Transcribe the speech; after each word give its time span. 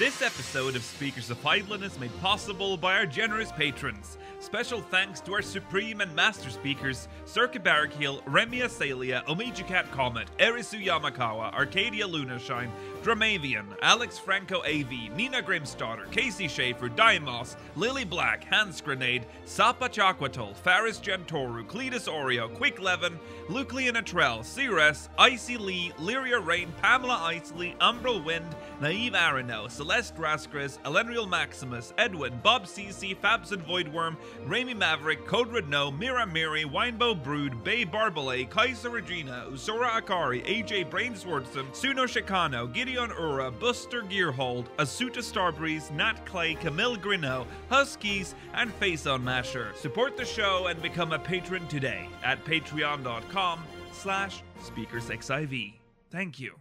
This 0.00 0.22
episode 0.22 0.76
of 0.76 0.82
Speakers 0.82 1.28
of 1.28 1.36
Eidolon 1.44 1.82
is 1.82 2.00
made 2.00 2.18
possible 2.22 2.78
by 2.78 2.94
our 2.94 3.04
generous 3.04 3.52
patrons. 3.52 4.16
Special 4.38 4.80
thanks 4.80 5.20
to 5.20 5.34
our 5.34 5.42
supreme 5.42 6.00
and 6.00 6.16
master 6.16 6.48
speakers, 6.48 7.06
Circa 7.26 7.58
Barrakiel, 7.58 8.22
Remy 8.24 8.60
Asalia, 8.60 9.22
Omiji 9.26 9.66
Cat 9.66 9.90
Comet, 9.92 10.28
Erisu 10.38 10.82
Yamakawa, 10.82 11.52
Arcadia 11.52 12.08
Lunashine, 12.08 12.70
Dramavian, 13.02 13.66
Alex 13.82 14.18
Franco 14.18 14.62
AV, 14.62 15.14
Nina 15.14 15.42
Grimstaughter, 15.42 16.10
Casey 16.10 16.48
Schaefer, 16.48 16.88
Dimos, 16.88 17.56
Lily 17.76 18.04
Black, 18.04 18.44
Hans 18.44 18.80
Grenade, 18.80 19.26
Sapa 19.44 19.90
Chakwatol, 19.90 20.56
Faris 20.56 20.98
Gentoru, 20.98 21.66
Cletus 21.66 22.08
Oreo, 22.08 22.52
Quick 22.54 22.80
Levin, 22.80 23.20
Luke 23.50 23.72
Leonatrell, 23.72 24.42
Ceres, 24.42 25.10
Icy 25.18 25.58
Lee, 25.58 25.92
Lyria 25.98 26.44
Rain, 26.44 26.72
Pamela 26.80 27.20
Isley, 27.24 27.76
Umbral 27.82 28.24
Wind, 28.24 28.56
Naive 28.80 29.12
Arano, 29.12 29.70
Celeste 29.90 30.14
Rascris, 30.18 30.78
Elenriel 30.84 31.28
Maximus, 31.28 31.92
Edwin, 31.98 32.38
Bob 32.44 32.66
CC, 32.66 33.16
Fabs 33.16 33.50
and 33.50 33.66
Voidworm, 33.66 34.16
Ramy 34.46 34.72
Maverick, 34.72 35.26
Code 35.26 35.52
Red 35.52 35.68
No, 35.68 35.90
Mira 35.90 36.24
Miri, 36.24 36.62
Winebow 36.62 37.24
Brood, 37.24 37.64
Bay 37.64 37.84
Barbalay, 37.84 38.48
Kaiser 38.48 38.90
Regina, 38.90 39.46
Usura 39.50 40.00
Akari, 40.00 40.46
AJ 40.46 40.88
Brainswordson, 40.90 41.66
Suno 41.72 42.06
Shikano, 42.06 42.72
Gideon 42.72 43.10
Ura, 43.10 43.50
Buster 43.50 44.02
Gearhold, 44.02 44.66
Asuta 44.76 45.18
Starbreeze, 45.18 45.90
Nat 45.90 46.24
Clay, 46.24 46.54
Camille 46.54 46.94
Grinnell, 46.94 47.44
Huskies, 47.68 48.36
and 48.54 48.72
Face 48.74 49.08
on 49.08 49.24
Masher. 49.24 49.72
Support 49.74 50.16
the 50.16 50.24
show 50.24 50.68
and 50.68 50.80
become 50.80 51.12
a 51.12 51.18
patron 51.18 51.66
today 51.66 52.08
at 52.22 52.44
patreon.com 52.44 53.64
slash 53.90 54.44
speakersxiv. 54.62 55.72
Thank 56.12 56.38
you. 56.38 56.54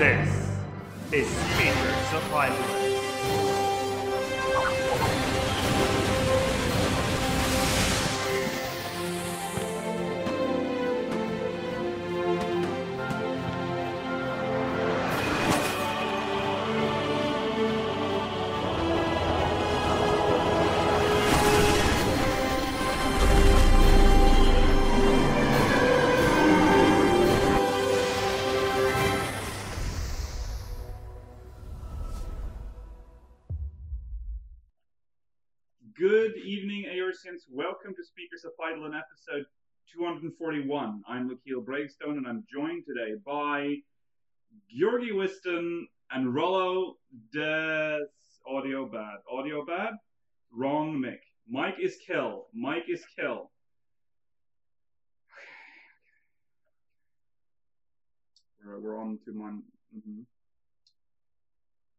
This 0.00 0.48
is 1.12 1.28
Speakers 1.28 2.14
of 2.14 2.89
evening, 36.44 36.84
Eorzeans. 36.92 37.42
Welcome 37.50 37.94
to 37.94 38.04
Speakers 38.04 38.44
of 38.44 38.52
Eidolon 38.64 38.94
episode 38.94 39.44
241. 39.92 41.02
I'm 41.08 41.28
Lakeel 41.28 41.64
Bravestone, 41.64 42.18
and 42.18 42.26
I'm 42.26 42.44
joined 42.52 42.84
today 42.86 43.14
by 43.24 43.76
Georgi 44.70 45.12
Wiston 45.12 45.86
and 46.10 46.34
Rollo 46.34 46.96
Des 47.32 47.98
Audio 48.46 48.86
Bad. 48.88 49.18
Audio 49.30 49.64
Bad? 49.64 49.94
Wrong 50.52 51.00
mic. 51.00 51.20
Mike 51.48 51.76
is 51.80 51.96
kill. 52.06 52.46
Mike 52.54 52.84
is 52.88 53.04
kill. 53.18 53.50
We're, 58.64 58.80
we're 58.80 59.00
on 59.00 59.18
to 59.24 59.32
my. 59.32 59.50
mhm. 59.96 60.24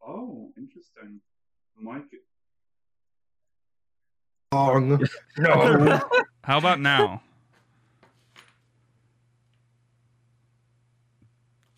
Oh, 0.05 0.51
interesting. 0.57 1.21
Mike. 1.77 2.03
Wrong. 4.53 5.01
No. 5.37 6.01
How 6.43 6.57
about 6.57 6.81
now? 6.81 7.21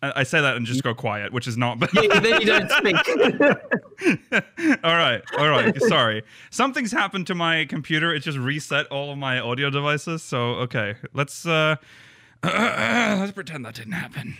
I 0.02 0.12
I 0.16 0.22
say 0.24 0.40
that 0.40 0.56
and 0.56 0.66
just 0.66 0.82
go 0.82 0.92
quiet, 0.92 1.32
which 1.32 1.46
is 1.46 1.56
not. 1.56 1.78
yeah, 1.94 2.18
then 2.18 2.40
you 2.40 2.46
don't 2.46 2.68
speak. 2.68 2.96
all 4.82 4.92
right, 4.96 5.22
all 5.38 5.48
right. 5.50 5.80
Sorry, 5.82 6.24
something's 6.50 6.90
happened 6.90 7.28
to 7.28 7.36
my 7.36 7.64
computer. 7.66 8.12
It 8.12 8.20
just 8.20 8.38
reset 8.38 8.86
all 8.88 9.12
of 9.12 9.18
my 9.18 9.38
audio 9.38 9.70
devices. 9.70 10.24
So 10.24 10.54
okay, 10.54 10.96
let's 11.12 11.46
uh, 11.46 11.76
let's 12.42 13.30
pretend 13.30 13.64
that 13.66 13.74
didn't 13.76 13.92
happen. 13.92 14.36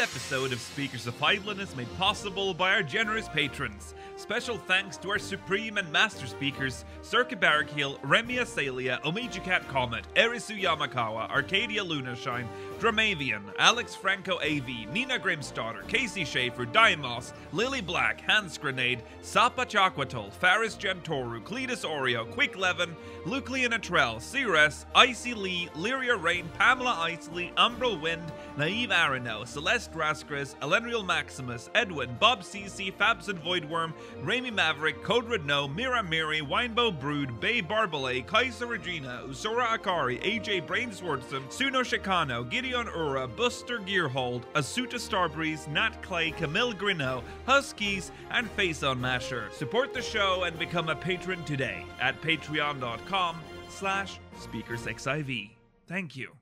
Episode 0.00 0.50
of 0.50 0.60
Speakers 0.60 1.06
of 1.06 1.14
Eidolon 1.20 1.60
is 1.60 1.76
made 1.76 1.98
possible 1.98 2.54
by 2.54 2.72
our 2.72 2.82
generous 2.82 3.28
patrons. 3.28 3.92
Special 4.16 4.56
thanks 4.56 4.96
to 4.98 5.10
our 5.10 5.18
supreme 5.18 5.76
and 5.76 5.90
master 5.92 6.26
speakers, 6.26 6.86
Circa 7.02 7.36
Barrakiel, 7.36 7.98
Remy 8.02 8.36
Asalia, 8.36 9.00
Omiji 9.02 9.42
Cat 9.44 9.66
Comet, 9.68 10.06
Erisu 10.14 10.58
Yamakawa, 10.58 11.30
Arcadia 11.30 11.82
Lunashine, 11.82 12.46
Dramavian, 12.78 13.42
Alex 13.58 13.94
Franco 13.94 14.38
AV, 14.40 14.90
Nina 14.92 15.18
Grimstaughter, 15.18 15.86
Casey 15.86 16.24
Schaefer, 16.24 16.64
Dimos, 16.64 17.32
Lily 17.52 17.80
Black, 17.82 18.22
Hans 18.22 18.56
Grenade, 18.56 19.02
Sapa 19.20 19.66
Chakwatol, 19.66 20.32
Faris 20.32 20.76
Gentoru, 20.76 21.42
Cletus 21.42 21.84
Oreo, 21.84 22.30
Quick 22.30 22.56
Levin, 22.56 22.94
Luke 23.26 23.48
Leonatrell, 23.48 24.20
Ceres, 24.20 24.86
Icy 24.94 25.34
Lee, 25.34 25.68
Lyria 25.76 26.22
Rain, 26.22 26.48
Pamela 26.58 26.94
Isley, 27.00 27.52
Umbral 27.56 28.00
Wind, 28.00 28.32
Naive 28.56 28.90
Arano, 28.90 29.46
Celeste 29.46 29.89
Rascris, 29.92 30.54
Elenriel 30.56 31.04
Maximus, 31.04 31.70
Edwin, 31.74 32.16
Bob 32.18 32.42
CC, 32.42 32.92
Fabs 32.92 33.28
and 33.28 33.42
Voidworm, 33.42 33.92
Ramy 34.22 34.50
Maverick, 34.50 35.02
Code 35.02 35.28
Red 35.28 35.46
No, 35.46 35.66
Mira 35.68 36.02
Miri, 36.02 36.40
Winebow 36.40 36.98
Brood, 37.00 37.40
Bay 37.40 37.62
Barbalay, 37.62 38.26
Kaiser 38.26 38.66
Regina, 38.66 39.22
Usura 39.26 39.66
Akari, 39.66 40.22
AJ 40.22 40.66
Brainswordson, 40.66 41.42
Suno 41.48 41.82
Shikano, 41.82 42.48
Gideon 42.48 42.88
Ura, 42.88 43.26
Buster 43.26 43.78
Gearhold, 43.78 44.42
Asuta 44.54 44.94
Starbreeze, 44.94 45.68
Nat 45.68 46.02
Clay, 46.02 46.30
Camille 46.30 46.72
Grinnell, 46.72 47.24
Huskies, 47.46 48.12
and 48.30 48.50
Face 48.50 48.82
on 48.82 49.00
Masher. 49.00 49.48
Support 49.52 49.94
the 49.94 50.02
show 50.02 50.44
and 50.44 50.58
become 50.58 50.88
a 50.88 50.96
patron 50.96 51.42
today 51.44 51.84
at 52.00 52.20
patreon.com 52.22 53.40
slash 53.68 54.18
speakersxiv. 54.38 55.50
Thank 55.86 56.16
you. 56.16 56.32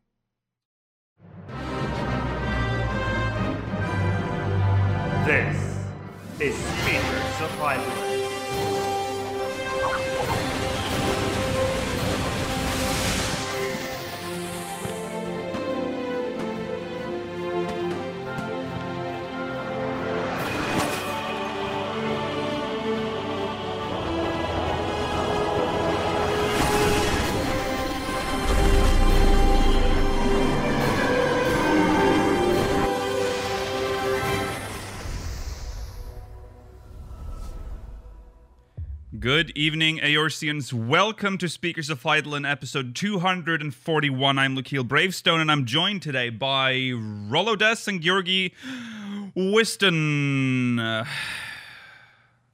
This 5.28 5.76
is 6.40 6.54
Speakers 6.56 7.40
of 7.42 8.17
Eidolon. 39.28 39.52
evening, 39.54 39.98
Eorzeans. 39.98 40.72
Welcome 40.72 41.36
to 41.38 41.50
Speakers 41.50 41.90
of 41.90 42.02
Eidolon, 42.06 42.46
episode 42.46 42.94
241. 42.94 44.38
I'm 44.38 44.56
Lukiel 44.56 44.88
Bravestone, 44.88 45.40
and 45.40 45.50
I'm 45.52 45.66
joined 45.66 46.00
today 46.00 46.30
by 46.30 46.72
Rolodes 46.72 47.86
and 47.88 48.00
Georgi 48.00 48.54
Wiston. 49.34 50.78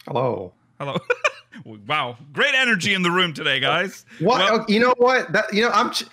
Hello. 0.04 0.52
hello. 0.80 0.96
wow, 1.86 2.16
great 2.32 2.54
energy 2.56 2.92
in 2.92 3.02
the 3.02 3.10
room 3.10 3.32
today, 3.34 3.60
guys. 3.60 4.04
What? 4.18 4.40
Well- 4.40 4.60
oh, 4.62 4.64
you 4.66 4.80
know 4.80 4.94
what? 4.98 5.32
That 5.32 5.54
you 5.54 5.62
know 5.62 5.70
I'm. 5.70 5.92
Ch- 5.92 6.06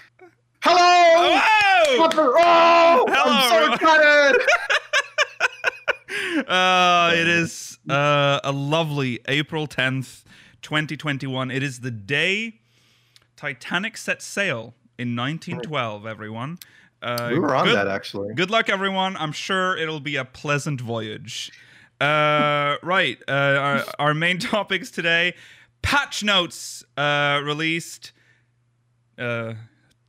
Hello. 0.62 0.78
Oh, 0.78 2.08
Hello, 2.12 3.06
I'm 3.10 3.50
so 3.50 3.74
excited. 3.74 4.42
Uh, 6.48 7.12
it 7.14 7.28
is 7.28 7.80
uh, 7.90 8.40
a 8.44 8.52
lovely 8.52 9.20
April 9.28 9.68
10th, 9.68 10.24
2021. 10.62 11.52
It 11.52 11.64
is 11.64 11.80
the 11.80 11.92
day 11.92 12.60
Titanic 13.36 13.98
set 13.98 14.22
sail 14.22 14.74
in 14.98 15.16
1912, 15.16 16.06
everyone. 16.06 16.60
Uh, 17.02 17.30
we 17.32 17.40
were 17.40 17.56
on 17.56 17.66
good, 17.66 17.76
that 17.76 17.88
actually. 17.88 18.34
Good 18.36 18.52
luck, 18.52 18.70
everyone. 18.70 19.18
I'm 19.18 19.32
sure 19.32 19.76
it'll 19.78 20.00
be 20.00 20.16
a 20.16 20.26
pleasant 20.26 20.80
voyage. 20.80 21.52
Uh, 22.00 22.78
right. 22.84 23.18
Uh, 23.28 23.32
our, 23.32 23.86
our 23.98 24.14
main 24.14 24.38
topics 24.40 24.92
today 24.92 25.34
patch 25.82 26.24
notes 26.24 26.84
uh, 26.98 27.42
released 27.44 28.12
uh, 29.18 29.56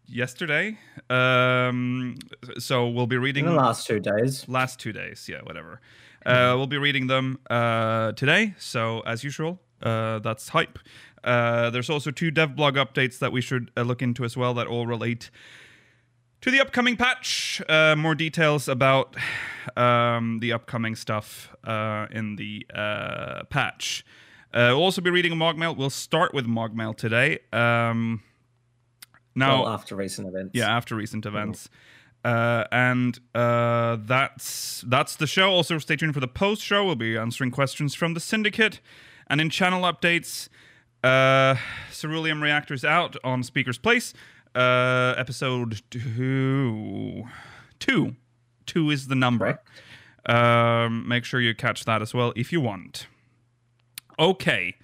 yesterday. 0.07 0.79
Um, 1.09 2.19
so 2.59 2.89
we'll 2.89 3.07
be 3.07 3.17
reading 3.17 3.47
In 3.47 3.53
the 3.53 3.57
last 3.57 3.87
two 3.87 4.01
days. 4.01 4.49
last 4.49 4.79
two 4.79 4.93
days 4.93 5.29
yeah 5.29 5.41
whatever 5.43 5.81
uh, 6.25 6.55
we'll 6.57 6.67
be 6.67 6.79
reading 6.79 7.07
them 7.07 7.39
uh, 7.51 8.13
today 8.13 8.55
so 8.59 9.01
as 9.01 9.25
usual 9.25 9.61
uh, 9.83 10.19
that's 10.21 10.51
hype 10.51 10.79
uh, 11.25 11.71
there's 11.71 11.91
also 11.91 12.11
two 12.11 12.31
dev 12.31 12.57
blog 12.57 12.75
updates 12.75 13.19
that 13.19 13.33
we 13.33 13.41
should 13.41 13.71
uh, 13.77 13.83
look 13.83 14.03
into 14.03 14.25
as 14.25 14.37
well 14.37 14.55
that 14.55 14.67
all 14.67 14.87
relate 14.87 15.31
to 16.41 16.51
the 16.51 16.61
upcoming 16.61 16.97
patch 16.97 17.63
uh, 17.69 17.95
more 17.97 18.15
details 18.15 18.69
about 18.69 19.17
um, 19.77 20.41
the 20.41 20.53
upcoming 20.53 20.95
stuff 20.95 21.55
uh, 21.65 22.07
in 22.11 22.37
the 22.37 22.67
uh, 22.75 23.45
patch 23.45 24.05
uh, 24.55 24.69
we'll 24.71 24.83
also 24.83 25.01
be 25.01 25.11
reading 25.11 25.33
a 25.33 25.37
mogmail 25.37 25.77
we'll 25.77 25.91
start 25.91 26.35
with 26.35 26.47
mogmail 26.47 26.97
today 26.97 27.39
um, 27.53 28.23
now 29.35 29.63
well, 29.63 29.73
after 29.73 29.97
recent 29.97 30.29
events. 30.29 30.51
yeah, 30.55 30.75
after 30.75 30.95
recent 30.95 31.27
events. 31.27 31.69
Uh, 32.25 32.65
and 32.71 33.19
uh, 33.35 33.97
that's 34.01 34.85
that's 34.87 35.17
the 35.17 35.27
show. 35.27 35.51
Also, 35.51 35.79
stay 35.79 35.97
tuned 35.97 36.15
for 36.15 36.21
the 36.21 36.29
post 36.29 36.63
show. 36.63 36.85
We'll 36.85 36.95
be 36.95 37.17
answering 37.17 37.51
questions 37.51 37.95
from 37.95 38.15
the 38.15 38.21
syndicate, 38.21 38.81
and 39.33 39.41
in 39.41 39.49
channel 39.49 39.81
updates, 39.91 40.51
uh, 41.03 41.57
Ceruleum 41.91 42.43
reactors 42.43 42.85
out 42.85 43.17
on 43.25 43.43
Speaker's 43.43 43.79
Place. 43.79 44.13
Uh, 44.55 45.15
episode 45.17 45.81
two, 45.91 47.25
two, 47.79 48.17
two 48.67 48.91
is 48.91 49.09
the 49.09 49.15
number. 49.15 49.59
Um, 50.27 51.09
make 51.09 51.25
sure 51.25 51.41
you 51.41 51.55
catch 51.55 51.87
that 51.87 52.03
as 52.03 52.13
well 52.13 52.35
if 52.37 52.53
you 52.53 52.61
want. 52.61 53.07
Okay. 54.19 54.75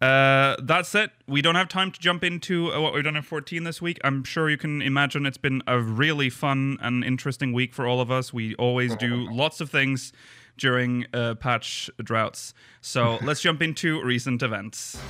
Uh, 0.00 0.56
that's 0.62 0.94
it. 0.94 1.10
We 1.28 1.42
don't 1.42 1.56
have 1.56 1.68
time 1.68 1.92
to 1.92 2.00
jump 2.00 2.24
into 2.24 2.72
uh, 2.72 2.80
what 2.80 2.94
we've 2.94 3.04
done 3.04 3.16
in 3.16 3.22
14 3.22 3.64
this 3.64 3.82
week. 3.82 4.00
I'm 4.02 4.24
sure 4.24 4.48
you 4.48 4.56
can 4.56 4.80
imagine 4.80 5.26
it's 5.26 5.36
been 5.36 5.62
a 5.66 5.78
really 5.78 6.30
fun 6.30 6.78
and 6.80 7.04
interesting 7.04 7.52
week 7.52 7.74
for 7.74 7.86
all 7.86 8.00
of 8.00 8.10
us. 8.10 8.32
We 8.32 8.54
always 8.54 8.96
do 8.96 9.30
lots 9.30 9.60
of 9.60 9.68
things 9.68 10.14
during 10.60 11.06
uh, 11.12 11.34
patch 11.34 11.90
droughts. 12.02 12.54
So 12.80 13.18
let's 13.22 13.40
jump 13.40 13.62
into 13.62 14.02
recent 14.04 14.42
events. 14.42 15.00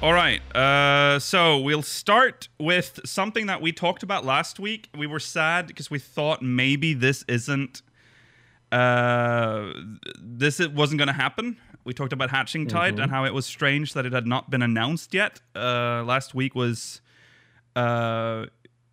All 0.00 0.12
right. 0.12 0.42
Uh, 0.54 1.18
so 1.18 1.58
we'll 1.60 1.80
start 1.82 2.48
with 2.58 3.00
something 3.06 3.46
that 3.46 3.62
we 3.62 3.72
talked 3.72 4.02
about 4.02 4.24
last 4.24 4.60
week. 4.60 4.90
We 4.94 5.06
were 5.06 5.18
sad 5.20 5.66
because 5.66 5.90
we 5.90 5.98
thought 5.98 6.42
maybe 6.42 6.92
this 6.92 7.24
isn't 7.26 7.80
uh, 8.70 9.72
this 10.20 10.60
it 10.60 10.74
wasn't 10.74 10.98
going 10.98 11.08
to 11.08 11.14
happen. 11.14 11.56
We 11.84 11.94
talked 11.94 12.12
about 12.12 12.30
Hatching 12.30 12.66
Tide 12.66 12.98
and 12.98 13.10
how 13.10 13.24
it 13.24 13.32
was 13.32 13.46
strange 13.46 13.92
that 13.94 14.04
it 14.04 14.12
had 14.12 14.26
not 14.26 14.50
been 14.50 14.62
announced 14.62 15.14
yet. 15.14 15.40
Uh, 15.54 16.02
last 16.04 16.34
week 16.34 16.54
was 16.54 17.00
uh, 17.76 18.46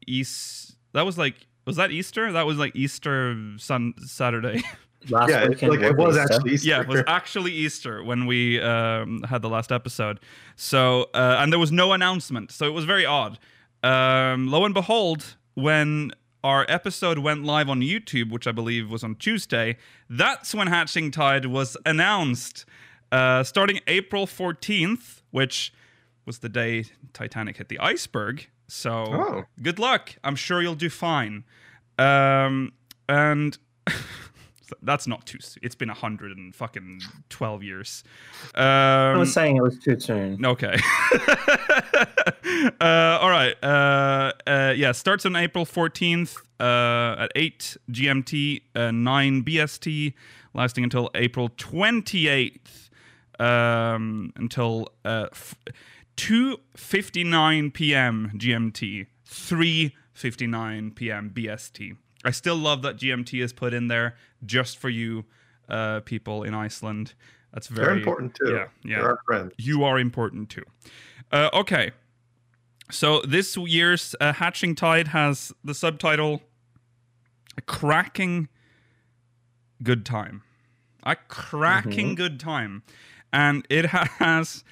East. 0.07 0.75
That 0.94 1.03
was 1.03 1.18
like 1.18 1.48
was 1.65 1.75
that 1.75 1.92
Easter? 1.92 2.31
That 2.31 2.45
was 2.45 2.57
like 2.57 2.75
Easter 2.75 3.36
Sun 3.57 3.94
Saturday. 4.06 4.63
Last 5.09 5.30
yeah, 5.30 5.39
it's 5.39 5.50
weekend 5.50 5.71
like 5.71 5.81
it 5.81 5.98
was 5.98 6.15
Easter. 6.15 6.33
actually 6.33 6.51
Easter. 6.51 6.68
yeah, 6.69 6.81
it 6.81 6.88
was 6.88 7.03
actually 7.07 7.51
Easter 7.53 8.03
when 8.03 8.27
we 8.27 8.62
um, 8.62 9.24
had 9.24 9.42
the 9.42 9.50
last 9.50 9.71
episode. 9.71 10.19
So 10.56 11.09
uh, 11.15 11.38
and 11.39 11.51
there 11.51 11.59
was 11.59 11.71
no 11.71 11.94
announcement, 11.94 12.51
so 12.51 12.65
it 12.68 12.71
was 12.71 12.86
very 12.86 13.06
odd. 13.06 13.39
Um, 13.83 14.48
lo 14.51 14.63
and 14.63 14.75
behold, 14.75 15.38
when 15.56 16.12
our 16.44 16.65
episode 16.69 17.18
went 17.18 17.44
live 17.44 17.68
on 17.68 17.81
YouTube, 17.81 18.31
which 18.31 18.45
I 18.45 18.51
believe 18.51 18.92
was 18.92 19.03
on 19.03 19.15
Tuesday, 19.15 19.77
that's 20.09 20.53
when 20.53 20.68
Hatching 20.68 21.09
Tide 21.09 21.48
was 21.48 21.77
announced. 21.86 22.65
Uh, 23.12 23.44
starting 23.44 23.80
April 23.88 24.25
14th, 24.25 25.21
which 25.31 25.74
was 26.25 26.39
the 26.39 26.50
day 26.50 26.86
Titanic 27.13 27.57
hit 27.57 27.69
the 27.69 27.80
iceberg. 27.80 28.48
So 28.73 28.91
Oh. 29.09 29.44
good 29.62 29.79
luck. 29.79 30.15
I'm 30.23 30.38
sure 30.38 30.62
you'll 30.62 30.75
do 30.75 30.89
fine. 30.89 31.44
Um, 32.00 32.71
and 33.09 33.57
that's 34.81 35.07
not 35.07 35.25
too. 35.25 35.39
s- 35.41 35.57
It's 35.62 35.75
been 35.75 35.89
a 35.89 35.94
hundred 35.94 36.38
and 36.38 36.56
fucking 36.56 37.01
twelve 37.29 37.63
years. 37.63 38.03
I 38.56 39.12
Um, 39.12 39.19
was 39.19 39.33
saying 39.33 39.57
it 39.57 39.62
was 39.62 39.77
too 39.77 40.00
soon. 40.00 40.45
Okay. 40.45 40.77
uh, 42.79 43.19
all 43.21 43.29
right. 43.29 43.56
Uh, 43.63 44.31
uh, 44.47 44.74
yeah, 44.75 44.94
starts 44.94 45.25
on 45.25 45.35
April 45.35 45.65
14th 45.65 46.38
uh, 46.59 47.24
at 47.24 47.31
8 47.35 47.77
GMT, 47.91 48.62
uh, 48.75 48.91
9 48.91 49.44
BST, 49.44 50.13
lasting 50.53 50.83
until 50.85 51.09
April 51.15 51.50
28th, 51.50 52.89
um, 53.39 54.31
until 54.38 54.88
uh, 55.06 55.27
f- 55.31 55.56
2.59 56.21 57.73
p.m. 57.73 58.31
GMT, 58.35 59.07
3.59 59.27 60.95
p.m. 60.95 61.31
BST. 61.33 61.97
I 62.23 62.29
still 62.29 62.55
love 62.55 62.83
that 62.83 62.97
GMT 62.97 63.43
is 63.43 63.51
put 63.51 63.73
in 63.73 63.87
there 63.87 64.15
just 64.45 64.77
for 64.77 64.89
you 64.89 65.25
uh, 65.67 66.01
people 66.01 66.43
in 66.43 66.53
Iceland. 66.53 67.15
That's 67.51 67.65
very 67.65 67.87
They're 67.87 67.97
important 67.97 68.35
too. 68.35 68.53
Yeah, 68.53 68.67
yeah 68.83 68.97
They're 68.97 69.09
our 69.09 69.19
friends. 69.25 69.53
you 69.57 69.83
are 69.83 69.97
important 69.97 70.51
too. 70.51 70.63
Uh, 71.31 71.49
okay. 71.53 71.89
So 72.91 73.21
this 73.21 73.57
year's 73.57 74.13
uh, 74.21 74.33
Hatching 74.33 74.75
Tide 74.75 75.07
has 75.07 75.51
the 75.63 75.73
subtitle 75.73 76.43
A 77.57 77.61
Cracking 77.61 78.47
Good 79.81 80.05
Time. 80.05 80.43
A 81.01 81.15
cracking 81.15 82.13
good 82.13 82.39
time. 82.39 82.83
And 83.33 83.65
it 83.71 83.85
has 83.85 84.63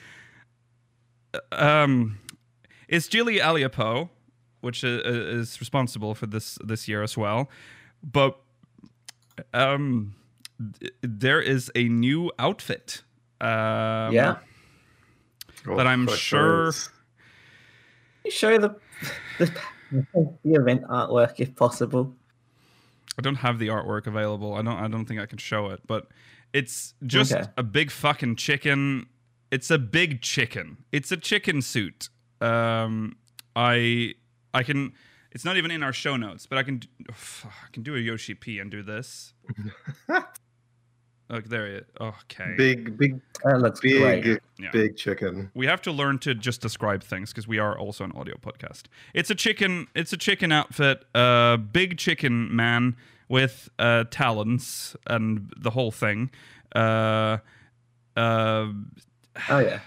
um 1.51 2.17
it's 2.87 3.07
Jihli 3.07 3.39
Aliapoh, 3.39 4.09
which 4.61 4.83
i- 4.83 4.87
i- 4.87 5.01
is 5.39 5.59
responsible 5.59 6.15
for 6.15 6.25
this 6.25 6.57
this 6.63 6.87
year 6.87 7.03
as 7.03 7.17
well. 7.17 7.49
But 8.03 8.39
um 9.53 10.15
th- 10.79 10.93
there 11.01 11.41
is 11.41 11.71
a 11.75 11.87
new 11.89 12.31
outfit. 12.39 13.03
Um, 13.41 14.13
yeah. 14.13 14.37
Oh, 15.67 15.77
I'm 15.79 16.07
sure- 16.07 16.65
those. 16.65 16.89
You 18.25 18.31
show 18.31 18.57
the, 18.57 18.75
the 19.37 19.51
the 20.43 20.53
event 20.53 20.83
artwork 20.83 21.39
if 21.39 21.55
possible. 21.55 22.13
I 23.17 23.21
don't 23.21 23.35
have 23.37 23.59
the 23.59 23.67
artwork 23.69 24.07
available. 24.07 24.53
I 24.55 24.61
don't. 24.61 24.77
I 24.77 24.87
don't 24.87 25.05
think 25.05 25.19
I 25.19 25.25
can 25.25 25.37
show 25.37 25.67
it. 25.69 25.81
But 25.87 26.07
it's 26.53 26.93
just 27.05 27.33
Okay. 27.33 27.45
a 27.57 27.63
big 27.63 27.91
fucking 27.91 28.35
chicken. 28.35 29.07
It's 29.51 29.71
a 29.71 29.77
big 29.79 30.21
chicken. 30.21 30.77
It's 30.91 31.11
a 31.11 31.17
chicken 31.17 31.61
suit. 31.61 32.09
Um, 32.41 33.15
I 33.55 34.13
I 34.53 34.63
can. 34.63 34.93
It's 35.31 35.45
not 35.45 35.57
even 35.57 35.69
in 35.69 35.83
our 35.83 35.93
show 35.93 36.15
notes, 36.17 36.45
but 36.45 36.57
I 36.57 36.63
can. 36.63 36.81
oh, 37.11 37.13
I 37.45 37.71
can 37.71 37.83
do 37.83 37.95
a 37.95 37.99
Yoshi 37.99 38.33
P 38.33 38.59
and 38.59 38.69
do 38.71 38.83
this. 38.83 39.33
Look 41.29 41.45
there. 41.45 41.67
It. 41.67 41.87
Okay. 42.01 42.55
Big, 42.57 42.97
big, 42.97 43.21
That 43.43 43.59
looks 43.59 43.79
big, 43.81 44.23
great. 44.23 44.39
Yeah. 44.59 44.71
big 44.71 44.97
chicken. 44.97 45.51
we 45.53 45.67
have 45.67 45.79
to 45.83 45.91
learn 45.91 46.17
to 46.19 46.33
just 46.33 46.59
describe 46.59 47.03
things 47.03 47.29
because 47.31 47.47
we 47.47 47.59
are 47.59 47.77
also 47.77 48.03
an 48.03 48.11
audio 48.13 48.35
podcast. 48.37 48.85
It's 49.13 49.29
a 49.29 49.35
chicken. 49.35 49.87
It's 49.93 50.11
a 50.11 50.17
chicken 50.17 50.51
outfit. 50.51 51.05
Uh, 51.13 51.57
big 51.57 51.99
chicken 51.99 52.55
man 52.55 52.95
with 53.27 53.69
uh, 53.77 54.05
talons 54.09 54.95
and 55.05 55.53
the 55.55 55.69
whole 55.69 55.91
thing. 55.91 56.31
Uh, 56.75 57.37
uh, 58.17 58.67
Oh 59.49 59.59
yeah. 59.59 59.79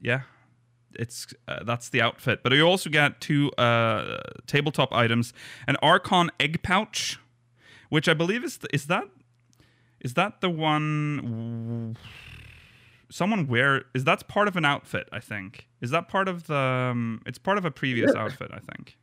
yeah, 0.00 0.22
it's 0.94 1.32
uh, 1.46 1.62
that's 1.64 1.88
the 1.88 2.02
outfit. 2.02 2.40
But 2.42 2.52
you 2.52 2.62
also 2.62 2.90
get 2.90 3.20
two 3.20 3.50
uh, 3.52 4.20
tabletop 4.46 4.92
items: 4.92 5.32
an 5.66 5.76
Archon 5.82 6.30
egg 6.40 6.62
pouch, 6.62 7.18
which 7.88 8.08
I 8.08 8.14
believe 8.14 8.44
is 8.44 8.58
is 8.72 8.86
that 8.86 9.04
Is 10.00 10.14
that 10.14 10.40
the 10.40 10.50
one? 10.50 11.96
Someone 13.10 13.46
wear 13.48 13.84
is 13.94 14.04
that's 14.04 14.22
part 14.22 14.48
of 14.48 14.56
an 14.56 14.64
outfit? 14.66 15.08
I 15.12 15.20
think. 15.20 15.66
Is 15.80 15.90
that 15.90 16.08
part 16.08 16.28
of 16.28 16.46
the? 16.46 16.54
Um, 16.56 17.22
it's 17.26 17.38
part 17.38 17.56
of 17.58 17.64
a 17.64 17.70
previous 17.70 18.12
Yeah. 18.14 18.22
outfit. 18.22 18.50
I 18.52 18.58
think. 18.58 18.98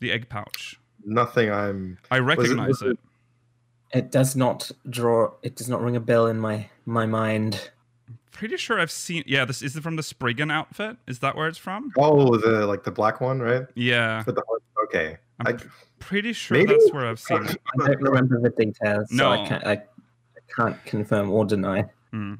The 0.00 0.12
egg 0.12 0.28
pouch. 0.28 0.78
Nothing. 1.04 1.50
I'm. 1.50 1.98
I 2.10 2.18
recognize 2.20 2.68
was 2.68 2.82
it. 2.82 2.88
it- 2.90 2.98
It 3.90 4.10
does 4.12 4.36
not 4.36 4.70
draw. 4.88 5.32
It 5.42 5.56
does 5.56 5.68
not 5.68 5.80
ring 5.82 5.96
a 5.96 6.00
bell 6.00 6.26
in 6.28 6.38
my 6.38 6.68
my 6.84 7.06
mind. 7.06 7.70
Pretty 8.32 8.56
sure 8.56 8.78
I've 8.78 8.90
seen. 8.90 9.24
Yeah, 9.26 9.44
this 9.44 9.62
is 9.62 9.74
it 9.76 9.82
from 9.82 9.96
the 9.96 10.02
Spriggan 10.02 10.50
outfit. 10.50 10.96
Is 11.08 11.18
that 11.20 11.36
where 11.36 11.48
it's 11.48 11.58
from? 11.58 11.92
Oh, 11.98 12.36
the 12.36 12.66
like 12.66 12.84
the 12.84 12.90
black 12.92 13.20
one, 13.20 13.40
right? 13.40 13.64
Yeah, 13.74 14.22
With 14.24 14.36
the 14.36 14.44
okay. 14.84 15.18
I'm 15.40 15.56
I, 15.56 15.58
pretty 15.98 16.32
sure 16.32 16.56
maybe? 16.56 16.72
that's 16.72 16.92
where 16.92 17.06
I've 17.06 17.18
seen 17.20 17.44
it. 17.44 17.60
I 17.82 17.86
don't 17.88 18.00
remember 18.02 18.40
the 18.40 18.50
details, 18.50 19.08
so 19.10 19.16
No. 19.16 19.30
I 19.32 19.46
can't. 19.48 19.66
I, 19.66 19.72
I 19.72 19.82
can't 20.56 20.84
confirm 20.84 21.30
or 21.30 21.44
deny. 21.44 21.84
Mm. 22.12 22.38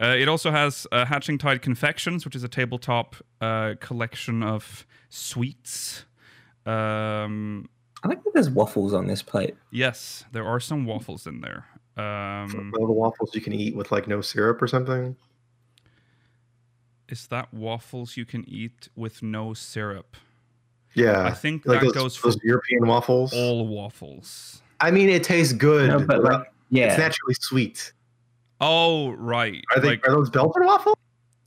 Uh, 0.00 0.06
it 0.18 0.28
also 0.28 0.50
has 0.50 0.86
uh, 0.92 1.04
Hatching 1.04 1.36
Tide 1.38 1.60
Confections, 1.62 2.24
which 2.24 2.34
is 2.34 2.42
a 2.44 2.48
tabletop 2.48 3.16
uh, 3.40 3.74
collection 3.80 4.42
of 4.42 4.86
sweets. 5.10 6.04
Um, 6.66 7.68
I 8.02 8.08
like 8.08 8.22
that 8.24 8.30
there's 8.34 8.50
waffles 8.50 8.94
on 8.94 9.06
this 9.06 9.22
plate. 9.22 9.56
yes, 9.70 10.24
there 10.32 10.44
are 10.46 10.60
some 10.60 10.84
waffles 10.86 11.26
in 11.26 11.40
there. 11.40 11.66
Um, 12.00 12.72
all 12.78 12.86
the 12.86 12.92
waffles 12.92 13.34
you 13.34 13.40
can 13.40 13.52
eat 13.52 13.74
with 13.74 13.92
like 13.92 14.08
no 14.08 14.20
syrup 14.20 14.62
or 14.62 14.68
something. 14.68 15.16
is 17.08 17.26
that 17.26 17.52
waffles 17.52 18.16
you 18.16 18.24
can 18.24 18.44
eat 18.48 18.88
with 18.96 19.22
no 19.22 19.52
syrup? 19.54 20.16
Yeah. 20.94 21.24
I 21.24 21.32
think 21.32 21.66
like 21.66 21.80
that 21.80 21.94
those, 21.94 22.16
goes 22.16 22.16
for 22.16 22.32
European 22.44 22.86
waffles. 22.86 23.32
all 23.32 23.66
waffles. 23.66 24.62
I 24.80 24.90
mean, 24.90 25.08
it 25.08 25.22
tastes 25.24 25.52
good. 25.52 25.90
No, 25.90 25.98
but 25.98 26.22
but 26.22 26.22
like, 26.22 26.52
yeah, 26.70 26.86
It's 26.86 26.98
naturally 26.98 27.34
sweet. 27.34 27.92
Oh, 28.60 29.10
right. 29.10 29.62
Are 29.74 29.80
they? 29.80 29.88
like 29.90 30.08
are 30.08 30.12
those 30.14 30.30
Belgian 30.30 30.64
waffles? 30.64 30.96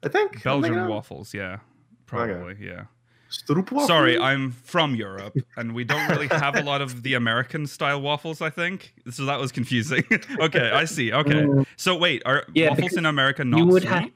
I 0.03 0.09
think. 0.09 0.43
Belgian 0.43 0.73
thinking 0.73 0.87
waffles, 0.89 1.33
yeah. 1.33 1.59
Probably, 2.05 2.57
yeah. 2.59 2.85
Stroop 3.33 3.71
waffles? 3.71 3.87
Sorry, 3.87 4.17
I'm 4.19 4.51
from 4.51 4.93
Europe, 4.95 5.35
and 5.57 5.73
we 5.73 5.83
don't 5.83 6.07
really 6.09 6.27
have 6.27 6.55
a 6.55 6.61
lot 6.61 6.81
of 6.81 7.01
the 7.01 7.15
American 7.15 7.65
style 7.65 7.99
waffles. 7.99 8.41
I 8.41 8.49
think 8.51 8.93
so. 9.09 9.25
That 9.25 9.39
was 9.39 9.51
confusing. 9.51 10.03
okay, 10.39 10.69
I 10.71 10.85
see. 10.85 11.11
Okay, 11.11 11.41
Mm, 11.43 11.65
so 11.75 11.97
wait, 11.97 12.21
are 12.25 12.45
Yeah, 12.53 12.69
waffles 12.69 12.93
in 12.93 13.05
America 13.07 13.43
you 13.43 13.49
not 13.49 13.67
would 13.67 13.81
sweet? 13.83 13.91
have- 13.91 14.11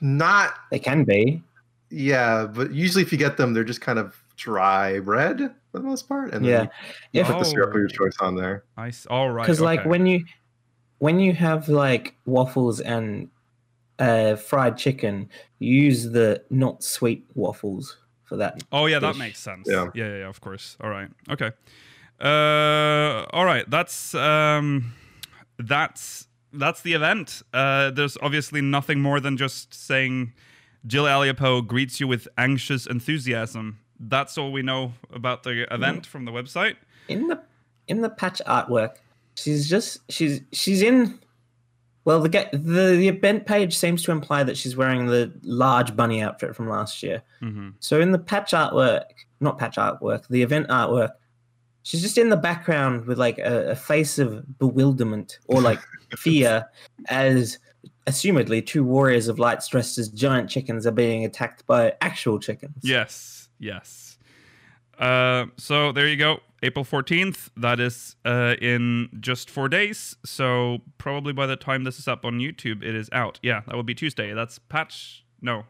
Not. 0.00 0.54
they 0.70 0.78
can 0.78 1.04
be. 1.04 1.42
Yeah, 1.90 2.46
but 2.46 2.72
usually 2.72 3.02
if 3.02 3.12
you 3.12 3.18
get 3.18 3.36
them, 3.38 3.54
they're 3.54 3.64
just 3.64 3.80
kind 3.80 3.98
of 3.98 4.14
dry 4.36 5.00
bread 5.00 5.38
for 5.72 5.78
the 5.78 5.84
most 5.84 6.08
part, 6.08 6.32
and 6.34 6.44
Yeah, 6.44 6.58
then 6.58 6.70
if 7.14 7.28
you 7.28 7.32
put 7.34 7.38
the 7.40 7.44
syrup 7.46 7.70
of 7.70 7.76
your 7.76 7.84
Oh. 7.86 7.88
choice 7.88 8.16
on 8.20 8.36
there. 8.36 8.64
I 8.76 8.88
s- 8.88 9.06
all 9.08 9.30
right. 9.30 9.42
because 9.44 9.60
like 9.60 9.84
when 9.84 10.06
you 10.06 10.24
when 10.98 11.18
you 11.20 11.32
have 11.32 11.68
like 11.68 12.14
waffles 12.26 12.80
and 12.80 13.30
uh, 13.98 14.36
fried 14.36 14.76
chicken, 14.76 15.28
use 15.58 16.10
the 16.10 16.42
not 16.50 16.82
sweet 16.82 17.24
waffles 17.34 17.98
for 18.24 18.36
that. 18.36 18.62
Oh 18.72 18.86
yeah, 18.86 18.98
that 18.98 19.16
makes 19.16 19.38
sense. 19.38 19.66
Yeah. 19.68 19.88
yeah, 19.94 20.04
yeah, 20.04 20.18
yeah, 20.18 20.28
of 20.28 20.40
course. 20.40 20.76
All 20.80 20.90
right. 20.90 21.08
Okay. 21.30 21.50
Uh, 22.20 23.26
all 23.30 23.44
right. 23.44 23.68
That's 23.68 24.14
um, 24.14 24.94
that's 25.58 26.26
that's 26.52 26.82
the 26.82 26.94
event. 26.94 27.42
Uh, 27.52 27.90
there's 27.90 28.16
obviously 28.22 28.60
nothing 28.60 29.00
more 29.00 29.20
than 29.20 29.36
just 29.36 29.74
saying 29.74 30.32
Jihli 30.86 31.34
Aliapoh 31.34 31.66
greets 31.66 32.00
you 32.00 32.08
with 32.08 32.28
anxious 32.36 32.86
enthusiasm. 32.86 33.78
That's 34.00 34.38
all 34.38 34.52
we 34.52 34.62
know 34.62 34.92
about 35.12 35.42
the 35.42 35.72
event 35.72 36.06
from 36.06 36.24
the 36.24 36.32
website. 36.32 36.76
in 37.08 37.26
the 37.28 37.40
in 37.88 38.02
the 38.02 38.10
patch 38.10 38.40
artwork 38.46 38.96
she's 39.38 39.68
just 39.68 39.98
she's 40.10 40.40
she's 40.52 40.82
in 40.82 41.18
well 42.08 42.20
the 42.20 42.30
the 42.52 42.96
the 42.96 43.08
event 43.08 43.44
page 43.44 43.76
seems 43.76 44.02
to 44.02 44.10
imply 44.10 44.42
that 44.42 44.56
she's 44.56 44.74
wearing 44.74 45.06
the 45.06 45.30
large 45.42 45.94
bunny 45.94 46.22
outfit 46.22 46.56
from 46.56 46.66
last 46.66 47.02
year 47.02 47.22
hmm 47.40 47.68
so 47.80 48.00
in 48.00 48.12
the 48.12 48.18
patch 48.18 48.52
artwork 48.52 49.04
not 49.40 49.58
patch 49.58 49.76
artwork 49.76 50.26
the 50.28 50.42
event 50.42 50.66
artwork 50.68 51.10
she's 51.82 52.00
just 52.00 52.16
in 52.16 52.30
the 52.30 52.36
background 52.36 53.04
with 53.04 53.18
like 53.18 53.38
a, 53.38 53.72
a 53.72 53.76
face 53.76 54.18
of 54.18 54.58
bewilderment 54.58 55.38
or 55.48 55.60
like 55.60 55.80
fear 56.16 56.66
as 57.10 57.58
assumedly 58.06 58.64
two 58.64 58.82
warriors 58.82 59.28
of 59.28 59.38
light 59.38 59.62
dressed 59.70 59.98
as 59.98 60.08
giant 60.08 60.48
chickens 60.48 60.86
are 60.86 60.92
being 60.92 61.26
attacked 61.26 61.66
by 61.66 61.92
actual 62.00 62.38
chickens 62.38 62.82
Yes, 62.82 63.50
yes. 63.58 64.16
Uh, 64.98 65.44
so 65.56 65.92
there 65.92 66.08
you 66.08 66.16
go. 66.16 66.40
April 66.62 66.84
14th. 66.84 67.50
That 67.56 67.78
is 67.80 68.16
uh, 68.24 68.56
in 68.60 69.08
just 69.20 69.48
four 69.50 69.68
days. 69.68 70.16
So 70.24 70.78
probably 70.98 71.32
by 71.32 71.46
the 71.46 71.56
time 71.56 71.84
this 71.84 71.98
is 71.98 72.08
up 72.08 72.24
on 72.24 72.38
YouTube, 72.38 72.82
it 72.82 72.94
is 72.94 73.08
out. 73.12 73.38
Yeah, 73.42 73.62
that 73.66 73.76
would 73.76 73.86
be 73.86 73.94
Tuesday. 73.94 74.32
That's 74.34 74.58
patch. 74.58 75.24
No. 75.40 75.64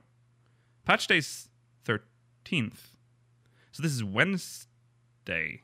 Patch 0.84 1.06
day's 1.06 1.48
13th. 1.86 2.94
So 3.72 3.82
this 3.82 3.92
is 3.92 4.02
Wednesday. 4.02 5.62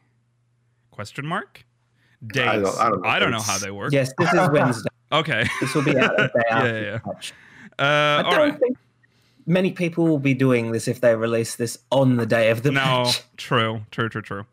Question 0.90 1.26
mark? 1.26 1.64
Days. 2.26 2.47
I 2.47 2.57
don't- 2.59 2.78
I 2.78 2.88
don't 2.88 3.02
know 3.02 3.09
I 3.09 3.19
don't 3.19 3.31
know 3.33 3.40
how 3.40 3.59
they 3.59 3.71
work. 3.71 3.93
yes 3.93 4.11
this 4.19 4.33
is 4.33 4.49
wednesday 4.52 4.88
Okay. 5.12 5.45
this 5.61 5.75
will 5.75 5.83
be 5.83 5.97
out 5.99 6.16
the 6.16 6.28
day 6.35 6.43
after 6.50 6.66
yeah, 6.69 6.81
yeah. 6.81 6.93
the 6.93 7.00
patch 7.00 7.33
Uh, 7.78 7.83
I 7.83 8.23
all 8.23 8.31
don't 8.31 8.50
right. 8.50 8.59
think 8.59 8.78
many 9.47 9.73
people 9.73 10.07
will 10.07 10.19
be 10.19 10.33
doing 10.33 10.73
this 10.73 10.88
if 10.88 11.00
they 11.02 11.14
release 11.16 11.57
this 11.57 11.78
on 11.90 12.16
the 12.16 12.25
day 12.25 12.49
of 12.50 12.62
the 12.62 12.71
no, 12.71 12.81
patch. 12.81 13.23
true, 13.37 13.83
true, 13.90 14.09
true, 14.09 14.23
true. 14.23 14.47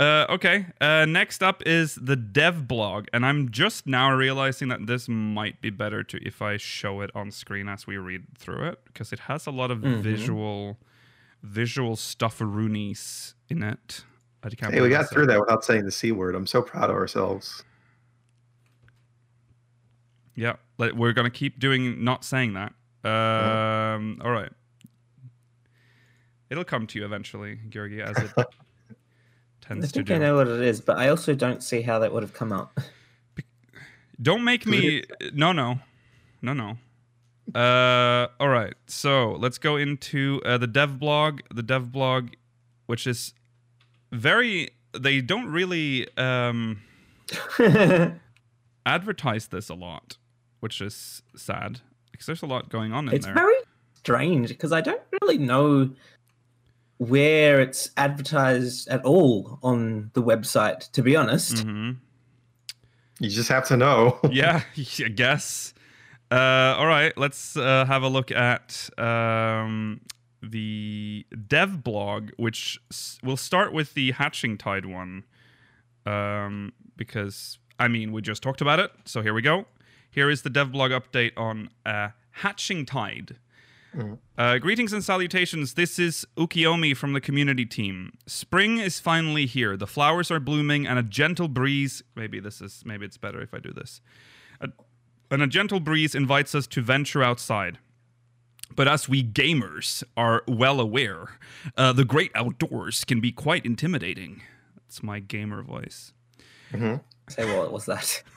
Uh, 0.00 0.24
okay, 0.30 0.64
uh, 0.80 1.04
next 1.04 1.42
up 1.42 1.62
is 1.66 1.94
the 1.96 2.16
dev 2.16 2.66
blog, 2.66 3.06
and 3.12 3.26
I'm 3.26 3.50
just 3.50 3.86
now 3.86 4.10
realizing 4.10 4.68
that 4.68 4.86
this 4.86 5.10
might 5.10 5.60
be 5.60 5.68
better 5.68 6.02
to 6.02 6.16
if 6.26 6.40
I 6.40 6.56
show 6.56 7.02
it 7.02 7.10
on 7.14 7.30
screen 7.30 7.68
as 7.68 7.86
we 7.86 7.98
read 7.98 8.22
through 8.38 8.66
it 8.68 8.78
because 8.86 9.12
it 9.12 9.18
has 9.20 9.46
a 9.46 9.50
lot 9.50 9.70
of 9.70 9.80
Mhm. 9.80 10.00
visual, 10.00 10.78
visual 11.42 11.96
stufferoonies 11.96 13.34
in 13.50 13.62
it. 13.62 14.06
I 14.42 14.48
can't 14.48 14.72
Hey, 14.72 14.80
we 14.80 14.88
got 14.88 15.10
through 15.10 15.26
that 15.26 15.38
without 15.38 15.66
saying 15.66 15.84
the 15.84 15.90
c 15.90 16.12
word. 16.12 16.34
I'm 16.34 16.46
so 16.46 16.62
proud 16.62 16.88
of 16.88 16.96
ourselves. 16.96 17.62
Yeah, 20.34 20.56
like, 20.78 20.92
we're 20.94 21.12
gonna 21.12 21.28
keep 21.28 21.58
doing 21.58 22.02
not 22.02 22.24
saying 22.24 22.54
that. 22.54 22.72
Um, 23.06 24.18
all 24.24 24.30
right, 24.30 24.52
it'll 26.48 26.64
come 26.64 26.86
to 26.86 26.98
you 26.98 27.04
eventually, 27.04 27.60
Georgi, 27.68 28.00
as 28.00 28.16
it 28.16 28.30
I 29.70 29.74
tends 29.74 29.92
to 29.92 29.98
think 29.98 30.08
do. 30.08 30.14
I 30.14 30.18
know 30.18 30.36
what 30.36 30.48
it 30.48 30.60
is, 30.60 30.80
but 30.80 30.98
I 30.98 31.08
also 31.08 31.34
don't 31.34 31.62
see 31.62 31.82
how 31.82 32.00
that 32.00 32.12
would 32.12 32.22
have 32.22 32.34
come 32.34 32.52
up. 32.52 32.80
Don't 34.20 34.44
make 34.44 34.66
me. 34.66 35.04
No, 35.32 35.52
no, 35.52 35.78
no, 36.42 36.52
no. 36.52 36.76
Uh, 37.54 38.28
all 38.38 38.48
right. 38.48 38.74
So 38.86 39.32
let's 39.32 39.58
go 39.58 39.76
into 39.76 40.42
uh, 40.44 40.58
the 40.58 40.66
dev 40.66 40.98
blog. 40.98 41.40
The 41.54 41.62
dev 41.62 41.92
blog, 41.92 42.30
which 42.86 43.06
is 43.06 43.32
very. 44.12 44.70
They 44.98 45.20
don't 45.20 45.46
really 45.46 46.08
um, 46.18 46.82
advertise 48.86 49.48
this 49.48 49.68
a 49.68 49.74
lot, 49.74 50.18
which 50.58 50.80
is 50.80 51.22
sad 51.36 51.80
because 52.10 52.26
there's 52.26 52.42
a 52.42 52.46
lot 52.46 52.68
going 52.68 52.92
on 52.92 53.08
in 53.08 53.14
it's 53.14 53.24
there. 53.24 53.34
It's 53.34 53.40
very 53.40 53.56
strange 53.94 54.48
because 54.48 54.72
I 54.72 54.80
don't 54.80 55.00
really 55.22 55.38
know 55.38 55.90
where 57.00 57.62
it's 57.62 57.88
advertised 57.96 58.86
at 58.88 59.02
all 59.06 59.58
on 59.62 60.10
the 60.12 60.22
website, 60.22 60.90
to 60.92 61.02
be 61.02 61.16
honest. 61.16 61.66
Mhm. 61.66 61.96
You 63.18 63.30
just 63.30 63.48
have 63.48 63.66
to 63.68 63.76
know. 63.78 64.18
yeah, 64.30 64.62
I 64.76 65.08
guess. 65.08 65.72
Uh, 66.30 66.76
all 66.78 66.86
right, 66.86 67.16
let's 67.16 67.56
uh, 67.56 67.86
have 67.86 68.02
a 68.02 68.08
look 68.08 68.30
at 68.30 68.90
um, 68.98 70.02
the 70.42 71.24
dev 71.48 71.82
blog, 71.82 72.30
which 72.36 72.78
s- 72.90 73.18
we'll 73.24 73.38
start 73.38 73.72
with 73.72 73.94
the 73.94 74.10
Hatching 74.12 74.58
Tide 74.58 74.84
one, 74.84 75.24
um, 76.04 76.72
because 76.96 77.58
I 77.78 77.88
mean 77.88 78.12
we 78.12 78.20
just 78.20 78.42
talked 78.42 78.60
about 78.60 78.78
it. 78.78 78.92
So 79.06 79.22
here 79.22 79.32
we 79.32 79.40
go. 79.42 79.64
Here 80.10 80.28
is 80.28 80.42
the 80.42 80.50
dev 80.50 80.70
blog 80.72 80.90
update 80.92 81.32
on 81.36 81.70
uh, 81.86 82.10
Hatching 82.32 82.84
Tide. 82.84 83.36
Uh, 84.38 84.58
greetings 84.58 84.92
and 84.92 85.02
salutations. 85.02 85.74
This 85.74 85.98
is 85.98 86.26
Ukiomi 86.36 86.96
from 86.96 87.12
the 87.12 87.20
community 87.20 87.66
team. 87.66 88.12
Spring 88.26 88.78
is 88.78 89.00
finally 89.00 89.46
here. 89.46 89.76
The 89.76 89.86
flowers 89.86 90.30
are 90.30 90.40
blooming, 90.40 90.86
and 90.86 90.98
a 90.98 91.02
gentle 91.02 91.48
breeze. 91.48 92.02
Maybe 92.14 92.40
this 92.40 92.60
is. 92.60 92.82
Maybe 92.84 93.04
it's 93.06 93.16
better 93.18 93.40
if 93.40 93.52
I 93.52 93.58
do 93.58 93.72
this. 93.72 94.00
A, 94.60 94.68
and 95.30 95.42
a 95.42 95.46
gentle 95.46 95.80
breeze 95.80 96.14
invites 96.14 96.54
us 96.54 96.66
to 96.68 96.82
venture 96.82 97.22
outside. 97.22 97.78
But 98.74 98.86
as 98.86 99.08
we 99.08 99.24
gamers 99.24 100.04
are 100.16 100.44
well 100.46 100.80
aware, 100.80 101.38
uh, 101.76 101.92
the 101.92 102.04
great 102.04 102.30
outdoors 102.36 103.04
can 103.04 103.20
be 103.20 103.32
quite 103.32 103.66
intimidating. 103.66 104.42
That's 104.76 105.02
my 105.02 105.18
gamer 105.18 105.62
voice. 105.62 106.12
Say 107.28 107.56
what 107.58 107.72
was 107.72 107.86
that? 107.86 108.22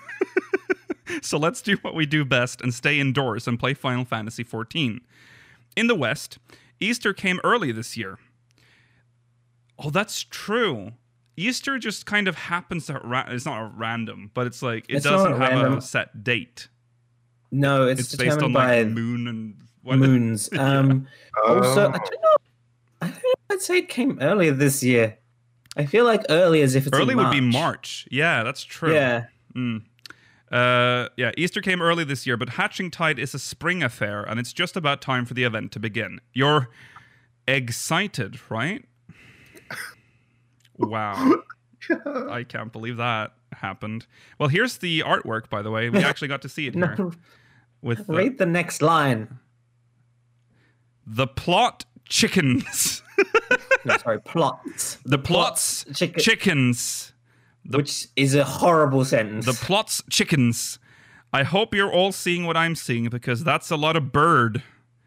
So 1.22 1.38
let's 1.38 1.62
do 1.62 1.76
what 1.82 1.94
we 1.94 2.06
do 2.06 2.26
best 2.26 2.62
and 2.62 2.74
stay 2.74 3.00
indoors 3.00 3.48
and 3.48 3.60
play 3.60 3.74
Final 3.74 4.06
Fantasy 4.06 4.44
XIV. 4.44 5.02
In 5.76 5.88
the 5.88 5.96
West, 5.96 6.38
Easter 6.80 7.14
came 7.14 7.40
early 7.44 7.72
this 7.72 7.98
year. 7.98 8.20
Oh, 9.80 9.90
that's 9.90 10.22
true. 10.24 10.94
Easter 11.36 11.80
just 11.80 12.06
kind 12.06 12.28
of 12.28 12.36
happens 12.36 12.86
to 12.88 13.00
ra- 13.04 13.26
it's 13.30 13.46
not 13.46 13.62
a 13.62 13.72
random, 13.76 14.30
but 14.34 14.46
it's 14.46 14.62
like 14.62 14.86
it 14.88 14.98
It's 14.98 15.04
doesn't 15.06 15.32
not 15.32 15.40
have 15.42 15.52
random. 15.62 15.78
a 15.80 15.82
set 15.82 16.24
date. 16.24 16.68
No, 17.52 17.88
it's, 17.88 18.02
It's, 18.02 18.16
based 18.16 18.36
determined 18.40 18.44
on 18.44 18.54
by 18.54 18.82
like 18.84 18.88
moon 18.94 19.28
and 19.28 19.56
what 19.82 19.98
moons. 19.98 20.50
Um, 20.58 21.08
also, 21.46 21.90
I 21.90 21.96
Oh. 21.96 21.98
don't 21.98 22.22
know. 22.22 22.38
I 23.02 23.08
don't 23.08 23.16
know. 23.24 23.34
I'd 23.50 23.62
say 23.62 23.78
it 23.80 23.90
came 23.90 24.18
earlier 24.22 24.52
this 24.52 24.84
year. 24.84 25.18
I 25.76 25.86
feel 25.88 26.06
like 26.06 26.22
early 26.30 26.62
as 26.62 26.76
if 26.76 26.86
it's 26.88 26.96
in 26.96 27.02
early 27.02 27.16
would 27.16 27.32
be 27.32 27.42
March. 27.42 27.54
March. 27.54 28.08
Yeah, 28.12 28.44
that's 28.44 28.64
true. 28.64 28.94
Yeah. 28.94 29.26
Mm. 29.56 29.84
Uh, 30.54 31.10
yeah, 31.18 31.32
Easter 31.36 31.62
came 31.62 31.82
early 31.82 32.04
this 32.04 32.28
year, 32.28 32.38
but 32.38 32.50
Hatching 32.50 32.92
Tide 32.92 33.18
is 33.18 33.34
a 33.34 33.40
spring 33.40 33.82
affair, 33.82 34.22
and 34.22 34.40
it's 34.40 34.54
just 34.54 34.78
about 34.78 35.02
time 35.02 35.26
for 35.26 35.34
the 35.34 35.44
event 35.44 35.72
to 35.72 35.80
begin. 35.80 36.22
You're 36.34 36.70
excited, 37.48 38.40
right? 38.50 38.86
Wow. 40.78 41.36
I 42.30 42.44
can't 42.44 42.72
believe 42.72 42.98
that 42.98 43.34
happened. 43.52 44.08
Well, 44.40 44.50
here's 44.50 44.78
the 44.78 45.02
artwork, 45.02 45.48
by 45.50 45.62
the 45.62 45.70
way. 45.70 45.90
We 45.90 46.04
actually 46.04 46.30
got 46.30 46.42
to 46.42 46.50
see 46.50 46.66
it 46.66 46.74
here 46.76 46.96
No, 46.98 47.12
with 47.84 48.08
the, 48.08 48.14
read 48.14 48.38
the 48.40 48.48
next 48.48 48.82
line. 48.82 49.38
the 51.06 51.28
plot 51.28 51.86
chickens. 52.10 53.02
No, 53.86 53.98
sorry, 53.98 54.20
plots. 54.22 54.98
the 55.06 55.18
plots 55.20 55.86
chicken, 55.94 56.22
chickens. 56.24 57.13
The- 57.66 57.78
which 57.78 58.08
is 58.16 58.36
a 58.36 58.44
horrible 58.44 59.06
sentence. 59.06 59.46
The 59.46 59.54
plots 59.54 60.02
chickens. 60.10 60.80
I 61.32 61.44
hope 61.44 61.74
you're 61.74 61.92
all 61.92 62.12
seeing 62.12 62.46
what 62.46 62.56
I'm 62.56 62.76
seeing 62.76 63.10
because 63.10 63.44
that's 63.44 63.72
a 63.72 63.76
lot 63.76 63.96
of 63.96 64.12
bird. 64.12 64.62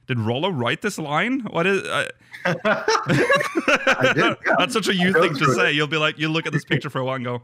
Did 0.08 0.18
Rollo 0.20 0.48
write 0.48 0.82
this 0.82 0.98
line? 0.98 1.40
What 1.50 1.66
is? 1.66 1.82
Uh, 1.82 2.08
I 2.44 4.12
did, 4.14 4.16
yeah. 4.16 4.34
that's 4.58 4.72
such 4.72 4.88
a 4.88 4.94
you 4.94 5.10
I 5.10 5.20
thing 5.20 5.34
to 5.34 5.44
through 5.44 5.54
say. 5.54 5.72
You'll 5.72 5.86
be 5.86 5.96
like, 5.96 6.18
you 6.18 6.28
look 6.28 6.46
at 6.46 6.52
this 6.52 6.64
picture 6.64 6.90
for 6.90 7.00
a 7.00 7.04
while 7.04 7.16
and 7.16 7.24
go, 7.24 7.42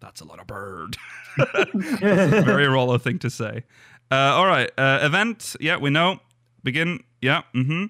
"That's 0.00 0.20
a 0.20 0.24
lot 0.24 0.40
of 0.40 0.46
bird." 0.46 0.96
Very 1.74 2.66
Rollo 2.66 2.96
thing 2.98 3.18
to 3.20 3.30
say. 3.30 3.64
Uh, 4.10 4.14
all 4.14 4.46
right, 4.46 4.70
uh, 4.78 5.00
event. 5.02 5.56
Yeah, 5.60 5.76
we 5.76 5.90
know. 5.90 6.20
Begin. 6.62 7.02
Yeah. 7.20 7.42
Mm-hmm. 7.54 7.86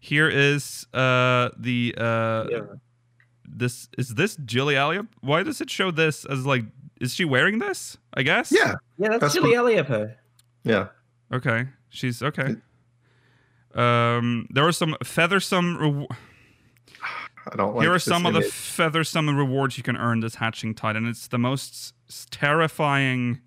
Here 0.00 0.28
is 0.28 0.86
uh, 0.94 1.50
the 1.58 1.94
uh, 1.98 2.44
Yeah. 2.50 2.60
This 3.48 3.88
is 3.98 4.14
this 4.14 4.36
Jihli 4.36 4.74
Aliapoh? 4.74 5.08
Why 5.20 5.42
does 5.42 5.60
it 5.60 5.70
show 5.70 5.90
this 5.90 6.24
as 6.24 6.44
like? 6.46 6.64
Is 7.00 7.14
she 7.14 7.24
wearing 7.24 7.58
this? 7.58 7.98
I 8.14 8.22
guess. 8.22 8.50
yeah, 8.50 8.74
Yeah, 8.98 9.08
that's, 9.10 9.20
That's 9.20 9.34
Julie 9.34 9.50
what- 9.50 9.58
Elliott. 9.58 9.86
Her. 9.86 10.16
yeah. 10.64 10.88
Okay. 11.32 11.66
She's 11.90 12.22
okay. 12.22 12.56
Um, 13.74 14.46
there 14.50 14.66
are 14.66 14.72
some 14.72 14.96
feathersome. 15.04 15.76
Rew- 15.76 16.06
I 17.52 17.56
don't 17.56 17.74
like. 17.76 17.82
Here 17.82 17.90
are 17.90 17.94
this 17.96 18.04
some 18.04 18.24
of 18.26 18.32
the 18.32 18.40
image. 18.40 18.52
feathersome 18.52 19.36
rewards 19.36 19.76
you 19.76 19.82
can 19.82 19.96
earn 19.96 20.20
this 20.20 20.36
hatching 20.36 20.74
tide, 20.74 20.96
and 20.96 21.06
it's 21.06 21.28
the 21.28 21.38
most 21.38 21.92
terrifying 22.30 23.40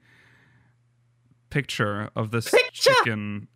picture 1.50 2.10
of 2.16 2.32
this 2.32 2.50
Picture! 2.50 2.92
chicken 2.94 3.48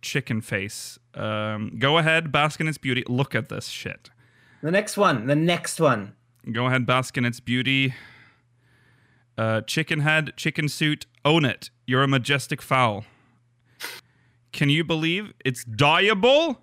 chicken 0.00 0.40
face. 0.40 0.98
Um, 1.14 1.76
go 1.78 1.98
ahead, 1.98 2.32
bask 2.32 2.60
in 2.60 2.68
its 2.68 2.78
beauty. 2.78 3.04
Look 3.08 3.34
at 3.34 3.48
this 3.48 3.68
shit. 3.68 4.10
The 4.64 4.70
next 4.70 4.96
one. 4.96 5.26
The 5.26 5.36
next 5.36 5.78
one. 5.78 6.14
Go 6.50 6.64
ahead, 6.64 6.86
bask 6.86 7.18
in 7.18 7.26
its 7.26 7.38
beauty. 7.38 7.92
Uh, 9.36 9.60
chicken 9.60 10.00
head, 10.00 10.32
chicken 10.38 10.70
suit, 10.70 11.04
own 11.22 11.44
it. 11.44 11.68
You're 11.86 12.02
a 12.02 12.08
majestic 12.08 12.62
fowl. 12.62 13.04
Can 14.52 14.70
you 14.70 14.82
believe 14.82 15.34
it's 15.44 15.66
dyeable? 15.66 16.56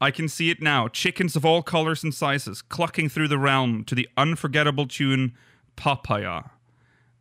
I 0.00 0.10
can 0.10 0.28
see 0.28 0.48
it 0.48 0.62
now. 0.62 0.88
Chickens 0.88 1.36
of 1.36 1.44
all 1.44 1.62
colors 1.62 2.02
and 2.02 2.14
sizes 2.14 2.62
clucking 2.62 3.10
through 3.10 3.28
the 3.28 3.36
realm 3.36 3.84
to 3.84 3.94
the 3.94 4.08
unforgettable 4.16 4.86
tune 4.86 5.34
Papaya. 5.76 6.44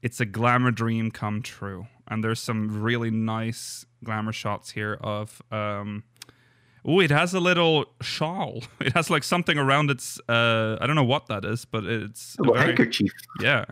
It's 0.02 0.22
a 0.22 0.26
glamour 0.26 0.72
dream 0.72 1.12
come 1.12 1.42
true. 1.42 1.88
And 2.08 2.24
there's 2.24 2.40
some 2.40 2.82
really 2.82 3.12
nice 3.12 3.86
glamour 4.02 4.32
shots 4.32 4.72
here 4.72 4.98
of 5.02 5.42
um 5.52 6.06
Oh, 6.88 7.00
it 7.00 7.10
has 7.12 7.34
a 7.34 7.40
little 7.40 7.86
shawl. 8.02 8.62
It 8.80 8.94
has 8.94 9.10
like 9.10 9.24
something 9.24 9.58
around 9.58 9.90
its 9.90 10.20
uh 10.30 10.78
I 10.82 10.86
don't 10.88 10.96
know 10.96 11.04
what 11.16 11.26
that 11.28 11.44
is, 11.46 11.66
but 11.66 11.84
it's 11.86 12.36
A 12.40 12.44
very- 12.44 12.60
handkerchief. 12.60 13.12
yeah. 13.42 13.66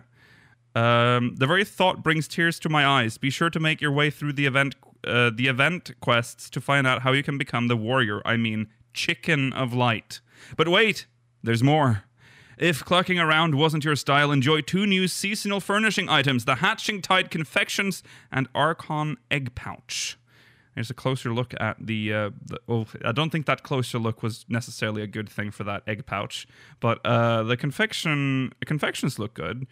Um, 0.76 1.36
the 1.36 1.46
very 1.46 1.64
thought 1.64 2.02
brings 2.02 2.26
tears 2.26 2.58
to 2.60 2.68
my 2.68 2.84
eyes. 2.84 3.16
Be 3.18 3.30
sure 3.30 3.48
to 3.50 3.60
make 3.60 3.80
your 3.80 3.92
way 3.92 4.10
through 4.10 4.32
the 4.32 4.46
event, 4.46 4.74
uh, 5.06 5.30
the 5.32 5.46
event 5.46 5.92
quests 6.00 6.50
to 6.50 6.60
find 6.60 6.84
out 6.86 7.02
how 7.02 7.12
you 7.12 7.22
can 7.22 7.38
become 7.38 7.68
the 7.68 7.76
warrior. 7.76 8.20
I 8.24 8.36
mean, 8.36 8.66
chicken 8.92 9.52
of 9.52 9.72
light. 9.72 10.20
But 10.56 10.66
wait, 10.68 11.06
there's 11.44 11.62
more. 11.62 12.02
If 12.58 12.84
clucking 12.84 13.20
around 13.20 13.54
wasn't 13.54 13.84
your 13.84 13.94
style, 13.96 14.32
enjoy 14.32 14.62
two 14.62 14.84
new 14.86 15.06
seasonal 15.06 15.60
furnishing 15.60 16.08
items: 16.08 16.44
the 16.44 16.56
Hatching 16.56 17.00
Tide 17.02 17.30
confections 17.30 18.02
and 18.32 18.48
Archon 18.52 19.16
egg 19.30 19.54
pouch. 19.54 20.18
Here's 20.74 20.90
a 20.90 20.94
closer 20.94 21.32
look 21.32 21.54
at 21.60 21.76
the. 21.80 22.12
Uh, 22.12 22.30
the 22.44 22.58
well, 22.66 22.86
I 23.04 23.12
don't 23.12 23.30
think 23.30 23.46
that 23.46 23.62
closer 23.62 23.98
look 23.98 24.22
was 24.22 24.44
necessarily 24.48 25.02
a 25.02 25.06
good 25.06 25.28
thing 25.28 25.50
for 25.50 25.64
that 25.64 25.82
egg 25.86 26.04
pouch, 26.06 26.48
but 26.80 27.04
uh, 27.06 27.44
the 27.44 27.56
confection 27.56 28.52
the 28.58 28.66
confections 28.66 29.18
look 29.18 29.34
good. 29.34 29.66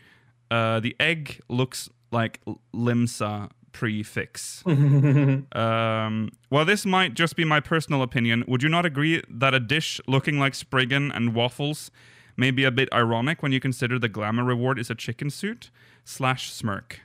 Uh, 0.50 0.80
the 0.80 0.94
egg 1.00 1.40
looks 1.48 1.88
like 2.12 2.40
Limsa 2.74 3.50
prefix. 3.72 4.62
um, 4.66 6.30
well, 6.50 6.64
this 6.64 6.86
might 6.86 7.14
just 7.14 7.36
be 7.36 7.44
my 7.44 7.58
personal 7.58 8.02
opinion. 8.02 8.44
Would 8.46 8.62
you 8.62 8.68
not 8.68 8.86
agree 8.86 9.22
that 9.28 9.54
a 9.54 9.60
dish 9.60 10.00
looking 10.06 10.38
like 10.38 10.54
Spriggan 10.54 11.10
and 11.10 11.34
waffles 11.34 11.90
may 12.36 12.50
be 12.50 12.64
a 12.64 12.70
bit 12.70 12.88
ironic 12.92 13.42
when 13.42 13.50
you 13.50 13.60
consider 13.60 13.98
the 13.98 14.08
glamour 14.08 14.44
reward 14.44 14.78
is 14.78 14.90
a 14.90 14.94
chicken 14.94 15.30
suit 15.30 15.70
slash 16.04 16.52
smirk? 16.52 17.00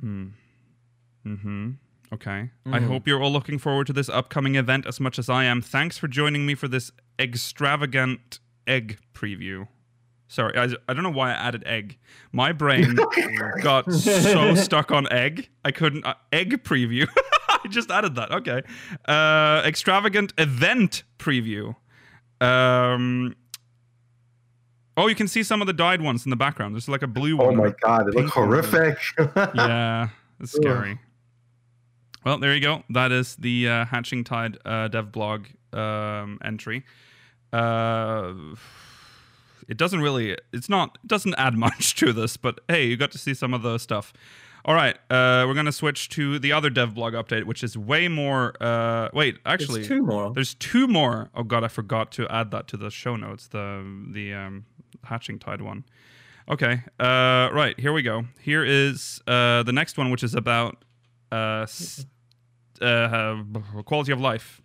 Hmm. 0.00 0.28
Mm-hmm. 1.26 1.70
Okay. 2.12 2.50
I 2.66 2.78
Mhm. 2.78 2.86
hope 2.86 3.08
you're 3.08 3.20
all 3.22 3.32
looking 3.32 3.58
forward 3.58 3.86
to 3.88 3.92
this 3.92 4.08
upcoming 4.08 4.54
event 4.54 4.86
as 4.86 5.00
much 5.00 5.18
as 5.18 5.28
I 5.28 5.44
am. 5.44 5.60
Thanks 5.60 5.98
for 5.98 6.06
joining 6.06 6.46
me 6.46 6.54
for 6.54 6.68
this 6.68 6.92
extravagant 7.18 8.38
egg 8.66 8.98
preview. 9.14 9.68
Sorry, 10.28 10.56
I, 10.56 10.68
I 10.88 10.94
don't 10.94 11.02
know 11.02 11.10
why 11.10 11.30
I 11.30 11.34
added 11.34 11.62
egg. 11.66 11.98
My 12.32 12.52
brain 12.52 12.96
got 13.62 13.90
so 13.92 14.54
stuck 14.56 14.90
on 14.90 15.10
egg, 15.12 15.48
I 15.64 15.70
couldn't. 15.70 16.04
Uh, 16.06 16.14
egg 16.32 16.62
preview. 16.64 17.06
I 17.48 17.68
just 17.68 17.90
added 17.90 18.14
that. 18.16 18.30
Okay. 18.32 18.62
Uh, 19.06 19.62
extravagant 19.64 20.32
event 20.38 21.02
preview. 21.18 21.74
Um. 22.40 23.34
Oh, 24.96 25.08
you 25.08 25.14
can 25.16 25.26
see 25.26 25.42
some 25.42 25.60
of 25.60 25.66
the 25.66 25.72
dyed 25.72 26.00
ones 26.02 26.24
in 26.24 26.30
the 26.30 26.36
background. 26.36 26.74
There's 26.74 26.88
like 26.88 27.02
a 27.02 27.06
blue 27.08 27.36
Oh 27.40 27.46
one. 27.46 27.56
my 27.56 27.72
god, 27.82 28.06
they 28.06 28.22
look 28.22 28.32
horrific. 28.32 28.98
yeah, 29.54 30.08
it's 30.40 30.52
scary. 30.52 31.00
Well, 32.24 32.38
there 32.38 32.54
you 32.54 32.60
go. 32.60 32.82
That 32.90 33.12
is 33.12 33.36
the 33.36 33.68
uh, 33.68 33.84
Hatching 33.86 34.24
Tide 34.24 34.58
uh, 34.64 34.88
dev 34.88 35.12
blog 35.12 35.46
um, 35.72 36.38
entry. 36.44 36.84
Uh, 37.52 38.34
it 39.68 39.76
doesn't 39.76 40.00
really, 40.00 40.36
it's 40.52 40.68
not, 40.68 40.98
it 41.04 41.08
doesn't 41.08 41.34
add 41.36 41.54
much 41.66 41.94
to 41.96 42.12
this, 42.12 42.36
but 42.36 42.60
hey, 42.68 42.86
you 42.86 42.96
got 42.96 43.12
to 43.12 43.18
see 43.18 43.34
some 43.34 43.54
of 43.54 43.62
the 43.62 43.78
stuff. 43.78 44.12
All 44.66 44.74
right, 44.74 44.94
uh, 45.10 45.44
we're 45.46 45.52
gonna 45.52 45.72
switch 45.72 46.08
to 46.10 46.38
the 46.38 46.50
other 46.52 46.70
dev 46.70 46.94
blog 46.94 47.12
update, 47.12 47.44
which 47.44 47.62
is 47.62 47.76
way 47.76 48.08
more. 48.08 48.54
Uh, 48.62 49.10
wait, 49.12 49.36
actually, 49.44 49.80
There's 49.80 49.88
two 49.88 50.02
more. 50.02 50.32
there's 50.32 50.54
two 50.54 50.88
more. 50.88 51.28
Oh 51.34 51.42
god, 51.42 51.64
I 51.64 51.68
forgot 51.68 52.10
to 52.12 52.26
add 52.32 52.50
that 52.52 52.66
to 52.68 52.78
the 52.78 52.90
show 52.90 53.14
notes. 53.14 53.46
The 53.46 53.84
the 54.10 54.32
um, 54.32 54.64
hatching 55.02 55.38
tide 55.38 55.60
one. 55.60 55.84
Okay. 56.50 56.80
Uh, 56.98 57.50
right 57.52 57.78
here 57.78 57.92
we 57.92 58.00
go. 58.00 58.24
Here 58.40 58.64
is 58.64 59.20
uh, 59.26 59.64
the 59.64 59.72
next 59.72 59.98
one, 59.98 60.10
which 60.10 60.22
is 60.22 60.34
about 60.34 60.82
uh, 61.30 61.64
s- 61.64 62.06
uh, 62.80 63.42
quality 63.84 64.12
of 64.12 64.20
life. 64.20 64.60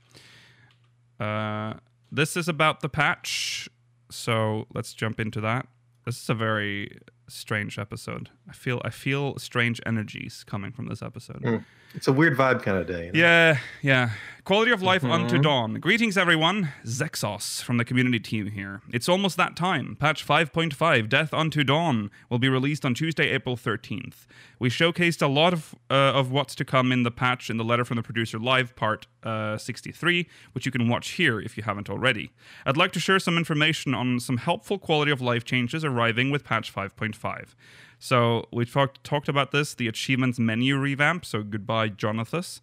Uh, 1.20 1.74
this 2.12 2.38
is 2.38 2.48
about 2.48 2.82
the 2.82 2.90
patch, 2.90 3.70
so 4.10 4.66
let's 4.74 4.94
jump 4.94 5.20
into 5.20 5.42
that. 5.42 5.68
This 6.06 6.22
is 6.22 6.30
a 6.30 6.34
very 6.34 6.98
strange 7.28 7.78
episode. 7.78 8.30
I 8.50 8.54
feel 8.54 8.82
I 8.84 8.90
feel 8.90 9.38
strange 9.38 9.80
energies 9.86 10.44
coming 10.48 10.72
from 10.72 10.88
this 10.88 11.02
episode. 11.02 11.42
Mm. 11.44 11.64
it's 11.96 12.08
a 12.08 12.14
weird 12.14 12.38
vibe 12.38 12.62
kind 12.64 12.78
of 12.78 12.86
day. 12.88 13.08
you 13.08 13.12
know? 13.14 13.20
Yeah, 13.20 13.58
yeah. 13.82 14.10
Quality 14.44 14.72
of 14.72 14.82
life 14.82 15.04
unto 15.04 15.38
Mhm. 15.38 15.44
dawn. 15.44 15.74
Greetings, 15.80 16.18
everyone. 16.18 16.70
Zexos 16.86 17.62
from 17.64 17.78
the 17.78 17.86
community 17.86 18.20
team 18.20 18.48
here. 18.52 18.82
It's 18.92 19.08
almost 19.10 19.38
that 19.38 19.56
time. 19.56 19.96
Patch 19.96 20.24
5.5, 20.26 21.08
Death 21.10 21.34
Unto 21.34 21.64
Dawn, 21.64 22.10
will 22.30 22.40
be 22.40 22.50
released 22.50 22.84
on 22.86 22.94
Tuesday, 22.96 23.30
April 23.30 23.56
13th. 23.56 24.26
We 24.60 24.70
showcased 24.70 25.22
a 25.22 25.28
lot 25.28 25.54
of 25.54 25.76
uh, 25.92 25.94
of 26.20 26.32
what's 26.32 26.56
to 26.56 26.66
come 26.66 26.92
in 26.92 27.04
the 27.04 27.12
patch 27.12 27.50
in 27.50 27.58
the 27.58 27.64
letter 27.64 27.86
from 27.86 27.98
the 27.98 28.04
producer 28.04 28.40
live 28.40 28.76
part 28.76 29.06
uh, 29.24 29.58
63, 29.58 30.28
which 30.54 30.66
you 30.66 30.72
can 30.72 30.88
watch 30.90 31.10
here 31.12 31.40
if 31.40 31.58
you 31.58 31.64
haven't 31.64 31.90
already. 31.90 32.32
I'd 32.66 32.78
like 32.78 32.92
to 32.94 33.00
share 33.00 33.20
some 33.20 33.38
information 33.38 33.94
on 33.94 34.20
some 34.20 34.38
helpful 34.38 34.78
quality 34.80 35.12
of 35.12 35.22
life 35.22 35.44
changes 35.46 35.84
arriving 35.86 36.32
with 36.32 36.44
patch 36.44 36.72
5.5. 36.74 37.56
So 38.00 38.48
we 38.52 38.66
talked 38.66 39.04
talked 39.04 39.28
about 39.28 39.52
this, 39.52 39.74
the 39.76 39.88
achievements 39.88 40.40
menu 40.40 40.78
revamp. 40.78 41.26
So 41.26 41.44
goodbye, 41.44 41.90
Jonathas. 41.90 42.62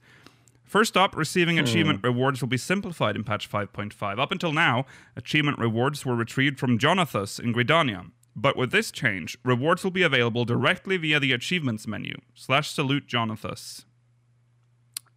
First 0.65 0.97
up, 0.97 1.15
receiving 1.15 1.59
Hmm. 1.59 1.65
achievement 1.65 2.01
rewards 2.03 2.41
will 2.41 2.49
be 2.49 2.57
simplified 2.57 3.15
in 3.15 3.23
patch 3.23 3.47
5.5. 3.49 4.19
Up 4.19 4.33
until 4.33 4.53
now, 4.53 4.85
achievement 5.15 5.59
rewards 5.59 6.05
were 6.05 6.17
retrieved 6.17 6.59
from 6.59 6.79
Jonathas 6.79 7.39
in 7.39 7.53
Gridania. 7.53 8.11
But 8.35 8.57
with 8.57 8.71
this 8.73 8.91
change, 8.91 9.39
rewards 9.45 9.85
will 9.85 9.91
be 9.93 10.03
available 10.03 10.45
directly 10.45 10.97
via 10.97 11.21
the 11.21 11.33
achievements 11.33 11.87
menu 11.87 12.17
slash 12.35 12.71
salute 12.71 13.07
Jonathas. 13.07 13.85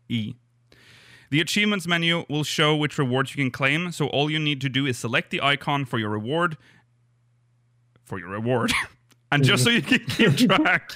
E. 0.08 0.36
The 1.29 1.41
achievements 1.41 1.86
menu 1.88 2.25
will 2.29 2.43
show 2.43 2.75
which 2.75 2.97
rewards 2.97 3.32
you 3.32 3.38
can 3.38 3.51
claim, 3.51 3.91
so 3.91 4.08
all 4.08 4.29
you 4.32 4.39
need 4.39 4.62
to 4.62 4.69
do 4.69 4.86
is 4.86 4.97
select 4.97 5.29
the 5.32 5.41
icon 5.41 5.86
for 5.86 5.99
your 5.99 6.10
reward. 6.10 6.58
For 8.05 8.19
your 8.19 8.29
reward. 8.29 8.71
and 9.31 9.43
just 9.43 9.63
so 9.63 9.69
you 9.69 9.81
can 9.81 9.99
keep 10.09 10.35
track, 10.37 10.91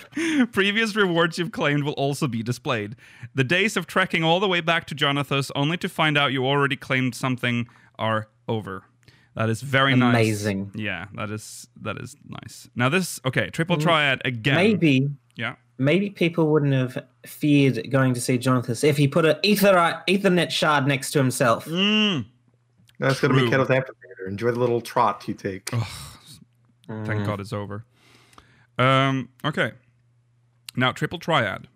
previous 0.52 0.96
rewards 0.96 1.38
you've 1.38 1.52
claimed 1.52 1.84
will 1.84 1.94
also 1.94 2.28
be 2.28 2.42
displayed. 2.44 2.96
The 3.36 3.44
days 3.44 3.78
of 3.78 3.88
trekking 3.88 4.24
all 4.24 4.40
the 4.40 4.48
way 4.48 4.62
back 4.62 4.86
to 4.88 4.96
Jonathas 4.96 5.52
only 5.56 5.78
to 5.78 5.90
find 5.90 6.18
out 6.18 6.32
you 6.34 6.46
already 6.46 6.76
claimed 6.76 7.16
something 7.16 7.68
are 8.00 8.28
over. 8.48 8.84
That 9.36 9.50
is 9.50 9.62
very 9.62 9.96
nice. 9.96 10.14
Amazing. 10.16 10.72
Yeah, 10.76 11.08
that 11.16 11.32
is 11.32 11.68
that 11.82 11.98
is 11.98 12.16
nice. 12.28 12.70
Now 12.76 12.90
this 12.90 13.20
okay, 13.26 13.50
triple 13.50 13.78
triad 13.78 14.22
again. 14.26 14.56
Maybe 14.56 15.10
Yeah. 15.36 15.56
maybe 15.80 16.12
people 16.12 16.48
wouldn't 16.52 16.74
have 16.74 17.04
feared 17.26 17.90
going 17.90 18.14
to 18.14 18.22
see 18.22 18.38
Jonathan 18.38 18.76
if 18.88 18.96
he 18.98 19.08
put 19.08 19.26
an 19.26 19.38
ether, 19.42 19.74
Aethernet 20.08 20.52
shard 20.52 20.86
next 20.86 21.12
to 21.12 21.20
himself. 21.20 21.66
Mm. 21.66 22.26
That's 23.00 23.20
going 23.20 23.34
to 23.36 23.44
be 23.44 23.50
Kenneth 23.50 23.72
Amphitheater. 23.72 24.28
Enjoy 24.28 24.52
the 24.52 24.60
little 24.60 24.82
trot 24.82 25.28
you 25.28 25.34
take. 25.34 25.70
Thank 25.70 27.08
Mm. 27.08 27.26
God 27.26 27.40
it's 27.40 27.54
over. 27.54 27.86
Um, 28.78 29.30
okay. 29.46 29.72
Now, 30.76 30.92
Triple 30.92 31.20
Triad. 31.20 31.68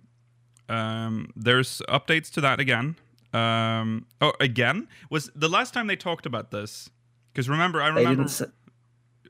Um, 0.69 1.31
there's 1.35 1.81
updates 1.87 2.31
to 2.33 2.41
that 2.41 2.59
again. 2.59 2.95
Um, 3.33 4.05
oh, 4.21 4.33
again? 4.39 4.87
Was 5.09 5.29
the 5.35 5.47
last 5.49 5.73
time 5.73 5.87
they 5.87 5.95
talked 5.95 6.25
about 6.25 6.51
this? 6.51 6.89
Because 7.31 7.47
remember, 7.49 7.81
I 7.81 7.87
remember. 7.87 8.09
didn't. 8.09 8.25
s- 8.25 8.43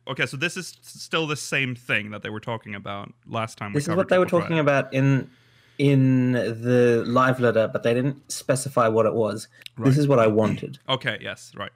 Okay, 0.09 0.25
so 0.25 0.37
this 0.37 0.55
is 0.55 0.73
still 0.83 1.27
the 1.27 1.35
same 1.35 1.75
thing 1.75 2.11
that 2.11 2.23
they 2.23 2.29
were 2.29 2.39
talking 2.39 2.73
about 2.73 3.11
last 3.27 3.57
time. 3.57 3.73
we 3.73 3.79
This 3.79 3.89
is 3.89 3.95
what 3.97 4.07
they 4.07 4.17
were 4.17 4.25
talking 4.25 4.55
Triad. 4.55 4.61
about 4.61 4.93
in 4.93 5.29
in 5.79 6.31
the 6.31 7.03
live 7.05 7.41
letter, 7.41 7.67
but 7.67 7.83
they 7.83 7.93
didn't 7.93 8.31
specify 8.31 8.87
what 8.87 9.05
it 9.05 9.13
was. 9.13 9.49
Right. 9.77 9.85
This 9.89 9.97
is 9.97 10.07
what 10.07 10.17
I 10.17 10.27
wanted. 10.27 10.79
Okay, 10.87 11.17
yes, 11.21 11.51
right. 11.57 11.73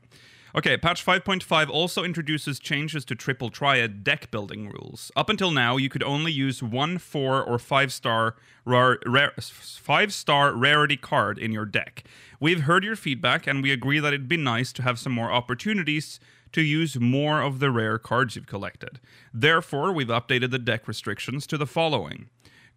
Okay, 0.54 0.76
patch 0.76 1.06
5.5 1.06 1.70
also 1.70 2.04
introduces 2.04 2.60
changes 2.60 3.06
to 3.06 3.16
triple 3.16 3.50
triad 3.50 4.04
deck 4.04 4.30
building 4.32 4.68
rules. 4.70 5.10
Up 5.16 5.30
until 5.30 5.52
now, 5.52 5.78
you 5.78 5.88
could 5.88 6.04
only 6.04 6.32
use 6.32 6.62
one, 6.62 6.98
four, 6.98 7.42
or 7.42 7.58
five 7.58 7.94
star 7.94 8.36
rar- 8.66 9.00
rare, 9.06 9.32
five 9.40 10.14
star 10.14 10.54
rarity 10.54 10.98
card 10.98 11.38
in 11.38 11.54
your 11.54 11.66
deck. 11.66 12.04
We've 12.40 12.62
heard 12.62 12.84
your 12.84 12.98
feedback, 12.98 13.48
and 13.48 13.64
we 13.64 13.72
agree 13.72 14.00
that 14.00 14.14
it'd 14.14 14.28
be 14.28 14.38
nice 14.38 14.74
to 14.74 14.84
have 14.84 15.00
some 15.00 15.14
more 15.14 15.32
opportunities 15.32 16.20
to 16.52 16.62
use 16.62 17.00
more 17.00 17.42
of 17.42 17.60
the 17.60 17.72
rare 17.72 17.98
cards 17.98 18.36
you've 18.36 18.48
collected. 18.48 19.00
Therefore, 19.34 19.94
we've 19.94 20.08
updated 20.08 20.52
the 20.52 20.60
deck 20.60 20.86
restrictions 20.86 21.48
to 21.48 21.58
the 21.58 21.68
following: 21.68 22.30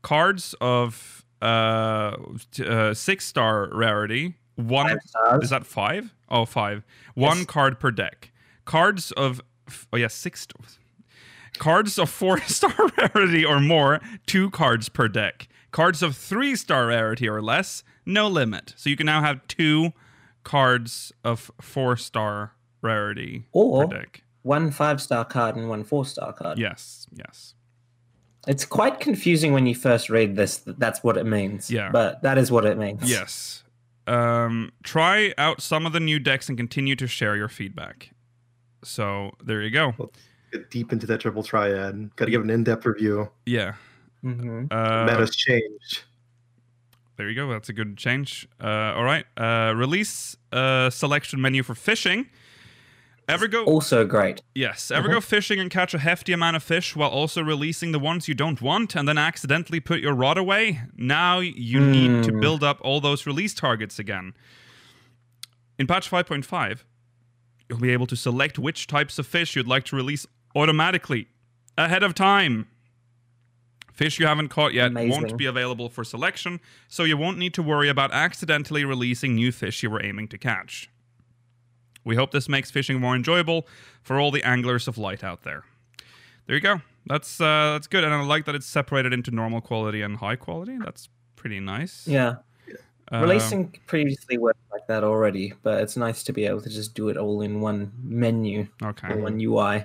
cards 0.03 0.55
of 0.61 1.25
uh, 1.43 2.17
t- 2.53 2.65
uh 2.65 2.95
six 2.95 3.27
star 3.27 3.69
rarity, 3.73 4.35
one 4.57 4.99
is 5.43 5.51
that 5.51 5.67
five? 5.67 6.15
Oh, 6.29 6.45
five. 6.45 6.85
One 7.15 7.39
Yes. 7.39 7.47
card 7.47 7.81
per 7.81 7.91
deck. 7.91 8.31
Cards 8.65 9.13
of 9.13 9.41
oh 9.93 9.97
yeah, 9.97 10.09
six. 10.09 10.47
Cards 11.59 11.99
of 11.99 12.11
four 12.11 12.41
star 12.47 12.75
rarity 12.99 13.45
or 13.45 13.61
more, 13.61 14.01
two 14.27 14.51
cards 14.51 14.89
per 14.89 15.09
deck. 15.09 15.49
Cards 15.71 16.03
of 16.03 16.17
three 16.17 16.55
star 16.57 16.87
rarity 16.89 17.29
or 17.29 17.43
less, 17.43 17.83
no 18.07 18.29
limit. 18.29 18.75
So 18.77 18.91
you 18.91 18.97
can 18.97 19.07
now 19.07 19.21
have 19.23 19.47
two 19.49 19.93
cards 20.43 21.13
of 21.25 21.51
four 21.61 21.97
star 21.97 22.53
rarity 22.83 23.47
Or- 23.53 23.87
per 23.89 23.97
deck. 23.99 24.21
One 24.43 24.71
five 24.71 25.01
star 25.01 25.25
card 25.25 25.57
and 25.57 25.69
one 25.71 25.85
four 25.85 26.05
star 26.05 26.33
card. 26.35 26.59
Yes, 26.59 27.07
yes. 27.15 27.55
It's 28.47 28.67
quite 28.67 29.01
confusing 29.01 29.55
when 29.55 29.65
you 29.67 29.75
first 29.75 30.11
read 30.11 30.37
this. 30.37 30.59
That 30.59 30.79
that's 30.79 31.03
what 31.03 31.17
it 31.17 31.25
means. 31.25 31.71
Yeah. 31.71 31.89
But 31.91 32.21
that 32.23 32.37
is 32.37 32.53
what 32.53 32.67
it 32.67 32.77
means. 32.77 33.11
Yes. 33.11 33.64
Um, 34.07 34.73
try 34.83 35.33
out 35.39 35.63
some 35.63 35.87
of 35.87 35.93
the 35.93 36.01
new 36.01 36.19
decks 36.19 36.49
and 36.49 36.59
continue 36.59 36.97
to 36.97 37.07
share 37.07 37.37
your 37.37 37.49
feedback. 37.49 38.11
So 38.83 39.33
there 39.43 39.63
you 39.63 39.71
go. 39.71 39.95
Get 40.53 40.71
deep 40.71 40.93
into 40.93 41.07
that 41.07 41.21
triple 41.21 41.43
triad. 41.43 42.15
Got 42.17 42.27
to 42.27 42.31
give 42.31 42.43
an 42.43 42.51
in-depth 42.51 42.85
review. 42.87 43.31
Yeah. 43.47 43.75
hmm 44.23 44.67
Uh, 44.71 45.05
Meta's 45.07 45.35
changed. 45.35 46.03
There 47.17 47.29
you 47.29 47.35
go. 47.35 47.49
That's 47.51 47.69
a 47.69 47.73
good 47.73 47.97
change. 47.97 48.49
Uh, 48.63 48.93
all 48.95 49.05
right. 49.05 49.25
Uh, 49.37 49.73
release 49.75 50.37
uh, 50.53 50.91
selection 50.91 51.41
menu 51.41 51.63
for 51.63 51.75
fishing. 51.75 52.27
Ever 53.29 53.49
go? 53.49 53.65
Also 53.65 54.05
great. 54.05 54.43
Yes. 54.55 54.91
Ever 54.91 55.09
go 55.09 55.21
fishing 55.21 55.59
and 55.59 55.71
catch 55.71 55.95
a 55.95 55.99
hefty 55.99 56.33
amount 56.33 56.57
of 56.57 56.63
fish 56.63 56.95
while 56.95 57.09
also 57.09 57.43
releasing 57.43 57.93
the 57.93 57.99
ones 57.99 58.29
you 58.29 58.35
don't 58.35 58.61
want, 58.61 58.95
and 58.95 59.09
then 59.09 59.17
accidentally 59.17 59.81
put 59.81 60.01
your 60.01 60.13
rod 60.15 60.37
away? 60.37 60.83
Now 60.97 61.39
you 61.41 61.81
need 61.81 62.25
to 62.25 62.33
Hmm. 62.33 62.41
build 62.41 62.63
up 62.63 62.79
all 62.83 63.01
those 63.01 63.27
release 63.27 63.55
targets 63.55 63.99
again. 63.99 64.35
In 65.79 65.87
patch 65.87 66.09
5.5, 66.09 66.85
you'll 67.69 67.79
be 67.81 67.91
able 67.93 68.07
to 68.09 68.17
select 68.17 68.59
which 68.59 68.87
types 68.87 69.19
of 69.19 69.27
fish 69.27 69.57
you'd 69.57 69.67
like 69.67 69.85
to 69.85 69.97
release 69.97 70.27
automatically 70.55 71.29
ahead 71.79 72.03
of 72.03 72.15
time. 72.15 72.67
Fish 73.93 74.19
you 74.19 74.27
haven't 74.27 74.49
caught 74.49 74.75
yet 74.75 74.93
won't 74.93 75.37
be 75.39 75.47
available 75.47 75.89
for 75.89 76.05
selection, 76.05 76.61
so 76.89 77.05
you 77.05 77.17
won't 77.17 77.39
need 77.39 77.55
to 77.55 77.63
worry 77.63 77.89
about 77.89 78.13
accidentally 78.13 78.85
releasing 78.85 79.35
new 79.37 79.51
fish 79.53 79.83
you 79.83 79.89
were 79.91 80.05
aiming 80.05 80.29
to 80.29 80.37
catch. 80.37 80.91
We 82.05 82.17
hope 82.17 82.31
this 82.33 82.49
makes 82.49 82.71
fishing 82.71 83.01
more 83.01 83.15
enjoyable 83.17 83.67
for 84.03 84.21
all 84.21 84.31
the 84.31 84.43
anglers 84.43 84.87
of 84.89 84.99
light 84.99 85.25
out 85.25 85.43
there. 85.43 85.65
There 86.47 86.55
you 86.57 86.61
go. 86.61 86.81
That's 87.07 87.41
uh, 87.41 87.73
that's 87.75 87.87
good, 87.87 88.05
and 88.05 88.13
I 88.13 88.23
like 88.23 88.45
that 88.47 88.55
it's 88.55 88.67
separated 88.67 89.13
into 89.13 89.31
normal 89.31 89.61
quality 89.61 90.03
and 90.03 90.17
high 90.17 90.37
quality. 90.37 90.77
That's 90.79 91.09
pretty 91.37 91.61
nice. 91.61 92.07
Yeah. 92.07 92.37
Uh, 93.13 93.21
Releasing 93.21 93.75
previously 93.87 94.39
worked 94.39 94.61
like 94.73 94.87
that 94.87 95.05
already, 95.05 95.53
but 95.63 95.83
it's 95.83 95.95
nice 95.97 96.23
to 96.25 96.33
be 96.33 96.47
able 96.47 96.63
to 96.63 96.71
just 96.71 96.95
do 96.95 97.11
it 97.11 97.19
all 97.19 97.43
in 97.43 97.61
one 97.61 97.93
menu 98.03 98.67
Okay. 98.83 99.09
or 99.13 99.19
one 99.19 99.39
UI. 99.41 99.85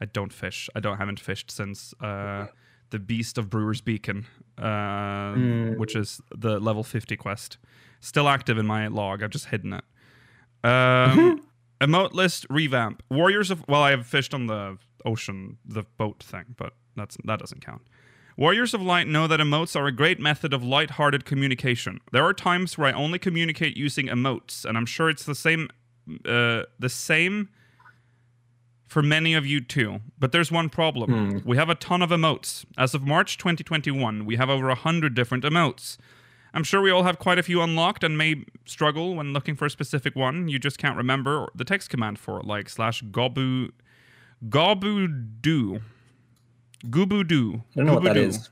I 0.00 0.04
don't 0.12 0.32
fish. 0.32 0.68
I 0.74 0.80
don't 0.80 0.96
haven't 0.98 1.20
fished 1.20 1.50
since 1.52 1.94
uh, 2.00 2.46
the 2.90 2.98
Beast 2.98 3.38
of 3.38 3.48
Brewer's 3.48 3.80
Beacon, 3.80 4.26
uh, 4.58 5.34
Mm. 5.34 5.76
which 5.78 5.94
is 5.94 6.20
the 6.36 6.58
level 6.58 6.82
fifty 6.82 7.16
quest. 7.16 7.56
Still 8.00 8.28
active 8.28 8.58
in 8.58 8.66
my 8.66 8.88
log. 8.88 9.22
I've 9.22 9.30
just 9.30 9.46
hidden 9.46 9.72
it. 9.72 9.84
Um, 10.64 11.42
emote 11.80 12.12
list 12.12 12.46
revamp. 12.50 13.02
Warriors 13.10 13.50
of 13.50 13.64
well, 13.68 13.82
I 13.82 13.90
have 13.90 14.06
fished 14.06 14.34
on 14.34 14.46
the 14.46 14.78
ocean, 15.04 15.58
the 15.64 15.84
boat 15.96 16.22
thing, 16.22 16.54
but 16.56 16.74
that's 16.96 17.16
that 17.24 17.38
doesn't 17.38 17.64
count. 17.64 17.82
Warriors 18.36 18.74
of 18.74 18.82
Light 18.82 19.08
know 19.08 19.26
that 19.26 19.40
emotes 19.40 19.74
are 19.74 19.86
a 19.86 19.92
great 19.92 20.20
method 20.20 20.52
of 20.52 20.62
light-hearted 20.62 21.24
communication. 21.24 22.00
There 22.12 22.22
are 22.22 22.34
times 22.34 22.76
where 22.76 22.88
I 22.88 22.92
only 22.92 23.18
communicate 23.18 23.78
using 23.78 24.08
emotes, 24.08 24.66
and 24.66 24.76
I'm 24.76 24.84
sure 24.84 25.08
it's 25.08 25.24
the 25.24 25.34
same, 25.34 25.70
uh, 26.26 26.64
the 26.78 26.90
same 26.90 27.48
for 28.86 29.02
many 29.02 29.32
of 29.32 29.46
you 29.46 29.62
too. 29.62 30.00
But 30.18 30.32
there's 30.32 30.52
one 30.52 30.68
problem. 30.68 31.42
We 31.46 31.56
have 31.56 31.70
a 31.70 31.74
ton 31.74 32.02
of 32.02 32.10
emotes. 32.10 32.66
As 32.76 32.94
of 32.94 33.02
March 33.06 33.38
2021, 33.38 34.26
we 34.26 34.36
have 34.36 34.50
over 34.50 34.68
100 34.68 35.14
different 35.14 35.42
emotes. 35.44 35.96
I'm 36.56 36.64
sure 36.64 36.80
we 36.80 36.90
all 36.90 37.02
have 37.02 37.18
quite 37.18 37.38
a 37.38 37.42
few 37.42 37.60
unlocked 37.60 38.02
and 38.02 38.16
may 38.16 38.42
struggle 38.64 39.14
when 39.14 39.34
looking 39.34 39.54
for 39.56 39.66
a 39.66 39.70
specific 39.70 40.16
one. 40.16 40.48
You 40.48 40.58
just 40.58 40.78
can't 40.78 40.96
remember 40.96 41.48
the 41.54 41.64
text 41.66 41.90
command 41.90 42.18
for 42.18 42.40
it, 42.40 42.46
like 42.46 42.70
slash 42.70 43.02
gobu 43.02 43.72
gobu-doo. 44.48 45.80
Gooboodoo. 46.86 47.56
I 47.60 47.62
don't 47.76 47.86
know 47.86 47.94
what 47.94 48.04
that 48.04 48.16
Gooboodoo. 48.16 48.28
is. 48.28 48.48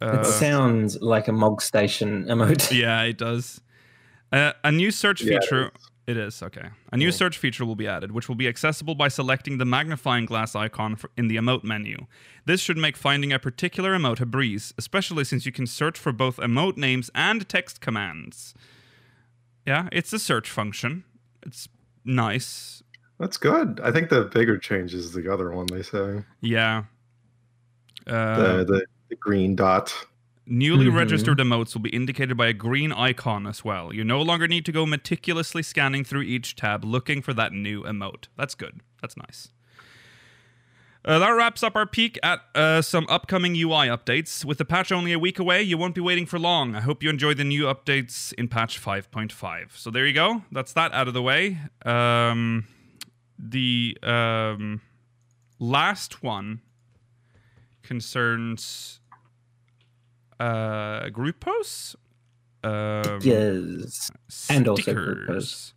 Uh, 0.00 0.18
it 0.20 0.26
sounds 0.26 1.00
like 1.00 1.26
a 1.26 1.32
Mog 1.32 1.60
Station 1.60 2.24
emote. 2.26 2.70
yeah, 2.78 3.02
it 3.02 3.18
does. 3.18 3.60
Uh, 4.30 4.52
a 4.62 4.70
new 4.70 4.90
search 4.92 5.22
Yeah, 5.22 5.40
feature. 5.40 5.72
It 6.06 6.16
is 6.16 6.40
okay. 6.40 6.68
A 6.92 6.96
new 6.96 7.10
search 7.10 7.36
feature 7.36 7.64
will 7.64 7.74
be 7.74 7.88
added, 7.88 8.12
which 8.12 8.28
will 8.28 8.36
be 8.36 8.46
accessible 8.46 8.94
by 8.94 9.08
selecting 9.08 9.58
the 9.58 9.64
magnifying 9.64 10.24
glass 10.24 10.54
icon 10.54 10.94
for, 10.94 11.10
in 11.16 11.26
the 11.26 11.34
emote 11.36 11.64
menu. 11.64 12.06
This 12.44 12.60
should 12.60 12.76
make 12.76 12.96
finding 12.96 13.32
a 13.32 13.40
particular 13.40 13.96
emote 13.96 14.20
a 14.20 14.26
breeze, 14.26 14.72
especially 14.78 15.24
since 15.24 15.46
you 15.46 15.50
can 15.50 15.66
search 15.66 15.98
for 15.98 16.12
both 16.12 16.36
emote 16.36 16.76
names 16.76 17.10
and 17.12 17.48
text 17.48 17.80
commands. 17.80 18.54
Yeah, 19.66 19.88
it's 19.90 20.12
a 20.12 20.20
search 20.20 20.48
function. 20.48 21.02
It's 21.44 21.68
nice. 22.04 22.84
That's 23.18 23.36
good. 23.36 23.80
I 23.82 23.90
think 23.90 24.08
the 24.08 24.24
bigger 24.24 24.58
change 24.58 24.94
is 24.94 25.12
the 25.12 25.32
other 25.32 25.50
one 25.50 25.66
they 25.66 25.82
say. 25.82 26.22
Yeah. 26.40 26.84
Uh, 28.06 28.36
the, 28.36 28.64
the 28.64 28.86
the 29.08 29.16
green 29.16 29.56
dot. 29.56 29.92
Newly 30.48 30.86
Mhm. 30.86 30.94
registered 30.94 31.38
emotes 31.38 31.74
will 31.74 31.82
be 31.82 31.90
indicated 31.90 32.36
by 32.36 32.46
a 32.46 32.52
green 32.52 32.92
icon 32.92 33.46
as 33.48 33.64
well. 33.64 33.92
You 33.92 34.04
no 34.04 34.22
longer 34.22 34.46
need 34.46 34.64
to 34.66 34.72
go 34.72 34.86
meticulously 34.86 35.62
scanning 35.62 36.04
through 36.04 36.22
each 36.22 36.54
tab 36.54 36.84
looking 36.84 37.20
for 37.20 37.34
that 37.34 37.52
new 37.52 37.82
emote. 37.82 38.26
That's 38.36 38.54
good. 38.54 38.80
That's 39.02 39.16
nice. 39.16 39.48
Uh, 41.04 41.18
that 41.20 41.30
wraps 41.30 41.62
up 41.62 41.76
our 41.76 41.86
peek 41.86 42.18
at 42.22 42.40
uh, 42.54 42.82
some 42.82 43.06
upcoming 43.08 43.54
UI 43.54 43.86
updates. 43.86 44.44
With 44.44 44.58
the 44.58 44.64
patch 44.64 44.90
only 44.90 45.12
a 45.12 45.18
week 45.18 45.38
away, 45.38 45.62
you 45.62 45.78
won't 45.78 45.94
be 45.94 46.00
waiting 46.00 46.26
for 46.26 46.38
long. 46.38 46.74
I 46.74 46.80
hope 46.80 47.02
you 47.02 47.10
enjoy 47.10 47.34
the 47.34 47.44
new 47.44 47.64
updates 47.64 48.32
in 48.34 48.48
patch 48.48 48.78
5.5. 48.80 49.76
So 49.76 49.90
there 49.90 50.04
you 50.06 50.12
go. 50.12 50.42
That's 50.50 50.72
that 50.72 50.92
out 50.92 51.06
of 51.06 51.14
the 51.14 51.22
way. 51.22 51.58
Um, 51.84 52.66
the 53.38 53.96
um, 54.02 54.80
last 55.60 56.24
one 56.24 56.60
concerns 57.84 58.98
uh, 60.40 61.08
group 61.10 61.40
posts. 61.40 61.96
Um, 62.64 63.20
yes. 63.22 64.10
And 64.50 64.66
also 64.68 64.92
group 64.94 65.18
stickers. 65.18 65.26
posts. 65.26 65.74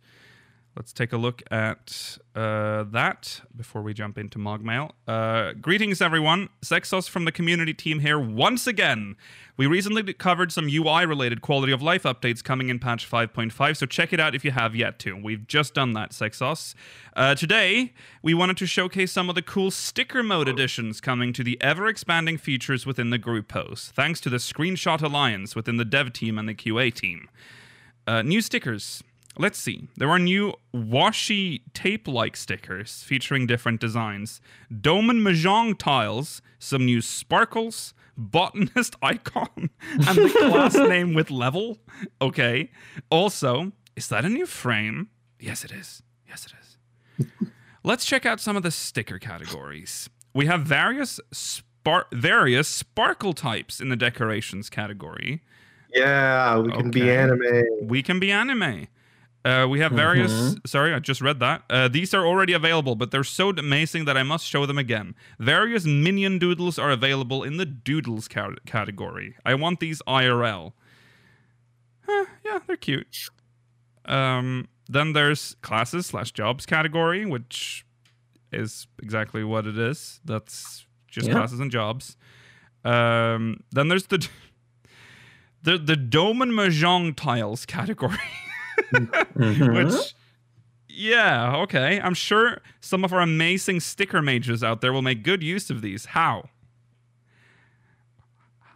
Let's 0.80 0.94
take 0.94 1.12
a 1.12 1.18
look 1.18 1.42
at 1.50 2.16
uh, 2.34 2.84
that 2.84 3.42
before 3.54 3.82
we 3.82 3.92
jump 3.92 4.16
into 4.16 4.38
Mogmail. 4.38 4.92
Uh, 5.06 5.52
greetings, 5.52 6.00
everyone. 6.00 6.48
Zexos 6.62 7.06
from 7.06 7.26
the 7.26 7.32
community 7.32 7.74
team 7.74 8.00
here 8.00 8.18
once 8.18 8.66
again. 8.66 9.16
We 9.58 9.66
recently 9.66 10.14
covered 10.14 10.50
some 10.50 10.70
UI 10.70 11.04
related 11.04 11.42
quality 11.42 11.70
of 11.70 11.82
life 11.82 12.04
updates 12.04 12.42
coming 12.42 12.70
in 12.70 12.78
patch 12.78 13.06
5.5, 13.06 13.76
so 13.76 13.84
check 13.84 14.14
it 14.14 14.20
out 14.20 14.34
if 14.34 14.42
you 14.42 14.52
have 14.52 14.74
yet 14.74 14.98
to. 15.00 15.14
We've 15.14 15.46
just 15.46 15.74
done 15.74 15.92
that, 15.92 16.12
Zexos. 16.12 16.74
Uh, 17.14 17.34
today, 17.34 17.92
we 18.22 18.32
wanted 18.32 18.56
to 18.56 18.66
showcase 18.66 19.12
some 19.12 19.28
of 19.28 19.34
the 19.34 19.42
cool 19.42 19.70
sticker 19.70 20.22
mode 20.22 20.48
additions 20.48 21.02
coming 21.02 21.34
to 21.34 21.44
the 21.44 21.60
ever 21.60 21.88
expanding 21.88 22.38
features 22.38 22.86
within 22.86 23.10
the 23.10 23.18
group 23.18 23.48
post, 23.48 23.94
thanks 23.94 24.18
to 24.22 24.30
the 24.30 24.38
Screenshot 24.38 25.02
Alliance 25.02 25.54
within 25.54 25.76
the 25.76 25.84
dev 25.84 26.14
team 26.14 26.38
and 26.38 26.48
the 26.48 26.54
QA 26.54 26.90
team. 26.90 27.28
Uh, 28.06 28.22
new 28.22 28.40
stickers. 28.40 29.04
Let's 29.40 29.58
see. 29.58 29.88
There 29.96 30.10
are 30.10 30.18
new 30.18 30.52
washi 30.74 31.62
tape 31.72 32.06
like 32.06 32.36
stickers 32.36 33.02
featuring 33.02 33.46
different 33.46 33.80
designs, 33.80 34.42
Doman 34.70 35.22
Mahjong 35.22 35.78
tiles, 35.78 36.42
some 36.58 36.84
new 36.84 37.00
sparkles, 37.00 37.94
botanist 38.18 38.96
icon, 39.02 39.70
and 39.92 40.18
the 40.18 40.28
class 40.28 40.74
name 40.94 41.14
with 41.14 41.30
level. 41.30 41.78
Okay. 42.20 42.70
Also, 43.08 43.72
is 43.96 44.08
that 44.08 44.26
a 44.26 44.28
new 44.28 44.44
frame? 44.44 45.08
Yes, 45.38 45.64
it 45.64 45.72
is. 45.72 46.02
Yes, 46.28 46.46
it 46.46 46.52
is. 46.60 47.48
Let's 47.82 48.04
check 48.04 48.26
out 48.26 48.40
some 48.40 48.58
of 48.58 48.62
the 48.62 48.70
sticker 48.70 49.18
categories. 49.18 50.10
We 50.34 50.44
have 50.46 50.64
various 50.66 51.18
spar- 51.32 52.08
various 52.12 52.68
sparkle 52.68 53.32
types 53.32 53.80
in 53.80 53.88
the 53.88 53.96
decorations 53.96 54.68
category. 54.68 55.40
Yeah, 55.94 56.58
we 56.58 56.72
can 56.72 56.90
be 56.90 57.10
anime. 57.10 57.64
We 57.80 58.02
can 58.02 58.20
be 58.20 58.30
anime. 58.30 58.86
Uh, 59.44 59.66
we 59.68 59.80
have 59.80 59.92
various. 59.92 60.54
Sorry, 60.66 60.92
I 60.92 60.98
just 60.98 61.20
read 61.22 61.40
that. 61.40 61.62
Uh, 61.70 61.88
these 61.88 62.12
are 62.12 62.26
already 62.26 62.52
available, 62.52 62.94
but 62.94 63.10
they're 63.10 63.24
so 63.24 63.48
amazing 63.50 64.04
that 64.04 64.16
I 64.16 64.22
must 64.22 64.46
show 64.46 64.66
them 64.66 64.76
again. 64.76 65.14
Various 65.38 65.84
minion 65.86 66.38
doodles 66.38 66.78
are 66.78 66.90
available 66.90 67.42
in 67.42 67.56
the 67.56 67.64
doodles 67.64 68.28
ca- 68.28 68.56
category. 68.66 69.36
I 69.46 69.54
want 69.54 69.80
these 69.80 70.02
IRL. 70.06 70.72
Huh, 72.06 72.26
yeah, 72.44 72.58
they're 72.66 72.76
cute. 72.76 73.30
Um, 74.04 74.68
then 74.88 75.14
there's 75.14 75.56
classes 75.62 76.06
slash 76.06 76.32
jobs 76.32 76.66
category, 76.66 77.24
which 77.24 77.86
is 78.52 78.88
exactly 79.02 79.42
what 79.44 79.66
it 79.66 79.78
is. 79.78 80.20
That's 80.24 80.84
just 81.08 81.28
Yeah. 81.28 81.34
classes 81.34 81.60
and 81.60 81.70
jobs. 81.70 82.16
Um, 82.84 83.62
then 83.72 83.88
there's 83.88 84.06
the 84.08 84.26
the 85.62 85.78
the 85.78 85.96
Doman 85.96 86.50
Mahjong 86.50 87.14
tiles 87.16 87.64
category, 87.66 88.16
Mhm. 88.94 89.74
which 89.92 90.14
yeah, 90.88 91.56
okay. 91.58 92.00
I'm 92.00 92.14
sure 92.14 92.60
some 92.80 93.04
of 93.04 93.12
our 93.12 93.20
amazing 93.20 93.80
sticker 93.80 94.20
mages 94.20 94.62
out 94.64 94.80
there 94.80 94.92
will 94.92 95.02
make 95.02 95.22
good 95.22 95.42
use 95.42 95.70
of 95.70 95.82
these. 95.82 96.06
How? 96.06 96.48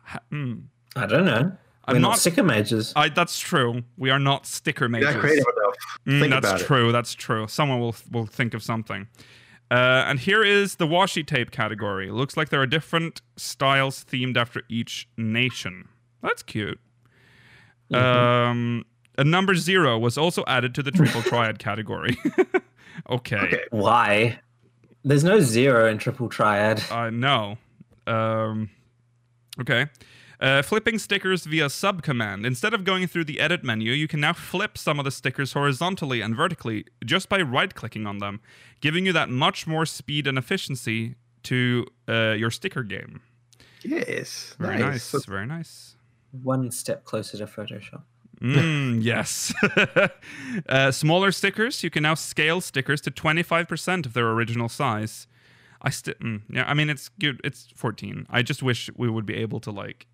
Ha- 0.05 0.21
hmm. 0.31 0.55
I 0.97 1.07
don't 1.07 1.25
know. 1.25 1.53
I'm 1.87 1.97
We're 1.97 2.01
not, 2.01 2.09
not- 2.11 2.19
sticker 2.19 2.43
mages. 2.43 2.93
I, 2.97 3.09
that's 3.11 3.39
true. 3.39 3.83
We 3.99 4.11
are 4.11 4.19
not 4.19 4.47
sticker 4.47 4.85
You're 4.85 4.91
mages. 4.91 5.15
not 5.15 5.21
creative 5.21 5.45
enough. 5.57 5.75
Mm, 6.07 6.21
Think 6.21 6.31
that's 6.33 6.47
about 6.47 6.61
it. 6.61 6.65
true. 6.67 6.93
That's 6.93 7.15
true. 7.15 7.47
Someone 7.49 7.81
will 7.81 7.95
will 8.11 8.27
think 8.27 8.55
of 8.55 8.63
something. 8.63 9.09
Uh, 9.71 10.05
and 10.07 10.21
here 10.21 10.43
is 10.45 10.77
the 10.77 10.87
washi 10.87 11.27
tape 11.27 11.51
category. 11.51 12.11
Looks 12.11 12.37
like 12.37 12.51
there 12.51 12.61
are 12.63 12.67
different 12.67 13.23
styles 13.37 14.05
themed 14.05 14.37
after 14.37 14.63
each 14.69 15.09
nation. 15.17 15.89
That's 16.23 16.43
cute. 16.43 16.79
Mm-hmm. 17.93 18.05
Um, 18.51 18.85
a 19.19 19.25
number 19.25 19.55
zero 19.55 19.99
was 19.99 20.19
also 20.19 20.45
added 20.47 20.75
to 20.75 20.83
the 20.83 20.91
triple 20.91 21.23
triad 21.31 21.59
category. 21.59 22.17
okay. 23.11 23.37
Okay. 23.37 23.65
Why? 23.71 24.41
There's 25.05 25.25
no 25.25 25.41
zero 25.41 25.89
in 25.89 25.99
triple 25.99 26.29
triad. 26.29 26.83
Uh, 26.91 27.11
no. 27.11 27.59
Um, 28.07 28.71
okay. 29.61 29.87
Uh, 30.41 30.63
flipping 30.63 30.99
stickers 30.99 31.45
via 31.45 31.71
sub 31.71 32.03
command. 32.03 32.45
Instead 32.45 32.75
of 32.75 32.85
going 32.85 33.07
through 33.07 33.25
the 33.25 33.41
edit 33.41 33.63
menu, 33.63 33.93
you 33.93 34.09
can 34.09 34.21
now 34.21 34.33
flip 34.33 34.77
some 34.77 34.99
of 34.99 35.05
the 35.05 35.11
stickers 35.11 35.53
horizontally 35.53 36.21
and 36.21 36.37
vertically 36.37 36.85
just 37.05 37.29
by 37.29 37.41
right 37.41 37.75
clicking 37.75 38.07
on 38.07 38.19
them, 38.19 38.41
giving 38.81 39.07
you 39.07 39.13
that 39.13 39.31
much 39.31 39.67
more 39.67 39.87
speed 39.87 40.27
and 40.27 40.37
efficiency 40.37 41.15
to 41.45 41.87
uh, 42.09 42.33
your 42.33 42.51
sticker 42.51 42.83
game. 42.83 43.21
Yes. 43.83 44.57
Very 44.59 44.79
nice. 44.79 45.13
nice. 45.15 45.25
Very 45.25 45.47
nice. 45.47 45.97
One 46.43 46.71
step 46.71 47.05
closer 47.05 47.39
to 47.39 47.47
Photoshop. 47.47 48.03
Mm, 48.41 49.03
yes. 49.03 49.53
uh, 50.69 50.91
smaller 50.91 51.33
stickers. 51.33 51.83
You 51.83 51.91
can 51.91 52.03
now 52.03 52.15
scale 52.15 52.61
stickers 52.61 53.01
to 53.03 53.11
25% 53.11 54.07
of 54.07 54.13
their 54.13 54.31
original 54.31 54.69
size. 54.69 55.27
I 55.83 55.91
still, 55.91 56.15
mm, 56.15 56.43
yeah. 56.49 56.65
I 56.67 56.75
mean, 56.75 56.89
it's 56.91 57.09
good. 57.09 57.41
It's 57.45 57.69
14. 57.75 58.27
I 58.31 58.43
just 58.43 58.63
wish 58.63 58.91
we 58.97 59.09
would 59.09 59.27
be 59.27 59.35
able 59.37 59.61
to 59.61 59.71
like 59.71 60.07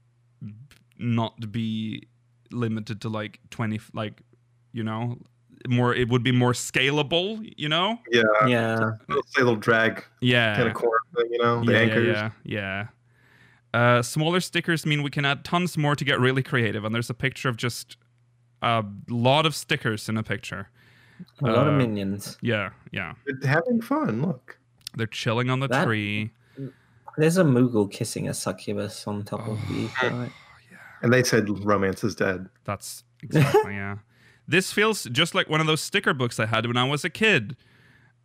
b- 0.44 0.54
not 0.98 1.52
be 1.52 2.08
limited 2.50 3.00
to 3.02 3.08
like 3.08 3.38
20, 3.50 3.80
like 3.94 4.22
you 4.72 4.82
know, 4.82 5.18
more. 5.68 5.94
It 5.94 6.08
would 6.08 6.24
be 6.24 6.32
more 6.32 6.52
scalable. 6.52 7.48
You 7.56 7.68
know. 7.68 7.98
Yeah. 8.10 8.22
Yeah. 8.46 8.90
Little, 9.08 9.22
say 9.28 9.42
little 9.42 9.56
drag 9.56 10.04
Yeah. 10.20 10.56
kind 10.56 10.68
of 10.68 10.74
core 10.74 11.00
thing, 11.16 11.28
you 11.30 11.38
know, 11.38 11.64
the 11.64 11.72
yeah, 11.72 11.78
anchors. 11.78 12.06
Yeah, 12.06 12.30
yeah. 12.44 12.58
yeah. 12.58 12.86
Uh, 13.72 14.02
smaller 14.02 14.40
stickers 14.40 14.84
mean 14.84 15.04
we 15.04 15.10
can 15.10 15.24
add 15.24 15.44
tons 15.44 15.76
more 15.76 15.94
to 15.94 16.04
get 16.04 16.18
really 16.18 16.42
creative. 16.42 16.84
And 16.84 16.92
there's 16.92 17.10
a 17.10 17.14
picture 17.14 17.48
of 17.48 17.56
just 17.56 17.96
a 18.62 18.84
lot 19.08 19.46
of 19.46 19.54
stickers 19.54 20.08
in 20.08 20.16
a 20.16 20.22
picture. 20.22 20.68
A 21.42 21.46
lot 21.46 21.66
of 21.68 21.74
Uh, 21.74 21.76
minions. 21.76 22.38
Yeah, 22.40 22.70
yeah. 22.92 23.14
They're 23.26 23.50
having 23.50 23.80
fun. 23.80 24.22
Look. 24.22 24.58
They're 24.96 25.06
chilling 25.06 25.50
on 25.50 25.60
the 25.60 25.68
That- 25.68 25.84
tree. 25.84 26.32
There's 27.16 27.36
a 27.36 27.44
Moogle 27.44 27.90
kissing 27.90 28.28
a 28.28 28.34
succubus 28.34 29.06
on 29.06 29.24
top 29.24 29.46
of 29.46 29.58
the. 29.68 29.90
Oh. 30.02 30.08
right? 30.10 30.32
And 31.02 31.12
they 31.12 31.22
said 31.22 31.48
romance 31.64 32.04
is 32.04 32.14
dead. 32.14 32.48
That's 32.64 33.04
exactly, 33.22 33.74
yeah. 33.74 33.98
This 34.46 34.72
feels 34.72 35.04
just 35.04 35.34
like 35.34 35.48
one 35.48 35.60
of 35.60 35.66
those 35.66 35.80
sticker 35.80 36.12
books 36.14 36.38
I 36.40 36.46
had 36.46 36.66
when 36.66 36.76
I 36.76 36.84
was 36.84 37.04
a 37.04 37.10
kid. 37.10 37.56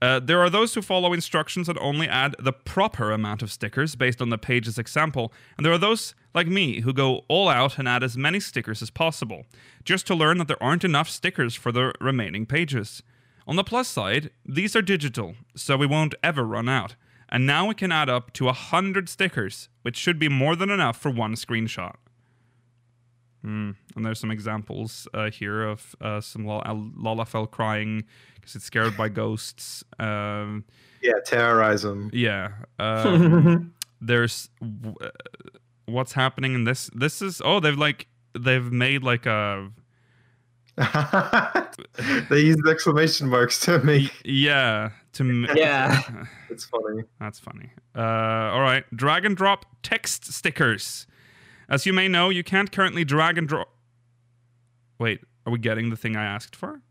Uh, 0.01 0.19
there 0.19 0.41
are 0.41 0.49
those 0.49 0.73
who 0.73 0.81
follow 0.81 1.13
instructions 1.13 1.69
and 1.69 1.79
only 1.79 2.08
add 2.08 2.36
the 2.38 2.51
proper 2.51 3.12
amount 3.12 3.41
of 3.41 3.51
stickers 3.51 3.95
based 3.95 4.21
on 4.21 4.29
the 4.29 4.38
page's 4.38 4.77
example, 4.77 5.31
and 5.58 5.65
there 5.65 5.73
are 5.73 5.77
those, 5.77 6.13
like 6.34 6.47
me, 6.47 6.81
who 6.81 6.93
go 6.93 7.23
all 7.27 7.47
out 7.47 7.79
and 7.79 7.88
add 7.88 8.03
as 8.03 8.17
many 8.17 8.39
stickers 8.39 8.81
as 8.81 8.89
possible, 8.89 9.45
just 9.84 10.05
to 10.08 10.15
learn 10.15 10.38
that 10.38 10.47
there 10.47 10.62
aren't 10.62 10.84
enough 10.84 11.10
stickers 11.10 11.55
for 11.55 11.71
the 11.71 11.93
remaining 12.01 12.45
pages. 12.45 13.01
On 13.47 13.55
the 13.55 13.63
plus 13.63 13.88
side, 13.88 14.31
these 14.45 14.75
are 14.75 14.81
digital, 14.81 15.36
so 15.55 15.77
we 15.77 15.88
won't 15.88 16.15
ever 16.23 16.43
run 16.43 16.67
out, 16.67 16.95
and 17.29 17.47
now 17.47 17.67
we 17.67 17.73
can 17.73 17.91
add 17.91 18.10
up 18.10 18.34
to 18.34 18.49
a 18.49 18.53
hundred 18.53 19.08
stickers, 19.08 19.69
which 19.81 19.97
should 19.97 20.19
be 20.19 20.29
more 20.29 20.55
than 20.55 20.69
enough 20.69 20.97
for 20.97 21.10
one 21.10 21.36
screenshot. 21.36 21.95
Hmm. 23.45 23.71
And 23.95 24.03
there's 24.03 24.19
some 24.19 24.31
examples 24.31 25.08
uh, 25.13 25.29
here 25.29 25.62
of 25.63 25.95
uh, 26.01 26.19
some 26.19 26.45
Lol- 26.45 26.63
uh, 26.65 26.73
Lalafell 26.73 27.49
crying 27.51 28.03
because 28.34 28.55
it's 28.55 28.65
scared 28.65 28.97
by 28.97 29.08
ghosts. 29.21 29.84
Um, 29.99 30.65
Yeah, 31.01 31.19
terrorize 31.23 31.84
them. 31.84 32.10
yeah. 32.12 32.49
Um, 32.79 33.73
there's 34.01 34.49
w- 34.60 34.95
uh, 34.99 35.12
what's 35.86 36.13
happening 36.13 36.55
in 36.55 36.63
this. 36.63 36.89
This 36.95 37.21
is 37.21 37.39
oh 37.45 37.60
they've 37.60 37.77
like 37.77 38.08
they've 38.38 38.71
made 38.71 39.03
like 39.03 39.27
a 39.27 39.69
they 42.29 42.39
use 42.39 42.58
exclamation 42.69 43.29
marks 43.29 43.60
to 43.62 43.79
make 43.79 44.12
yeah 44.25 44.89
to 45.13 45.23
m- 45.23 45.47
Yeah. 45.55 46.01
it's 46.49 46.65
funny. 46.65 47.03
That's 47.19 47.39
funny. 47.39 47.69
Uh, 47.95 48.01
all 48.51 48.62
right, 48.62 48.84
drag 48.95 49.23
and 49.25 49.38
drop 49.38 49.65
text 49.84 50.34
stickers. 50.34 51.08
As 51.69 51.86
you 51.86 51.93
may 51.93 52.08
know, 52.08 52.30
you 52.30 52.43
can't 52.43 52.71
currently 52.71 53.04
drag 53.04 53.38
and 53.38 53.47
drop. 53.47 53.69
Wait, 54.99 55.21
are 55.45 55.51
we 55.51 55.60
getting 55.60 55.89
the 55.89 55.97
thing 55.97 56.15
I 56.15 56.25
asked 56.25 56.56
for? 56.56 56.82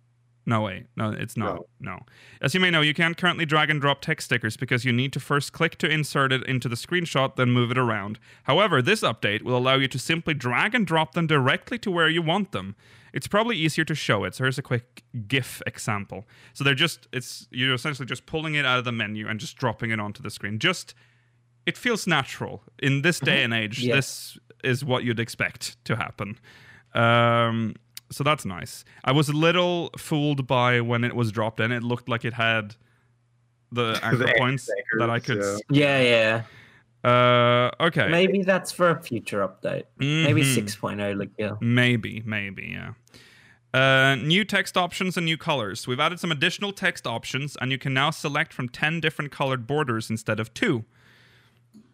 No, 0.47 0.61
wait, 0.61 0.87
no, 0.95 1.11
it's 1.11 1.39
not. 1.39 1.63
No. 1.81 2.01
As 2.43 2.53
you 2.53 2.61
may 2.61 2.71
know, 2.71 2.83
you 2.83 2.93
can't 2.93 3.17
currently 3.17 3.47
drag 3.47 3.71
and 3.71 3.81
drop 3.81 4.03
text 4.03 4.27
stickers 4.27 4.59
because 4.59 4.85
you 4.85 4.93
need 4.93 5.11
to 5.15 5.21
first 5.21 5.55
click 5.55 5.79
to 5.79 5.89
insert 5.89 6.33
it 6.33 6.45
into 6.47 6.69
the 6.69 6.77
screenshot, 6.77 7.37
then 7.37 7.51
move 7.51 7.71
it 7.71 7.79
around. 7.79 8.19
However, 8.43 8.83
this 8.83 9.01
update 9.01 9.43
will 9.43 9.57
allow 9.57 9.77
you 9.77 9.89
to 9.89 9.99
simply 9.99 10.35
drag 10.35 10.75
and 10.75 10.87
drop 10.87 11.15
them 11.15 11.27
directly 11.27 11.79
to 11.79 11.91
where 11.91 12.11
you 12.11 12.21
want 12.21 12.53
them. 12.53 12.77
It's 13.15 13.27
probably 13.27 13.57
easier 13.57 13.85
to 13.87 13.95
show 13.95 14.25
it. 14.25 14.35
So 14.35 14.45
here's 14.45 14.59
a 14.59 14.63
quick 14.63 15.03
GIF 15.27 15.63
example. 15.67 16.27
So 16.53 16.63
they're 16.63 16.75
just, 16.75 17.09
it's 17.11 17.49
you're 17.51 17.73
essentially 17.73 18.07
just 18.07 18.27
pulling 18.27 18.55
it 18.55 18.67
out 18.67 18.79
of 18.79 18.85
the 18.85 18.93
menu 18.93 19.27
and 19.27 19.41
just 19.41 19.57
dropping 19.57 19.93
it 19.93 20.01
onto 20.01 20.23
the 20.23 20.31
screen. 20.31 20.59
Just 20.59 20.95
it 21.65 21.79
feels 21.79 22.07
natural 22.07 22.63
in 22.79 23.01
this 23.01 23.17
mm-hmm. 23.17 23.27
day 23.27 23.43
and 23.45 23.55
age. 23.55 23.81
Yeah. 23.81 23.95
This 23.95 24.37
is 24.65 24.85
what 24.85 25.05
you'd 25.05 25.21
expect 25.21 25.83
to 25.85 25.97
happen. 25.97 26.39
Um, 26.95 27.75
so 28.11 28.23
that's 28.25 28.45
nice. 28.45 28.85
I 29.05 29.13
was 29.13 29.29
a 29.29 29.33
little 29.33 29.91
fooled 29.99 30.47
by 30.47 30.81
when 30.81 31.05
it 31.05 31.15
was 31.17 31.33
dropped 31.33 31.61
in. 31.61 31.73
It 31.73 31.83
looked 31.83 32.09
like 32.09 32.25
it 32.25 32.35
had 32.35 32.77
the 33.73 33.99
anchor 34.05 34.33
points 34.39 34.69
that 34.99 35.11
I 35.11 35.19
could. 35.19 35.37
anchors, 35.39 35.55
s- 35.57 35.61
Yeah, 35.71 36.01
yeah. 36.01 36.43
Uh, 37.09 37.71
okay. 37.81 38.09
Maybe 38.09 38.43
that's 38.43 38.73
for 38.73 38.91
a 38.91 39.03
future 39.03 39.47
update. 39.47 39.85
Maybe 39.99 40.43
Mhm. 40.43 40.55
6.0, 40.55 41.19
like 41.19 41.31
yeah. 41.39 41.53
Maybe, 41.61 42.23
maybe, 42.25 42.69
yeah. 42.73 42.93
Uh, 43.75 44.15
new 44.15 44.45
text 44.45 44.77
options 44.77 45.17
and 45.17 45.27
new 45.27 45.37
colors. 45.37 45.87
We've 45.89 45.99
added 45.99 46.21
some 46.21 46.31
additional 46.31 46.73
text 46.73 47.07
options, 47.09 47.57
and 47.61 47.73
you 47.73 47.79
can 47.79 47.93
now 47.93 48.11
select 48.11 48.53
from 48.53 48.69
10 48.69 49.01
different 49.01 49.33
colored 49.33 49.67
borders 49.67 50.09
instead 50.09 50.39
of 50.39 50.55
two. 50.55 50.85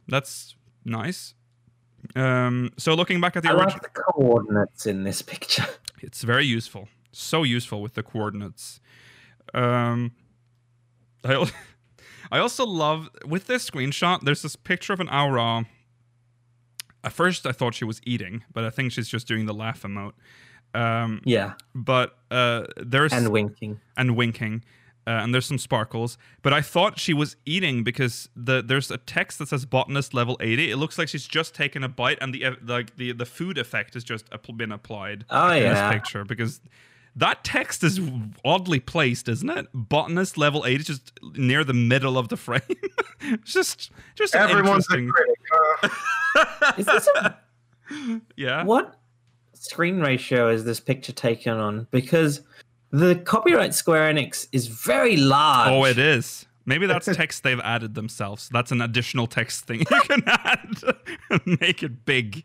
That's 0.06 0.54
nice. 0.84 1.34
Um, 2.16 2.72
so 2.76 2.94
looking 2.94 3.20
back 3.20 3.36
at 3.36 3.42
the 3.42 3.50
I 3.50 3.52
original, 3.52 3.80
like 3.82 3.94
the 3.94 4.02
coordinates 4.12 4.86
in 4.86 5.04
this 5.04 5.22
picture. 5.22 5.66
it's 6.00 6.22
very 6.22 6.44
useful. 6.44 6.88
So 7.12 7.42
useful 7.42 7.82
with 7.82 7.94
the 7.94 8.02
coordinates. 8.02 8.80
Um, 9.54 10.12
I, 11.24 11.34
al- 11.34 11.50
I 12.32 12.38
also 12.38 12.64
love 12.64 13.08
with 13.26 13.46
this 13.46 13.68
screenshot. 13.68 14.20
There's 14.22 14.42
this 14.42 14.56
picture 14.56 14.92
of 14.92 15.00
an 15.00 15.08
Au 15.10 15.28
Ra. 15.28 15.64
At 17.02 17.12
first, 17.12 17.46
I 17.46 17.52
thought 17.52 17.74
she 17.74 17.84
was 17.84 18.00
eating, 18.04 18.44
but 18.52 18.64
I 18.64 18.70
think 18.70 18.92
she's 18.92 19.08
just 19.08 19.26
doing 19.26 19.46
the 19.46 19.54
laugh 19.54 19.82
emote. 19.82 20.12
Um, 20.74 21.20
Yeah, 21.24 21.54
but 21.74 22.16
uh, 22.30 22.64
there's 22.76 23.12
and 23.12 23.28
winking. 23.30 23.80
and 23.96 24.16
winking, 24.16 24.62
uh, 25.10 25.22
and 25.22 25.34
there's 25.34 25.46
some 25.46 25.58
sparkles. 25.58 26.16
But 26.42 26.52
I 26.52 26.62
thought 26.62 26.98
she 27.00 27.12
was 27.14 27.36
eating 27.44 27.82
because 27.82 28.28
the 28.36 28.62
there's 28.62 28.90
a 28.90 28.98
text 28.98 29.38
that 29.40 29.48
says 29.48 29.66
botanist 29.66 30.14
level 30.14 30.36
80. 30.40 30.70
It 30.70 30.76
looks 30.76 30.98
like 30.98 31.08
she's 31.08 31.26
just 31.26 31.54
taken 31.54 31.82
a 31.82 31.88
bite, 31.88 32.18
and 32.20 32.32
the 32.34 32.56
like 32.64 32.96
the 32.96 33.12
the 33.12 33.26
food 33.26 33.58
effect 33.58 33.94
has 33.94 34.04
just 34.04 34.26
been 34.56 34.72
applied 34.72 35.24
Oh, 35.30 35.50
in 35.50 35.62
yeah. 35.62 35.88
this 35.88 35.94
picture 35.94 36.24
because. 36.24 36.60
That 37.16 37.42
text 37.42 37.82
is 37.82 38.00
oddly 38.44 38.78
placed, 38.78 39.28
isn't 39.28 39.50
it? 39.50 39.66
Botanist 39.74 40.38
level 40.38 40.64
80 40.64 40.76
is 40.80 40.86
just 40.86 41.12
near 41.34 41.64
the 41.64 41.74
middle 41.74 42.16
of 42.16 42.28
the 42.28 42.36
frame. 42.36 42.60
It's 43.22 43.52
just 43.52 43.90
just 44.14 44.32
an 44.36 44.48
Everyone's 44.48 44.88
a 44.90 44.96
interesting. 44.96 45.08
critic. 45.10 45.90
Uh, 46.62 46.72
Is 46.78 46.86
this 46.86 47.08
a, 47.16 47.36
yeah. 48.36 48.62
what 48.62 48.94
screen 49.54 49.98
ratio 50.00 50.48
is 50.50 50.64
this 50.64 50.78
picture 50.78 51.12
taken 51.12 51.54
on? 51.54 51.88
Because 51.90 52.42
the 52.90 53.16
copyright 53.16 53.74
Square 53.74 54.14
Enix 54.14 54.48
is 54.52 54.66
very 54.66 55.16
large. 55.16 55.70
Oh, 55.70 55.84
it 55.84 55.98
is. 55.98 56.46
Maybe 56.66 56.86
that's 56.86 57.06
text 57.12 57.42
they've 57.42 57.60
added 57.60 57.94
themselves. 57.94 58.48
That's 58.52 58.72
an 58.72 58.80
additional 58.80 59.26
text 59.26 59.64
thing 59.66 59.80
you 59.80 60.00
can 60.02 60.22
add 60.26 60.82
and 61.30 61.40
make 61.60 61.82
it 61.82 62.04
big. 62.04 62.44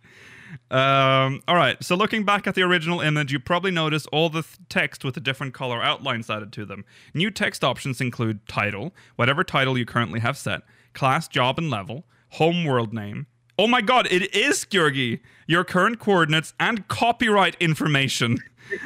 Um, 0.72 1.42
all 1.48 1.56
right. 1.56 1.82
So 1.84 1.96
looking 1.96 2.24
back 2.24 2.48
at 2.48 2.56
the 2.56 2.64
original 2.64 3.02
image, 3.02 3.32
you 3.32 3.40
probably 3.40 3.72
notice 3.72 4.06
all 4.08 4.30
the 4.30 4.42
th- 4.42 4.58
text 4.70 5.04
with 5.04 5.14
the 5.14 5.20
different 5.20 5.54
color 5.54 5.82
outlines 5.82 6.30
added 6.30 6.52
to 6.54 6.66
them. 6.66 6.86
New 7.14 7.30
text 7.30 7.64
options 7.64 8.02
include 8.02 8.48
title, 8.48 8.94
whatever 9.16 9.44
title 9.44 9.78
you 9.78 9.86
currently 9.86 10.22
have 10.22 10.38
set, 10.38 10.62
class, 10.94 11.28
job, 11.28 11.60
and 11.60 11.70
level, 11.70 12.06
home 12.32 12.64
world 12.66 12.94
name. 12.94 13.28
Oh 13.58 13.68
my 13.68 13.80
God! 13.80 14.06
It 14.12 14.36
is 14.36 14.66
Georgi. 14.66 15.22
Your 15.48 15.64
current 15.64 15.98
coordinates 16.00 16.54
and 16.60 16.88
copyright 16.90 17.56
information. 17.62 18.40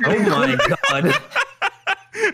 Oh 0.05 0.19
my 0.19 0.57
god. 0.89 1.13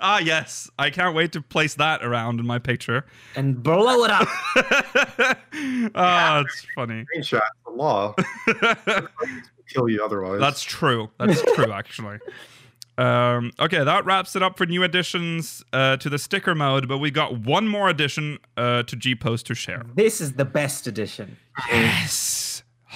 Ah, 0.00 0.18
yes. 0.18 0.70
I 0.78 0.90
can't 0.90 1.14
wait 1.14 1.32
to 1.32 1.40
place 1.42 1.74
that 1.74 2.04
around 2.04 2.38
in 2.40 2.46
my 2.46 2.58
picture. 2.58 3.04
and 3.34 3.60
blow 3.62 4.04
it 4.04 4.10
up. 4.10 4.28
oh, 5.94 6.40
it's 6.44 6.66
funny. 6.74 7.04
Screenshot 7.16 7.40
the 7.66 7.72
law. 7.72 8.14
Kill 9.68 9.88
you 9.88 10.04
otherwise. 10.04 10.40
That's 10.40 10.62
true. 10.62 11.10
That's 11.18 11.42
true, 11.54 11.72
actually. 11.72 12.18
Um, 12.96 13.52
okay, 13.60 13.82
that 13.84 14.04
wraps 14.04 14.34
it 14.36 14.42
up 14.42 14.56
for 14.58 14.66
new 14.66 14.82
additions 14.82 15.64
uh, 15.72 15.96
to 15.98 16.08
the 16.08 16.18
sticker 16.18 16.54
mode, 16.54 16.88
but 16.88 16.98
we 16.98 17.10
got 17.10 17.40
one 17.40 17.66
more 17.68 17.88
addition 17.88 18.38
uh, 18.56 18.82
to 18.84 18.96
GPose 18.96 19.42
to 19.44 19.54
share. 19.54 19.84
This 19.94 20.20
is 20.20 20.34
the 20.34 20.44
best 20.44 20.86
edition. 20.86 21.36
Yes! 21.70 22.47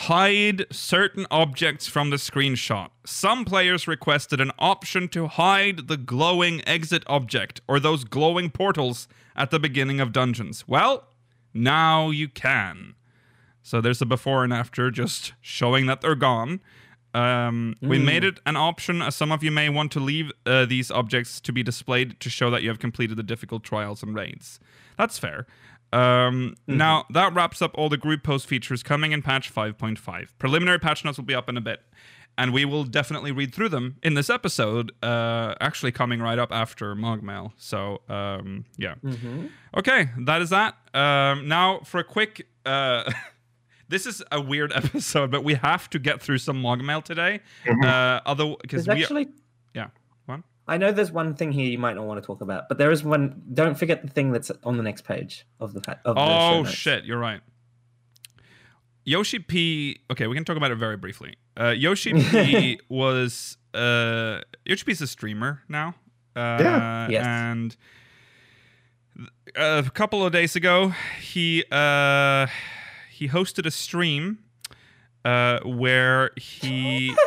Hide 0.07 0.67
certain 0.73 1.27
objects 1.31 1.87
from 1.87 2.11
the 2.11 2.17
screenshot. 2.17 2.91
Some 3.07 3.45
players 3.45 3.87
requested 3.87 4.41
an 4.41 4.51
option 4.59 5.07
to 5.11 5.29
hide 5.29 5.87
the 5.87 5.97
glowing 5.97 6.61
exit 6.67 7.05
object 7.07 7.61
or 7.69 7.79
those 7.79 8.03
glowing 8.03 8.51
portals 8.51 9.07
at 9.37 9.53
the 9.53 9.61
beginning 9.61 10.01
of 10.01 10.13
dungeons. 10.13 10.67
Well, 10.67 11.05
now 11.55 12.11
you 12.11 12.29
can. 12.29 12.95
So 13.63 13.81
there's 13.81 14.03
a 14.03 14.07
before 14.07 14.43
and 14.43 14.53
after 14.53 14.91
just 14.91 15.35
showing 15.41 15.87
that 15.87 16.01
they're 16.01 16.17
gone. 16.17 16.59
Um, 17.15 17.77
We 17.81 18.01
made 18.01 18.25
it 18.25 18.41
an 18.45 18.57
option, 18.57 19.03
as 19.03 19.15
some 19.15 19.31
of 19.31 19.45
you 19.45 19.53
may 19.53 19.69
want 19.69 19.93
to 19.93 20.01
leave 20.01 20.33
uh, 20.45 20.65
these 20.65 20.91
objects 20.91 21.41
to 21.43 21.53
be 21.53 21.63
displayed 21.63 22.19
to 22.19 22.29
show 22.29 22.51
that 22.51 22.63
you 22.63 22.71
have 22.71 22.81
completed 22.81 23.17
the 23.19 23.23
difficult 23.23 23.63
trials 23.63 24.03
and 24.03 24.17
raids. 24.17 24.59
That's 24.99 25.19
fair. 25.19 25.47
Um, 25.93 26.57
Now, 26.67 27.05
that 27.11 27.35
wraps 27.35 27.61
up 27.61 27.73
all 27.75 27.89
the 27.89 27.97
group 27.97 28.23
post 28.23 28.47
features 28.47 28.83
coming 28.83 29.13
in 29.13 29.23
patch 29.23 29.53
5.5. 29.55 30.29
Preliminary 30.39 30.79
patch 30.79 31.05
notes 31.05 31.19
will 31.19 31.25
be 31.25 31.35
up 31.35 31.49
in 31.49 31.57
a 31.57 31.61
bit, 31.61 31.81
and 32.39 32.53
we 32.53 32.65
will 32.65 32.85
definitely 32.85 33.31
read 33.33 33.55
through 33.55 33.69
them 33.69 33.97
in 34.03 34.15
this 34.15 34.31
episode, 34.31 34.93
uh, 35.03 35.55
actually 35.61 35.93
coming 35.93 36.21
right 36.21 36.39
up 36.39 36.51
after 36.53 36.95
Mogmail. 36.95 37.53
So, 37.57 38.01
um, 38.09 38.65
yeah. 38.79 38.95
Okay, 39.77 40.09
that 40.21 40.41
is 40.43 40.51
that. 40.51 40.77
Um, 40.95 41.49
now, 41.49 41.81
for 41.81 42.01
a 42.01 42.05
quick. 42.05 42.47
Uh, 42.65 43.11
this 43.89 44.07
is 44.07 44.23
a 44.33 44.41
weird 44.41 44.73
episode, 44.75 45.31
but 45.31 45.45
we 45.45 45.55
have 45.55 45.91
to 45.91 45.99
get 45.99 46.23
through 46.23 46.39
some 46.39 46.63
Mogmail 46.63 47.05
today. 47.05 47.41
Uh, 47.85 48.21
other 48.25 48.55
because 48.63 48.87
There's 48.87 48.97
we 48.97 49.03
actually 49.03 49.23
yeah 49.23 49.29
one 49.29 49.42
I 50.69 50.79
know 50.79 50.93
there's 50.93 51.11
one 51.11 51.35
thing 51.35 51.51
here 51.53 51.67
you 51.67 51.79
might 51.79 51.95
not 51.97 52.07
want 52.07 52.23
to 52.23 52.27
talk 52.27 52.41
about, 52.41 52.69
but 52.69 52.79
there 52.79 52.91
is 52.91 53.03
one. 53.03 53.43
Don't 53.53 53.77
forget 53.77 54.03
the 54.03 54.09
thing 54.09 54.31
that's 54.33 54.51
on 54.65 54.77
the 54.77 54.83
next 54.83 55.03
page 55.05 55.45
of 55.61 55.75
the 55.75 55.81
pa- 55.81 55.99
of 56.05 56.17
oh 56.17 56.63
notes. 56.63 56.71
shit 56.71 57.05
you're 57.05 57.19
right. 57.19 57.41
Yoshi 59.05 59.41
P. 59.41 59.99
Okay, 60.11 60.29
we 60.29 60.37
can 60.37 60.45
talk 60.45 60.57
about 60.57 60.71
it 60.71 60.77
very 60.77 60.97
briefly. 60.97 61.35
Uh, 61.57 61.71
Yoshi 61.71 62.13
P 62.15 62.79
was 62.89 63.57
uh, 63.75 64.41
Yoshi 64.65 64.85
P 64.85 64.93
is 64.93 65.01
a 65.03 65.07
streamer 65.09 65.63
now. 65.69 65.95
Uh, 66.37 66.59
Yeah. 66.61 67.09
Yes. 67.11 67.27
And 67.27 67.77
a 69.57 69.83
couple 69.93 70.25
of 70.25 70.33
days 70.33 70.55
ago, 70.57 70.93
he 71.21 71.65
uh, 71.73 72.47
he 73.11 73.29
hosted 73.29 73.67
a 73.67 73.71
stream 73.73 74.39
uh, 75.25 75.59
where 75.65 76.31
he. 76.37 77.15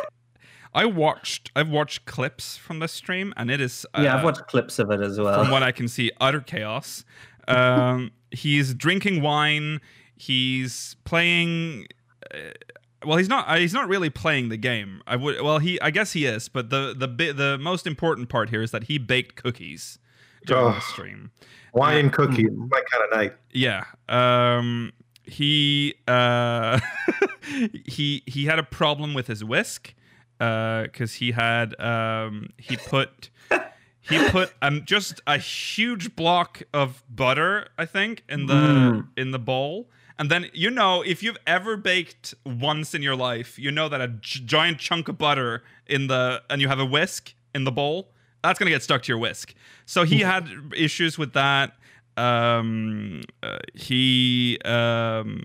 I 0.76 0.84
watched. 0.84 1.50
I've 1.56 1.70
watched 1.70 2.04
clips 2.04 2.56
from 2.58 2.80
this 2.80 2.92
stream, 2.92 3.32
and 3.36 3.50
it 3.50 3.60
is. 3.60 3.86
Yeah, 3.96 4.14
uh, 4.14 4.18
I've 4.18 4.24
watched 4.24 4.46
clips 4.46 4.78
of 4.78 4.90
it 4.90 5.00
as 5.00 5.18
well. 5.18 5.42
from 5.42 5.50
what 5.50 5.62
I 5.62 5.72
can 5.72 5.88
see, 5.88 6.12
utter 6.20 6.40
chaos. 6.40 7.04
Um, 7.48 8.12
he's 8.30 8.74
drinking 8.74 9.22
wine. 9.22 9.80
He's 10.16 10.96
playing. 11.04 11.86
Uh, 12.32 12.38
well, 13.06 13.16
he's 13.16 13.28
not. 13.28 13.48
Uh, 13.48 13.56
he's 13.56 13.72
not 13.72 13.88
really 13.88 14.10
playing 14.10 14.50
the 14.50 14.56
game. 14.58 15.00
I 15.06 15.16
would. 15.16 15.40
Well, 15.40 15.58
he. 15.60 15.80
I 15.80 15.90
guess 15.90 16.12
he 16.12 16.26
is. 16.26 16.48
But 16.50 16.68
the 16.70 16.94
the 16.96 17.08
bi- 17.08 17.32
the 17.32 17.56
most 17.58 17.86
important 17.86 18.28
part 18.28 18.50
here 18.50 18.62
is 18.62 18.70
that 18.72 18.84
he 18.84 18.98
baked 18.98 19.36
cookies 19.42 19.98
during 20.46 20.64
the 20.72 20.76
Oh. 20.76 20.80
stream. 20.80 21.30
Wine 21.72 21.96
and 21.98 22.12
cookies. 22.12 22.50
My 22.54 22.82
kind 22.90 23.04
of 23.04 23.18
night. 23.18 23.32
Yeah. 23.50 23.84
Um. 24.08 24.92
He. 25.24 25.94
Uh. 26.06 26.80
he. 27.86 28.22
He 28.26 28.44
had 28.44 28.58
a 28.58 28.62
problem 28.62 29.14
with 29.14 29.26
his 29.26 29.42
whisk. 29.42 29.94
Uh. 30.40 30.82
Because 30.82 31.14
he 31.14 31.32
had. 31.32 31.78
Um. 31.80 32.50
He 32.58 32.76
put. 32.76 33.30
He 34.08 34.18
put 34.30 34.52
um 34.62 34.84
just 34.84 35.20
a 35.26 35.36
huge 35.36 36.14
block 36.14 36.62
of 36.72 37.02
butter, 37.10 37.68
I 37.76 37.86
think, 37.86 38.22
in 38.28 38.46
the 38.46 38.54
Mm. 38.54 39.08
in 39.16 39.30
the 39.32 39.38
bowl. 39.40 39.88
And 40.18 40.30
then 40.30 40.48
you 40.54 40.70
know, 40.70 41.02
if 41.02 41.22
you've 41.24 41.36
ever 41.46 41.76
baked 41.76 42.32
once 42.44 42.94
in 42.94 43.02
your 43.02 43.16
life, 43.16 43.58
you 43.58 43.72
know 43.72 43.88
that 43.88 44.00
a 44.00 44.06
giant 44.08 44.78
chunk 44.78 45.08
of 45.08 45.18
butter 45.18 45.64
in 45.88 46.06
the 46.06 46.40
and 46.48 46.60
you 46.62 46.68
have 46.68 46.78
a 46.78 46.86
whisk 46.86 47.34
in 47.52 47.64
the 47.64 47.72
bowl, 47.72 48.12
that's 48.44 48.58
gonna 48.60 48.70
get 48.70 48.82
stuck 48.84 49.02
to 49.02 49.08
your 49.12 49.18
whisk. 49.18 49.54
So 49.86 50.04
he 50.04 50.20
had 50.20 50.48
issues 50.76 51.18
with 51.18 51.32
that. 51.32 51.72
Um, 52.16 53.22
uh, 53.42 53.58
he 53.74 54.58
um, 54.64 55.42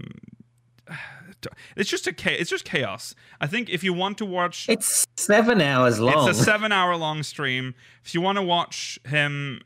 it's 1.75 1.89
just 1.89 2.07
a 2.07 2.13
it's 2.39 2.49
just 2.49 2.65
chaos. 2.65 3.15
I 3.39 3.47
think 3.47 3.69
if 3.69 3.83
you 3.83 3.93
want 3.93 4.17
to 4.19 4.25
watch 4.25 4.67
It's 4.69 5.05
seven 5.17 5.61
hours 5.61 5.99
long. 5.99 6.29
it's 6.29 6.39
a 6.39 6.43
seven 6.43 6.71
hour 6.71 6.95
long 6.95 7.23
stream. 7.23 7.73
If 8.03 8.13
you 8.13 8.21
want 8.21 8.37
to 8.37 8.41
watch 8.43 8.99
him 9.05 9.61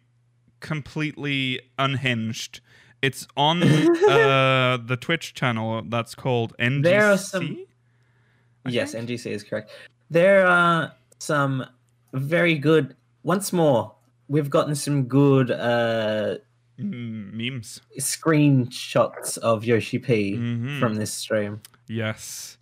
completely 0.59 1.61
unhinged, 1.77 2.61
it's 3.01 3.27
on 3.37 3.61
uh, 4.09 4.77
the 4.83 4.97
Twitch 4.99 5.33
channel 5.33 5.83
that's 5.87 6.15
called 6.15 6.53
NGC. 6.59 6.83
There 6.83 7.11
are 7.11 7.17
some- 7.17 7.65
I 8.65 8.69
yes, 8.69 8.93
think? 8.93 9.09
NGC 9.09 9.27
is 9.31 9.43
correct. 9.43 9.69
There 10.09 10.47
are 10.47 10.91
some 11.19 11.65
very 12.13 12.55
good. 12.57 12.95
Once 13.23 13.53
more, 13.53 13.93
we've 14.27 14.49
gotten 14.49 14.73
some 14.75 15.03
good 15.03 15.51
uh, 15.51 16.37
memes. 16.77 17.81
screenshots 17.99 19.37
of 19.37 19.63
Yoshi 19.65 19.99
P 19.99 20.33
Mhm. 20.35 20.79
from 20.79 20.95
this 20.95 21.13
stream. 21.13 21.61
Yes. 21.87 22.57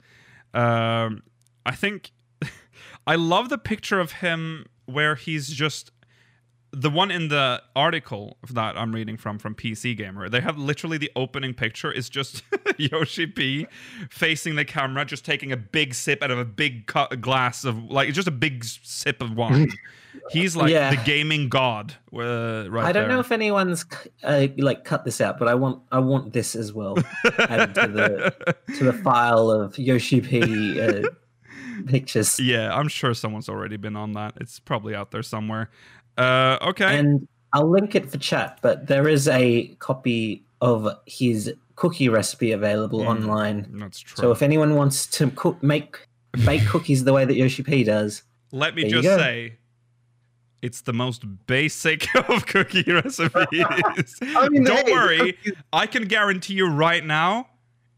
Um, 0.54 1.24
I 1.66 1.74
think 1.76 2.12
I 3.08 3.16
love 3.16 3.50
the 3.50 3.58
picture 3.58 4.00
of 4.00 4.14
him 4.14 4.66
where 4.86 5.16
he's 5.16 5.48
just 5.50 5.92
the 6.76 6.90
one 6.90 7.12
in 7.12 7.28
the 7.28 7.62
article 7.76 8.38
that 8.52 8.76
I'm 8.78 8.94
reading 8.96 9.16
from 9.18 9.38
from 9.38 9.54
PC 9.56 9.96
Gamer. 9.96 10.28
They 10.30 10.42
have 10.42 10.58
literally 10.58 10.98
the 10.98 11.12
opening 11.16 11.54
picture 11.54 11.92
is 11.92 12.10
just 12.10 12.42
Yoshi 12.78 13.28
P 13.28 13.68
facing 14.10 14.56
the 14.56 14.66
camera, 14.66 15.06
just 15.06 15.24
taking 15.24 15.52
a 15.52 15.58
big 15.58 15.94
sip 15.94 16.24
out 16.24 16.32
of 16.32 16.40
a 16.40 16.46
big 16.46 16.88
cu- 16.88 17.16
glass 17.18 17.64
of 17.64 17.78
like 17.92 18.08
it's 18.10 18.16
just 18.16 18.28
a 18.28 18.32
big 18.32 18.64
sip 18.66 19.22
of 19.22 19.36
wine. 19.36 19.72
He's 20.32 20.56
like 20.56 20.72
Yeah. 20.72 20.92
the 20.92 21.02
gaming 21.04 21.50
god, 21.50 21.94
uh, 22.14 22.66
right 22.70 22.86
I 22.86 22.92
don't 22.92 23.04
there. 23.04 23.08
know 23.10 23.20
if 23.20 23.32
anyone's 23.32 23.86
uh, 24.24 24.48
like 24.58 24.84
cut 24.86 25.06
this 25.06 25.20
out, 25.22 25.40
but 25.40 25.48
I 25.48 25.56
want 25.56 25.82
I 25.92 26.00
want 26.00 26.34
this 26.34 26.56
as 26.56 26.72
well 26.74 26.98
added 27.40 27.76
to 27.76 27.88
the 27.88 28.56
to 28.78 28.84
the 28.84 28.94
file 28.94 29.50
of 29.52 29.78
Yoshi 29.78 30.22
P 30.22 30.80
uh, 30.82 31.04
pictures. 31.88 32.40
yeah, 32.40 32.74
I'm 32.76 32.88
sure 32.88 33.14
someone's 33.14 33.50
already 33.50 33.78
been 33.78 33.96
on 33.96 34.14
that. 34.14 34.34
It's 34.40 34.60
probably 34.60 34.96
out 34.96 35.12
there 35.12 35.24
somewhere. 35.24 35.70
Uh, 36.18 36.58
okay. 36.62 36.98
And 37.00 37.28
I'll 37.54 37.70
link 37.70 37.96
it 37.96 38.10
for 38.12 38.18
chat, 38.18 38.60
but 38.62 38.88
there 38.88 39.08
is 39.08 39.28
a 39.28 39.68
copy 39.80 40.44
of 40.62 40.88
his 41.06 41.54
cookie 41.76 42.08
recipe 42.10 42.52
available 42.52 43.00
Mm. 43.02 43.08
online. 43.08 43.68
That's 43.80 44.00
true. 44.00 44.22
So 44.22 44.32
if 44.32 44.42
anyone 44.42 44.76
wants 44.76 45.08
to 45.18 45.30
cook, 45.32 45.62
make 45.64 46.08
bake 46.46 46.66
cookies 46.68 47.04
the 47.04 47.14
way 47.14 47.26
that 47.26 47.36
Yoshi 47.36 47.64
P 47.64 47.84
does, 47.84 48.24
Let 48.52 48.76
me 48.76 48.88
just 48.88 49.08
say, 49.08 49.58
it's 50.64 50.82
the 50.82 50.94
most 50.94 51.24
basic 51.46 52.14
of 52.30 52.48
cookie 52.48 52.84
recipes. 52.88 53.36
I 54.22 54.50
mean, 54.50 54.64
Don't 54.64 54.88
hey, 54.88 54.94
worry, 54.94 55.38
I 55.74 55.86
can 55.86 56.06
guarantee 56.06 56.54
you 56.54 56.68
right 56.68 57.06
now, 57.06 57.48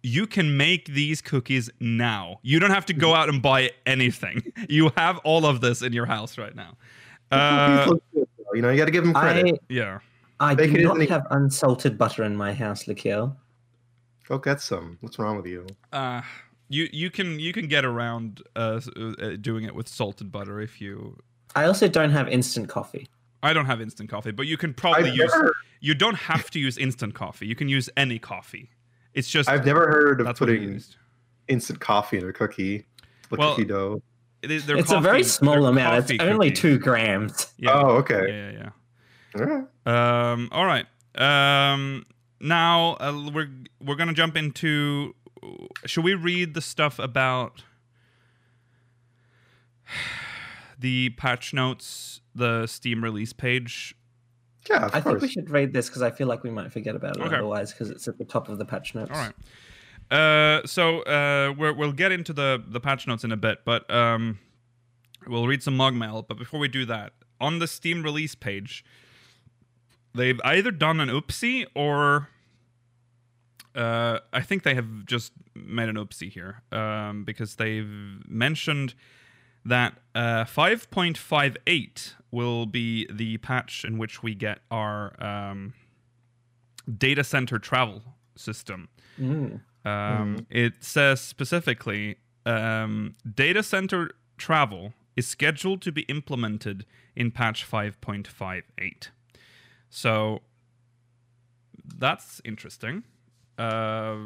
you 0.04 0.28
can 0.28 0.58
make 0.58 0.88
these 0.88 1.22
cookies 1.22 1.70
now. 1.80 2.40
You 2.42 2.60
don't 2.60 2.72
have 2.72 2.86
to 2.88 2.94
go 2.94 3.14
out 3.16 3.30
and 3.30 3.42
buy 3.42 3.72
anything. 3.86 4.52
You 4.68 4.92
have 4.98 5.20
all 5.20 5.46
of 5.46 5.62
this 5.62 5.82
in 5.82 5.94
your 5.94 6.08
house 6.08 6.38
right 6.38 6.56
now. 6.56 6.76
Uh, 7.32 7.86
good, 7.86 8.28
you 8.54 8.62
know, 8.62 8.70
you 8.70 8.78
got 8.78 8.86
to 8.86 8.92
give 8.92 9.04
them 9.04 9.14
credit. 9.14 9.56
I 9.56 9.60
yeah. 9.70 10.00
I 10.40 10.54
Bacon 10.54 10.76
do 10.76 10.84
not 10.84 10.98
isn't- 10.98 11.10
have 11.10 11.28
unsalted 11.32 11.98
butter 11.98 12.24
in 12.24 12.36
my 12.36 12.54
house, 12.54 12.86
Lakiel. 12.86 13.36
Go 14.28 14.38
get 14.40 14.60
some. 14.60 14.98
What's 15.02 15.20
wrong 15.20 15.38
with 15.38 15.46
you? 15.46 15.68
Uh, 15.94 16.22
you 16.68 16.90
you 16.92 17.12
can 17.12 17.40
you 17.40 17.54
can 17.54 17.68
get 17.68 17.86
around 17.86 18.42
uh, 18.56 18.82
uh, 18.98 19.30
doing 19.40 19.66
it 19.66 19.76
with 19.76 19.88
salted 19.88 20.32
butter 20.32 20.60
if 20.60 20.82
you. 20.82 21.18
I 21.56 21.66
also 21.66 21.88
don't 21.88 22.12
have 22.12 22.28
instant 22.28 22.70
coffee. 22.70 23.08
I 23.42 23.54
don't 23.54 23.66
have 23.66 23.80
instant 23.82 24.10
coffee, 24.10 24.32
but 24.32 24.48
you 24.48 24.58
can 24.58 24.74
probably 24.74 25.10
I've 25.12 25.16
use. 25.16 25.32
never, 25.34 25.56
You 25.80 25.94
don't 25.96 26.16
have 26.16 26.50
to 26.52 26.60
use 26.60 26.78
instant 26.78 27.14
coffee. 27.14 27.46
You 27.48 27.56
can 27.56 27.70
use 27.70 27.90
any 27.96 28.18
coffee. 28.20 28.72
It's 29.14 29.30
just 29.30 29.48
I've 29.50 29.66
never 29.66 29.88
heard 29.88 30.20
of 30.20 30.26
that's 30.26 30.42
what 30.42 30.50
it 30.50 30.60
putting 30.60 30.84
instant 31.48 31.80
coffee 31.80 32.18
in 32.18 32.28
a 32.28 32.34
cookie. 32.34 32.86
The 33.30 33.38
Well, 33.38 33.52
cookie 33.56 33.66
dough. 33.66 34.02
It 34.42 34.52
is- 34.52 34.66
they're 34.66 34.78
it's 34.78 34.92
a 34.92 35.00
very 35.00 35.24
small 35.24 35.66
amount. 35.68 35.98
It's 36.12 36.12
coffee 36.20 36.30
only 36.32 36.50
cookies. 36.50 36.62
two 36.62 36.80
grams. 36.80 37.54
Yeah. 37.58 37.72
Oh, 37.74 37.88
okay. 37.98 38.26
Yeah, 38.28 38.52
yeah, 38.52 39.40
All 39.40 39.46
right. 39.46 39.66
yeah. 39.88 40.32
Um, 40.32 40.50
all 40.52 40.66
right. 40.66 40.86
Um, 41.16 42.06
now 42.42 42.96
uh, 43.00 43.30
we're 43.34 43.50
we're 43.80 43.96
gonna 43.96 44.14
jump 44.14 44.36
into. 44.36 45.16
Should 45.86 46.04
we 46.04 46.16
read 46.16 46.54
the 46.56 46.62
stuff 46.62 46.98
about 47.00 47.64
the 50.80 51.10
patch 51.12 51.54
notes, 51.54 52.22
the 52.34 52.68
Steam 52.68 53.04
release 53.04 53.34
page? 53.34 53.96
Yeah, 54.70 54.86
of 54.86 54.96
I 54.96 55.02
think 55.02 55.22
we 55.22 55.28
should 55.28 55.50
read 55.50 55.74
this 55.74 55.88
because 55.88 56.02
I 56.02 56.10
feel 56.12 56.28
like 56.28 56.44
we 56.44 56.50
might 56.50 56.72
forget 56.72 56.96
about 56.96 57.18
it 57.18 57.24
Okay. 57.24 57.36
otherwise 57.36 57.72
because 57.72 57.90
it's 57.92 58.08
at 58.08 58.18
the 58.18 58.26
top 58.26 58.50
of 58.50 58.58
the 58.58 58.66
patch 58.66 58.96
notes. 58.96 59.12
All 59.12 59.18
right. 59.18 59.34
Uh, 60.12 60.66
so 60.66 61.02
uh, 61.02 61.54
we're, 61.58 61.74
we'll 61.74 61.92
get 61.92 62.12
into 62.12 62.34
the 62.34 62.64
the 62.68 62.80
patch 62.80 63.08
notes 63.08 63.24
in 63.24 63.32
a 63.32 63.38
bit, 63.38 63.60
but 63.66 63.90
um, 63.92 64.40
we'll 65.28 65.48
read 65.48 65.62
some 65.64 65.78
Mogmail. 65.78 66.28
But 66.28 66.38
before 66.38 66.60
we 66.60 66.68
do 66.68 66.86
that, 66.86 67.14
on 67.40 67.60
the 67.60 67.68
Steam 67.68 68.04
release 68.04 68.36
page, 68.36 68.84
they've 70.14 70.40
either 70.44 70.72
done 70.72 71.00
an 71.00 71.10
oopsie 71.10 71.66
or 71.76 72.30
uh, 73.76 74.20
I 74.32 74.42
think 74.42 74.64
they 74.64 74.74
have 74.76 75.06
just 75.06 75.32
made 75.54 75.90
an 75.90 75.96
oopsie 75.96 76.32
here 76.32 76.62
um, 76.72 77.24
because 77.24 77.56
they've 77.56 78.22
mentioned 78.28 78.96
that 79.66 79.98
uh, 80.14 80.46
5.58 80.46 82.14
will 82.32 82.66
be 82.66 83.08
the 83.12 83.38
patch 83.38 83.84
in 83.84 83.98
which 83.98 84.22
we 84.22 84.36
get 84.36 84.60
our 84.70 85.22
um, 85.24 85.74
data 86.98 87.24
center 87.24 87.58
travel 87.58 88.02
system. 88.36 88.90
Mm. 89.20 89.62
Um, 89.86 90.46
It 90.50 90.84
says 90.84 91.22
specifically 91.22 92.18
um, 92.46 93.16
data 93.34 93.64
center 93.64 94.12
travel 94.38 94.94
is 95.16 95.28
scheduled 95.28 95.82
to 95.82 95.92
be 95.92 96.02
implemented 96.04 96.86
in 97.16 97.32
patch 97.32 97.70
5.58. 97.70 99.10
So 99.90 100.42
that's 101.98 102.42
interesting. 102.44 103.04
Uh, 103.58 104.18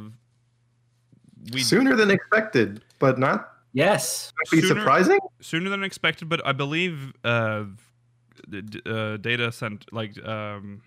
we 1.53 1.61
Sooner 1.61 1.95
than 1.95 2.11
expected, 2.11 2.81
but 2.97 3.19
not 3.19 3.58
Yes. 3.73 4.31
be 4.51 4.61
Sooner- 4.61 4.79
surprising. 4.81 5.19
sooner 5.41 5.69
than 5.69 5.83
expected, 5.83 6.27
but 6.29 6.45
I 6.45 6.51
believe 6.53 7.13
uh, 7.23 7.65
d- 8.49 8.61
d- 8.61 8.81
uh, 8.85 9.17
data 9.17 9.51
sent 9.51 9.85
like 9.93 10.17
um, 10.25 10.81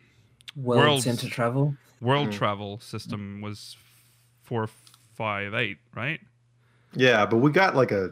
World 0.56 0.80
Worlds- 0.80 1.04
Center 1.04 1.28
Travel. 1.28 1.76
world 2.00 2.28
Mm. 2.28 2.32
travel 2.32 2.80
system 2.80 3.40
was 3.40 3.76
four 4.42 4.68
five 5.14 5.54
eight, 5.54 5.78
right? 5.94 6.20
Yeah, 6.94 7.24
but 7.26 7.36
we 7.38 7.50
got 7.52 7.74
like 7.76 7.92
a, 7.92 8.10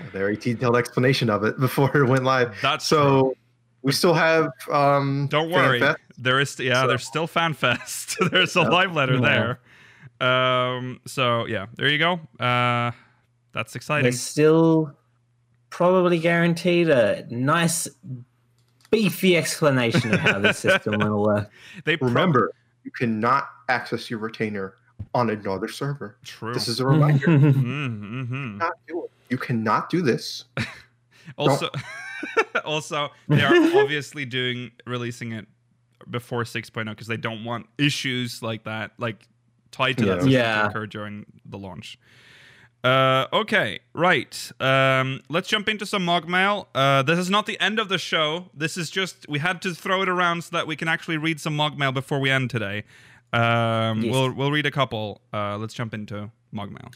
a 0.00 0.04
very 0.10 0.36
detailed 0.36 0.76
explanation 0.76 1.28
of 1.30 1.44
it 1.44 1.58
before 1.66 1.94
it 1.96 2.08
went 2.08 2.24
live. 2.24 2.56
That's 2.62 2.86
So 2.86 3.34
we 3.82 3.92
still 3.92 4.14
have. 4.14 4.50
um 4.72 5.28
Don't 5.30 5.50
worry. 5.50 5.80
Fest. 5.80 5.98
There 6.16 6.40
is 6.40 6.58
yeah, 6.58 6.80
So- 6.82 6.88
there's 6.88 7.04
still 7.06 7.28
FanFest. 7.28 8.30
there's 8.30 8.56
a 8.56 8.62
Yep. 8.62 8.72
live 8.72 8.92
letter 8.96 9.16
Yeah. 9.16 9.56
there. 10.20 10.28
Um 10.28 11.00
so 11.06 11.44
yeah, 11.46 11.66
there 11.76 11.88
you 11.88 11.98
go. 11.98 12.18
Uh 12.40 12.92
that's 13.58 13.74
exciting. 13.74 14.04
There's 14.04 14.20
still 14.20 14.96
probably 15.70 16.20
guaranteed 16.20 16.88
a 16.88 17.26
nice 17.28 17.88
beefy 18.92 19.36
explanation 19.36 20.14
of 20.14 20.20
how 20.20 20.38
this 20.38 20.58
system 20.68 20.98
will 20.98 21.24
work. 21.24 21.50
They 21.84 21.96
pro- 21.96 22.06
Remember, 22.06 22.52
you 22.84 22.92
cannot 22.92 23.48
access 23.68 24.08
your 24.08 24.20
retainer 24.20 24.74
on 25.12 25.30
another 25.30 25.66
server. 25.66 26.16
true. 26.24 26.54
This 26.54 26.68
is 26.68 26.78
a 26.78 26.86
reminder. 26.86 27.26
mm-hmm. 27.28 28.58
not 28.58 28.72
do 28.86 29.04
it. 29.04 29.10
You 29.28 29.38
cannot 29.38 29.90
do 29.90 30.02
this. 30.02 30.44
Also 31.36 31.68
also 32.64 33.10
they 33.28 33.42
are 33.42 33.54
obviously 33.78 34.24
doing 34.24 34.70
releasing 34.86 35.32
it 35.32 35.46
before 36.10 36.42
6.0 36.44 36.86
because 36.86 37.06
they 37.06 37.18
don't 37.18 37.44
want 37.44 37.66
issues 37.76 38.42
like 38.42 38.64
that 38.64 38.92
like 38.98 39.28
tied 39.70 39.98
to 39.98 40.06
that 40.06 40.10
Yeah. 40.10 40.16
system 40.20 40.32
Yeah. 40.32 40.62
to 40.62 40.68
occur 40.68 40.86
during 40.86 41.26
the 41.44 41.58
launch. 41.58 41.98
Uh, 42.84 43.26
okay, 43.32 43.80
right. 43.92 44.52
Um, 44.60 45.20
let's 45.28 45.48
jump 45.48 45.68
into 45.68 45.84
some 45.84 46.04
mog 46.04 46.28
mail. 46.28 46.68
Uh, 46.74 47.02
this 47.02 47.18
is 47.18 47.28
not 47.28 47.46
the 47.46 47.58
end 47.60 47.78
of 47.78 47.88
the 47.88 47.98
show. 47.98 48.50
This 48.54 48.76
is 48.76 48.88
just 48.90 49.28
we 49.28 49.40
had 49.40 49.60
to 49.62 49.74
throw 49.74 50.02
it 50.02 50.08
around 50.08 50.44
so 50.44 50.50
that 50.56 50.66
we 50.66 50.76
can 50.76 50.86
actually 50.88 51.16
read 51.16 51.40
some 51.40 51.56
mog 51.56 51.76
mail 51.76 51.92
before 51.92 52.20
we 52.20 52.30
end 52.30 52.50
today. 52.50 52.84
Um, 53.32 54.02
Yes. 54.02 54.12
We'll 54.12 54.32
we'll 54.32 54.50
read 54.52 54.64
a 54.66 54.70
couple. 54.70 55.20
Uh, 55.32 55.58
let's 55.58 55.74
jump 55.74 55.92
into 55.92 56.30
mog 56.52 56.70
mail. 56.70 56.90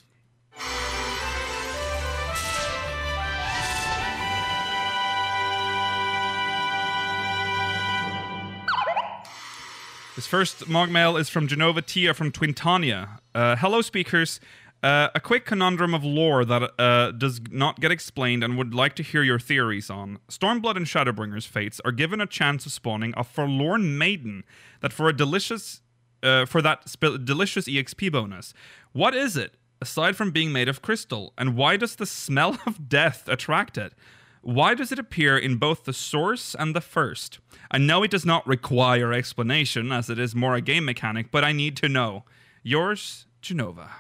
This 10.14 10.26
first 10.26 10.68
mog 10.68 10.91
mail 10.91 11.16
is 11.16 11.30
from 11.30 11.49
Genova 11.49 11.80
Tia 11.80 12.12
from 12.12 12.30
Twintania. 12.30 13.18
Uh, 13.35 13.57
hello, 13.57 13.80
speakers. 13.80 14.41
Uh, 14.83 15.09
a 15.14 15.20
quick 15.20 15.47
conundrum 15.47 15.95
of 15.95 16.03
lore 16.03 16.45
that 16.45 16.72
uh, 16.76 17.12
does 17.12 17.41
not 17.51 17.78
get 17.78 17.93
explained 17.93 18.43
and 18.43 18.59
would 18.59 18.74
like 18.74 18.97
to 18.97 19.03
hear 19.03 19.22
your 19.22 19.39
theories 19.39 19.89
on. 19.89 20.18
Stormblood 20.28 20.76
and 20.76 20.87
Shadowbringer's 20.87 21.47
fates 21.47 21.80
are 21.85 21.93
given 21.93 22.20
a 22.20 22.26
chance 22.26 22.66
of 22.66 22.72
spawning 22.72 23.14
a 23.16 23.22
forlorn 23.22 23.97
maiden 23.97 24.43
that 24.80 24.93
for 24.93 25.09
a 25.09 25.16
delicious 25.16 25.80
uh, 26.24 26.47
for 26.47 26.62
that 26.62 26.89
sp- 26.91 27.22
delicious 27.24 27.66
exp 27.66 28.11
bonus. 28.11 28.55
What 28.93 29.14
is 29.14 29.37
it 29.37 29.55
aside 29.80 30.16
from 30.16 30.30
being 30.30 30.53
made 30.53 30.68
of 30.68 30.83
crystal, 30.83 31.33
and 31.37 31.57
why 31.57 31.76
does 31.76 31.97
the 31.97 32.07
smell 32.07 32.59
of 32.66 32.89
death 32.89 33.28
attract 33.28 33.76
it? 33.76 33.93
Why 34.41 34.74
does 34.74 34.91
it 34.91 34.99
appear 34.99 35.39
in 35.39 35.57
both 35.57 35.85
the 35.85 35.93
source 35.93 36.57
and 36.57 36.74
the 36.74 36.80
first? 36.80 37.39
I 37.70 37.78
know 37.78 38.03
it 38.03 38.11
does 38.11 38.26
not 38.26 38.47
require 38.47 39.12
explanation, 39.12 39.93
as 39.93 40.11
it 40.11 40.18
is 40.18 40.35
more 40.35 40.57
a 40.57 40.61
game 40.61 40.85
mechanic, 40.85 41.30
but 41.30 41.45
I 41.45 41.53
need 41.53 41.76
to 41.78 41.89
know. 41.89 42.24
Yours, 42.64 43.26
Genova. 43.41 43.91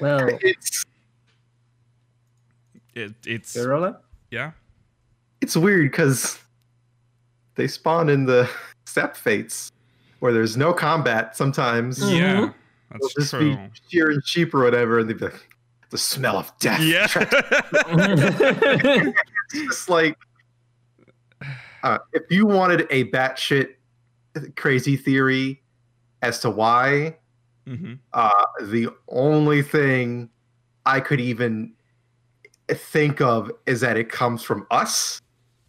Well, 0.00 0.28
It's 0.42 0.84
It, 2.94 3.14
it's 3.26 3.54
Gorilla? 3.56 4.00
yeah. 4.30 4.52
it's 5.40 5.56
weird 5.56 5.90
because 5.90 6.38
they 7.54 7.66
spawn 7.66 8.08
in 8.08 8.24
the 8.26 8.48
steppe 8.86 9.16
fates 9.16 9.72
where 10.20 10.32
there's 10.32 10.56
no 10.56 10.72
combat 10.72 11.36
sometimes. 11.36 11.98
Yeah, 12.12 12.50
They'll 12.90 13.08
just 13.18 13.30
true. 13.30 13.56
be 13.56 13.70
shearing 13.88 14.20
sheep 14.24 14.54
or 14.54 14.62
whatever, 14.62 14.98
and 15.00 15.08
they'd 15.08 15.18
be 15.18 15.24
like, 15.26 15.48
the 15.90 15.98
smell 15.98 16.36
of 16.38 16.52
death. 16.58 16.80
Yeah. 16.80 17.06
it's 17.92 19.14
just 19.52 19.88
like 19.90 20.16
uh, 21.82 21.98
if 22.12 22.22
you 22.30 22.46
wanted 22.46 22.86
a 22.90 23.10
batshit 23.10 23.70
crazy 24.56 24.96
theory 24.96 25.60
as 26.22 26.38
to 26.40 26.50
why, 26.50 27.16
hmm 27.66 27.94
uh, 28.12 28.44
the 28.62 28.88
only 29.08 29.62
thing 29.62 30.28
I 30.84 31.00
could 31.00 31.20
even 31.20 31.72
think 32.68 33.20
of 33.20 33.50
is 33.66 33.80
that 33.80 33.96
it 33.96 34.08
comes 34.10 34.42
from 34.42 34.66
us. 34.70 35.20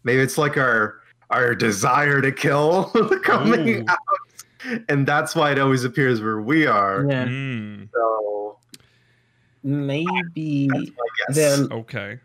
Maybe 0.04 0.22
it's 0.22 0.38
like 0.38 0.58
our 0.58 1.00
our 1.30 1.56
desire 1.56 2.22
to 2.22 2.32
kill 2.32 2.86
coming 3.24 3.82
Ooh. 3.82 3.86
out, 3.88 4.84
and 4.90 5.08
that's 5.08 5.36
why 5.36 5.52
it 5.52 5.60
always 5.60 5.84
appears 5.84 6.22
where 6.22 6.42
we 6.42 6.66
are. 6.68 7.06
yeah, 7.10 7.26
Mm, 7.26 7.90
So 7.94 8.58
maybe 9.64 10.68
that's 10.70 10.92
my 10.92 11.06
guess. 11.28 11.36
they're 11.36 11.78
okay. 11.78 12.20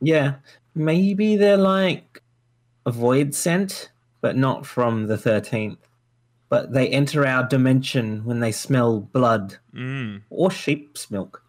yeah, 0.00 0.34
maybe 0.74 1.36
they're 1.36 1.56
like 1.56 2.22
a 2.86 2.90
voidsent, 2.92 3.88
but 4.20 4.36
not 4.36 4.66
from 4.66 5.06
the 5.06 5.16
thirteenth. 5.16 5.78
But 6.52 6.74
they 6.74 6.86
enter 6.90 7.26
our 7.26 7.48
dimension 7.48 8.26
when 8.26 8.40
they 8.40 8.52
smell 8.52 9.00
blood 9.00 9.56
Mm. 9.74 10.20
or 10.28 10.50
sheep's 10.50 11.10
milk. 11.10 11.42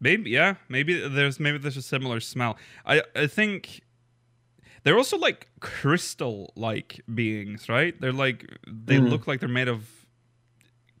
Maybe 0.00 0.30
yeah, 0.30 0.54
maybe 0.70 1.06
there's 1.06 1.38
maybe 1.38 1.58
there's 1.58 1.76
a 1.76 1.82
similar 1.82 2.20
smell. 2.20 2.56
I 2.86 3.02
I 3.14 3.26
think 3.26 3.82
they're 4.82 4.96
also 4.96 5.18
like 5.18 5.48
crystal 5.60 6.54
like 6.56 7.02
beings, 7.14 7.68
right? 7.68 7.94
They're 8.00 8.14
like 8.14 8.46
they 8.66 8.96
Mm. 8.96 9.10
look 9.10 9.26
like 9.26 9.40
they're 9.40 9.56
made 9.60 9.68
of 9.68 9.82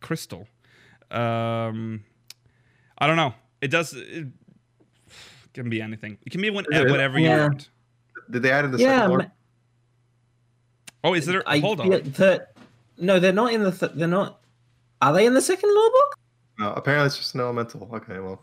crystal. 0.00 0.46
Um 1.10 2.04
I 2.98 3.06
don't 3.06 3.16
know. 3.16 3.32
It 3.62 3.70
does 3.70 3.94
it 3.94 4.26
can 5.54 5.70
be 5.70 5.80
anything. 5.80 6.18
It 6.26 6.30
can 6.30 6.42
be 6.42 6.50
when, 6.50 6.66
Yeah. 6.70 6.90
whatever 6.90 7.18
you 7.18 7.30
want. 7.30 7.70
Did 8.30 8.42
they 8.42 8.50
add 8.50 8.66
in 8.66 8.70
the 8.72 8.78
yeah, 8.78 8.96
second 8.96 9.08
lore? 9.08 9.18
ma- 9.18 9.30
Oh, 11.04 11.14
is 11.14 11.24
there 11.24 11.42
I 11.48 11.58
hold 11.60 11.80
on. 11.80 11.88
feel 11.90 12.00
that- 12.02 12.52
no, 13.00 13.18
they're 13.18 13.32
not 13.32 13.52
in 13.52 13.62
the. 13.62 13.72
Th- 13.72 13.92
they're 13.94 14.08
not. 14.08 14.40
Are 15.02 15.12
they 15.12 15.26
in 15.26 15.34
the 15.34 15.40
second 15.42 15.74
law 15.74 15.88
book? 15.90 16.18
No, 16.58 16.72
apparently 16.74 17.06
it's 17.06 17.16
just 17.16 17.34
an 17.34 17.40
elemental. 17.40 17.88
Okay, 17.94 18.18
well, 18.20 18.42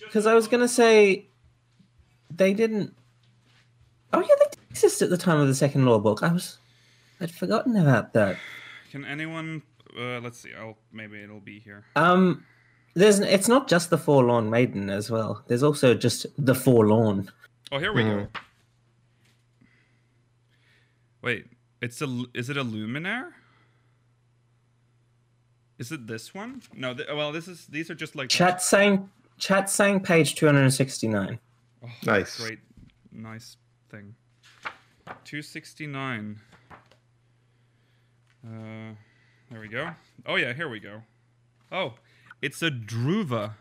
Because 0.00 0.26
I 0.26 0.34
was 0.34 0.46
gonna 0.48 0.68
say 0.68 1.26
they 2.30 2.52
didn't. 2.54 2.94
Oh 4.12 4.20
yeah, 4.20 4.26
they 4.38 4.44
did 4.50 4.58
exist 4.70 5.02
at 5.02 5.10
the 5.10 5.16
time 5.16 5.40
of 5.40 5.48
the 5.48 5.54
second 5.54 5.86
law 5.86 5.98
book. 5.98 6.22
I 6.22 6.32
was. 6.32 6.58
I'd 7.20 7.30
forgotten 7.32 7.76
about 7.76 8.12
that. 8.12 8.36
Can 8.92 9.04
anyone 9.04 9.62
uh, 9.98 10.20
let's 10.20 10.38
see. 10.38 10.50
I'll 10.58 10.76
maybe 10.92 11.20
it'll 11.22 11.40
be 11.40 11.58
here. 11.58 11.84
Um, 11.96 12.44
there's. 12.94 13.18
It's 13.20 13.48
not 13.48 13.68
just 13.68 13.90
the 13.90 13.98
forlorn 13.98 14.50
maiden 14.50 14.90
as 14.90 15.10
well. 15.10 15.42
There's 15.48 15.62
also 15.62 15.94
just 15.94 16.26
the 16.36 16.54
forlorn. 16.54 17.30
Oh, 17.72 17.78
here 17.78 17.92
we 17.92 18.02
go. 18.04 18.08
Mhm. 18.10 18.28
Wait, 21.22 21.46
it's 21.82 22.00
a 22.02 22.24
is 22.34 22.48
it 22.50 22.56
a 22.56 22.64
luminaire? 22.64 23.32
Is 25.78 25.92
it 25.92 26.06
this 26.06 26.34
one? 26.34 26.62
No, 26.74 26.92
th- 26.94 27.08
well, 27.14 27.30
this 27.32 27.46
is 27.48 27.66
these 27.66 27.90
are 27.90 27.94
just 27.94 28.16
like 28.16 28.28
Chat 28.28 28.60
saying. 28.60 29.08
Chat 29.38 29.70
saying 29.70 30.00
page 30.00 30.34
two 30.34 30.46
hundred 30.46 30.62
and 30.62 30.74
sixty 30.74 31.06
nine. 31.06 31.38
Oh, 31.84 31.88
Nice. 32.04 32.38
Great, 32.40 32.58
nice 33.12 33.56
thing. 33.88 34.14
Two 35.24 35.42
sixty 35.42 35.86
nine. 35.86 36.40
Uh, 38.44 38.94
there 39.50 39.60
we 39.60 39.68
go. 39.68 39.90
Oh 40.26 40.34
yeah, 40.36 40.52
here 40.52 40.68
we 40.68 40.80
go. 40.80 41.02
Oh, 41.70 41.94
it's 42.42 42.62
a 42.62 42.70
druva. 42.70 43.52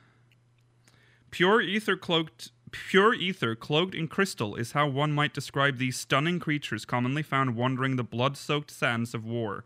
Pure 1.30 1.62
ether 1.62 1.96
cloaked. 1.96 2.52
Pure 2.72 3.14
ether 3.14 3.56
cloaked 3.56 3.96
in 3.96 4.08
crystal 4.08 4.56
is 4.56 4.74
how 4.74 4.88
one 4.88 5.14
might 5.14 5.34
describe 5.34 5.78
these 5.78 5.98
stunning 5.98 6.40
creatures 6.40 6.84
commonly 6.84 7.24
found 7.24 7.56
wandering 7.56 7.96
the 7.96 8.04
blood-soaked 8.04 8.70
sands 8.70 9.14
of 9.14 9.24
war. 9.26 9.64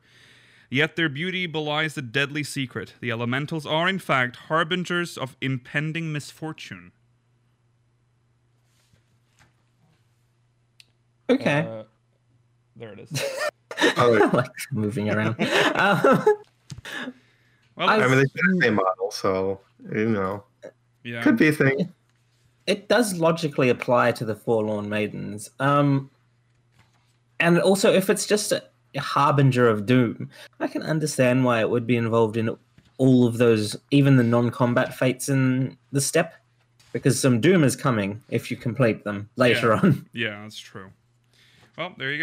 Yet 0.73 0.95
their 0.95 1.09
beauty 1.09 1.47
belies 1.47 1.95
the 1.95 2.01
deadly 2.01 2.43
secret. 2.43 2.93
The 3.01 3.11
elementals 3.11 3.65
are, 3.65 3.89
in 3.89 3.99
fact, 3.99 4.37
harbingers 4.47 5.17
of 5.17 5.35
impending 5.41 6.13
misfortune. 6.13 6.93
Okay. 11.29 11.59
Uh, 11.67 11.83
there 12.77 12.93
it 12.93 12.99
is. 12.99 13.23
Oh, 13.97 14.15
I 14.21 14.25
like 14.35 14.51
moving 14.71 15.09
around. 15.09 15.35
Um, 15.75 16.25
Well, 17.75 17.89
I- 17.89 17.97
I 17.97 18.07
mean, 18.07 18.17
they 18.17 18.21
should 18.23 18.31
the 18.33 18.59
same 18.61 18.75
model, 18.75 19.11
so 19.11 19.61
you 19.93 20.09
know, 20.09 20.43
yeah. 21.03 21.21
could 21.21 21.37
be 21.37 21.47
a 21.47 21.51
thing. 21.51 21.91
it 22.67 22.87
does 22.89 23.15
logically 23.19 23.69
apply 23.69 24.11
to 24.13 24.25
the 24.25 24.35
forlorn 24.35 24.87
maidens. 24.89 25.49
Um, 25.59 26.09
and 27.39 27.59
also, 27.59 27.91
if 27.93 28.09
it's 28.09 28.25
just 28.25 28.51
a, 28.51 28.57
a 28.61 28.69
harbinger 28.99 29.67
of 29.69 29.85
doom, 29.85 30.29
I 30.59 30.67
can 30.67 30.81
understand 30.83 31.43
why 31.45 31.61
it 31.61 31.69
would 31.69 31.87
be 31.87 31.95
involved 31.95 32.37
in 32.37 32.55
all 32.97 33.25
of 33.25 33.37
those, 33.37 33.75
even 33.91 34.17
the 34.17 34.23
non-combat 34.23 34.93
fates 34.95 35.29
in 35.29 35.77
the 35.91 36.01
steppe, 36.01 36.33
because 36.93 37.19
some 37.19 37.39
doom 37.41 37.63
is 37.63 37.75
coming 37.75 38.21
if 38.29 38.51
you 38.51 38.57
complete 38.57 39.03
them 39.03 39.29
later 39.37 39.69
Yeah. 39.69 39.79
on. 39.81 40.05
Yeah, 40.13 40.41
that's 40.43 40.59
true. 40.59 40.91
Well, 41.77 41.93
there 41.97 42.11
you 42.11 42.19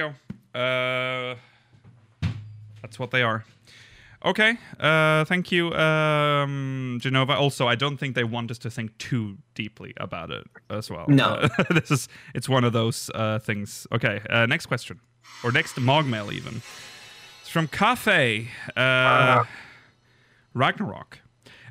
go. 0.54 0.58
Uh, 0.60 1.36
that's 2.82 2.98
what 2.98 3.10
they 3.10 3.22
are. 3.22 3.44
Okay. 4.24 4.58
Uh, 4.80 5.24
thank 5.24 5.52
you, 5.52 5.72
um, 5.74 6.98
Genova. 7.00 7.34
Also, 7.34 7.68
I 7.68 7.76
don't 7.76 7.96
think 7.98 8.14
they 8.16 8.24
want 8.24 8.50
us 8.50 8.58
to 8.58 8.70
think 8.70 8.96
too 8.98 9.38
deeply 9.54 9.94
about 9.98 10.30
it 10.30 10.44
as 10.70 10.90
well. 10.90 11.06
No. 11.08 11.24
Uh, 11.34 11.48
this 11.70 11.90
is 11.90 12.08
it's 12.34 12.48
one 12.48 12.64
of 12.64 12.72
those 12.72 13.10
uh, 13.14 13.38
things. 13.38 13.86
Okay. 13.92 14.20
Uh, 14.28 14.44
next 14.46 14.66
question, 14.66 14.98
or 15.44 15.52
next 15.52 15.74
to 15.74 15.80
Mogmail 15.80 16.32
even. 16.32 16.62
It's 17.40 17.48
from 17.50 17.68
Cafe 17.68 18.48
uh, 18.76 19.44
Ragnarok. 20.54 21.20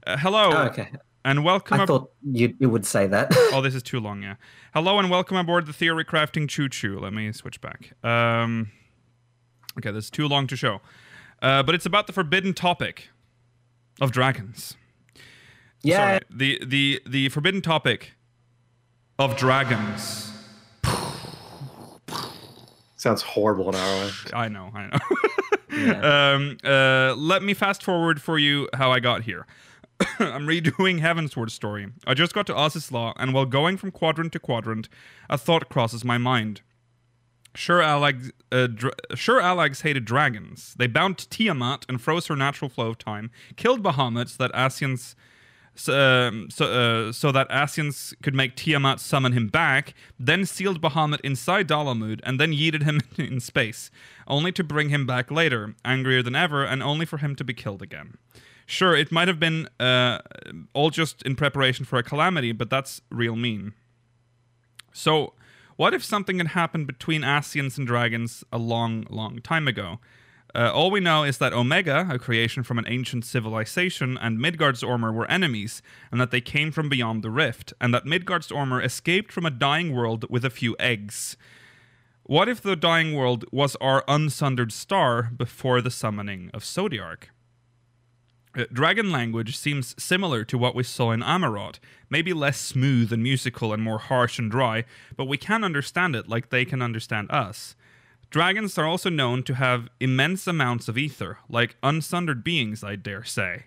Uh, 0.06 0.18
hello 0.18 0.50
Oh, 0.54 0.64
okay, 0.68 0.90
and 1.26 1.44
welcome. 1.44 1.80
I 1.80 1.84
ab- 1.84 1.88
thought 1.88 2.12
you, 2.24 2.54
you 2.60 2.70
would 2.70 2.86
say 2.86 3.08
that. 3.08 3.32
Oh, 3.54 3.62
this 3.62 3.76
is 3.76 3.84
too 3.84 4.00
long, 4.00 4.22
yeah. 4.24 4.36
Hello 4.74 5.00
and 5.00 5.10
welcome 5.10 5.36
aboard 5.38 5.66
the 5.66 5.74
Theory 5.74 6.06
Crafting 6.06 6.48
Choo 6.48 6.70
Choo. 6.70 7.00
Let 7.00 7.14
me 7.14 7.32
switch 7.32 7.60
back. 7.62 7.94
Um, 8.04 8.72
okay, 9.78 9.92
this 9.92 10.06
is 10.06 10.12
too 10.12 10.28
long 10.28 10.48
to 10.48 10.56
show. 10.56 10.80
Uh, 11.42 11.62
but 11.64 11.76
it's 11.76 11.86
about 11.86 12.08
the 12.08 12.14
forbidden 12.14 12.54
topic 12.54 13.10
of 14.02 14.12
dragons. 14.12 14.76
yeah, 15.84 15.98
Sorry, 15.98 16.20
the, 16.30 16.66
the, 16.66 17.02
the 17.06 17.30
forbidden 17.30 17.62
topic 17.62 18.14
of 19.20 19.36
dragons. 19.38 20.27
Sounds 22.98 23.22
horrible 23.22 23.70
in 23.70 23.76
our 23.76 24.06
way. 24.06 24.12
I 24.34 24.48
know, 24.50 24.72
I 24.76 24.88
know. 24.88 24.98
Yeah. 25.70 26.32
um, 26.34 26.58
uh, 26.64 27.14
let 27.16 27.44
me 27.44 27.54
fast 27.54 27.84
forward 27.84 28.22
for 28.22 28.40
you 28.40 28.68
how 28.74 28.92
I 28.92 29.00
got 29.00 29.24
here. 29.24 29.46
I'm 30.20 30.48
redoing 30.48 31.02
Heavensward 31.02 31.52
story. 31.52 31.88
I 32.08 32.14
just 32.14 32.34
got 32.34 32.48
to 32.48 32.54
Azys 32.54 32.90
Lla, 32.92 33.14
and 33.18 33.34
while 33.34 33.46
going 33.46 33.78
from 33.78 33.92
quadrant 33.92 34.32
to 34.34 34.40
quadrant, 34.40 34.88
a 35.30 35.38
thought 35.38 35.70
crosses 35.70 36.04
my 36.06 36.18
mind. 36.18 36.62
Sure, 37.54 37.82
Alex, 37.82 38.32
uh, 38.52 38.68
dra- 38.68 38.92
sure, 39.14 39.42
Alex 39.42 39.82
hated 39.82 40.06
dragons. 40.06 40.74
They 40.80 40.88
bound 40.88 41.30
Tiamat 41.30 41.86
and 41.90 42.02
froze 42.02 42.28
her 42.28 42.36
natural 42.36 42.70
flow 42.70 42.88
of 42.90 42.98
time, 42.98 43.30
killed 43.56 43.84
Bahamut 43.84 44.30
so 44.30 44.48
that 44.48 44.54
Ascians, 44.54 45.16
so, 45.78 45.94
um, 45.94 46.48
uh, 46.60 47.12
so 47.12 47.32
that 47.32 47.48
Ascians 47.50 48.14
could 48.22 48.34
make 48.34 48.56
Tiamat 48.56 49.00
summon 49.00 49.32
him 49.32 49.48
back, 49.48 49.94
then 50.20 50.46
sealed 50.46 50.82
Bahamut 50.82 51.22
inside 51.22 51.68
Dalamud, 51.68 52.20
and 52.24 52.40
then 52.40 52.52
yeeted 52.52 52.84
him 52.84 53.00
in 53.18 53.40
space, 53.40 53.92
only 54.28 54.52
to 54.52 54.64
bring 54.64 54.90
him 54.90 55.06
back 55.06 55.30
later, 55.32 55.76
angrier 55.86 56.24
than 56.24 56.36
ever, 56.36 56.66
and 56.66 56.82
only 56.82 57.06
for 57.06 57.18
him 57.18 57.36
to 57.36 57.44
be 57.44 57.54
killed 57.54 57.82
again. 57.82 58.18
Sure, 58.66 58.96
it 58.96 59.12
might 59.12 59.28
have 59.28 59.40
been 59.40 59.70
uh, 59.80 60.20
all 60.74 60.90
just 60.90 61.22
in 61.22 61.36
preparation 61.36 61.86
for 61.86 61.98
a 61.98 62.04
calamity, 62.04 62.52
but 62.52 62.70
that's 62.70 63.02
real 63.10 63.36
mean. 63.36 63.74
So, 64.92 65.34
what 65.78 65.94
if 65.94 66.04
something 66.04 66.40
had 66.40 66.50
happened 66.50 66.88
between 66.88 67.22
Ascians 67.22 67.78
and 67.78 67.86
dragons 67.86 68.44
a 68.52 68.58
long, 68.58 69.06
long 69.10 69.40
time 69.40 69.68
ago? 69.68 70.00
Uh, 70.58 70.72
all 70.74 70.90
we 70.90 71.00
know 71.00 71.24
is 71.24 71.38
that 71.38 71.54
Omega, 71.54 72.08
a 72.10 72.18
creation 72.18 72.64
from 72.64 72.80
an 72.80 72.88
ancient 72.88 73.24
civilization, 73.24 74.18
and 74.18 74.40
Midgardsormr 74.40 75.14
were 75.14 75.30
enemies, 75.30 75.84
and 76.12 76.20
that 76.20 76.32
they 76.32 76.42
came 76.42 76.72
from 76.72 76.90
beyond 76.90 77.24
the 77.24 77.30
rift, 77.30 77.74
and 77.80 77.94
that 77.94 78.06
Midgardsormr 78.06 78.84
escaped 78.84 79.32
from 79.32 79.46
a 79.46 79.52
dying 79.52 79.94
world 79.94 80.26
with 80.32 80.44
a 80.44 80.50
few 80.50 80.76
eggs. 80.80 81.38
What 82.24 82.50
if 82.50 82.60
the 82.60 82.76
dying 82.76 83.14
world 83.14 83.46
was 83.52 83.76
our 83.76 84.04
unsundered 84.08 84.72
star 84.72 85.30
before 85.38 85.80
the 85.80 85.92
summoning 85.92 86.50
of 86.56 86.64
Zodiark? 86.64 87.26
Uh, 88.58 88.66
Dragon 88.74 89.12
language 89.12 89.56
seems 89.56 89.94
similar 90.02 90.44
to 90.44 90.58
what 90.58 90.74
we 90.74 90.82
saw 90.82 91.12
in 91.12 91.22
Amaurot, 91.22 91.78
maybe 92.10 92.34
less 92.34 92.60
smooth 92.60 93.14
and 93.14 93.22
musical 93.22 93.74
and 93.74 93.84
more 93.84 94.00
harsh 94.00 94.40
and 94.40 94.50
dry, 94.50 94.86
but 95.16 95.26
we 95.26 95.38
can 95.38 95.64
understand 95.64 96.16
it 96.16 96.28
like 96.28 96.50
they 96.50 96.66
can 96.66 96.82
understand 96.82 97.30
us. 97.30 97.76
Dragons 98.30 98.78
are 98.78 98.86
also 98.86 99.10
known 99.10 99.44
to 99.44 99.56
have 99.56 99.90
immense 100.00 100.48
amounts 100.48 100.88
of 100.88 100.98
ether, 100.98 101.40
like 101.50 101.78
unsundered 101.82 102.44
beings, 102.44 102.84
I 102.84 102.96
dare 102.98 103.24
say. 103.24 103.66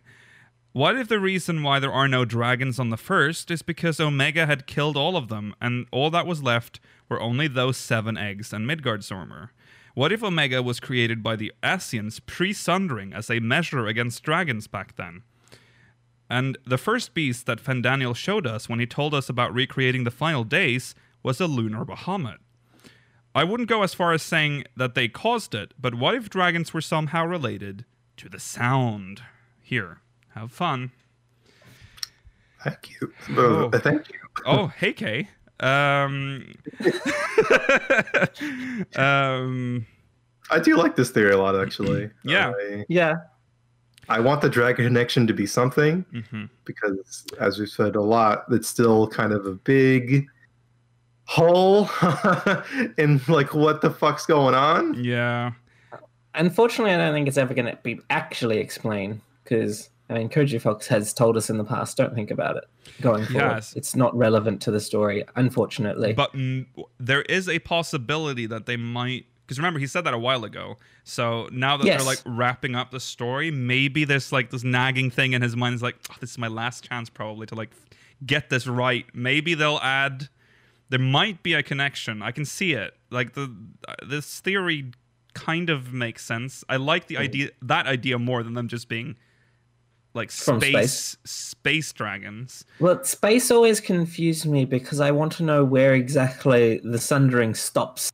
What 0.72 0.96
if 0.96 1.08
the 1.08 1.18
reason 1.18 1.62
why 1.62 1.80
there 1.80 1.92
are 1.92 2.06
no 2.06 2.24
dragons 2.24 2.78
on 2.78 2.90
the 2.90 2.96
first 2.96 3.50
is 3.50 3.62
because 3.62 3.98
Omega 3.98 4.46
had 4.46 4.66
killed 4.66 4.96
all 4.96 5.16
of 5.16 5.28
them, 5.28 5.54
and 5.60 5.86
all 5.90 6.10
that 6.10 6.26
was 6.26 6.42
left 6.42 6.78
were 7.08 7.20
only 7.20 7.48
those 7.48 7.76
seven 7.76 8.16
eggs 8.16 8.52
and 8.52 8.68
Midgardsormr? 8.68 9.48
What 9.94 10.12
if 10.12 10.22
Omega 10.22 10.62
was 10.62 10.78
created 10.78 11.22
by 11.22 11.36
the 11.36 11.52
Ascians 11.62 12.20
pre 12.24 12.52
sundering 12.52 13.12
as 13.12 13.30
a 13.30 13.40
measure 13.40 13.86
against 13.86 14.22
dragons 14.22 14.68
back 14.68 14.94
then? 14.96 15.22
And 16.28 16.56
the 16.64 16.78
first 16.78 17.14
beast 17.14 17.46
that 17.46 17.62
Fandaniel 17.62 18.14
showed 18.14 18.46
us 18.46 18.68
when 18.68 18.78
he 18.78 18.86
told 18.86 19.14
us 19.14 19.28
about 19.28 19.52
recreating 19.52 20.04
the 20.04 20.12
final 20.12 20.44
days 20.44 20.94
was 21.24 21.40
a 21.40 21.48
lunar 21.48 21.84
Bahamut. 21.84 22.38
I 23.34 23.44
wouldn't 23.44 23.68
go 23.68 23.82
as 23.82 23.94
far 23.94 24.12
as 24.12 24.22
saying 24.22 24.64
that 24.76 24.94
they 24.94 25.08
caused 25.08 25.54
it, 25.54 25.72
but 25.80 25.94
what 25.94 26.14
if 26.14 26.28
dragons 26.28 26.74
were 26.74 26.80
somehow 26.80 27.24
related 27.24 27.84
to 28.16 28.28
the 28.28 28.40
sound? 28.40 29.22
Here, 29.60 30.00
have 30.34 30.50
fun. 30.50 30.90
Thank 32.64 32.90
you. 32.90 33.12
Oh. 33.30 33.70
Uh, 33.72 33.78
thank 33.78 34.08
you. 34.08 34.18
Oh, 34.44 34.66
hey 34.68 34.92
Kay. 34.92 35.28
Um, 35.60 36.54
um, 38.96 39.86
I 40.50 40.58
do 40.58 40.76
like 40.76 40.96
this 40.96 41.10
theory 41.10 41.32
a 41.32 41.38
lot, 41.38 41.60
actually. 41.60 42.10
Yeah. 42.24 42.52
I, 42.58 42.84
Yeah. 42.88 43.14
I 44.08 44.18
want 44.18 44.40
the 44.40 44.48
dragon 44.48 44.86
connection 44.86 45.28
to 45.28 45.32
be 45.32 45.46
something 45.46 46.04
mhm. 46.12 46.50
because, 46.64 47.24
as 47.38 47.60
we've 47.60 47.68
said 47.68 47.94
a 47.94 48.00
lot, 48.00 48.44
it's 48.50 48.68
still 48.68 49.06
kind 49.06 49.32
of 49.32 49.46
a 49.46 49.52
big 49.52 50.26
hole 51.30 51.88
in 52.98 53.20
like 53.28 53.54
what 53.54 53.80
the 53.82 53.90
fuck's 53.90 54.26
going 54.26 54.52
on. 54.54 55.02
Yeah. 55.02 55.52
Unfortunately, 56.34 56.92
I 56.92 56.96
don't 56.96 57.14
think 57.14 57.28
it's 57.28 57.38
ever 57.38 57.54
going 57.54 57.66
to 57.66 57.78
be 57.84 58.00
actually 58.10 58.58
explained 58.58 59.20
because 59.44 59.90
I 60.08 60.14
mean, 60.14 60.28
Koji 60.28 60.60
Fox 60.60 60.88
has 60.88 61.12
told 61.12 61.36
us 61.36 61.48
in 61.48 61.56
the 61.56 61.62
past, 61.64 61.96
don't 61.96 62.16
think 62.16 62.32
about 62.32 62.56
it 62.56 62.64
going 63.00 63.24
forward. 63.26 63.48
Yes. 63.54 63.76
It's 63.76 63.94
not 63.94 64.12
relevant 64.16 64.60
to 64.62 64.72
the 64.72 64.80
story, 64.80 65.24
unfortunately. 65.36 66.14
But 66.14 66.32
mm, 66.32 66.66
there 66.98 67.22
is 67.22 67.48
a 67.48 67.60
possibility 67.60 68.46
that 68.46 68.66
they 68.66 68.76
might. 68.76 69.26
Because 69.46 69.58
remember, 69.58 69.78
he 69.78 69.86
said 69.86 70.02
that 70.02 70.14
a 70.14 70.18
while 70.18 70.44
ago. 70.44 70.78
So 71.04 71.48
now 71.52 71.76
that 71.76 71.86
Yes. 71.86 72.00
they're 72.00 72.06
like 72.08 72.22
wrapping 72.26 72.74
up 72.74 72.90
the 72.90 72.98
story, 72.98 73.52
maybe 73.52 74.04
there's 74.04 74.32
like 74.32 74.50
this 74.50 74.64
nagging 74.64 75.12
thing 75.12 75.32
in 75.32 75.42
his 75.42 75.54
mind 75.54 75.76
is 75.76 75.82
like, 75.82 75.94
oh, 76.10 76.16
this 76.18 76.32
is 76.32 76.38
my 76.38 76.48
last 76.48 76.88
chance 76.88 77.08
probably 77.08 77.46
to 77.46 77.54
like 77.54 77.70
get 78.26 78.50
this 78.50 78.66
right. 78.66 79.06
Maybe 79.14 79.54
they'll 79.54 79.78
add. 79.80 80.28
There 80.90 80.98
might 80.98 81.42
be 81.42 81.54
a 81.54 81.62
connection. 81.62 82.20
I 82.22 82.32
can 82.32 82.44
see 82.44 82.72
it. 82.74 82.94
Like 83.10 83.34
the 83.34 83.54
uh, 83.88 83.94
this 84.06 84.40
theory 84.40 84.92
kind 85.34 85.70
of 85.70 85.92
makes 85.92 86.24
sense. 86.24 86.64
I 86.68 86.76
like 86.76 87.06
the 87.06 87.16
idea 87.16 87.50
that 87.62 87.86
idea 87.86 88.18
more 88.18 88.42
than 88.42 88.54
them 88.54 88.68
just 88.68 88.88
being 88.88 89.16
like 90.14 90.30
From 90.32 90.60
space 90.60 90.72
space. 90.72 91.18
space 91.24 91.92
dragons. 91.92 92.64
well, 92.80 93.02
space 93.04 93.50
always 93.50 93.80
confused 93.80 94.44
me 94.46 94.64
because 94.64 95.00
I 95.00 95.12
want 95.12 95.32
to 95.34 95.44
know 95.44 95.64
where 95.64 95.94
exactly 95.94 96.80
the 96.82 96.98
sundering 96.98 97.54
stops. 97.54 98.10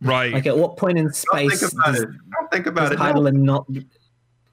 Right. 0.00 0.32
Like, 0.32 0.46
at 0.46 0.56
what 0.56 0.76
point 0.78 0.98
in 0.98 1.04
Don't 1.04 1.14
space 1.14 1.60
think 1.60 1.72
about 1.72 1.86
does, 1.86 2.00
it. 2.00 2.08
Don't 2.08 2.50
think 2.50 2.64
does 2.64 2.90
about 2.90 3.26
it. 3.26 3.34
No. 3.34 3.64
Not? 3.66 3.66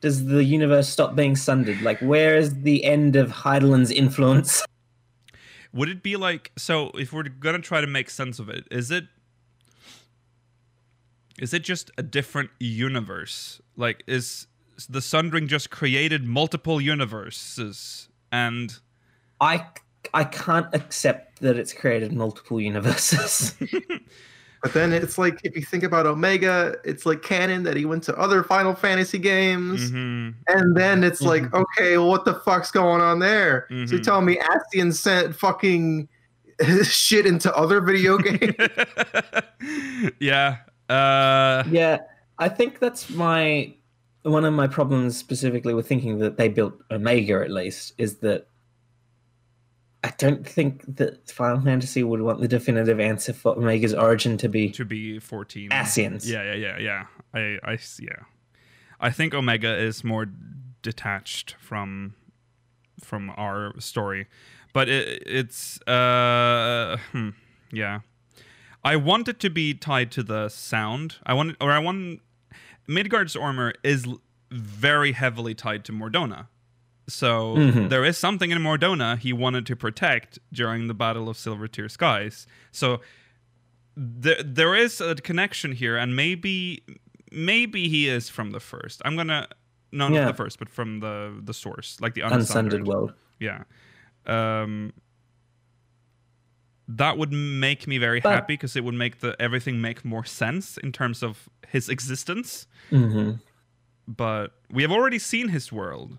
Does 0.02 0.26
the 0.26 0.44
universe 0.44 0.88
stop 0.88 1.16
being 1.16 1.36
sundered? 1.36 1.82
Like, 1.82 2.00
where 2.00 2.38
is 2.38 2.62
the 2.62 2.84
end 2.84 3.16
of 3.16 3.32
Hydaelyn's 3.32 3.92
influence? 3.92 4.64
Would 5.74 5.90
it 5.90 6.02
be 6.02 6.16
like 6.16 6.52
so? 6.58 6.90
If 6.96 7.14
we're 7.14 7.24
gonna 7.24 7.60
try 7.60 7.82
to 7.82 7.88
make 7.88 8.10
sense 8.10 8.40
of 8.40 8.50
it, 8.50 8.68
is 8.72 8.92
it 8.92 9.06
is 11.40 11.54
it 11.54 11.64
just 11.64 11.92
a 11.98 12.04
different 12.04 12.50
universe? 12.60 13.62
Like, 13.78 14.04
is 14.08 14.48
the 14.90 15.02
Sundering 15.02 15.48
just 15.48 15.70
created 15.70 16.26
multiple 16.26 16.82
universes? 16.82 18.10
And 18.32 18.78
I 19.40 19.66
I 20.14 20.24
can't 20.24 20.74
accept 20.74 21.40
that 21.42 21.58
it's 21.58 21.74
created 21.74 22.14
multiple 22.14 22.60
universes. 22.60 23.56
But 24.62 24.74
then 24.74 24.92
it's 24.92 25.18
like 25.18 25.40
if 25.44 25.56
you 25.56 25.62
think 25.64 25.84
about 25.84 26.06
Omega, 26.06 26.76
it's 26.84 27.06
like 27.06 27.22
canon 27.22 27.64
that 27.64 27.78
he 27.78 27.86
went 27.86 28.04
to 28.04 28.16
other 28.18 28.44
Final 28.44 28.76
Fantasy 28.76 29.18
games. 29.18 29.90
Mhm. 29.92 30.34
And 30.48 30.76
then 30.76 31.04
it's 31.04 31.22
like, 31.22 31.44
Mhm. 31.44 31.62
okay, 31.62 31.98
well, 31.98 32.10
what 32.10 32.26
the 32.26 32.34
fuck's 32.36 32.70
going 32.72 33.02
on 33.02 33.20
there? 33.20 33.66
So 33.70 33.76
Mhm. 33.76 33.92
you're 33.92 34.02
telling 34.02 34.26
me 34.26 34.38
Astion 34.38 34.94
sent 34.94 35.34
fucking 35.36 36.10
shit 36.84 37.26
into 37.26 37.56
other 37.56 37.80
video 37.80 38.18
games? 38.18 38.54
yeah. 40.20 40.58
Uh, 40.90 41.64
yeah, 41.70 42.00
I 42.38 42.50
think 42.50 42.80
that's 42.80 43.10
my 43.10 43.74
one 44.24 44.44
of 44.44 44.54
my 44.54 44.68
problems 44.68 45.16
specifically 45.18 45.74
with 45.74 45.88
thinking 45.88 46.20
that 46.20 46.36
they 46.36 46.50
built 46.50 46.74
Omega 46.92 47.36
at 47.42 47.50
least 47.52 47.94
is 47.98 48.18
that 48.18 48.48
I 50.04 50.14
don't 50.18 50.48
think 50.48 50.96
that 50.96 51.30
Final 51.30 51.62
Fantasy 51.62 52.04
would 52.04 52.22
want 52.22 52.40
the 52.40 52.48
definitive 52.48 53.00
answer 53.00 53.34
for 53.34 53.58
Omega's 53.58 53.94
origin 53.94 54.38
to 54.38 54.48
be 54.48 54.70
to 54.72 54.86
be 54.86 55.20
fourteen. 55.20 55.70
Ascians. 55.72 56.26
Yeah, 56.26 56.44
yeah, 56.44 56.56
yeah, 56.56 56.78
yeah. 56.80 57.06
I, 57.34 57.72
I, 57.72 57.78
yeah. 58.00 58.24
I 59.00 59.12
think 59.12 59.34
Omega 59.34 59.78
is 59.78 60.04
more 60.04 60.28
detached 60.82 61.56
from 61.60 62.16
from 63.04 63.32
our 63.36 63.74
story, 63.80 64.28
but 64.74 64.88
it, 64.88 65.24
it's 65.26 65.82
uh, 65.82 66.98
hmm, 67.12 67.30
yeah. 67.72 68.00
I 68.84 68.96
want 68.96 69.28
it 69.28 69.42
to 69.42 69.50
be 69.50 69.74
tied 69.74 70.12
to 70.12 70.24
the 70.24 70.48
sound. 70.48 71.16
I 71.26 71.34
want, 71.34 71.58
or 71.60 71.72
I 71.72 71.80
want 71.80 72.22
Midgardsormr 72.88 73.74
is 73.84 74.08
very 74.50 75.12
heavily 75.12 75.54
tied 75.54 75.84
to 75.86 75.92
Mor 75.92 76.10
Dhona. 76.10 76.48
So 77.10 77.56
Mhm. 77.56 77.90
there 77.90 78.06
is 78.06 78.18
something 78.18 78.52
in 78.52 78.62
Mor 78.62 78.78
Dhona 78.78 79.18
he 79.18 79.34
wanted 79.34 79.66
to 79.68 79.76
protect 79.76 80.40
during 80.54 80.88
the 80.88 80.94
Battle 80.94 81.28
of 81.30 81.38
Silvertear 81.38 81.90
Skies. 81.90 82.48
So 82.72 83.02
there 83.96 84.42
there 84.44 84.76
is 84.76 85.02
a 85.02 85.16
connection 85.16 85.72
here, 85.74 85.98
and 85.98 86.16
maybe 86.16 86.84
maybe 87.32 87.90
he 87.90 88.08
is 88.08 88.30
from 88.30 88.52
the 88.52 88.60
first. 88.60 89.02
I'm 89.06 89.16
gonna 89.16 89.48
no 89.92 90.08
not 90.08 90.16
Yeah. 90.16 90.26
the 90.26 90.34
first, 90.34 90.60
but 90.60 90.70
from 90.70 91.00
the 91.00 91.40
the 91.44 91.54
source, 91.54 91.98
like 92.00 92.14
the 92.14 92.22
unsundered 92.22 92.82
unsundered. 92.82 92.88
world. 92.88 93.14
Yeah. 93.40 93.64
Um. 94.26 94.94
That 96.88 97.18
would 97.20 97.32
make 97.32 97.86
me 97.88 98.00
very 98.00 98.20
But- 98.20 98.32
happy 98.32 98.54
because 98.54 98.76
it 98.76 98.84
would 98.84 98.96
make 98.96 99.20
the 99.20 99.36
everything 99.40 99.80
make 99.80 100.04
more 100.04 100.26
sense 100.26 100.76
in 100.78 100.92
terms 100.92 101.22
of 101.22 101.48
his 101.68 101.88
existence 101.90 102.66
hmm 102.90 103.34
but 104.08 104.56
we 104.72 104.82
have 104.82 104.92
already 104.92 105.20
seen 105.20 105.50
his 105.50 105.72
world 105.72 106.18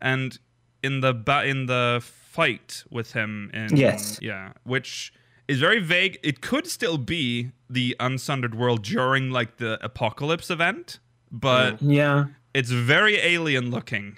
and 0.00 0.38
in 0.82 1.00
the 1.00 1.12
ba- 1.12 1.44
in 1.46 1.66
the 1.66 2.00
fight 2.02 2.84
with 2.90 3.12
him 3.12 3.50
in 3.52 3.76
Yes. 3.76 4.18
yeah 4.22 4.52
which 4.64 5.12
is 5.48 5.58
very 5.58 5.80
vague. 5.80 6.16
It 6.22 6.40
could 6.40 6.66
still 6.68 6.96
be 6.96 7.50
the 7.68 7.96
unsundered 7.98 8.54
world 8.54 8.82
during 8.84 9.30
like 9.30 9.56
the 9.56 9.78
apocalypse 9.84 10.48
event 10.50 11.00
but 11.32 11.82
Yeah, 11.82 12.26
it's 12.54 12.70
very 12.70 13.16
alien 13.16 13.70
looking. 13.70 14.16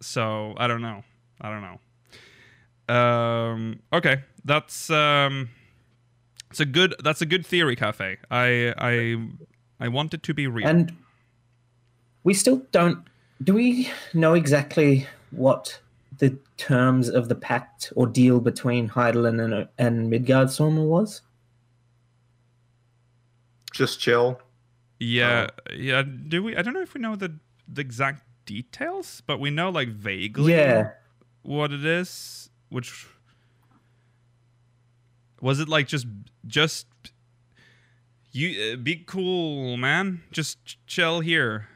So 0.00 0.54
i 0.56 0.66
don't 0.66 0.82
know. 0.82 1.02
I 1.40 1.48
don't 1.50 1.62
know. 1.62 2.94
Um 2.94 3.80
okay. 3.92 4.22
That's 4.44 4.88
um 4.90 5.50
it's 6.50 6.60
a 6.60 6.64
good 6.66 6.94
that's 7.02 7.20
a 7.22 7.26
good 7.26 7.44
theory 7.46 7.76
cafe. 7.76 8.18
I 8.30 8.72
i 8.78 9.16
i 9.84 9.88
want 9.88 10.14
it 10.14 10.22
to 10.24 10.34
be 10.34 10.46
real. 10.46 10.66
And 10.66 10.96
we 12.24 12.34
still 12.34 12.62
don't. 12.72 12.98
Do 13.42 13.54
we 13.54 13.88
know 14.12 14.34
exactly 14.34 15.06
what 15.30 15.80
the 16.18 16.38
terms 16.58 17.08
of 17.08 17.28
the 17.28 17.34
pact 17.34 17.92
or 17.96 18.06
deal 18.06 18.40
between 18.40 18.88
Hydaelyn 18.90 19.42
and 19.42 19.68
and 19.78 20.12
Midgardsormr 20.12 20.86
was? 20.86 21.22
Just 23.72 24.00
chill. 24.00 24.40
Yeah, 24.98 25.46
yeah. 25.74 26.02
Do 26.02 26.42
we? 26.42 26.54
I 26.56 26.60
don't 26.62 26.74
know 26.74 26.82
if 26.82 26.92
we 26.92 27.00
know 27.00 27.16
the 27.16 27.38
the 27.66 27.80
exact 27.80 28.24
details, 28.44 29.22
but 29.26 29.40
we 29.40 29.48
know 29.50 29.70
like 29.70 29.88
vaguely 29.88 30.52
Yeah. 30.52 30.90
what 31.42 31.72
it 31.72 31.84
is. 31.84 32.50
Which 32.68 33.06
was 35.40 35.58
it 35.60 35.68
like? 35.68 35.86
Just 35.88 36.06
just 36.46 36.86
you 38.32 38.74
uh, 38.74 38.76
be 38.76 38.96
cool, 39.06 39.78
man. 39.78 40.20
Just 40.30 40.76
chill 40.86 41.20
here. 41.20 41.69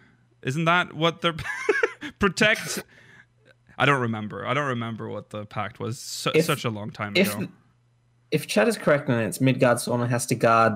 Isn't 0.45 0.65
that 0.67 0.93
what 0.93 1.21
they're 1.23 1.35
protect? 2.19 2.83
I 3.77 3.87
don't 3.87 4.01
remember. 4.03 4.47
I 4.47 4.55
don't 4.55 4.69
remember 4.69 5.09
what 5.09 5.31
the 5.31 5.47
pact 5.47 5.81
was. 5.81 5.99
Su- 5.99 6.31
If- 6.35 6.45
such 6.45 6.65
a 6.65 6.71
long 6.71 6.91
time 6.91 7.13
If 7.17 7.35
ago. 7.37 7.49
if 8.31 8.47
Chad 8.47 8.69
is 8.69 8.77
correct 8.77 9.09
and 9.09 9.21
it's 9.23 9.39
Midgardsormr 9.39 10.09
has 10.09 10.27
to 10.27 10.35
guard 10.35 10.75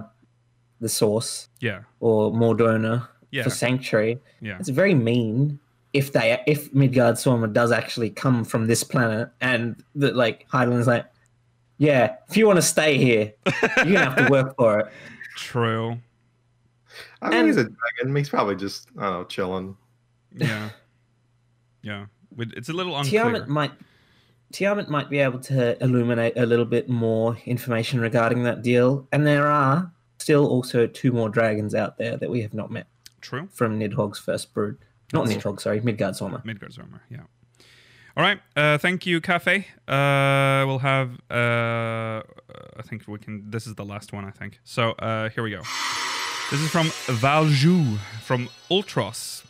the 0.81 0.89
source 0.89 1.49
Yeah, 1.61 1.81
or 2.01 2.33
Mor 2.33 2.57
Dhona 2.57 3.07
yeah, 3.31 3.43
for 3.45 3.51
Sanctuary, 3.51 4.19
yeah. 4.41 4.57
it's 4.59 4.69
very 4.69 4.95
mean 4.95 5.59
if 5.93 6.13
they 6.13 6.41
if 6.47 6.73
Midgardsormr 6.73 7.53
does 7.53 7.73
actually 7.73 8.11
come 8.11 8.45
from 8.45 8.67
this 8.67 8.83
planet 8.85 9.29
and 9.41 9.83
that 9.97 10.17
like 10.17 10.49
Hydaelyn's 10.49 10.87
like, 10.87 11.07
yeah, 11.79 12.17
if 12.29 12.37
you 12.37 12.47
want 12.47 12.57
to 12.59 12.63
stay 12.63 12.97
here, 12.99 13.33
you're 13.79 13.85
gonna 13.85 14.05
have 14.11 14.17
to 14.17 14.29
work 14.31 14.57
for 14.57 14.81
it. 14.81 14.87
True. 15.37 15.99
I 17.23 17.29
mean, 17.31 17.39
And- 17.39 17.47
he's 17.49 17.57
a 17.57 17.65
dragon. 17.65 18.17
He's 18.17 18.29
probably 18.29 18.57
just 18.57 18.89
I 18.99 19.03
don't 19.05 19.13
know, 19.13 19.25
chilling. 19.25 19.77
Yeah. 20.35 20.71
Yeah. 21.83 22.07
It's 22.37 22.69
a 22.69 22.73
little 22.73 22.97
unclear. 22.97 23.23
Tiamat 23.23 23.49
might 23.49 23.71
Tiamat 24.53 24.91
might 24.91 25.09
be 25.09 25.19
able 25.21 25.39
to 25.41 25.83
illuminate 25.83 26.37
a 26.37 26.45
little 26.45 26.65
bit 26.65 26.89
more 26.89 27.39
information 27.47 28.01
regarding 28.01 28.43
that 28.43 28.63
deal, 28.63 29.07
and 29.13 29.27
there 29.27 29.47
are 29.47 29.91
still 30.19 30.47
also 30.47 30.87
two 30.87 31.13
more 31.13 31.29
dragons 31.29 31.75
out 31.75 31.97
there 31.97 32.17
that 32.17 32.29
we 32.29 32.43
have 32.43 32.53
not 32.53 32.71
met 32.71 32.89
True. 33.21 33.49
from 33.53 33.79
Nidhogg's 33.79 34.19
first 34.19 34.53
brood. 34.53 34.77
Not 35.13 35.27
Cool. 35.27 35.37
Nidhogg, 35.37 35.61
sorry, 35.61 35.81
Midgardsormr. 35.81 36.45
Midgard's 36.45 36.79
armor. 36.79 37.01
Yeah. 37.11 37.21
All 38.17 38.23
right. 38.25 38.41
Uh, 38.57 38.77
thank 38.77 39.07
you, 39.07 39.21
Cafe. 39.21 39.69
Uh, 39.87 40.65
we'll 40.67 40.81
have. 40.81 41.13
Uh, 41.31 42.23
I 42.77 42.83
think 42.83 43.07
we 43.07 43.19
can. 43.19 43.49
This 43.51 43.67
is 43.67 43.77
the 43.77 43.85
last 43.85 44.13
one. 44.13 44.25
I 44.25 44.31
think. 44.33 44.59
So 44.65 44.91
uh, 44.93 45.29
here 45.31 45.45
we 45.45 45.51
go. 45.53 45.63
This 46.51 46.63
is 46.63 46.71
from 46.71 46.87
Valju 47.21 47.99
from 48.25 48.49
Ultros. 48.71 49.43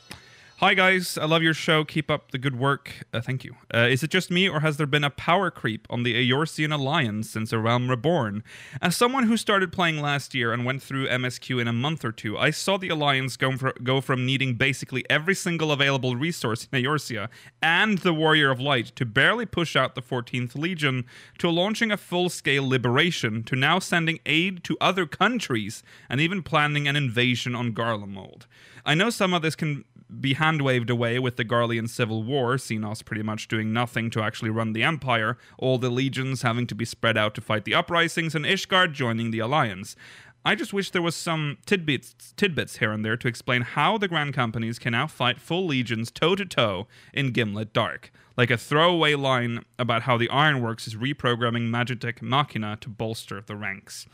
Hi 0.61 0.75
guys, 0.75 1.17
I 1.17 1.25
love 1.27 1.45
your 1.45 1.55
show. 1.55 1.85
Keep 1.85 2.11
up 2.11 2.33
the 2.33 2.37
good 2.37 2.59
work. 2.59 3.05
Uh, 3.15 3.21
thank 3.21 3.45
you. 3.45 3.55
Uh, 3.73 3.87
is 3.89 4.03
it 4.03 4.11
just 4.11 4.29
me, 4.29 4.49
or 4.49 4.59
has 4.59 4.77
there 4.77 4.89
been 4.89 5.05
a 5.05 5.09
power 5.09 5.53
creep 5.53 5.87
on 5.89 6.03
the 6.03 6.15
Eorzean 6.29 6.75
Alliance 6.75 7.31
since 7.31 7.53
A 7.53 7.61
Realm 7.61 7.89
Reborn? 7.89 8.43
As 8.83 8.97
someone 8.97 9.29
who 9.29 9.37
started 9.37 9.71
playing 9.71 10.01
last 10.01 10.35
year 10.35 10.53
and 10.53 10.65
went 10.65 10.83
through 10.83 11.07
MSQ 11.07 11.61
in 11.61 11.69
a 11.69 11.73
month 11.73 12.05
or 12.05 12.11
two, 12.11 12.37
I 12.37 12.51
saw 12.51 12.77
the 12.77 12.89
Alliance 12.89 13.37
go, 13.37 13.57
for, 13.57 13.73
go 13.85 14.01
from 14.01 14.27
needing 14.27 14.55
basically 14.55 15.05
every 15.09 15.37
single 15.37 15.71
available 15.71 16.17
resource 16.17 16.67
in 16.73 16.83
Eorzea 16.83 17.29
and 17.63 17.99
the 17.99 18.13
Warrior 18.13 18.51
of 18.51 18.59
Light 18.59 18.87
to 18.97 19.07
barely 19.07 19.47
push 19.47 19.77
out 19.77 19.95
the 19.95 20.03
14th 20.03 20.57
Legion 20.57 21.05
to 21.39 21.49
launching 21.51 21.93
a 21.93 21.97
full-scale 21.97 22.69
liberation 22.69 23.45
to 23.45 23.55
now 23.55 23.79
sending 23.79 24.19
aid 24.27 24.65
to 24.65 24.77
other 24.81 25.07
countries 25.07 25.85
and 26.11 26.21
even 26.21 26.43
planning 26.43 26.89
an 26.89 26.97
invasion 26.97 27.55
on 27.55 27.73
Garlemald. 27.73 28.47
I 28.85 28.95
know 28.95 29.11
some 29.11 29.33
of 29.33 29.43
this 29.43 29.55
can 29.55 29.85
be 30.21 30.35
hand 30.35 30.63
waved 30.63 30.91
away 30.91 31.19
with 31.19 31.37
the 31.37 31.45
Garlean 31.45 31.89
Civil 31.89 32.23
War, 32.23 32.57
Zenos 32.57 33.05
pretty 33.05 33.23
much 33.23 33.49
doing 33.49 33.73
nothing 33.73 34.11
to 34.11 34.23
actually 34.23 34.51
run 34.51 34.73
the 34.73 34.83
Empire, 34.83 35.37
all 35.59 35.79
the 35.79 35.91
legions 35.91 36.43
having 36.43 36.67
to 36.67 36.75
be 36.75 36.85
spread 36.85 37.17
out 37.19 37.35
to 37.35 37.41
fight 37.41 37.65
the 37.65 37.75
uprisings, 37.75 38.35
and 38.35 38.45
Ishgard 38.45 38.93
joining 38.93 39.31
the 39.31 39.39
Alliance. 39.41 39.97
I 40.45 40.55
just 40.55 40.73
wish 40.73 40.91
there 40.93 41.03
was 41.03 41.17
some 41.17 41.59
tidbits, 41.67 42.33
tidbits 42.37 42.77
here 42.79 42.91
and 42.93 43.05
there 43.05 43.17
to 43.19 43.29
explain 43.29 43.63
how 43.63 43.99
the 43.99 44.09
Grand 44.09 44.33
Companies 44.33 44.79
can 44.79 44.93
now 44.93 45.07
fight 45.07 45.41
full 45.41 45.67
legions 45.67 46.11
toe 46.11 46.37
to 46.37 46.47
toe 46.47 46.87
in 47.13 47.33
Gimlet 47.33 47.73
Dark, 47.75 48.11
like 48.37 48.51
a 48.51 48.57
throwaway 48.57 49.15
line 49.15 49.65
about 49.79 50.03
how 50.03 50.17
the 50.17 50.31
Ironworks 50.31 50.87
is 50.87 50.95
reprogramming 50.95 51.69
Magitech 51.69 52.23
Machina 52.23 52.79
to 52.81 52.89
bolster 52.89 53.43
the 53.43 53.57
ranks. 53.57 54.07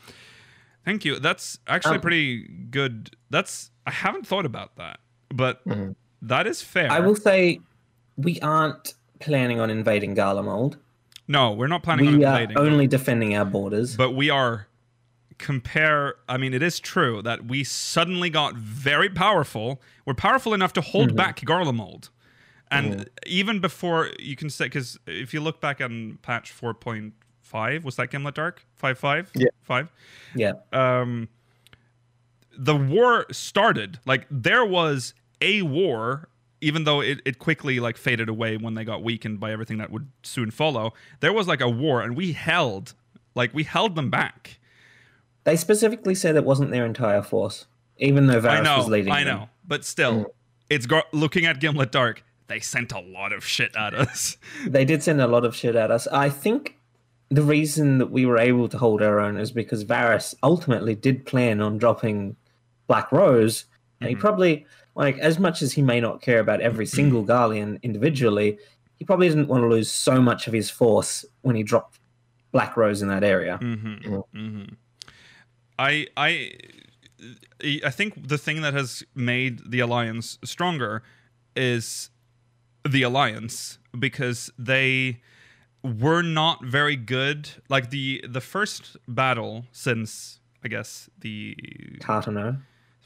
Thank 0.83 1.05
you. 1.05 1.19
That's 1.19 1.59
actually 1.67 1.95
Um, 1.95 2.01
pretty 2.01 2.47
good. 2.69 3.15
That's 3.29 3.71
I 3.87 3.91
haven't 3.91 4.27
thought 4.27 4.45
about 4.45 4.75
that, 4.77 4.99
but 5.35 5.63
Mhm. 5.67 5.95
that 6.21 6.47
is 6.47 6.61
fair. 6.61 6.91
I 6.91 6.99
will 6.99 7.15
say 7.15 7.59
we 8.17 8.39
aren't 8.39 8.93
planning 9.19 9.59
on 9.59 9.69
invading 9.69 10.15
Garlemald. 10.15 10.77
No, 11.27 11.51
we're 11.51 11.67
not 11.67 11.83
planning 11.83 12.07
on 12.07 12.13
invading. 12.15 12.55
We 12.55 12.55
are 12.55 12.65
only 12.71 12.87
defending 12.87 13.35
our 13.35 13.45
borders. 13.45 13.95
but 13.97 14.11
we 14.11 14.29
are 14.29 14.67
compare 15.37 16.15
i 16.29 16.37
mean 16.37 16.53
it 16.53 16.63
is 16.63 16.79
true 16.79 17.21
that 17.21 17.45
we 17.45 17.61
suddenly 17.61 18.29
got 18.29 18.55
very 18.55 19.09
powerful 19.09 19.81
we're 20.05 20.13
powerful 20.13 20.53
enough 20.53 20.71
to 20.71 20.79
hold 20.79 21.11
Mhm. 21.11 21.15
back 21.17 21.41
garlemald 21.41 22.07
and 22.71 23.09
even 23.27 23.59
before 23.59 24.11
you 24.17 24.37
can 24.37 24.49
say 24.49 24.67
because 24.67 24.97
if 25.05 25.33
you 25.33 25.41
look 25.41 25.59
back 25.59 25.81
on 25.81 26.19
patch 26.21 26.53
4.5 26.53 27.83
was 27.83 27.97
that 27.97 28.09
gimlet 28.11 28.35
dark 28.35 28.65
5.5 28.81 29.29
Yeah. 29.35 29.47
5 29.61 29.91
yeah. 30.35 30.53
um 30.71 31.27
the 32.57 32.75
war 32.77 33.25
started 33.29 33.99
like 34.05 34.27
there 34.31 34.63
was 34.63 35.13
a 35.41 35.61
war 35.61 36.29
even 36.61 36.83
though 36.85 37.01
it, 37.01 37.21
it 37.25 37.37
quickly 37.37 37.79
like 37.79 37.97
faded 37.97 38.29
away 38.29 38.57
when 38.57 38.73
they 38.75 38.83
got 38.83 39.03
weakened 39.03 39.39
by 39.39 39.51
everything 39.51 39.77
that 39.77 39.91
would 39.91 40.07
soon 40.23 40.49
follow 40.51 40.93
there 41.19 41.33
was 41.33 41.47
like 41.47 41.61
a 41.61 41.69
war 41.69 42.01
and 42.01 42.15
we 42.15 42.31
held 42.31 42.93
like 43.35 43.53
we 43.53 43.63
held 43.63 43.95
them 43.95 44.09
back 44.09 44.57
They 45.43 45.55
specifically 45.57 46.15
said 46.15 46.35
it 46.35 46.45
wasn't 46.45 46.71
their 46.71 46.85
entire 46.85 47.21
force, 47.21 47.67
even 47.97 48.25
though 48.27 48.41
Varys 48.41 48.59
I 48.59 48.61
know, 48.63 48.77
was 48.79 48.87
leading 48.87 49.11
I 49.13 49.23
them. 49.23 49.37
know, 49.39 49.49
but 49.67 49.85
still, 49.85 50.33
it's 50.69 50.85
gar- 50.87 51.03
looking 51.11 51.45
at 51.45 51.59
Gimlet 51.59 51.91
Dark. 51.91 52.23
They 52.47 52.59
sent 52.59 52.91
a 52.93 52.99
lot 52.99 53.31
of 53.33 53.45
shit 53.45 53.75
at 53.75 53.93
us. 53.93 54.37
They 54.67 54.85
did 54.85 55.03
send 55.03 55.21
a 55.21 55.27
lot 55.27 55.45
of 55.45 55.55
shit 55.55 55.75
at 55.75 55.91
us. 55.91 56.07
I 56.07 56.29
think 56.29 56.77
the 57.29 57.43
reason 57.43 57.97
that 57.99 58.09
we 58.11 58.25
were 58.25 58.37
able 58.39 58.67
to 58.69 58.77
hold 58.79 59.01
our 59.03 59.19
own 59.19 59.37
is 59.37 59.51
because 59.51 59.83
Varys 59.85 60.33
ultimately 60.41 60.95
did 60.95 61.25
plan 61.27 61.61
on 61.61 61.77
dropping 61.77 62.35
Black 62.87 63.11
Rose, 63.11 63.65
and 63.99 64.09
he 64.09 64.15
Mhm. 64.15 64.19
probably, 64.19 64.65
like, 64.95 65.17
as 65.19 65.39
much 65.39 65.61
as 65.61 65.73
he 65.73 65.81
may 65.81 65.99
not 65.99 66.21
care 66.21 66.39
about 66.39 66.61
every 66.61 66.85
single 66.85 67.23
Garlean 67.23 67.81
individually, 67.83 68.57
he 68.97 69.05
probably 69.05 69.27
didn't 69.27 69.47
want 69.47 69.61
to 69.63 69.67
lose 69.67 69.91
so 69.91 70.21
much 70.21 70.47
of 70.47 70.53
his 70.53 70.69
force 70.69 71.25
when 71.41 71.55
he 71.55 71.63
dropped 71.63 71.99
Black 72.51 72.77
Rose 72.77 73.01
in 73.01 73.09
that 73.09 73.23
area. 73.23 73.59
mm-hmm. 73.61 73.95
Mhm. 73.95 74.23
Mm-hmm. 74.33 74.73
I 75.77 76.07
I 76.15 76.51
I 77.85 77.89
think 77.89 78.27
the 78.29 78.37
thing 78.37 78.61
that 78.61 78.73
has 78.73 79.03
made 79.13 79.69
the 79.69 79.81
alliance 79.81 80.37
stronger 80.43 81.03
is 81.55 82.09
the 82.87 83.03
alliance 83.03 83.79
because 83.97 84.51
they 84.57 85.21
were 85.83 86.21
not 86.21 86.63
very 86.63 86.95
good. 86.95 87.49
Like 87.67 87.89
the 87.89 88.23
the 88.27 88.41
first 88.41 88.97
battle 89.07 89.65
since 89.71 90.39
I 90.63 90.67
guess 90.67 91.09
the 91.19 91.57
Carteneau. 91.99 92.57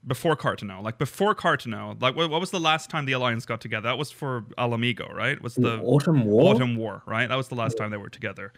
Before 0.07 0.35
Carteneau, 0.35 0.81
like 0.81 0.97
before 0.97 1.35
Carteneau, 1.35 1.97
like 1.99 2.15
what, 2.15 2.29
what 2.29 2.39
was 2.39 2.51
the 2.51 2.59
last 2.59 2.89
time 2.89 3.05
the 3.05 3.11
alliance 3.11 3.45
got 3.45 3.59
together? 3.59 3.89
That 3.89 3.97
was 3.97 4.11
for 4.11 4.45
Ala 4.57 4.77
Mhigo, 4.77 5.13
right? 5.13 5.41
Was 5.41 5.55
the 5.55 5.77
Autumn 5.79 6.23
War? 6.23 6.55
Autumn 6.55 6.77
War, 6.77 7.03
right? 7.05 7.27
That 7.27 7.35
was 7.35 7.49
the 7.49 7.55
last 7.55 7.77
time 7.77 7.91
they 7.91 7.97
were 7.97 8.09
together. 8.09 8.53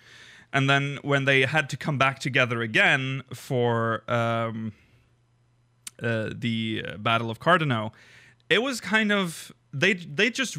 And 0.53 0.69
then 0.69 0.99
when 1.01 1.25
they 1.25 1.41
had 1.41 1.69
to 1.69 1.77
come 1.77 1.97
back 1.97 2.19
together 2.19 2.61
again 2.61 3.23
for 3.33 4.03
um, 4.07 4.73
uh, 6.01 6.29
the 6.35 6.85
uh, 6.87 6.97
Battle 6.97 7.31
of 7.31 7.39
Carteneau, 7.39 7.91
it 8.49 8.61
was 8.61 8.81
kind 8.81 9.11
of 9.11 9.51
they 9.73 9.93
they 9.93 10.29
just 10.29 10.57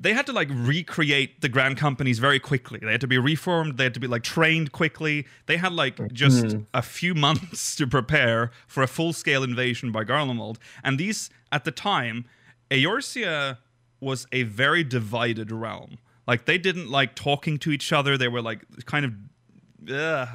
they 0.00 0.12
had 0.12 0.26
to 0.26 0.32
like 0.32 0.48
recreate 0.50 1.40
the 1.40 1.48
Grand 1.48 1.76
Companies 1.78 2.18
very 2.18 2.38
quickly. 2.38 2.78
They 2.82 2.92
had 2.92 3.00
to 3.00 3.06
be 3.06 3.18
reformed. 3.18 3.78
They 3.78 3.84
had 3.84 3.94
to 3.94 4.00
be 4.00 4.06
like 4.06 4.22
trained 4.22 4.72
quickly. 4.72 5.26
They 5.46 5.56
had 5.56 5.72
like 5.72 6.12
just 6.12 6.44
Mhm. 6.44 6.66
a 6.74 6.82
few 6.82 7.14
months 7.14 7.74
to 7.80 7.86
prepare 7.86 8.50
for 8.66 8.82
a 8.82 8.86
full 8.86 9.12
scale 9.12 9.42
invasion 9.42 9.92
by 9.92 10.04
Garlemald. 10.04 10.58
And 10.84 10.98
these 10.98 11.30
at 11.50 11.64
the 11.64 11.70
time, 11.70 12.26
Eorzea 12.70 13.58
was 14.00 14.26
a 14.32 14.42
very 14.42 14.84
divided 14.84 15.50
realm. 15.50 15.98
Like 16.26 16.44
they 16.44 16.58
didn't 16.58 16.90
like 16.90 17.14
talking 17.14 17.58
to 17.60 17.70
each 17.70 17.92
other. 17.92 18.18
They 18.18 18.28
were 18.28 18.42
like 18.42 18.64
kind 18.84 19.04
of, 19.06 19.12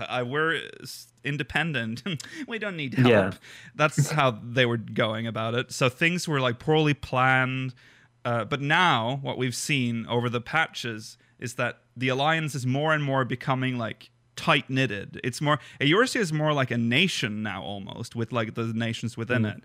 I, 0.10 0.24
we're 0.24 0.62
independent. 1.24 2.04
we 2.48 2.58
don't 2.58 2.78
need 2.78 2.96
help. 2.96 3.10
Yeah. 3.10 3.32
That's 3.76 4.12
how 4.12 4.32
they 4.44 4.66
were 4.66 4.78
going 4.78 5.28
about 5.28 5.54
it. 5.54 5.72
So 5.72 5.90
things 5.90 6.28
were 6.28 6.40
like 6.40 6.58
poorly 6.60 6.94
planned. 6.94 7.74
Uh, 8.24 8.46
but 8.46 8.62
now 8.62 9.20
what 9.22 9.38
we've 9.38 9.56
seen 9.56 10.06
over 10.08 10.30
the 10.30 10.42
patches 10.42 11.18
is 11.40 11.56
that 11.56 11.80
the 11.98 12.08
alliance 12.08 12.54
is 12.54 12.66
more 12.66 12.94
and 12.94 13.04
more 13.04 13.26
becoming 13.26 13.78
like 13.78 14.12
tight 14.36 14.70
knitted. 14.70 15.20
It's 15.24 15.42
more 15.42 15.60
Eorzea 15.80 16.20
is 16.20 16.32
more 16.32 16.54
like 16.54 16.72
a 16.72 16.78
nation 16.78 17.44
now 17.44 17.64
almost 17.64 18.16
with 18.16 18.32
like 18.32 18.54
the 18.54 18.66
nations 18.66 19.18
within 19.18 19.46
it 19.46 19.64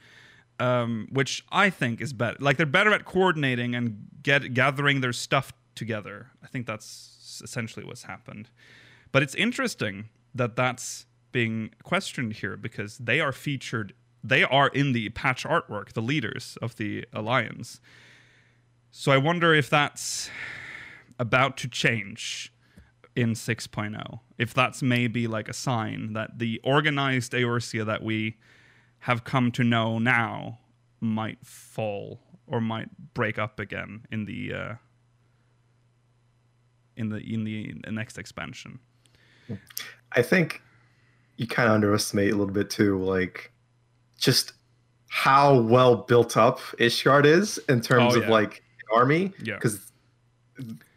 um, 0.58 1.08
which 1.10 1.44
I 1.50 1.70
think 1.70 2.00
is 2.00 2.12
better. 2.12 2.36
Like 2.40 2.56
they're 2.56 2.66
better 2.66 2.92
at 2.92 3.04
coordinating 3.04 3.74
and 3.74 4.06
get 4.22 4.54
gathering 4.54 5.00
their 5.00 5.12
stuff 5.12 5.52
together. 5.74 6.30
I 6.42 6.46
think 6.46 6.66
that's 6.66 7.40
essentially 7.44 7.84
what's 7.84 8.04
happened. 8.04 8.48
But 9.12 9.22
it's 9.22 9.34
interesting 9.34 10.08
that 10.34 10.56
that's 10.56 11.06
being 11.32 11.70
questioned 11.82 12.34
here 12.34 12.56
because 12.56 12.98
they 12.98 13.20
are 13.20 13.32
featured. 13.32 13.94
They 14.24 14.42
are 14.42 14.68
in 14.68 14.92
the 14.92 15.10
patch 15.10 15.44
artwork, 15.44 15.92
the 15.92 16.02
leaders 16.02 16.56
of 16.62 16.76
the 16.76 17.06
alliance. 17.12 17.80
So 18.98 19.12
I 19.12 19.18
wonder 19.18 19.52
if 19.52 19.68
that's 19.68 20.30
about 21.18 21.58
to 21.58 21.68
change 21.68 22.50
in 23.14 23.34
6.0. 23.34 24.20
If 24.38 24.54
that's 24.54 24.82
maybe 24.82 25.26
like 25.26 25.50
a 25.50 25.52
sign 25.52 26.14
that 26.14 26.38
the 26.38 26.62
organized 26.64 27.32
Eorzea 27.32 27.84
that 27.84 28.02
we 28.02 28.38
have 29.00 29.22
come 29.22 29.52
to 29.52 29.62
know 29.62 29.98
now 29.98 30.60
might 30.98 31.46
fall 31.46 32.20
or 32.46 32.62
might 32.62 32.88
break 33.12 33.38
up 33.38 33.60
again 33.60 34.06
in 34.10 34.24
the 34.24 34.54
uh, 34.54 34.74
in 36.96 37.10
the 37.10 37.18
in 37.18 37.44
the 37.44 37.74
next 37.90 38.16
expansion. 38.16 38.78
I 40.12 40.22
think 40.22 40.62
you 41.36 41.46
kind 41.46 41.68
of 41.68 41.74
underestimate 41.74 42.32
a 42.32 42.36
little 42.36 42.54
bit 42.54 42.70
too, 42.70 42.98
like 42.98 43.52
just 44.16 44.54
how 45.08 45.60
well 45.60 45.96
built 45.96 46.38
up 46.38 46.60
Ishgard 46.78 47.26
is 47.26 47.58
in 47.68 47.82
terms 47.82 48.16
Oh, 48.16 48.22
of 48.22 48.28
like 48.30 48.62
army, 48.92 49.32
Yeah. 49.42 49.54
because 49.54 49.80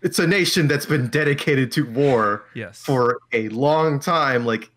it's 0.02 0.20
a 0.20 0.28
nation 0.28 0.68
that's 0.68 0.86
been 0.86 1.08
dedicated 1.08 1.72
to 1.74 1.86
war 1.86 2.44
Yes. 2.54 2.80
for 2.82 3.20
a 3.34 3.50
long 3.50 4.00
time. 4.00 4.46
Like 4.46 4.70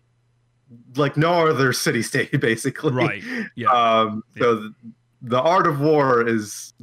like 0.95 1.17
no 1.17 1.47
other 1.47 1.71
city 1.73 2.01
state, 2.01 2.31
basically. 2.39 2.91
Right, 2.93 3.23
yeah. 3.55 3.69
Um. 3.69 4.23
So 4.37 4.55
the, 4.55 4.73
the 5.21 5.41
art 5.41 5.67
of 5.67 5.79
war 5.79 6.27
is 6.27 6.73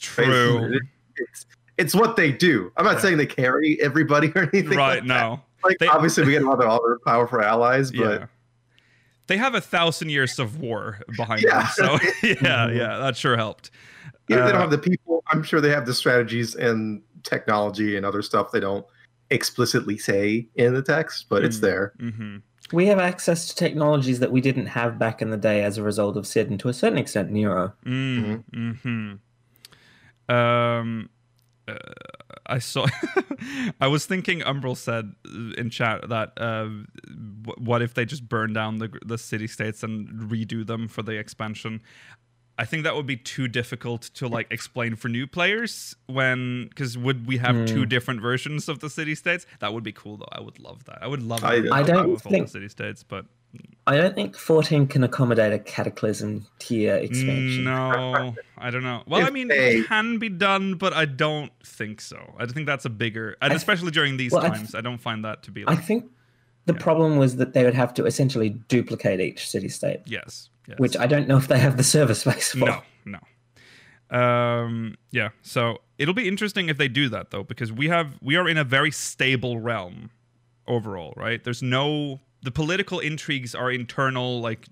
True. 0.00 0.72
it- 0.74 0.82
it's 1.16 1.46
it's 1.76 1.94
what 1.94 2.16
they 2.16 2.30
do. 2.32 2.72
I'm 2.76 2.84
not 2.84 2.96
Yeah. 2.96 3.00
saying 3.00 3.16
they 3.18 3.26
carry 3.26 3.78
everybody 3.82 4.30
or 4.36 4.42
anything. 4.52 4.76
Right. 4.78 5.00
Like, 5.00 5.00
that. 5.00 5.06
No. 5.06 5.40
like 5.64 5.78
They- 5.78 5.86
obviously 5.88 6.24
we 6.24 6.32
get 6.32 6.44
other 6.44 6.66
other 6.66 6.98
powerful 7.06 7.40
allies, 7.42 7.90
but 7.90 8.20
Yeah. 8.20 8.26
They 9.26 9.36
have 9.36 9.54
a 9.54 9.60
thousand 9.60 10.08
years 10.10 10.38
of 10.40 10.58
war 10.58 10.98
behind 11.16 11.42
Yeah. 11.42 11.60
them, 11.62 11.68
so 11.74 11.98
yeah, 12.22 12.68
yeah, 12.70 12.98
that 12.98 13.16
sure 13.16 13.36
helped. 13.36 13.70
Even 14.28 14.42
if 14.42 14.46
they 14.46 14.50
Uh, 14.50 14.52
don't 14.52 14.60
have 14.60 14.70
the 14.70 14.78
people, 14.78 15.22
I'm 15.30 15.42
sure 15.42 15.60
they 15.60 15.70
have 15.70 15.86
the 15.86 15.94
strategies 15.94 16.54
and 16.54 17.02
technology 17.22 17.96
and 17.96 18.06
other 18.06 18.22
stuff 18.22 18.50
they 18.52 18.60
don't 18.60 18.86
explicitly 19.30 19.96
say 19.98 20.48
in 20.56 20.74
the 20.74 20.82
text, 20.82 21.26
but 21.28 21.44
it's 21.44 21.58
Mm. 21.58 21.60
there. 21.60 21.92
hmm 22.00 22.36
We 22.72 22.86
have 22.86 22.98
access 23.00 23.48
to 23.48 23.54
technologies 23.56 24.20
that 24.20 24.30
we 24.30 24.40
didn't 24.40 24.66
have 24.66 24.98
back 24.98 25.20
in 25.22 25.30
the 25.30 25.36
day 25.36 25.64
as 25.64 25.76
a 25.78 25.82
result 25.82 26.16
of 26.16 26.26
Sid 26.26 26.50
and 26.50 26.60
to 26.60 26.68
a 26.68 26.72
certain 26.72 26.98
extent 26.98 27.30
Nero. 27.30 27.72
Mm, 27.84 28.44
hmm 28.82 30.32
Um, 30.32 31.08
uh, 31.66 31.74
I 32.46 32.58
saw. 32.58 32.86
I 33.80 33.86
was 33.88 34.06
thinking. 34.06 34.40
Umbral 34.40 34.76
said 34.76 35.12
in 35.58 35.70
chat 35.70 36.08
that 36.08 36.32
uh, 36.36 36.64
w- 36.64 37.54
what 37.58 37.82
if 37.82 37.94
they 37.94 38.04
just 38.04 38.28
burn 38.28 38.52
down 38.52 38.78
the 38.78 38.90
the 39.04 39.18
city 39.18 39.46
states 39.46 39.82
and 39.82 40.08
redo 40.30 40.66
them 40.66 40.88
for 40.88 41.02
the 41.02 41.12
expansion? 41.12 41.82
I 42.60 42.66
think 42.66 42.84
that 42.84 42.94
would 42.94 43.06
be 43.06 43.16
too 43.16 43.48
difficult 43.48 44.02
to 44.14 44.28
like 44.28 44.46
explain 44.50 44.94
for 44.94 45.08
new 45.08 45.26
players 45.26 45.96
when 46.06 46.66
because 46.68 46.98
would 46.98 47.26
we 47.26 47.38
have 47.38 47.64
two 47.66 47.82
Hmm. 47.84 47.88
different 47.88 48.20
versions 48.20 48.68
of 48.68 48.80
the 48.80 48.90
city 48.90 49.14
states? 49.14 49.46
That 49.60 49.72
would 49.72 49.82
be 49.82 49.92
cool 49.92 50.18
though. 50.18 50.28
I 50.30 50.40
would 50.42 50.58
love 50.58 50.84
that. 50.84 50.98
I 51.02 51.06
would 51.06 51.22
love. 51.22 51.42
I- 51.42 51.60
to 51.60 51.72
I 51.72 51.82
don't 51.82 52.10
with 52.12 52.26
all 52.26 52.30
think- 52.32 52.46
the 52.48 52.52
city 52.52 52.68
states, 52.68 53.02
but 53.02 53.24
I 53.86 53.96
don't 53.96 54.14
think 54.14 54.36
14 54.36 54.86
can 54.86 55.02
accommodate 55.02 55.54
a 55.54 55.58
cataclysm 55.58 56.46
tier 56.58 56.96
expansion. 56.96 57.64
No, 57.64 58.34
I 58.58 58.70
don't 58.70 58.82
know. 58.84 59.02
Well, 59.06 59.26
I 59.26 59.30
mean, 59.30 59.48
they- 59.48 59.78
it 59.78 59.86
can 59.88 60.18
be 60.18 60.28
done, 60.28 60.74
but 60.74 60.92
I 60.92 61.06
don't 61.06 61.50
think 61.64 62.02
so. 62.02 62.34
I 62.38 62.44
think 62.44 62.66
that's 62.66 62.84
a 62.84 62.90
bigger, 62.90 63.36
and 63.40 63.52
I- 63.54 63.56
especially 63.56 63.90
during 63.90 64.18
these 64.18 64.32
well, 64.32 64.44
I 64.44 64.50
times, 64.50 64.74
I, 64.74 64.82
don't 64.82 64.98
find 65.00 65.24
that 65.24 65.42
to 65.44 65.50
be 65.50 65.66
I 65.66 65.72
like 65.74 65.84
think 65.84 66.04
the 66.66 66.74
problem 66.74 67.16
was 67.16 67.36
that 67.36 67.54
they 67.54 67.64
would 67.64 67.74
have 67.74 67.94
to 67.94 68.04
essentially 68.04 68.50
duplicate 68.68 69.18
each 69.18 69.48
city 69.48 69.68
state, 69.70 70.00
yes, 70.04 70.49
yes. 70.66 70.78
which 70.78 70.96
I 70.96 71.06
don't 71.06 71.28
know 71.28 71.36
if 71.36 71.48
they 71.48 71.58
have 71.58 71.76
the 71.76 71.84
server 71.84 72.14
space 72.14 72.52
for. 72.52 72.66
no, 72.66 72.82
no. 73.04 73.18
Um, 74.10 74.96
yeah. 75.10 75.30
So 75.42 75.78
it'll 75.98 76.14
be 76.14 76.26
interesting 76.28 76.68
if 76.68 76.78
they 76.78 76.88
do 76.88 77.08
that 77.10 77.30
though, 77.30 77.44
because 77.44 77.72
we 77.72 77.88
have 77.88 78.18
we 78.20 78.36
are 78.36 78.48
in 78.48 78.58
a 78.58 78.64
very 78.64 78.90
stable 78.90 79.58
realm 79.58 80.10
overall, 80.66 81.14
right? 81.16 81.42
There's 81.42 81.62
no 81.62 82.20
the 82.42 82.50
political 82.50 82.98
intrigues 82.98 83.54
are 83.54 83.70
internal, 83.70 84.40
like 84.40 84.66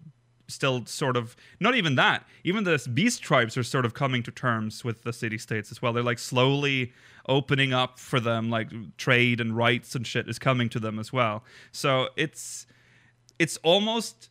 still 0.49 0.87
sort 0.87 1.17
of 1.17 1.37
not 1.61 1.75
even 1.75 1.95
that. 1.97 2.27
Even 2.43 2.65
the 2.65 2.85
beast 2.93 3.23
tribes 3.23 3.57
are 3.57 3.63
sort 3.63 3.85
of 3.85 3.95
coming 3.95 4.23
to 4.25 4.31
terms 4.31 4.85
with 4.85 5.03
the 5.03 5.13
city 5.13 5.39
states 5.39 5.71
as 5.71 5.81
well. 5.81 5.93
They're 5.93 6.03
like 6.03 6.19
slowly 6.19 6.93
opening 7.29 7.73
up 7.73 7.99
for 7.99 8.19
them, 8.19 8.51
like 8.51 8.69
trade 8.97 9.41
and 9.41 9.57
rights 9.57 9.95
and 9.95 10.07
shit 10.07 10.29
is 10.29 10.39
coming 10.39 10.69
to 10.71 10.81
them 10.81 10.99
as 10.99 11.13
well. 11.13 11.45
So 11.71 12.09
it's 12.17 12.67
it's 13.39 13.59
almost 13.59 14.31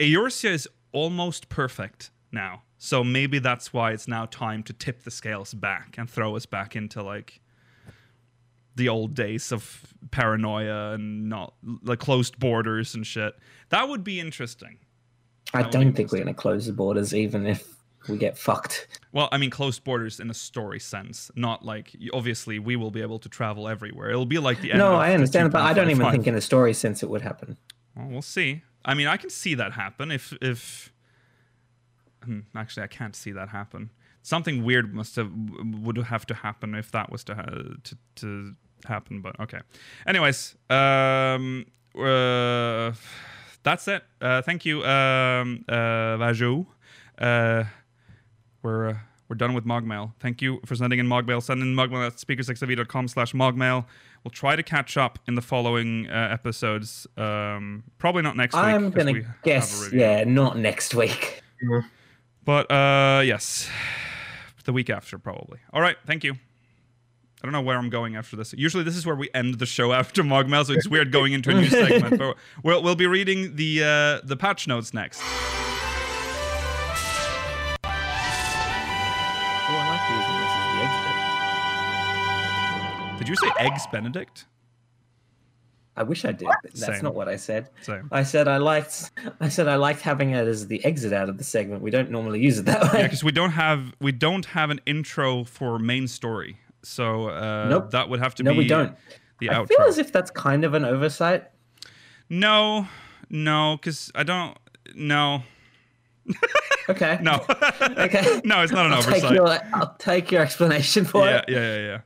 Eorzea 0.00 0.50
is 0.50 0.68
almost 0.92 1.48
perfect 1.48 2.10
now. 2.32 2.62
So 2.78 3.02
maybe 3.02 3.38
that's 3.38 3.72
why 3.72 3.92
it's 3.92 4.06
now 4.06 4.26
time 4.26 4.62
to 4.64 4.72
tip 4.72 5.02
the 5.02 5.10
scales 5.10 5.52
back 5.52 5.96
and 5.98 6.08
throw 6.08 6.36
us 6.36 6.46
back 6.46 6.76
into 6.76 7.02
like 7.02 7.40
the 8.76 8.88
old 8.88 9.14
days 9.14 9.50
of 9.50 9.92
paranoia 10.12 10.92
and 10.92 11.28
not 11.28 11.54
like 11.82 11.98
closed 11.98 12.38
borders 12.38 12.94
and 12.94 13.06
shit. 13.06 13.34
That 13.70 13.88
would 13.88 14.04
be 14.04 14.20
interesting. 14.20 14.78
I 15.52 15.62
That 15.62 15.72
don't 15.72 15.92
think 15.92 16.12
we're 16.12 16.18
going 16.18 16.34
to 16.34 16.40
close 16.40 16.66
the 16.66 16.72
borders, 16.72 17.14
even 17.14 17.46
if 17.46 17.66
we 18.08 18.16
get 18.16 18.38
fucked. 18.38 18.86
Well, 19.12 19.28
I 19.32 19.38
mean 19.38 19.50
closed 19.50 19.82
borders 19.82 20.20
in 20.20 20.30
a 20.30 20.34
story 20.34 20.78
sense, 20.78 21.30
not 21.34 21.64
like 21.64 21.96
obviously 22.12 22.58
we 22.58 22.76
will 22.76 22.92
be 22.92 23.02
able 23.02 23.18
to 23.18 23.28
travel 23.28 23.66
everywhere. 23.66 24.10
It'll 24.10 24.26
be 24.26 24.38
like 24.38 24.60
the 24.60 24.70
end 24.70 24.78
No, 24.78 24.94
I 24.94 25.12
understand, 25.14 25.50
but 25.50 25.62
I 25.62 25.72
don't 25.72 25.90
even 25.90 26.10
think 26.10 26.26
in 26.28 26.36
a 26.36 26.40
story 26.40 26.74
sense 26.74 27.02
it 27.02 27.10
would 27.10 27.22
happen. 27.22 27.56
Well, 27.96 28.06
we'll 28.08 28.22
see. 28.22 28.62
I 28.84 28.94
mean, 28.94 29.06
I 29.06 29.16
can 29.16 29.30
see 29.30 29.54
that 29.54 29.72
happen 29.72 30.10
if 30.10 30.32
if. 30.40 30.92
Hmm, 32.24 32.40
actually, 32.54 32.82
I 32.82 32.88
can't 32.88 33.14
see 33.14 33.32
that 33.32 33.50
happen. 33.50 33.90
Something 34.22 34.64
weird 34.64 34.92
must 34.94 35.16
have 35.16 35.30
would 35.32 35.96
have 35.96 36.26
to 36.26 36.34
happen 36.34 36.74
if 36.74 36.90
that 36.92 37.10
was 37.10 37.24
to 37.24 37.34
ha- 37.34 37.76
to 37.84 37.96
to 38.16 38.54
happen. 38.84 39.20
But 39.22 39.38
okay. 39.40 39.60
Anyways, 40.06 40.56
um, 40.70 41.66
uh, 41.98 42.92
that's 43.62 43.88
it. 43.88 44.02
Uh, 44.20 44.42
thank 44.42 44.64
you, 44.64 44.84
um, 44.84 45.64
uh, 45.68 46.16
Vajou. 46.18 46.66
Uh, 47.18 47.64
we're 48.62 48.90
uh, 48.90 48.96
we're 49.28 49.36
done 49.36 49.54
with 49.54 49.64
Mogmail. 49.64 50.12
Thank 50.20 50.40
you 50.40 50.60
for 50.64 50.74
sending 50.74 50.98
in 50.98 51.06
Mogmail. 51.06 51.42
Send 51.42 51.62
in 51.62 51.74
Mogmail 51.74 52.06
at 52.06 52.14
speakersxv.com 52.14 53.08
slash 53.08 53.32
Mogmail. 53.32 53.84
We'll 54.28 54.34
try 54.34 54.56
to 54.56 54.62
catch 54.62 54.98
up 54.98 55.18
in 55.26 55.36
the 55.36 55.40
following 55.40 56.06
uh, 56.06 56.28
episodes. 56.30 57.06
Um, 57.16 57.84
probably 57.96 58.20
not 58.20 58.36
next 58.36 58.54
week. 58.54 58.62
I'm 58.62 58.90
gonna 58.90 59.14
have 59.14 59.24
a 59.24 59.34
guess, 59.42 59.90
yeah, 59.90 60.24
not 60.24 60.58
next 60.58 60.94
week. 60.94 61.40
But 62.44 62.70
uh, 62.70 63.22
yes, 63.24 63.70
the 64.64 64.74
week 64.74 64.90
after 64.90 65.18
probably. 65.18 65.60
All 65.72 65.80
right, 65.80 65.96
thank 66.06 66.24
you. 66.24 66.34
I 66.34 67.46
don't 67.46 67.52
know 67.52 67.62
where 67.62 67.78
I'm 67.78 67.88
going 67.88 68.16
after 68.16 68.36
this. 68.36 68.52
Usually, 68.52 68.84
this 68.84 68.98
is 68.98 69.06
where 69.06 69.16
we 69.16 69.30
end 69.32 69.60
the 69.60 69.64
show 69.64 69.94
after 69.94 70.22
Mogmail, 70.22 70.66
so 70.66 70.74
it's 70.74 70.86
weird 70.86 71.10
going 71.10 71.32
into 71.32 71.48
a 71.48 71.54
new 71.54 71.68
segment. 71.68 72.18
But 72.18 72.36
we'll 72.62 72.82
we'll 72.82 72.96
be 72.96 73.06
reading 73.06 73.56
the 73.56 73.82
uh, 73.82 74.26
the 74.26 74.36
patch 74.36 74.68
notes 74.68 74.92
next. 74.92 75.22
Did 83.28 83.38
you 83.40 83.48
say 83.48 83.52
eggs 83.58 83.86
Benedict? 83.92 84.46
I 85.96 86.02
wish 86.04 86.24
I 86.24 86.30
did, 86.32 86.46
but 86.62 86.72
that's 86.74 86.80
Same. 86.98 87.02
not 87.02 87.14
what 87.16 87.28
I 87.28 87.34
said. 87.36 87.70
Same. 87.82 88.08
I 88.12 88.22
said 88.22 88.46
I 88.46 88.58
liked. 88.58 89.10
I 89.40 89.48
said 89.48 89.66
I 89.66 89.74
liked 89.74 90.00
having 90.00 90.30
it 90.30 90.46
as 90.46 90.68
the 90.68 90.84
exit 90.84 91.12
out 91.12 91.28
of 91.28 91.38
the 91.38 91.44
segment. 91.44 91.82
We 91.82 91.90
don't 91.90 92.10
normally 92.10 92.40
use 92.40 92.58
it 92.58 92.66
that 92.66 92.92
way. 92.92 93.00
Yeah, 93.00 93.02
because 93.06 93.24
we 93.24 93.32
don't 93.32 93.50
have 93.50 93.92
we 94.00 94.12
don't 94.12 94.46
have 94.46 94.70
an 94.70 94.80
intro 94.86 95.42
for 95.44 95.78
main 95.80 96.06
story, 96.06 96.58
so 96.82 97.28
uh, 97.30 97.66
Nope. 97.68 97.90
that 97.90 98.08
would 98.08 98.20
have 98.20 98.34
to 98.36 98.44
no, 98.44 98.52
be 98.52 98.58
we 98.58 98.66
don't. 98.68 98.96
the 99.40 99.50
I 99.50 99.54
outro. 99.54 99.68
feel 99.68 99.82
as 99.88 99.98
if 99.98 100.12
that's 100.12 100.30
kind 100.30 100.64
of 100.64 100.74
an 100.74 100.84
oversight. 100.84 101.50
no, 102.28 102.86
no, 103.28 103.76
because 103.80 104.12
I 104.14 104.22
don't. 104.22 104.56
No, 104.94 105.42
Okay. 106.88 107.18
no, 107.20 107.44
Okay. 107.82 108.40
no, 108.44 108.62
it's 108.62 108.72
not 108.72 108.86
an 108.86 108.92
I'll 108.92 108.98
oversight. 109.00 109.20
take 109.22 109.30
your 109.32 109.48
I'll 109.74 109.96
take 109.98 110.30
your 110.30 110.40
explanation 110.42 111.04
for 111.04 111.26
yeah, 111.26 111.38
it. 111.38 111.44
yeah, 111.48 111.58
yeah, 111.58 111.78
yeah. 111.86 112.00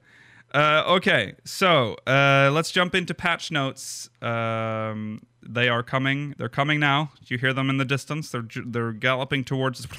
Uh, 0.52 0.84
okay, 0.86 1.34
so 1.44 1.96
uh, 2.06 2.50
let's 2.52 2.70
jump 2.70 2.94
into 2.94 3.14
patch 3.14 3.50
notes. 3.50 4.10
Um, 4.20 5.22
they 5.42 5.68
are 5.68 5.82
coming. 5.82 6.34
They're 6.36 6.50
coming 6.50 6.78
now. 6.78 7.12
You 7.26 7.38
hear 7.38 7.54
them 7.54 7.70
in 7.70 7.78
the 7.78 7.86
distance. 7.86 8.30
They're 8.30 8.46
they're 8.66 8.92
galloping 8.92 9.44
towards. 9.44 9.86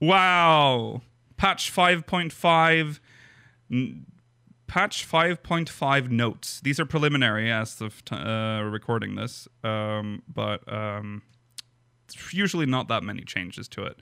Wow! 0.00 1.02
Patch 1.36 1.70
five 1.70 2.08
point 2.08 2.32
five. 2.32 3.00
Patch 4.66 5.06
5.5 5.06 6.10
notes. 6.10 6.60
These 6.60 6.80
are 6.80 6.86
preliminary 6.86 7.52
as 7.52 7.80
of 7.82 8.02
t- 8.06 8.16
uh, 8.16 8.62
recording 8.62 9.16
this, 9.16 9.46
um, 9.62 10.22
but 10.26 10.60
um, 10.72 11.20
usually 12.30 12.64
not 12.64 12.88
that 12.88 13.02
many 13.02 13.22
changes 13.22 13.68
to 13.68 13.84
it 13.84 14.00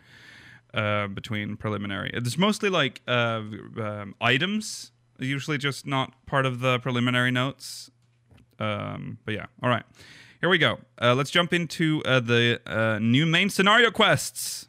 uh, 0.74 1.06
between 1.08 1.56
preliminary. 1.56 2.10
It's 2.14 2.36
mostly 2.38 2.68
like 2.70 3.00
uh, 3.08 3.42
um, 3.80 4.14
items, 4.20 4.92
usually 5.18 5.58
just 5.58 5.86
not 5.86 6.14
part 6.26 6.46
of 6.46 6.60
the 6.60 6.78
preliminary 6.80 7.30
notes. 7.30 7.90
Um, 8.58 9.18
but 9.24 9.34
yeah, 9.34 9.46
all 9.62 9.70
right. 9.70 9.84
Here 10.40 10.48
we 10.48 10.58
go. 10.58 10.78
Uh, 11.00 11.14
let's 11.14 11.30
jump 11.30 11.52
into 11.52 12.02
uh, 12.04 12.20
the 12.20 12.60
uh, 12.66 12.98
new 12.98 13.26
main 13.26 13.50
scenario 13.50 13.90
quests. 13.90 14.68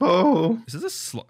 Oh, 0.00 0.60
This 0.66 0.74
is 0.74 0.84
a 0.84 0.90
sl- 0.90 1.20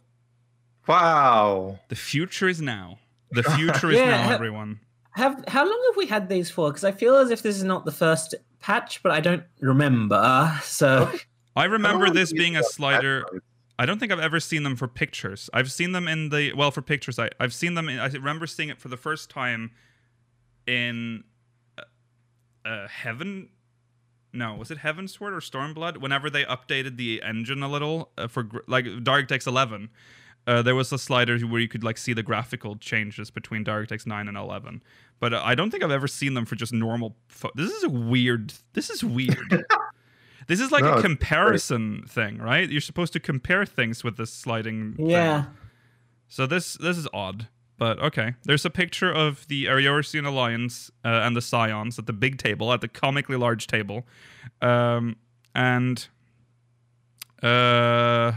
wow. 0.86 1.78
The 1.88 1.94
future 1.96 2.48
is 2.48 2.60
now. 2.60 2.98
The 3.30 3.42
future 3.56 3.90
is 3.90 3.98
Yeah, 3.98 4.10
now, 4.10 4.22
ha- 4.24 4.34
everyone. 4.34 4.80
Have 5.12 5.42
how 5.48 5.64
long 5.64 5.82
have 5.88 5.96
we 5.96 6.06
had 6.06 6.28
these 6.28 6.50
for? 6.50 6.68
Because 6.70 6.84
I 6.84 6.92
feel 6.92 7.16
as 7.16 7.30
if 7.30 7.42
this 7.42 7.56
is 7.56 7.64
not 7.64 7.84
the 7.86 7.92
first 7.92 8.34
patch, 8.60 9.02
but 9.02 9.12
I 9.12 9.20
don't 9.20 9.44
remember. 9.60 10.52
So 10.62 11.10
I 11.56 11.64
remember 11.64 12.06
don't 12.06 12.14
this 12.14 12.32
being 12.32 12.56
a 12.56 12.62
slider. 12.62 13.24
I 13.78 13.86
don't 13.86 13.98
think 13.98 14.12
I've 14.12 14.20
ever 14.20 14.40
seen 14.40 14.62
them 14.62 14.76
for 14.76 14.88
pictures. 14.88 15.50
I've 15.52 15.72
seen 15.72 15.92
them 15.92 16.06
in 16.06 16.28
the 16.28 16.52
well 16.52 16.70
for 16.70 16.82
pictures. 16.82 17.18
I 17.18 17.30
I've 17.40 17.54
seen 17.54 17.74
them. 17.74 17.88
In, 17.88 17.98
I 17.98 18.06
remember 18.08 18.46
seeing 18.46 18.68
it 18.68 18.78
for 18.78 18.88
the 18.88 18.96
first 18.96 19.30
time 19.30 19.72
in 20.66 21.24
uh, 21.78 22.68
uh, 22.68 22.88
Heaven. 22.88 23.48
No, 24.32 24.54
was 24.54 24.70
it 24.70 24.78
Heavensward 24.78 25.32
or 25.32 25.40
Stormblood? 25.40 25.96
Whenever 25.98 26.28
they 26.28 26.44
updated 26.44 26.98
the 26.98 27.22
engine 27.22 27.62
a 27.62 27.68
little 27.68 28.10
uh, 28.18 28.28
for 28.28 28.46
like 28.66 28.84
DirectX 28.84 29.46
11, 29.46 29.88
Uh, 30.46 30.62
there 30.62 30.74
was 30.74 30.92
a 30.92 30.98
slider 30.98 31.38
where 31.40 31.60
you 31.60 31.68
could 31.68 31.82
like 31.82 31.98
see 31.98 32.12
the 32.12 32.22
graphical 32.22 32.76
changes 32.76 33.30
between 33.30 33.64
DirectX 33.64 34.06
9 34.06 34.28
and 34.28 34.36
11, 34.36 34.82
but 35.18 35.34
uh, 35.34 35.42
I 35.44 35.54
don't 35.56 35.70
think 35.70 35.82
I've 35.82 35.90
ever 35.90 36.06
seen 36.06 36.34
them 36.34 36.44
for 36.44 36.54
just 36.54 36.72
normal. 36.72 37.16
Fo- 37.28 37.50
this 37.54 37.72
is 37.72 37.82
a 37.82 37.88
weird. 37.88 38.52
This 38.74 38.90
is 38.90 39.02
weird. 39.02 39.64
this 40.46 40.60
is 40.60 40.70
like 40.70 40.84
No, 40.84 40.94
a 40.94 41.02
comparison 41.02 42.04
thing, 42.08 42.38
right? 42.38 42.68
You're 42.70 42.80
supposed 42.80 43.12
to 43.14 43.20
compare 43.20 43.64
things 43.66 44.02
with 44.04 44.16
this 44.16 44.32
sliding. 44.32 44.94
thing. 44.94 45.10
Yeah. 45.10 45.46
So 46.28 46.46
this 46.46 46.74
this 46.74 46.96
is 46.98 47.06
odd, 47.12 47.48
but 47.78 47.98
okay. 48.00 48.34
There's 48.44 48.64
a 48.64 48.70
picture 48.70 49.12
of 49.12 49.46
the 49.48 49.66
Eorzean 49.66 50.26
Alliance 50.26 50.90
uh, 51.04 51.08
and 51.24 51.36
the 51.36 51.40
Scions 51.42 51.98
at 51.98 52.06
the 52.06 52.12
big 52.12 52.38
table, 52.38 52.72
at 52.72 52.80
the 52.80 52.88
comically 52.88 53.36
large 53.36 53.66
table, 53.66 54.06
um, 54.60 55.16
and 55.54 56.06
uh, 57.42 58.32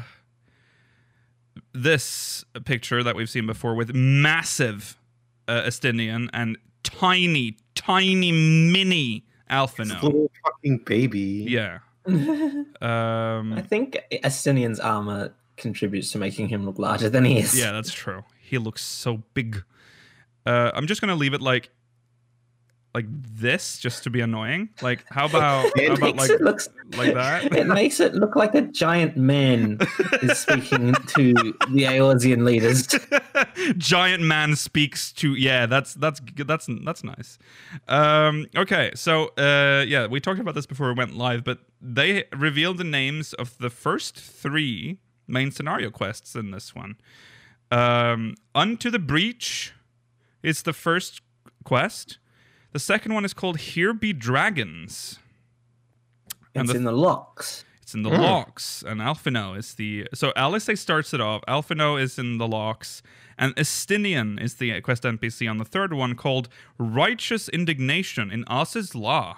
this 1.73 2.43
picture 2.65 3.03
that 3.03 3.15
we've 3.15 3.29
seen 3.29 3.45
before 3.45 3.75
with 3.75 3.93
massive 3.93 4.97
uh, 5.47 5.61
Estinian 5.63 6.29
and 6.33 6.57
tiny, 6.83 7.57
tiny, 7.75 8.31
mini 8.31 9.25
This 9.47 9.55
Alphinaud. 9.55 10.03
little 10.03 10.31
fucking 10.45 10.83
baby. 10.85 11.45
Yeah. 11.47 11.79
I 12.81 13.37
Um, 13.39 13.63
think 13.67 13.97
Estinian's 14.11 14.79
armor 14.79 15.33
contributes 15.57 16.11
to 16.11 16.17
making 16.17 16.47
him 16.49 16.65
look 16.65 16.79
larger 16.79 17.09
than 17.09 17.25
he 17.25 17.39
is. 17.39 17.57
Yeah, 17.57 17.71
that's 17.71 17.93
true. 17.93 18.23
He 18.41 18.57
looks 18.57 18.83
so 18.83 19.23
big. 19.33 19.63
Uh, 20.45 20.71
I'm 20.73 20.87
just 20.87 21.01
gonna 21.01 21.15
leave 21.15 21.33
it 21.33 21.41
like, 21.41 21.69
like 22.93 23.05
this, 23.09 23.77
just 23.77 24.03
to 24.03 24.09
be 24.09 24.21
annoying. 24.21 24.69
Like, 24.81 25.05
how 25.09 25.25
about 25.25 25.71
how 25.77 25.93
about 25.93 26.15
like 26.15 26.29
it 26.29 26.41
looks 26.41 26.69
like 26.95 27.13
that? 27.13 27.51
It 27.59 27.67
makes 27.67 27.99
it 27.99 28.15
look 28.15 28.35
like 28.35 28.55
a 28.55 28.61
giant 28.61 29.15
man 29.17 29.79
is 30.21 30.39
speaking 30.39 30.93
to 30.93 31.33
the 31.33 31.83
Eorzean 31.83 32.43
leaders. 32.43 32.87
Giant 33.77 34.23
man 34.23 34.55
speaks 34.55 35.11
to 35.13 35.35
yeah. 35.35 35.65
That's 35.65 35.93
that's 35.93 36.21
that's 36.35 36.67
that's 36.83 37.03
nice. 37.03 37.37
Um, 37.87 38.47
okay, 38.55 38.91
so 38.95 39.27
uh, 39.37 39.83
yeah, 39.87 40.07
we 40.07 40.19
talked 40.19 40.39
about 40.39 40.55
this 40.55 40.65
before 40.65 40.87
we 40.87 40.93
went 40.93 41.15
live, 41.15 41.43
but 41.43 41.59
they 41.81 42.25
revealed 42.35 42.77
the 42.77 42.83
names 42.83 43.33
of 43.33 43.57
the 43.57 43.69
first 43.69 44.19
three 44.19 44.99
main 45.27 45.51
scenario 45.51 45.89
quests 45.89 46.35
in 46.35 46.51
this 46.51 46.73
one. 46.73 46.97
Um, 47.71 48.35
Unto 48.55 48.89
the 48.89 48.99
Breach 48.99 49.73
is 50.41 50.63
the 50.63 50.73
first 50.73 51.21
quest. 51.63 52.17
The 52.71 52.79
second 52.79 53.13
one 53.13 53.25
is 53.25 53.33
called 53.33 53.57
Here 53.59 53.93
Be 53.93 54.13
Dragons. 54.13 55.19
And 56.55 56.63
It's 56.65 56.71
the- 56.73 56.77
in 56.77 56.83
the 56.83 56.91
Lochs. 56.91 57.63
It's 57.81 57.95
in 57.95 58.03
the 58.03 58.09
Hmm. 58.11 58.21
Lochs, 58.21 58.83
and 58.83 59.01
Alphinaud 59.01 59.57
is 59.57 59.73
the 59.73 60.07
so 60.13 60.31
Alice 60.35 60.69
starts 60.79 61.11
it 61.13 61.19
off. 61.21 61.41
Alphinaud 61.47 61.99
is 61.99 62.19
in 62.19 62.37
the 62.37 62.47
Lochs, 62.47 63.01
and 63.35 63.55
Estinian 63.55 64.39
is 64.39 64.55
the 64.55 64.79
quest 64.81 65.03
NPC 65.05 65.47
on 65.47 65.57
the 65.57 65.65
third 65.65 65.93
one 65.93 66.13
called 66.15 66.49
Righteous 66.77 67.49
Indignation 67.49 68.29
in 68.29 68.45
Azys 68.45 68.93
Lla. 68.93 69.37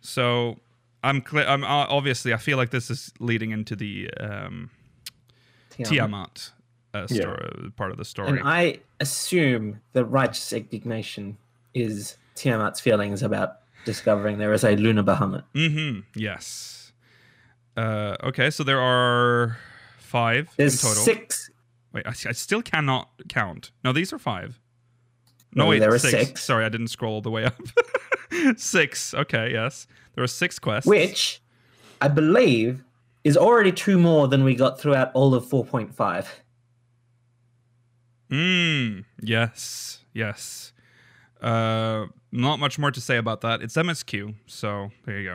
So 0.00 0.58
I'm, 1.04 1.24
cl- 1.24 1.48
I'm 1.48 1.62
uh, 1.62 1.86
obviously 1.88 2.34
I 2.34 2.38
feel 2.38 2.56
like 2.56 2.70
this 2.70 2.90
is 2.90 3.12
leading 3.20 3.52
into 3.52 3.76
the 3.76 4.10
um, 4.18 4.70
Tiamat 5.70 6.50
uh, 6.94 7.06
Yeah. 7.08 7.20
story, 7.20 7.70
part 7.76 7.92
of 7.92 7.96
the 7.98 8.04
story. 8.04 8.28
And 8.30 8.40
I 8.42 8.80
assume 8.98 9.80
the 9.92 10.04
righteous 10.04 10.52
indignation 10.52 11.38
is 11.74 12.16
Tiamat's 12.38 12.80
feelings 12.80 13.22
about 13.22 13.58
discovering 13.84 14.38
there 14.38 14.52
is 14.52 14.64
a 14.64 14.76
lunar 14.76 15.02
Bahamut. 15.02 15.44
mm-hmm. 15.54 16.00
Yes. 16.14 16.92
Uh, 17.76 18.16
okay, 18.24 18.50
so 18.50 18.64
there 18.64 18.80
are 18.80 19.58
five 19.98 20.48
There's 20.56 20.82
in 20.82 20.88
total. 20.88 21.04
six. 21.04 21.50
Wait, 21.92 22.06
I, 22.06 22.10
I 22.10 22.32
still 22.32 22.62
cannot 22.62 23.08
count. 23.28 23.70
No, 23.84 23.92
these 23.92 24.12
are 24.12 24.18
five. 24.18 24.58
No, 25.54 25.64
No, 25.64 25.70
wait, 25.70 25.78
there 25.78 25.92
are 25.94 25.98
six. 25.98 26.42
Sorry, 26.44 26.64
I 26.64 26.68
didn't 26.68 26.88
scroll 26.88 27.14
all 27.14 27.20
the 27.22 27.30
way 27.30 27.44
up. 27.44 27.60
six. 28.56 29.14
Okay, 29.14 29.52
yes. 29.52 29.86
There 30.14 30.24
are 30.24 30.28
six 30.28 30.58
quests. 30.58 30.88
which 30.88 31.40
I 32.00 32.08
believe 32.08 32.82
is 33.24 33.36
already 33.36 33.72
two 33.72 33.98
more 33.98 34.28
than 34.28 34.44
we 34.44 34.54
got 34.54 34.80
throughout 34.80 35.10
all 35.14 35.34
of 35.34 35.44
4.5. 35.46 36.26
Mm, 38.30 39.04
yes, 39.20 40.00
yes. 40.12 40.72
Uh, 41.40 42.06
not 42.32 42.58
much 42.58 42.78
more 42.78 42.90
to 42.90 43.00
say 43.00 43.16
about 43.16 43.40
that. 43.42 43.62
It's 43.62 43.74
MSQ, 43.74 44.34
so 44.46 44.90
there 45.04 45.20
you 45.20 45.30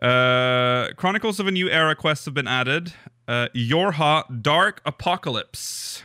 go. 0.00 0.06
Uh, 0.06 0.92
Chronicles 0.94 1.38
of 1.40 1.46
a 1.46 1.50
New 1.50 1.68
Era 1.68 1.94
quests 1.94 2.24
have 2.24 2.34
been 2.34 2.48
added. 2.48 2.94
Uh, 3.28 3.48
Yorha 3.54 4.42
Dark 4.42 4.80
Apocalypse. 4.86 6.02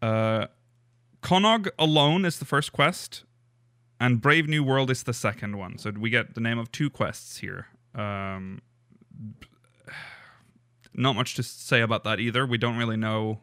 Uh, 0.00 0.46
Konog 1.22 1.68
Alone 1.78 2.24
is 2.24 2.38
the 2.38 2.44
first 2.44 2.72
quest, 2.72 3.24
and 3.98 4.20
Brave 4.20 4.48
New 4.48 4.64
World 4.64 4.90
is 4.90 5.02
the 5.02 5.12
second 5.12 5.58
one. 5.58 5.76
So 5.76 5.90
we 5.90 6.08
get 6.08 6.34
the 6.34 6.40
name 6.40 6.58
of 6.58 6.72
two 6.72 6.88
quests 6.88 7.38
here. 7.38 7.66
Um, 7.94 8.62
not 10.94 11.14
much 11.16 11.34
to 11.34 11.42
say 11.42 11.80
about 11.82 12.04
that 12.04 12.20
either. 12.20 12.46
We 12.46 12.56
don't 12.56 12.76
really 12.76 12.96
know 12.96 13.40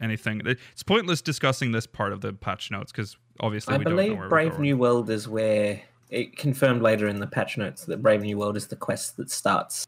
anything. 0.00 0.42
It's 0.44 0.82
pointless 0.82 1.22
discussing 1.22 1.72
this 1.72 1.86
part 1.86 2.12
of 2.12 2.20
the 2.20 2.32
patch 2.32 2.70
notes 2.70 2.92
because 2.92 3.16
obviously 3.40 3.74
I 3.74 3.78
we 3.78 3.84
don't 3.84 3.92
know 3.96 4.02
believe 4.02 4.18
where 4.18 4.28
Brave. 4.28 4.58
New 4.58 4.76
World 4.76 5.10
is 5.10 5.28
where 5.28 5.80
it 6.10 6.36
confirmed 6.36 6.82
later 6.82 7.08
in 7.08 7.18
the 7.18 7.26
patch 7.26 7.56
notes 7.58 7.84
that 7.86 8.02
Brave 8.02 8.22
New 8.22 8.38
World 8.38 8.56
is 8.56 8.66
the 8.66 8.76
quest 8.76 9.16
that 9.16 9.30
starts 9.30 9.86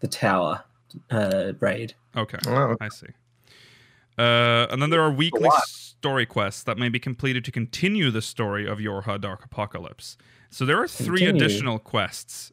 the 0.00 0.08
tower 0.08 0.64
uh, 1.10 1.52
raid. 1.60 1.94
Okay, 2.16 2.38
Oh, 2.46 2.76
I 2.80 2.88
see. 2.88 3.06
Uh, 4.18 4.66
and 4.70 4.80
then 4.82 4.90
there 4.90 5.00
are 5.00 5.10
weekly 5.10 5.48
story 5.64 6.26
quests 6.26 6.62
that 6.64 6.76
may 6.76 6.88
be 6.88 6.98
completed 6.98 7.44
to 7.46 7.50
continue 7.52 8.10
the 8.10 8.20
story 8.22 8.66
of 8.66 8.78
Yorha 8.78 9.20
Dark 9.20 9.44
Apocalypse. 9.44 10.16
So 10.50 10.66
there 10.66 10.80
are 10.82 10.86
three 10.88 11.20
Continue. 11.20 11.30
additional 11.44 11.78
quests. 11.78 12.52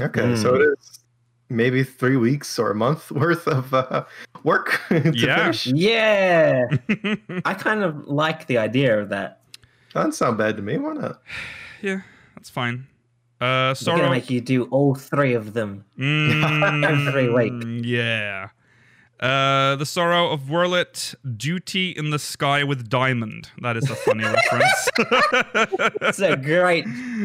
okay. 0.00 0.34
So 0.36 0.50
Hmm. 0.54 0.62
it 0.62 0.64
is 0.78 1.00
maybe 1.48 1.84
three 1.84 2.16
weeks 2.16 2.58
or 2.58 2.70
a 2.70 2.74
month 2.74 3.10
worth 3.12 3.46
of 3.46 3.72
uh, 3.74 4.04
work 4.42 4.80
to 4.88 5.12
Yeah. 5.14 5.36
finish. 5.52 5.66
Yeah, 5.66 6.64
I 7.44 7.54
kind 7.54 7.82
of 7.82 8.06
like 8.06 8.46
the 8.46 8.58
idea 8.58 8.98
of 8.98 9.10
that. 9.10 9.40
Doesn't 9.96 10.12
sound 10.12 10.36
bad 10.36 10.56
to 10.58 10.62
me. 10.62 10.76
Why 10.76 10.92
not? 10.92 11.22
yeah, 11.82 12.00
that's 12.34 12.50
fine. 12.50 12.86
Uh, 13.40 13.72
They're 13.82 13.96
gonna 13.96 14.10
make 14.10 14.28
you 14.28 14.42
do 14.42 14.64
all 14.64 14.94
three 14.94 15.32
of 15.32 15.54
them. 15.54 15.86
Every 15.98 17.32
week. 17.32 17.52
Mm, 17.52 17.80
Yeah. 17.82 18.48
Uh, 19.18 19.74
the 19.76 19.86
sorrow 19.86 20.28
of 20.28 20.42
Werlyt, 20.42 21.14
duty 21.38 21.90
in 21.92 22.10
the 22.10 22.18
sky 22.18 22.62
with 22.62 22.90
diamond. 22.90 23.48
That 23.62 23.78
is 23.78 23.88
a 23.88 23.96
funny 23.96 24.24
reference. 24.36 24.88
It's 26.02 26.18
a 26.18 26.36
great, 26.36 26.84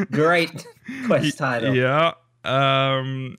great 0.10 0.66
quest 1.08 1.38
title. 1.38 1.76
Yeah. 1.76 2.14
Um, 2.46 3.38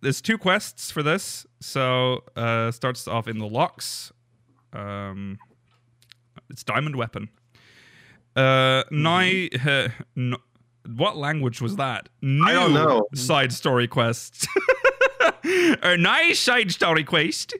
there's 0.00 0.20
two 0.20 0.38
quests 0.38 0.92
for 0.92 1.02
this. 1.02 1.44
So 1.58 2.22
uh, 2.36 2.70
starts 2.70 3.08
off 3.08 3.26
in 3.26 3.38
the 3.38 3.48
Lochs. 3.48 4.12
Um, 4.72 5.40
it's 6.50 6.62
diamond 6.62 6.94
weapon. 6.94 7.28
Uh, 8.38 8.84
Nai. 8.90 9.48
Uh, 9.66 9.88
no, 10.14 10.36
what 10.96 11.16
language 11.16 11.60
was 11.60 11.76
that? 11.76 12.08
I 12.22 12.52
don't 12.52 12.72
know. 12.72 13.06
Side 13.14 13.52
story 13.52 13.88
quest. 13.88 14.46
A 15.82 15.96
nice 15.96 16.38
side 16.38 16.70
story 16.70 17.04
quest. 17.04 17.54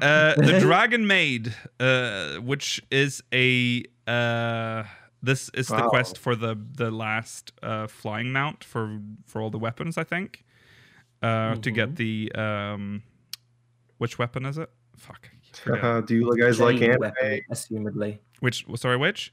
Uh, 0.00 0.34
the 0.34 0.58
Dragon 0.60 1.06
Maid, 1.06 1.54
uh, 1.78 2.36
which 2.36 2.82
is 2.90 3.22
a 3.32 3.84
uh, 4.06 4.84
this 5.22 5.50
is 5.50 5.68
the 5.68 5.82
quest 5.88 6.16
for 6.16 6.36
the 6.36 6.56
the 6.74 6.90
last 6.90 7.52
uh, 7.62 7.86
flying 7.86 8.32
mount 8.32 8.64
for 8.64 8.98
for 9.26 9.42
all 9.42 9.50
the 9.50 9.58
weapons. 9.58 9.98
I 9.98 10.04
think 10.04 10.44
uh, 11.22 11.56
to 11.56 11.70
get 11.70 11.96
the 11.96 12.32
um, 12.34 13.02
which 13.98 14.18
weapon 14.18 14.46
is 14.46 14.58
it? 14.58 14.70
Fuck. 14.96 15.30
Uh, 15.66 16.00
do 16.00 16.14
you 16.14 16.36
guys 16.38 16.60
like 16.60 16.76
Jade 16.76 16.90
anime? 16.90 17.00
weapon, 17.00 17.40
assumedly. 17.50 18.18
Which 18.40 18.64
sorry, 18.76 18.96
which? 18.96 19.32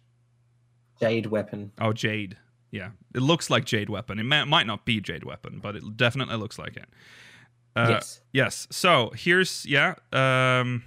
Jade 1.01 1.25
weapon. 1.27 1.71
Oh, 1.79 1.93
Jade. 1.93 2.37
Yeah, 2.69 2.91
it 3.13 3.21
looks 3.21 3.49
like 3.49 3.65
Jade 3.65 3.89
weapon. 3.89 4.19
It 4.19 4.23
may, 4.23 4.45
might 4.45 4.65
not 4.67 4.85
be 4.85 5.01
Jade 5.01 5.23
weapon, 5.25 5.59
but 5.61 5.75
it 5.75 5.97
definitely 5.97 6.37
looks 6.37 6.57
like 6.57 6.77
it. 6.77 6.85
Uh, 7.75 7.87
yes. 7.89 8.21
Yes. 8.31 8.67
So 8.71 9.11
here's 9.15 9.65
yeah, 9.65 9.95
um, 10.13 10.83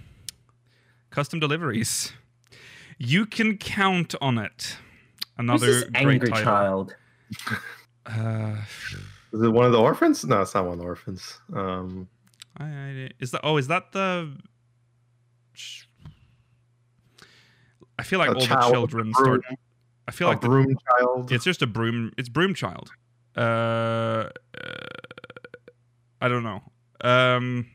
custom 1.10 1.40
deliveries. 1.40 2.12
You 2.98 3.26
can 3.26 3.58
count 3.58 4.14
on 4.20 4.38
it. 4.38 4.76
Another 5.36 5.66
Who's 5.66 5.80
this 5.80 5.90
great 5.90 6.06
angry 6.06 6.28
title. 6.30 6.44
child? 6.44 6.96
Uh, 8.06 8.56
Is 9.32 9.42
it 9.42 9.48
one 9.50 9.66
of 9.66 9.72
the 9.72 9.80
orphans? 9.80 10.24
No, 10.24 10.42
it's 10.42 10.54
not 10.54 10.64
one 10.64 10.74
of 10.74 10.78
the 10.78 10.84
orphans. 10.84 11.40
Um, 11.52 12.08
I, 12.56 12.64
I- 12.64 13.10
is 13.18 13.32
that? 13.32 13.40
Oh, 13.42 13.56
is 13.56 13.66
that 13.66 13.90
the? 13.92 14.36
I 17.98 18.02
feel 18.04 18.18
like 18.20 18.30
a 18.30 18.34
all 18.34 18.40
the 18.40 18.72
children 18.72 19.12
start. 19.12 19.42
I 20.06 20.10
feel 20.12 20.28
a 20.28 20.30
like 20.30 20.40
the, 20.40 20.48
broom 20.48 20.76
child. 20.98 21.32
it's 21.32 21.44
just 21.44 21.62
a 21.62 21.66
broom. 21.66 22.12
It's 22.18 22.28
broom 22.28 22.54
child. 22.54 22.90
Uh, 23.36 23.40
uh, 23.40 24.28
I 26.20 26.28
don't 26.28 26.42
know. 26.42 26.62
Um, 27.00 27.66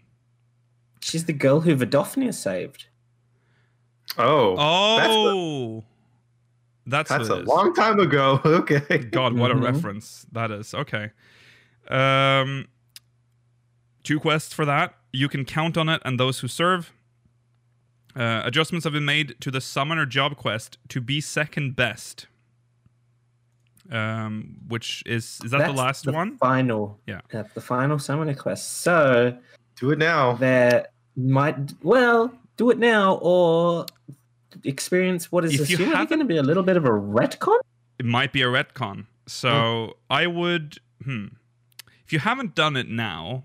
She's 1.02 1.26
the 1.26 1.34
girl 1.34 1.62
who 1.62 1.76
Vidofnir 1.76 2.34
saved. 2.34 2.86
Oh, 4.18 4.56
Oh, 4.58 5.84
that's 6.86 7.10
that's 7.10 7.30
what 7.30 7.36
a 7.38 7.40
it 7.40 7.44
is. 7.44 7.48
long 7.48 7.74
time 7.74 8.00
ago. 8.00 8.42
Okay. 8.46 8.98
God, 9.00 9.34
what 9.34 9.52
a 9.52 9.56
reference 9.56 10.26
that 10.32 10.52
is. 10.52 10.74
Okay. 10.74 11.12
Um, 11.90 12.68
two 14.04 14.20
quests 14.20 14.54
for 14.54 14.66
that. 14.66 14.96
You 15.14 15.28
can 15.30 15.46
count 15.46 15.78
on 15.78 15.90
it 15.90 16.02
and 16.06 16.20
those 16.20 16.40
who 16.40 16.48
serve. 16.48 16.92
Uh, 18.16 18.42
adjustments 18.44 18.84
have 18.84 18.94
been 18.94 19.06
made 19.06 19.36
to 19.40 19.52
the 19.52 19.62
summoner 19.62 20.06
job 20.06 20.36
quest 20.36 20.78
to 20.90 21.00
be 21.02 21.22
second 21.22 21.76
best. 21.76 22.28
Um, 23.92 24.58
which 24.68 25.02
is 25.08 25.40
is 25.44 25.52
that 25.52 25.60
That's 25.60 25.72
the 25.74 25.78
last 25.78 26.08
one? 26.08 26.38
Final. 26.38 27.00
Yeah. 27.08 27.22
That's 27.32 27.52
the 27.54 27.62
final 27.62 27.98
summoner 27.98 28.36
quest. 28.36 28.80
So 28.82 29.36
Do 29.78 29.90
it 29.92 29.98
now. 29.98 30.34
there 30.34 30.88
might 31.16 31.74
well 31.82 32.32
do 32.58 32.70
it 32.70 32.78
now 32.78 33.16
or 33.22 33.86
experience 34.64 35.32
what 35.32 35.44
is 35.46 35.60
If 35.60 35.70
you 35.72 35.78
haven't- 35.78 36.10
going 36.10 36.20
to 36.20 36.26
be 36.26 36.38
a 36.38 36.44
little 36.44 36.64
bit 36.64 36.78
of 36.78 36.86
a 36.86 36.90
retcon. 36.90 37.58
It 37.98 38.06
might 38.06 38.32
be 38.32 38.42
a 38.42 38.48
retcon. 38.48 39.06
So 39.28 39.98
I 40.10 40.28
would. 40.28 40.78
Hmm. 41.04 41.28
If 42.06 42.14
you 42.14 42.20
haven't 42.20 42.56
done 42.56 42.76
it 42.76 42.90
now, 42.90 43.44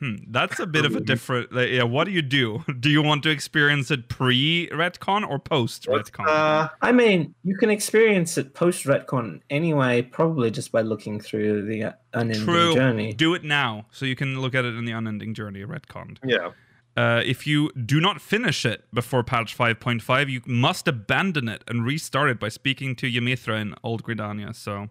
hmm, 0.00 0.16
that's 0.28 0.58
a 0.58 0.66
bit 0.66 0.84
of 0.84 0.96
a 0.96 1.00
different. 1.00 1.52
like, 1.52 1.70
yeah. 1.70 1.84
What 1.84 2.04
do 2.04 2.10
you 2.10 2.22
do? 2.22 2.64
Do 2.80 2.90
you 2.90 3.02
want 3.02 3.22
to 3.22 3.30
experience 3.30 3.90
it 3.90 4.08
pre 4.08 4.68
retcon 4.72 5.28
or 5.28 5.38
post 5.38 5.86
Let's, 5.88 6.10
retcon? 6.10 6.26
uh, 6.26 6.68
I 6.82 6.92
mean, 6.92 7.34
you 7.44 7.56
can 7.56 7.70
experience 7.70 8.36
it 8.38 8.54
post 8.54 8.84
retcon 8.86 9.40
anyway, 9.50 10.02
probably 10.02 10.50
just 10.50 10.72
by 10.72 10.80
looking 10.80 11.20
through 11.20 11.66
the 11.66 11.84
uh, 11.84 11.92
unending 12.14 12.44
True. 12.44 12.74
journey. 12.74 13.12
Do 13.12 13.34
it 13.34 13.44
now, 13.44 13.86
so 13.92 14.06
you 14.06 14.16
can 14.16 14.40
look 14.40 14.54
at 14.54 14.64
it 14.64 14.74
in 14.74 14.84
the 14.86 14.92
unending 14.92 15.34
journey 15.34 15.64
retconned. 15.64 16.18
yeah. 16.24 16.50
Uh, 16.96 17.22
if 17.24 17.46
you 17.46 17.70
do 17.72 18.00
not 18.00 18.20
finish 18.20 18.66
it 18.66 18.84
before 18.92 19.22
patch 19.22 19.56
5.5, 19.56 20.28
you 20.28 20.42
must 20.44 20.88
abandon 20.88 21.48
it 21.48 21.62
and 21.68 21.86
restart 21.86 22.28
it 22.28 22.40
by 22.40 22.48
speaking 22.48 22.96
to 22.96 23.06
Y'mhitra 23.06 23.60
in 23.60 23.74
Old 23.84 24.02
Gridania. 24.02 24.54
So 24.54 24.88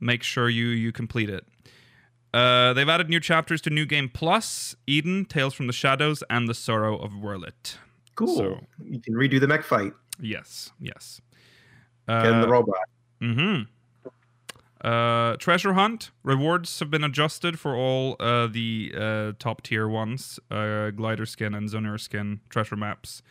make 0.00 0.22
sure 0.22 0.48
you 0.48 0.66
you 0.68 0.92
complete 0.92 1.28
it. 1.28 1.44
Uh, 2.34 2.72
they've 2.74 2.88
added 2.88 3.08
new 3.08 3.20
chapters 3.20 3.60
to 3.62 3.70
New 3.70 3.86
Game 3.86 4.08
Plus, 4.08 4.76
Eden, 4.86 5.24
Tales 5.24 5.54
from 5.54 5.66
the 5.66 5.72
Shadows, 5.72 6.22
and 6.28 6.46
The 6.48 6.54
Sorrow 6.54 6.96
of 6.98 7.12
Werlyt. 7.12 7.76
Cool. 8.14 8.36
So- 8.36 8.66
you 8.84 9.00
can 9.00 9.14
redo 9.14 9.40
the 9.40 9.46
mech 9.48 9.64
fight. 9.64 9.92
Yes, 10.20 10.70
yes. 10.80 11.20
Get 12.08 12.26
in 12.26 12.40
the 12.40 12.46
Uh, 12.46 12.50
robot. 12.50 12.88
Mm-hmm. 13.22 13.62
Uh, 14.80 15.36
treasure 15.36 15.72
hunt 15.72 16.10
rewards 16.22 16.78
have 16.78 16.88
been 16.90 17.02
adjusted 17.02 17.58
for 17.58 17.74
all 17.74 18.14
uh, 18.20 18.46
the 18.46 18.92
uh, 18.96 19.32
top 19.38 19.62
tier 19.62 19.88
ones: 19.88 20.38
uh, 20.50 20.90
glider 20.90 21.26
skin 21.26 21.52
and 21.54 21.68
zonure 21.68 21.98
skin 21.98 22.40
treasure 22.48 22.76
maps. 22.76 23.22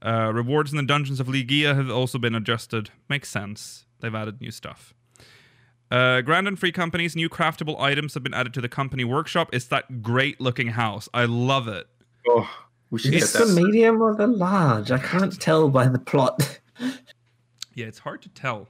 Uh, 0.00 0.30
rewards 0.32 0.70
in 0.70 0.76
the 0.76 0.84
dungeons 0.84 1.18
of 1.18 1.26
Lyhe 1.26 1.46
Ghiah 1.48 1.74
have 1.74 1.90
also 1.90 2.18
been 2.18 2.34
adjusted. 2.36 2.90
Makes 3.08 3.30
sense. 3.30 3.86
They've 4.00 4.14
added 4.14 4.40
new 4.40 4.50
stuff. 4.52 4.94
Uh, 5.90 6.20
Grand 6.20 6.48
and 6.48 6.58
Free 6.58 6.72
Company's 6.72 7.14
new 7.14 7.28
craftable 7.28 7.80
items 7.80 8.14
have 8.14 8.22
been 8.22 8.34
added 8.34 8.52
to 8.54 8.60
the 8.60 8.68
company 8.68 9.04
workshop. 9.04 9.50
It's 9.52 9.66
that 9.66 10.02
great 10.02 10.40
looking 10.40 10.68
house. 10.68 11.08
I 11.14 11.26
love 11.26 11.68
it. 11.68 11.86
Oh, 12.28 12.48
we 12.90 12.98
should 12.98 13.14
Is 13.14 13.32
get 13.32 13.38
this 13.38 13.48
the 13.48 13.54
that. 13.54 13.62
medium 13.62 14.02
or 14.02 14.14
the 14.16 14.26
large? 14.26 14.90
I 14.90 14.98
can't 14.98 15.38
tell 15.40 15.68
by 15.68 15.86
the 15.88 15.98
plot. 15.98 16.60
Yeah, 17.74 17.84
it's 17.84 17.98
hard 17.98 18.22
to 18.22 18.30
tell. 18.30 18.68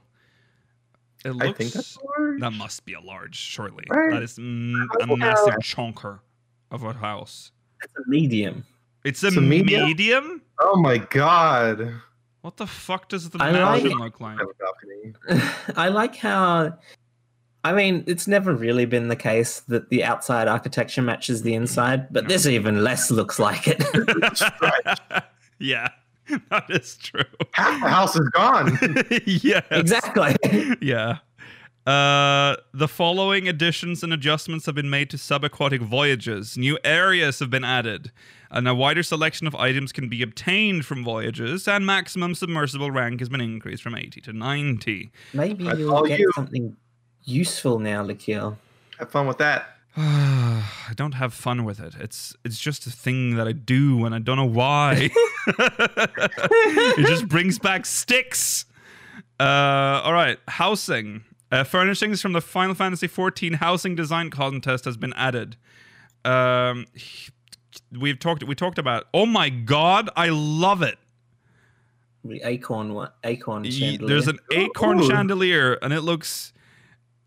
It 1.23 1.29
I 1.29 1.31
looks. 1.31 1.57
think 1.57 1.71
that's 1.71 1.97
large. 2.17 2.41
That 2.41 2.51
must 2.51 2.83
be 2.83 2.91
a 2.91 2.99
large, 2.99 3.37
surely. 3.37 3.85
Right. 3.89 4.11
That 4.11 4.21
is 4.21 4.37
mm, 4.37 4.73
a 5.01 5.07
Well, 5.07 5.15
massive 5.15 5.53
chonker 5.61 6.19
of 6.71 6.83
a 6.83 6.91
house. 6.91 7.53
It's 7.81 7.93
a 7.95 8.09
medium. 8.09 8.65
It's 9.05 9.23
a, 9.23 9.27
It's 9.27 9.37
a 9.37 9.41
medium? 9.41 9.85
medium? 9.85 10.41
Oh 10.59 10.75
my 10.75 10.97
god. 10.97 11.93
What 12.41 12.57
the 12.57 12.67
fuck 12.67 13.07
does 13.07 13.29
the 13.29 13.41
I 13.41 13.53
mansion 13.53 13.91
it. 13.91 13.95
look 13.97 14.19
like? 14.19 14.39
I 14.39 14.41
have 14.41 14.49
a 14.49 15.33
balcony. 15.39 15.51
I 15.77 15.87
like 15.87 16.17
how. 16.17 16.77
I 17.67 17.73
mean, 17.73 18.05
it's 18.07 18.29
never 18.29 18.55
really 18.55 18.85
been 18.85 19.09
the 19.09 19.15
case 19.17 19.59
that 19.67 19.89
the 19.89 20.01
outside 20.01 20.47
architecture 20.47 21.01
matches 21.01 21.41
the 21.41 21.53
inside, 21.53 22.13
but 22.13 22.29
this 22.29 22.45
even 22.45 22.81
less 22.81 23.11
looks 23.11 23.39
like 23.39 23.67
it. 23.67 23.83
yeah, 25.59 25.89
that 26.49 26.63
is 26.69 26.95
true. 26.95 27.25
Half 27.51 27.81
the 27.81 27.89
house 27.89 28.15
is 28.15 28.29
gone. 28.29 28.79
yeah, 29.25 29.59
exactly. 29.69 30.37
Yeah. 30.79 31.17
Uh, 31.85 32.55
the 32.73 32.87
following 32.87 33.49
additions 33.49 34.01
and 34.01 34.13
adjustments 34.13 34.65
have 34.65 34.75
been 34.75 34.89
made 34.89 35.09
to 35.09 35.17
subaquatic 35.17 35.81
voyages. 35.81 36.57
New 36.57 36.79
areas 36.85 37.39
have 37.39 37.49
been 37.49 37.65
added, 37.65 38.13
and 38.49 38.65
a 38.65 38.75
wider 38.75 39.03
selection 39.03 39.45
of 39.45 39.55
items 39.55 39.91
can 39.91 40.07
be 40.07 40.21
obtained 40.21 40.85
from 40.85 41.03
voyages, 41.03 41.67
and 41.67 41.85
maximum 41.85 42.33
submersible 42.33 42.91
rank 42.91 43.19
has 43.19 43.27
been 43.27 43.41
increased 43.41 43.83
from 43.83 43.95
80 43.95 44.21
to 44.21 44.31
90. 44.31 45.11
Maybe 45.33 45.65
you'll 45.65 46.03
get 46.03 46.19
you. 46.19 46.31
something 46.33 46.77
useful 47.27 47.77
now, 47.79 48.03
Lakil. 48.03 48.57
have 48.97 49.11
fun 49.11 49.27
with 49.27 49.37
that. 49.37 49.75
I 49.97 50.93
don't 50.95 51.13
have 51.13 51.33
fun 51.33 51.63
with 51.65 51.79
it. 51.79 51.95
It's 51.99 52.35
it's 52.43 52.59
just 52.59 52.87
a 52.87 52.91
thing 52.91 53.35
that 53.35 53.47
I 53.47 53.51
do, 53.51 54.05
and 54.05 54.13
I 54.15 54.19
don't 54.19 54.37
know 54.37 54.45
why. 54.45 55.09
it 55.47 57.07
just 57.07 57.27
brings 57.27 57.59
back 57.59 57.85
sticks. 57.85 58.65
Uh, 59.39 60.01
all 60.03 60.13
right, 60.13 60.39
housing. 60.47 61.23
Uh, 61.49 61.63
furnishings 61.63 62.21
from 62.21 62.33
the 62.33 62.41
Final 62.41 62.75
Fantasy 62.75 63.07
XIV 63.07 63.55
housing 63.55 63.95
design 63.95 64.29
contest 64.29 64.83
has 64.85 64.97
been 64.97 65.13
added. 65.13 65.55
Um, 66.25 66.85
we've 67.97 68.19
talked. 68.19 68.43
We 68.43 68.53
talked 68.53 68.77
about. 68.77 69.05
Oh 69.13 69.25
my 69.25 69.49
god, 69.49 70.09
I 70.15 70.29
love 70.29 70.81
it. 70.81 70.97
The 72.23 72.41
acorn 72.43 72.93
one, 72.93 73.09
acorn 73.23 73.63
Ye- 73.63 73.71
chandelier. 73.71 74.07
There's 74.09 74.27
an 74.27 74.39
acorn 74.51 74.99
Ooh. 74.99 75.07
chandelier, 75.07 75.73
and 75.81 75.93
it 75.93 76.01
looks 76.01 76.51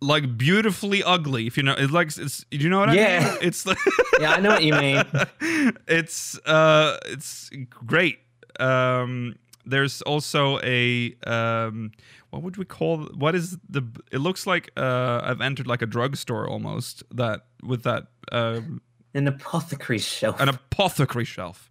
like 0.00 0.36
beautifully 0.38 1.02
ugly. 1.02 1.46
If 1.46 1.56
you 1.56 1.62
know, 1.62 1.74
it's 1.76 1.92
like 1.92 2.08
it's. 2.16 2.44
Do 2.50 2.56
you 2.58 2.68
know 2.68 2.80
what 2.80 2.90
I 2.90 2.94
Yeah. 2.94 3.28
mean? 3.30 3.38
It's 3.42 3.66
like. 3.66 3.78
yeah, 4.20 4.32
I 4.32 4.40
know 4.40 4.50
what 4.50 4.64
you 4.64 4.74
mean. 4.74 5.02
it's 5.88 6.38
uh, 6.46 6.96
it's 7.06 7.50
great. 7.68 8.18
Um, 8.58 9.36
there's 9.66 10.02
also 10.02 10.58
a 10.62 11.14
um, 11.26 11.92
what 12.30 12.42
would 12.42 12.56
we 12.56 12.64
call? 12.64 13.04
What 13.14 13.34
is 13.34 13.58
the? 13.68 13.82
It 14.10 14.18
looks 14.18 14.46
like 14.46 14.70
uh, 14.76 15.20
I've 15.22 15.40
entered 15.40 15.66
like 15.66 15.82
a 15.82 15.86
drugstore 15.86 16.48
almost. 16.48 17.02
That 17.14 17.46
with 17.62 17.82
that 17.82 18.06
um, 18.32 18.80
An 19.14 19.28
apothecary 19.28 19.98
shelf. 19.98 20.40
an 20.40 20.48
apothecary 20.48 21.24
shelf. 21.26 21.70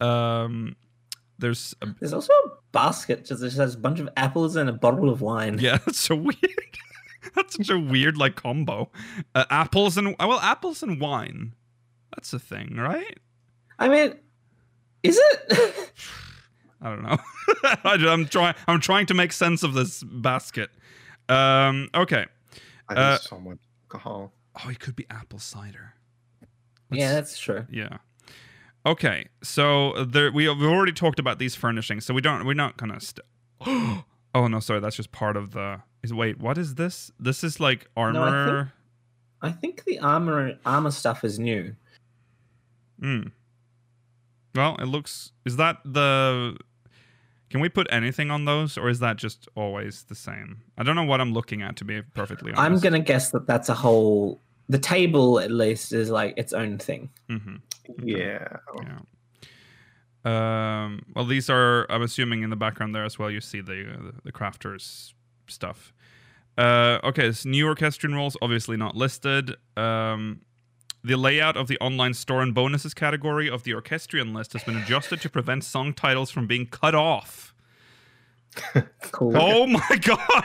Um, 0.00 0.76
there's 1.38 1.74
a 1.82 1.86
There's 1.98 2.12
also 2.12 2.32
a 2.32 2.50
basket 2.72 3.24
that 3.26 3.38
just 3.40 3.56
has 3.56 3.74
a 3.74 3.78
bunch 3.78 4.00
of 4.00 4.08
apples 4.16 4.56
and 4.56 4.68
a 4.68 4.72
bottle 4.72 5.08
of 5.08 5.20
wine. 5.20 5.58
Yeah, 5.58 5.78
that's 5.86 5.98
so 5.98 6.14
weird. 6.14 6.38
that's 7.34 7.56
such 7.56 7.70
a 7.70 7.78
weird 7.78 8.16
like 8.16 8.36
combo. 8.36 8.90
Uh, 9.34 9.44
apples 9.50 9.96
and 9.96 10.14
well, 10.18 10.40
apples 10.40 10.82
and 10.82 11.00
wine. 11.00 11.54
That's 12.14 12.32
a 12.32 12.38
thing, 12.38 12.76
right? 12.76 13.18
I 13.78 13.88
mean, 13.88 14.14
is 15.02 15.18
it? 15.20 15.92
I 16.82 16.88
don't 16.90 17.02
know. 17.02 17.16
I- 17.64 18.06
I'm 18.08 18.26
trying. 18.26 18.54
I'm 18.68 18.80
trying 18.80 19.06
to 19.06 19.14
make 19.14 19.32
sense 19.32 19.62
of 19.62 19.74
this 19.74 20.02
basket. 20.02 20.70
Um. 21.28 21.88
Okay. 21.94 22.26
I 22.88 22.94
Uh, 22.94 23.10
have 23.12 23.22
so 23.22 23.38
much 23.38 23.58
alcohol. 23.90 24.32
Oh, 24.64 24.68
it 24.68 24.78
could 24.78 24.94
be 24.94 25.06
apple 25.10 25.38
cider. 25.38 25.94
yeah, 26.90 27.06
Let's- 27.12 27.14
that's 27.14 27.38
true. 27.38 27.66
Yeah. 27.70 27.98
Okay. 28.86 29.28
So 29.42 30.04
there, 30.04 30.30
we 30.30 30.48
we've 30.48 30.62
already 30.70 30.92
talked 30.92 31.18
about 31.18 31.38
these 31.38 31.54
furnishings, 31.54 32.04
so 32.04 32.12
we 32.12 32.20
don't. 32.20 32.44
We're 32.44 32.52
not 32.54 32.76
gonna. 32.76 33.00
St- 33.00 33.24
oh 34.34 34.46
no, 34.46 34.60
sorry. 34.60 34.80
That's 34.80 34.96
just 34.96 35.10
part 35.12 35.36
of 35.38 35.52
the. 35.52 35.80
Is 36.04 36.12
wait. 36.12 36.38
What 36.38 36.58
is 36.58 36.74
this? 36.74 37.10
This 37.18 37.42
is 37.42 37.58
like 37.58 37.88
I 37.96 38.04
think- 38.12 38.16
armor. 38.18 38.72
I 39.40 39.50
think 39.52 39.84
the 39.84 39.98
armor 40.00 40.54
armor 40.64 40.90
stuff 40.90 41.24
is 41.24 41.38
new. 41.38 41.74
Hmm. 43.00 43.22
Well, 44.54 44.76
it 44.78 44.84
looks. 44.84 45.32
Is 45.46 45.56
that 45.56 45.78
the? 45.84 46.56
Can 47.48 47.60
we 47.60 47.68
put 47.68 47.86
anything 47.90 48.30
on 48.30 48.44
those, 48.44 48.76
or 48.76 48.88
is 48.88 48.98
that 49.00 49.16
just 49.16 49.48
always 49.54 50.02
the 50.04 50.14
same? 50.14 50.60
I 50.76 50.82
don't 50.82 50.94
know 50.96 51.04
what 51.04 51.20
I'm 51.22 51.32
looking 51.32 51.62
at, 51.62 51.76
to 51.76 51.84
be 51.84 52.02
perfectly 52.02 52.52
honest. 52.52 52.62
I'm 52.64 52.78
gonna 52.80 53.00
guess 53.00 53.30
that 53.30 53.46
that's 53.46 53.68
a 53.70 53.74
whole. 53.74 54.40
The 54.68 54.78
table, 54.78 55.40
at 55.40 55.50
least, 55.50 55.92
is 55.92 56.10
like 56.10 56.34
its 56.36 56.52
own 56.52 56.78
thing. 56.78 57.08
hmm 57.28 57.56
Yeah. 58.02 58.56
Yeah. 58.82 58.98
Um. 60.24 61.02
Well, 61.14 61.24
these 61.26 61.48
are. 61.50 61.86
I'm 61.90 62.02
assuming 62.02 62.42
in 62.42 62.50
the 62.50 62.56
background 62.56 62.94
there 62.94 63.04
as 63.04 63.18
well. 63.18 63.30
You 63.30 63.40
see 63.40 63.60
the 63.62 63.92
uh, 63.92 64.10
the 64.22 64.32
crafters 64.32 65.12
stuff. 65.48 65.92
Uh. 66.56 66.98
Okay. 67.04 67.32
So 67.32 67.48
new 67.48 67.66
orchestrion 67.66 68.14
rolls 68.14 68.36
obviously 68.42 68.76
not 68.76 68.96
listed. 68.96 69.56
Um. 69.76 70.40
The 71.06 71.16
layout 71.16 71.58
of 71.58 71.68
the 71.68 71.76
online 71.80 72.14
store 72.14 72.40
and 72.40 72.54
bonuses 72.54 72.94
category 72.94 73.50
of 73.50 73.64
the 73.64 73.74
orchestrion 73.74 74.32
list 74.32 74.54
has 74.54 74.64
been 74.64 74.78
adjusted 74.78 75.20
to 75.20 75.28
prevent 75.28 75.62
song 75.62 75.92
titles 75.92 76.30
from 76.30 76.46
being 76.46 76.64
cut 76.66 76.94
off. 76.94 77.54
Cool. 79.12 79.36
Oh 79.36 79.66
my 79.66 79.98
god! 80.00 80.44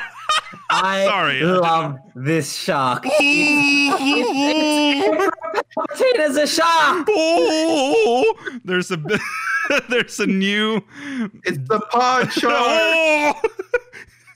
I 0.69 1.05
sorry, 1.09 1.41
I 1.41 1.45
love 1.45 1.97
this 2.15 2.53
shark. 2.55 3.03
Tina's 3.19 3.19
a 6.37 6.45
shark. 6.47 7.07
oh, 7.09 8.33
there's 8.65 8.91
a. 8.91 8.97
There's 9.87 10.19
a 10.19 10.25
new. 10.25 10.81
It's 11.45 11.59
the 11.69 11.79
pod 11.91 12.31
chart. 12.31 12.55
Oh! 12.55 13.33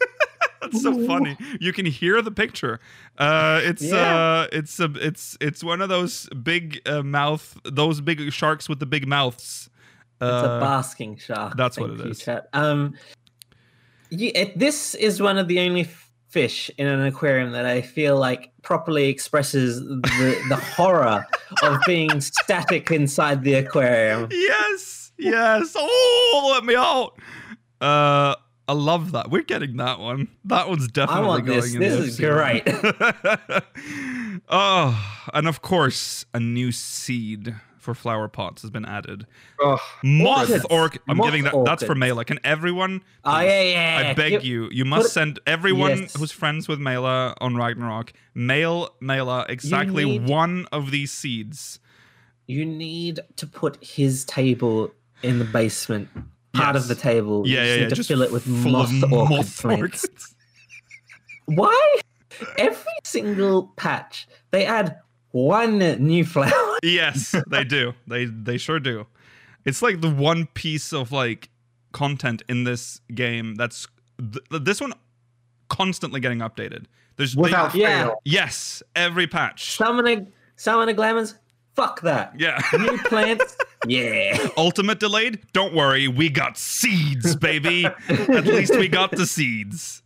That's 0.61 0.81
so 0.81 1.05
funny. 1.05 1.37
You 1.59 1.73
can 1.73 1.85
hear 1.85 2.21
the 2.21 2.31
picture. 2.31 2.79
Uh, 3.17 3.59
it's 3.63 3.81
Yeah. 3.83 3.95
uh, 3.97 4.47
it's 4.51 4.79
a, 4.79 4.85
it's 4.95 5.37
it's 5.41 5.63
one 5.63 5.81
of 5.81 5.89
those 5.89 6.27
big 6.41 6.81
uh, 6.87 7.03
mouth, 7.03 7.57
those 7.65 7.99
big 8.01 8.31
sharks 8.31 8.69
with 8.69 8.79
the 8.79 8.85
big 8.85 9.05
mouths. 9.07 9.69
It's 10.21 10.29
a 10.29 10.51
Uh, 10.51 10.59
basking 10.61 11.17
shark. 11.17 11.57
that's 11.57 11.77
what 11.77 11.89
it 11.91 11.99
you, 11.99 12.11
is. 12.11 12.19
Chat. 12.19 12.47
Um, 12.53 12.93
yeah, 14.09 14.31
it, 14.35 14.57
this 14.57 14.95
is 14.95 15.21
one 15.21 15.37
of 15.37 15.47
the 15.49 15.59
only 15.59 15.87
fish 16.29 16.71
in 16.77 16.87
an 16.87 17.05
aquarium 17.05 17.51
that 17.51 17.65
I 17.65 17.81
feel 17.81 18.17
like 18.17 18.51
properly 18.61 19.09
expresses 19.09 19.81
the, 19.81 20.41
the 20.49 20.55
horror 20.75 21.25
of 21.61 21.77
being 21.85 22.21
static 22.21 22.89
inside 22.89 23.43
the 23.43 23.55
aquarium. 23.55 24.29
Yes, 24.31 25.11
yes. 25.19 25.73
Oh, 25.77 26.51
let 26.53 26.63
me 26.63 26.75
out. 26.75 27.19
Uh, 27.81 28.35
I 28.67 28.73
love 28.73 29.11
that. 29.11 29.29
We're 29.29 29.41
getting 29.43 29.77
that 29.77 29.99
one. 29.99 30.27
That 30.45 30.69
one's 30.69 30.87
definitely 30.87 31.27
want 31.27 31.45
going 31.45 31.59
this. 31.61 31.73
in 31.73 31.79
This 31.81 31.99
is 31.99 32.19
great. 32.19 32.63
oh, 34.49 35.23
and 35.33 35.47
of 35.47 35.61
course, 35.61 36.25
a 36.33 36.39
new 36.39 36.71
seed 36.71 37.55
for 37.77 37.93
flower 37.93 38.29
pots 38.29 38.61
has 38.61 38.71
been 38.71 38.85
added. 38.85 39.27
Oh, 39.59 39.77
Moth 40.03 40.49
Orchids. 40.49 40.65
orchid. 40.69 41.01
I'm 41.09 41.17
Moth 41.17 41.27
giving 41.27 41.43
that. 41.43 41.53
That's 41.65 41.83
for. 41.83 41.95
Mela. 41.95 42.23
Can 42.23 42.39
everyone? 42.45 43.01
Oh, 43.25 43.31
please, 43.33 43.45
yeah, 43.45 43.61
yeah. 44.01 44.09
I 44.09 44.13
beg 44.13 44.31
Give- 44.31 44.45
you. 44.45 44.69
You 44.71 44.85
must 44.85 45.11
send 45.11 45.39
everyone 45.45 45.97
Yes. 46.03 46.15
who's 46.15 46.31
friends 46.31 46.67
with 46.69 46.79
Mela 46.79 47.35
on 47.41 47.57
Ragnarok. 47.57 48.13
Mail 48.33 48.95
Mela 49.01 49.45
exactly 49.49 50.05
need- 50.05 50.27
one 50.29 50.67
of 50.71 50.91
these 50.91 51.11
seeds. 51.11 51.79
You 52.47 52.65
need 52.65 53.19
to 53.37 53.47
put 53.47 53.83
his 53.83 54.23
table 54.25 54.91
in 55.21 55.39
the 55.39 55.45
basement. 55.45 56.09
Part 56.53 56.75
Yes. 56.75 56.83
of 56.83 56.87
the 56.89 56.95
table. 56.95 57.47
Yeah, 57.47 57.63
You 57.63 57.65
yeah, 57.65 57.65
just 57.65 57.77
yeah. 57.77 57.83
need 57.83 57.89
to 57.89 57.95
Just 57.95 58.07
fill 58.09 58.21
it 58.21 58.31
with 58.31 58.43
full 58.43 58.71
moth 58.71 59.03
of 59.03 59.11
orchid 59.11 59.29
moth 59.29 59.61
plants. 59.61 59.81
orchids. 60.05 60.35
Why? 61.45 61.95
Every 62.57 62.93
single 63.03 63.73
patch, 63.75 64.27
they 64.51 64.65
add 64.65 64.97
one 65.31 65.79
new 65.79 66.23
flower. 66.25 66.51
Yes, 66.83 67.33
they 67.47 67.63
do. 67.63 67.93
They 68.07 68.25
they 68.25 68.57
sure 68.57 68.77
do. 68.79 69.07
It's 69.63 69.81
like 69.81 70.01
the 70.01 70.09
one 70.09 70.47
piece 70.47 70.91
of 70.91 71.13
like 71.13 71.49
content 71.93 72.41
in 72.49 72.65
this 72.65 72.99
game 73.15 73.55
that's 73.55 73.87
th- 74.19 74.43
this 74.63 74.81
one 74.81 74.91
constantly 75.69 76.19
getting 76.19 76.39
updated. 76.39 76.85
There's 77.15 77.35
they- 77.35 77.41
without 77.41 77.73
Yeah. 77.73 78.03
fail. 78.07 78.15
yes, 78.25 78.83
every 78.97 79.27
patch. 79.27 79.71
Summoning, 79.77 80.33
summoning 80.57 80.95
glamours. 80.97 81.35
Fuck 81.75 82.01
that. 82.01 82.33
Yeah. 82.37 82.59
New 82.73 82.97
plants. 82.99 83.57
Yeah. 83.87 84.47
Ultimate 84.57 84.99
delayed? 84.99 85.39
Don't 85.53 85.73
worry, 85.73 86.07
we 86.07 86.29
got 86.29 86.57
seeds, 86.57 87.35
baby. 87.35 87.85
At 87.85 88.45
least 88.45 88.75
we 88.77 88.87
got 88.87 89.11
the 89.11 89.25
seeds. 89.25 90.01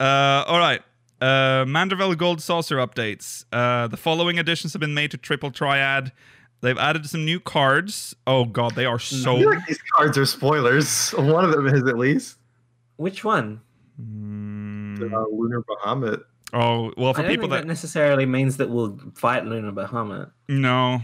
Uh, 0.00 0.44
all 0.46 0.58
right. 0.58 0.82
Uh, 1.20 1.64
Manderville 1.64 2.16
Gold 2.18 2.42
Saucer 2.42 2.76
updates. 2.76 3.44
Uh, 3.52 3.86
the 3.88 3.96
following 3.96 4.38
additions 4.38 4.72
have 4.74 4.80
been 4.80 4.92
made 4.94 5.10
to 5.12 5.16
Triple 5.16 5.50
Triad. 5.50 6.12
They've 6.60 6.76
added 6.76 7.06
some 7.08 7.24
new 7.24 7.40
cards. 7.40 8.14
Oh 8.26 8.44
god, 8.44 8.74
they 8.74 8.84
are 8.86 8.94
I 8.96 8.98
so. 8.98 9.36
feel 9.38 9.50
like 9.50 9.66
these 9.66 9.80
cards 9.94 10.18
are 10.18 10.26
spoilers. 10.26 11.10
One 11.10 11.44
of 11.44 11.52
them 11.52 11.66
is 11.66 11.82
at 11.88 11.96
least 11.98 12.38
Which 12.96 13.22
one? 13.24 13.60
Mm, 14.00 15.12
uh, 15.12 15.24
Lunar 15.30 15.62
Bahamut. 15.62 16.22
Oh 16.54 16.92
well, 16.96 17.10
I 17.10 17.12
for 17.14 17.22
don't 17.22 17.30
people 17.30 17.42
think 17.48 17.50
that 17.50 17.56
that 17.62 17.66
necessarily 17.66 18.24
means 18.26 18.56
that 18.58 18.70
we'll 18.70 18.98
fight 19.14 19.44
Luna 19.44 19.72
Bahamut. 19.72 20.30
no, 20.48 21.02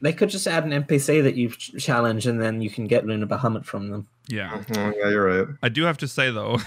They 0.00 0.12
could 0.12 0.30
just 0.30 0.46
add 0.46 0.64
an 0.64 0.70
NPC 0.84 1.22
that 1.22 1.34
you 1.36 1.50
challenge, 1.50 2.26
and 2.26 2.40
then 2.40 2.60
you 2.62 2.70
can 2.70 2.86
get 2.86 3.06
Luna 3.06 3.26
Bahamut 3.26 3.64
from 3.64 3.90
them. 3.90 4.08
yeah, 4.28 4.62
Oh, 4.76 4.92
yeah, 4.96 5.08
you're 5.10 5.44
right. 5.44 5.48
I 5.62 5.68
do 5.68 5.84
have 5.84 5.98
to 5.98 6.08
say 6.08 6.30
though, 6.30 6.58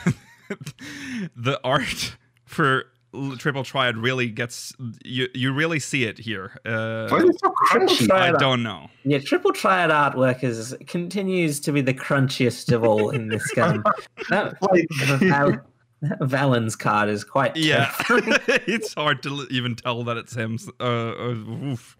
the 1.35 1.59
art 1.63 2.15
for 2.45 2.85
Triple 3.39 3.63
Triad 3.65 3.97
really 3.97 4.29
gets 4.29 4.73
you. 5.03 5.27
You 5.33 5.51
really 5.53 5.79
see 5.79 6.05
it 6.05 6.17
here. 6.17 6.57
Uh, 6.65 7.09
Why 7.09 7.17
are 7.17 7.21
they 7.25 7.31
so 7.41 7.53
crunchy? 7.69 8.09
I 8.11 8.31
don't 8.31 8.63
know. 8.63 8.89
Yeah, 9.03 9.19
Triple 9.19 9.51
Triad 9.51 9.89
artwork 9.89 10.43
is 10.45 10.75
continues 10.87 11.59
to 11.61 11.73
be 11.73 11.81
the 11.81 11.93
crunchiest 11.93 12.71
of 12.73 12.83
all 12.85 13.09
in 13.09 13.27
this 13.27 13.45
game. 13.53 13.83
that, 14.29 14.53
Like, 14.61 14.87
that 15.19 15.61
Valen's 16.21 16.75
card 16.75 17.09
is 17.09 17.23
quite 17.23 17.55
Yeah, 17.55 17.93
it's 18.09 18.93
hard 18.93 19.21
to 19.23 19.47
even 19.51 19.75
tell 19.75 20.03
that 20.03 20.17
it's 20.17 20.35
him. 20.35 20.57
Uh, 20.79 20.83
uh, 20.83 21.35
oof. 21.63 21.97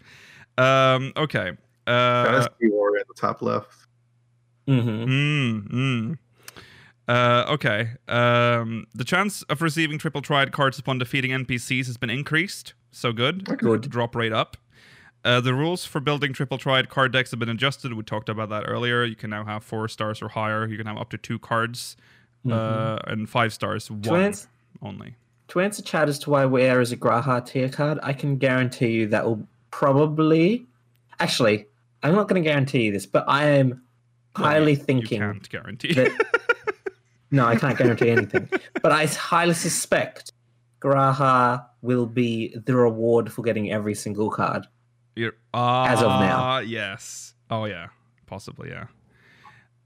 Um. 0.57 1.14
Okay. 1.15 1.52
Uh. 1.88 2.32
that's 2.32 2.48
the 2.60 2.98
at 2.99 3.07
the 3.07 3.14
top 3.15 3.41
left. 3.41 3.73
Mhm. 4.68 5.07
Mm, 5.07 5.72
mm. 5.72 6.18
Uh, 7.07 7.45
okay. 7.49 7.90
Um, 8.07 8.88
the 8.94 9.03
chance 9.03 9.41
of 9.44 9.61
receiving 9.61 9.98
triple 9.98 10.22
triad 10.22 10.52
cards 10.52 10.80
upon 10.80 10.99
defeating 10.99 11.32
NPCs 11.32 11.88
has 11.88 11.98
been 11.98 12.10
increased. 12.10 12.73
So 12.91 13.11
good. 13.11 13.45
Good. 13.57 13.90
Drop 13.90 14.15
rate 14.15 14.32
up. 14.32 14.57
Uh, 15.23 15.40
the 15.40 15.53
rules 15.53 15.86
for 15.86 15.99
building 15.99 16.34
triple 16.34 16.57
triad 16.57 16.90
card 16.90 17.11
decks 17.11 17.32
have 17.32 17.40
been 17.40 17.49
adjusted. 17.49 17.94
We 17.94 18.03
talked 18.03 18.30
about 18.30 18.49
that 18.49 18.64
earlier. 18.68 19.03
You 19.03 19.15
can 19.15 19.30
now 19.30 19.45
have 19.45 19.64
four 19.64 19.88
stars 19.88 20.22
or 20.22 20.30
higher. 20.30 20.68
You 20.68 20.78
can 20.78 20.88
have 20.88 20.98
up 20.98 21.10
to 21.11 21.18
two 21.18 21.38
cards, 21.38 21.95
uh, 22.49 22.97
and 23.07 23.30
five 23.30 23.53
stars, 23.53 23.89
one 23.91 24.31
To 24.34 24.47
only. 24.81 25.15
To 25.49 25.59
answer 25.59 25.81
chat 25.81 26.07
as 26.09 26.18
to 26.19 26.30
why 26.30 26.45
Where 26.45 26.80
is 26.81 26.91
a 26.91 26.97
G'raha 26.97 27.45
Tia 27.45 27.69
card, 27.69 27.99
I 28.01 28.13
can 28.13 28.38
guarantee 28.38 28.91
you 28.91 29.07
that 29.07 29.26
will 29.26 29.45
probably. 29.69 30.65
Actually, 31.19 31.65
I'm 32.03 32.15
not 32.15 32.27
going 32.27 32.41
to 32.41 32.49
guarantee 32.49 32.84
you 32.84 32.91
this, 32.91 33.05
but 33.05 33.26
I 33.27 33.45
am 33.45 33.81
highly 34.35 34.72
You 34.72 34.77
thinking. 34.77 35.19
can't 35.19 35.49
guarantee. 35.49 35.93
that- 35.93 36.18
No, 37.34 37.45
I 37.45 37.55
can't 37.55 37.77
guarantee 37.77 38.09
anything. 38.09 38.49
But 38.81 38.91
I 38.91 39.05
highly 39.05 39.53
suspect 39.53 40.34
Graha 40.81 41.65
will 41.81 42.05
be 42.05 42.53
the 42.65 42.76
reward 42.76 43.31
for 43.31 43.41
getting 43.41 43.72
every 43.72 43.95
single 43.95 44.30
card. 44.30 44.68
You're, 45.15 45.34
As 45.53 46.01
of 46.01 46.19
now. 46.19 46.57
Yes. 46.59 47.34
Oh 47.49 47.65
yeah. 47.65 47.88
Possibly. 48.26 48.69
Yeah. 48.69 48.85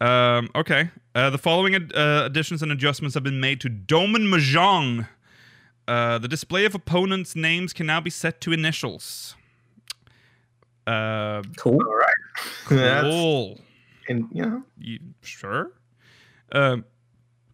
Um. 0.01 0.49
Okay. 0.55 0.89
Uh, 1.13 1.29
the 1.29 1.37
following 1.37 1.75
ad- 1.75 1.93
uh, 1.95 2.23
additions 2.25 2.61
and 2.61 2.71
adjustments 2.71 3.13
have 3.13 3.23
been 3.23 3.39
made 3.39 3.61
to 3.61 3.69
Doman 3.69 4.23
Mahjong. 4.23 5.07
Uh, 5.87 6.17
the 6.17 6.27
display 6.27 6.65
of 6.65 6.75
opponents' 6.75 7.35
names 7.35 7.71
can 7.71 7.85
now 7.85 8.01
be 8.01 8.09
set 8.09 8.41
to 8.41 8.51
initials. 8.51 9.35
Uh, 10.87 11.41
Cool. 11.57 11.79
All 11.81 11.95
right. 11.95 12.13
Cool. 12.65 13.59
and 14.09 14.27
you 14.31 14.41
know, 14.43 14.63
You, 14.77 14.99
sure. 15.21 15.71
Um, 16.51 16.85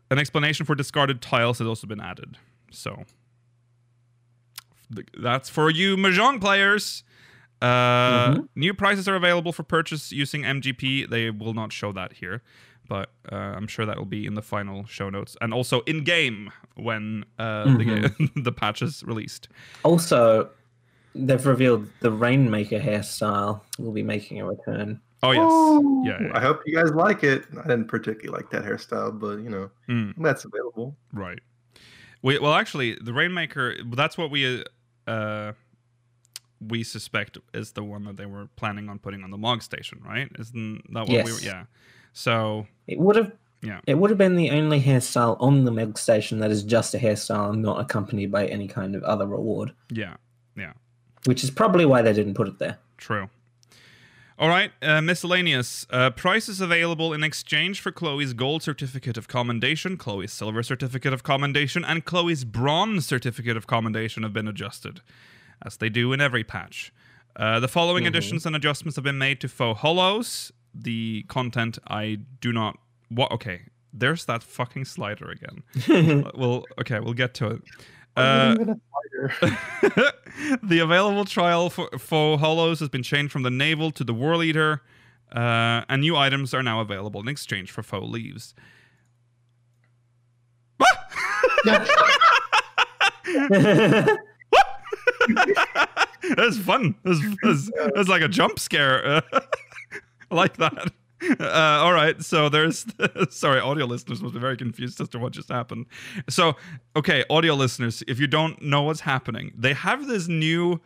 an 0.10 0.18
explanation 0.20 0.66
for 0.66 0.76
discarded 0.76 1.22
tiles 1.22 1.60
has 1.60 1.68
also 1.68 1.88
been 1.88 2.02
added. 2.02 2.38
So 2.72 3.04
that's 5.18 5.50
for 5.50 5.70
you 5.70 5.96
Mahjong 5.96 6.42
players. 6.42 7.04
Uh, 7.62 8.34
Mhm. 8.36 8.48
New 8.56 8.74
prices 8.74 9.08
are 9.08 9.16
available 9.16 9.52
for 9.54 9.64
purchase 9.64 10.12
using 10.12 10.44
MGP. 10.44 11.10
They 11.10 11.30
will 11.30 11.54
not 11.54 11.72
show 11.72 11.92
that 11.92 12.14
here, 12.14 12.42
but 12.90 13.12
uh, 13.32 13.36
I'm 13.36 13.68
sure 13.68 13.86
that 13.86 13.98
will 13.98 14.06
be 14.06 14.26
in 14.26 14.34
the 14.34 14.42
final 14.42 14.86
show 14.86 15.10
notes 15.10 15.38
and 15.42 15.54
also 15.54 15.82
in 15.82 16.04
game 16.04 16.52
when 16.76 17.24
uh, 17.38 17.76
the, 17.78 17.86
ga- 17.86 18.28
the 18.42 18.52
patch 18.52 18.82
is 18.82 19.04
released. 19.04 19.48
Also, 19.84 20.50
they've 21.14 21.46
revealed 21.46 21.88
the 22.00 22.12
Rainmaker 22.12 22.80
hairstyle 22.80 23.62
will 23.78 23.92
be 23.92 24.04
making 24.04 24.40
a 24.42 24.46
return. 24.48 25.00
Oh 25.24 25.32
yes, 25.32 25.52
yeah, 26.20 26.28
yeah, 26.30 26.32
I 26.36 26.42
hope 26.42 26.62
you 26.66 26.76
guys 26.76 26.92
like 26.96 27.24
it. 27.24 27.46
I 27.64 27.68
didn't 27.68 27.90
particularly 27.90 28.36
like 28.36 28.50
that 28.50 28.64
hairstyle, 28.64 29.20
but 29.20 29.38
you 29.40 29.50
know, 29.52 29.70
Mm. 29.88 30.16
that's 30.18 30.46
available. 30.46 30.98
Right. 31.14 31.38
We, 32.24 32.40
well, 32.40 32.54
actually, 32.56 32.98
the 33.00 33.14
Rainmaker. 33.14 33.76
That's 33.94 34.18
what 34.18 34.32
we 34.32 34.64
uh, 35.06 35.52
we 36.66 36.84
suspect 36.84 37.38
is 37.54 37.72
the 37.72 37.84
one 37.84 38.04
that 38.06 38.18
they 38.18 38.26
were 38.26 38.48
planning 38.56 38.90
on 38.90 39.00
putting 39.00 39.24
on 39.24 39.32
the 39.32 39.38
Mog 39.38 39.62
Station, 39.64 40.00
right? 40.06 40.30
Isn't 40.40 40.84
that 40.94 41.08
what 41.08 41.26
we 41.26 41.32
were? 41.32 41.40
Yeah. 41.42 41.64
So 42.14 42.68
It 42.88 43.00
would 43.00 43.16
have. 43.16 43.32
Yeah. 43.64 43.80
It 43.86 43.96
would 43.96 44.10
have 44.10 44.18
been 44.18 44.36
the 44.36 44.50
only 44.52 44.82
hairstyle 44.82 45.38
on 45.40 45.66
the 45.66 45.72
Mog 45.72 45.98
Station 45.98 46.40
that 46.40 46.50
is 46.52 46.64
just 46.64 46.94
a 46.96 46.98
hairstyle, 46.98 47.52
and 47.54 47.62
not 47.62 47.80
accompanied 47.80 48.32
by 48.32 48.48
any 48.48 48.68
kind 48.68 48.96
of 48.96 49.04
other 49.04 49.28
reward. 49.28 49.72
Yeah. 49.92 50.16
Yeah, 50.58 50.74
Which 51.26 51.44
is 51.44 51.50
probably 51.50 51.86
why 51.86 52.02
they 52.02 52.12
didn't 52.12 52.34
put 52.34 52.48
it 52.48 52.60
there. 52.60 52.78
true. 52.98 53.30
All 54.38 54.50
right, 54.50 54.72
uh, 54.82 55.02
miscellaneous. 55.02 55.86
Uh, 55.92 56.10
prices 56.10 56.60
available 56.60 57.14
in 57.14 57.24
exchange 57.24 57.80
for 57.80 57.92
Khloe's 57.92 58.34
gold 58.34 58.64
certificate 58.64 59.16
of 59.16 59.28
commendation, 59.28 59.98
Khloe's 59.98 60.34
silver 60.34 60.64
certificate 60.64 61.14
of 61.14 61.22
commendation, 61.22 61.86
and 61.86 62.06
Khloe's 62.06 62.44
bronze 62.44 63.06
certificate 63.06 63.56
of 63.56 63.68
commendation 63.68 64.24
have 64.24 64.34
been 64.34 64.48
adjusted, 64.48 65.02
as 65.64 65.78
they 65.78 65.90
do 65.90 66.14
in 66.14 66.22
every 66.22 66.44
patch. 66.44 66.92
Uh, 67.36 67.60
the 67.60 67.68
following 67.68 68.04
Mhm. 68.04 68.08
additions 68.10 68.46
and 68.46 68.56
adjustments 68.56 68.96
have 68.98 69.04
been 69.06 69.18
made 69.18 69.40
to 69.42 69.48
Faux 69.48 69.80
Hollows. 69.82 70.52
The 70.74 71.24
content 71.28 71.78
I 71.88 72.20
do 72.40 72.52
not. 72.52 72.78
What? 73.10 73.32
Okay, 73.32 73.62
there's 73.94 74.26
that 74.26 74.44
fucking 74.44 74.86
slider 74.86 75.30
again. 75.30 75.64
well, 76.36 76.66
okay, 76.80 77.00
we'll 77.00 77.14
get 77.14 77.34
to 77.36 77.48
it. 77.48 77.62
Uh, 78.18 78.56
Even 78.60 78.70
a 78.70 79.30
fighter. 79.30 80.14
the 80.64 80.80
available 80.80 81.24
trial 81.26 81.70
for, 81.70 81.90
Faux 81.98 82.42
Hollows 82.42 82.80
has 82.82 82.90
been 82.90 83.04
changed 83.04 83.32
from 83.32 83.44
the 83.44 83.50
navel 83.50 83.92
to 83.92 84.04
the 84.04 84.14
Whorleater. 84.14 84.80
Uh, 85.34 85.86
and 85.88 86.02
new 86.02 86.18
items 86.18 86.54
are 86.54 86.62
now 86.64 86.82
available 86.82 87.22
in 87.22 87.30
exchange 87.30 87.72
for 87.72 87.82
faux 87.84 88.06
leaves. 88.06 88.54
That's 96.36 96.58
fun. 96.58 96.96
That's, 97.04 98.10
like 98.10 98.22
a 98.22 98.28
jump 98.28 98.60
scare. 98.60 99.24
I 100.32 100.36
like 100.36 100.58
that. 100.58 100.92
Uh, 101.40 101.46
all 101.50 101.94
right, 101.94 102.22
so 102.24 102.50
there's 102.50 102.86
sorry, 103.30 103.60
audio 103.60 103.86
listeners 103.86 104.22
must 104.22 104.34
be 104.34 104.40
very 104.40 104.58
confused 104.58 105.00
as 105.02 105.10
to 105.10 105.20
what 105.20 105.34
just 105.34 105.50
happened. 105.50 105.86
So, 106.30 106.56
okay, 106.96 107.24
audio 107.30 107.54
listeners, 107.54 108.04
if 108.08 108.20
you 108.20 108.28
don't 108.28 108.60
know 108.62 108.82
what's 108.84 109.02
happening, 109.02 109.54
they 109.56 109.74
have 109.74 110.08
this 110.08 110.28
new 110.28 110.82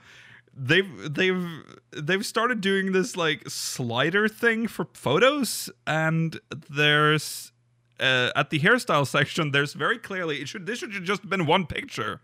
they've 0.56 1.14
they've 1.14 1.64
they've 1.92 2.26
started 2.26 2.62
doing 2.62 2.92
this 2.94 3.18
like 3.18 3.50
slider 3.50 4.28
thing 4.28 4.68
for 4.68 4.88
photos 4.94 5.70
and 5.86 6.40
there's 6.70 7.52
uh, 8.00 8.32
at 8.36 8.50
the 8.50 8.60
hairstyle 8.60 9.06
section 9.06 9.52
there's 9.52 9.74
very 9.74 9.98
clearly 9.98 10.42
it 10.42 10.48
should 10.48 10.66
this 10.66 10.80
should 10.80 10.94
have 10.94 11.04
just 11.04 11.30
been 11.30 11.46
one 11.46 11.66
picture 11.66 12.22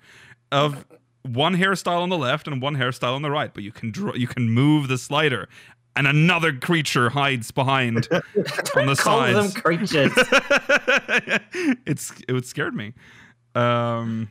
of 0.52 0.86
one 1.24 1.56
hairstyle 1.56 2.02
on 2.02 2.10
the 2.10 2.18
left 2.18 2.48
and 2.48 2.62
one 2.62 2.76
hairstyle 2.76 3.16
on 3.16 3.22
the 3.22 3.30
right 3.32 3.54
but 3.54 3.64
you 3.64 3.72
can 3.72 3.92
draw 3.92 4.14
you 4.14 4.28
can 4.28 4.50
move 4.50 4.88
the 4.88 4.98
slider 4.98 5.48
and 5.96 6.08
another 6.08 6.54
creature 6.54 7.10
hides 7.10 7.52
behind 7.52 8.08
on 8.76 8.86
the 8.88 8.96
Call 8.98 9.22
them 9.22 9.52
creatures. 9.52 10.12
it's 11.86 12.14
it 12.28 12.46
scared 12.46 12.74
me 12.74 12.94
um 13.56 14.30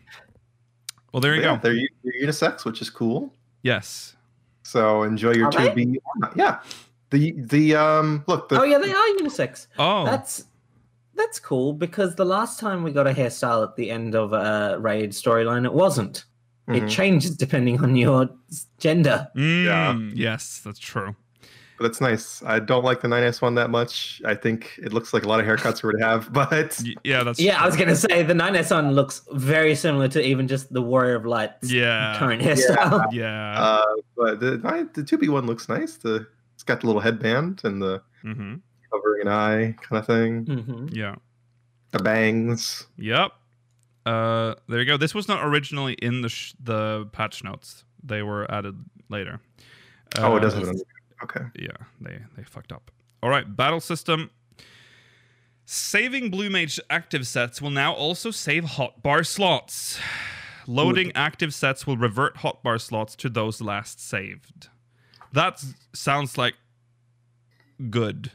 well 1.13 1.21
there 1.21 1.35
you 1.35 1.43
yeah, 1.43 1.57
go 1.57 1.61
they're, 1.63 1.89
they're 2.03 2.23
unisex, 2.29 2.65
which 2.65 2.81
is 2.83 2.91
cool. 2.91 3.33
yes 3.63 4.17
So 4.63 5.03
enjoy 5.03 5.33
your 5.35 5.51
two 5.51 5.73
B. 5.75 5.99
Yeah. 6.37 6.61
The 7.11 7.33
the 7.33 7.75
um 7.75 8.23
look 8.29 8.49
the 8.49 8.61
oh 8.61 8.65
yeah, 8.65 8.79
they 8.79 8.93
are 8.93 9.07
unisex. 9.19 9.67
oh 9.79 10.05
That's 10.05 10.45
that's 11.15 11.39
cool 11.41 11.73
because 11.73 12.15
the 12.15 12.25
last 12.25 12.59
time 12.61 12.83
we 12.83 12.93
got 12.93 13.07
a 13.07 13.13
hairstyle 13.13 13.63
at 13.63 13.77
the 13.77 13.91
end 13.91 14.15
of 14.15 14.33
a 14.33 14.79
raid 14.79 15.11
storyline, 15.11 15.65
it 15.65 15.73
wasn't. 15.75 16.25
It 16.75 16.85
Mhm. 16.85 16.89
changes 16.91 17.37
depending 17.37 17.81
on 17.81 17.97
your 17.97 18.29
gender. 18.79 19.29
Mm, 19.37 20.13
yes 20.15 20.61
that's 20.65 20.79
true 20.79 21.15
but 21.79 21.87
it's 21.87 22.01
nice. 22.03 22.43
I 22.45 22.59
don't 22.59 22.85
like 22.85 23.01
the 23.01 23.09
9S 23.09 23.41
one 23.41 23.55
that 23.55 23.71
much. 23.71 24.21
I 24.27 24.35
think 24.35 24.79
it 24.83 24.93
looks 24.93 25.15
like 25.15 25.23
a 25.25 25.29
lot 25.29 25.41
of 25.41 25.47
haircuts 25.47 25.83
we 25.83 25.87
would 25.95 26.03
have, 26.03 26.31
but 26.41 26.79
Y- 26.85 26.93
yeah 27.05 27.23
that's 27.25 27.41
Yeah, 27.41 27.59
I 27.59 27.65
was 27.65 27.75
gonna 27.75 27.97
say 27.97 28.23
the 28.23 28.35
9S 28.35 28.71
one 28.71 28.93
looks 28.93 29.23
very 29.33 29.75
similar 29.75 30.07
to 30.09 30.21
even 30.23 30.47
just 30.47 30.71
the 30.75 30.83
Warrior 30.83 31.15
of 31.15 31.25
Light's 31.25 31.73
yeah 31.73 32.19
current 32.19 32.43
hairstyle. 32.43 33.07
yeah 33.13 33.59
uh, 33.59 33.85
but 34.15 34.41
the 34.41 34.59
the 34.93 35.03
two 35.03 35.17
B 35.17 35.31
one 35.31 35.47
looks 35.47 35.71
nice. 35.71 35.97
The 35.97 36.27
it's 36.55 36.63
got 36.65 36.83
the 36.83 36.87
little 36.87 37.01
headband 37.01 37.63
and 37.65 37.81
the 37.81 38.03
hmm 38.21 38.57
covering 38.93 39.23
an 39.23 39.29
eye 39.29 39.75
kind 39.81 39.99
of 40.01 40.07
thing. 40.07 40.45
hmm 40.45 40.89
yeah 40.93 41.15
The 41.93 42.01
bangs. 42.01 42.89
Yep. 42.99 43.33
Uh, 44.11 44.55
there 44.69 44.81
you 44.81 44.87
go. 44.87 44.97
This 44.97 45.15
was 45.15 45.29
not 45.29 45.45
originally 45.45 45.93
in 45.95 46.23
the 46.23 46.29
sh- 46.29 46.55
the 46.63 47.07
patch 47.13 47.45
notes. 47.45 47.85
They 48.03 48.23
were 48.23 48.51
added 48.51 48.77
later. 49.09 49.41
oh, 50.19 50.37
it 50.37 50.39
Uh, 50.45 50.49
doesn't. 50.49 50.83
Okay. 51.23 51.41
Yeah, 51.55 51.69
they 52.01 52.19
they 52.37 52.43
fucked 52.43 52.73
up. 52.73 52.91
All 53.23 53.31
right, 53.31 53.45
battle 53.57 53.81
system. 53.81 54.31
Saving 55.67 56.31
Blue 56.31 56.51
Mage 56.51 56.81
active 56.91 57.27
sets 57.27 57.63
will 57.63 57.71
now 57.71 57.93
also 57.93 58.31
save 58.31 58.65
hotbar 58.65 59.25
slots. 59.27 60.01
Loading 60.67 61.13
active 61.15 61.53
sets 61.55 61.87
will 61.87 61.97
revert 61.97 62.37
hotbar 62.39 62.81
slots 62.81 63.15
to 63.17 63.29
those 63.29 63.61
last 63.61 64.01
saved. 64.01 64.69
That 65.33 65.63
sounds 65.93 66.37
like 66.39 66.55
good. 67.91 68.31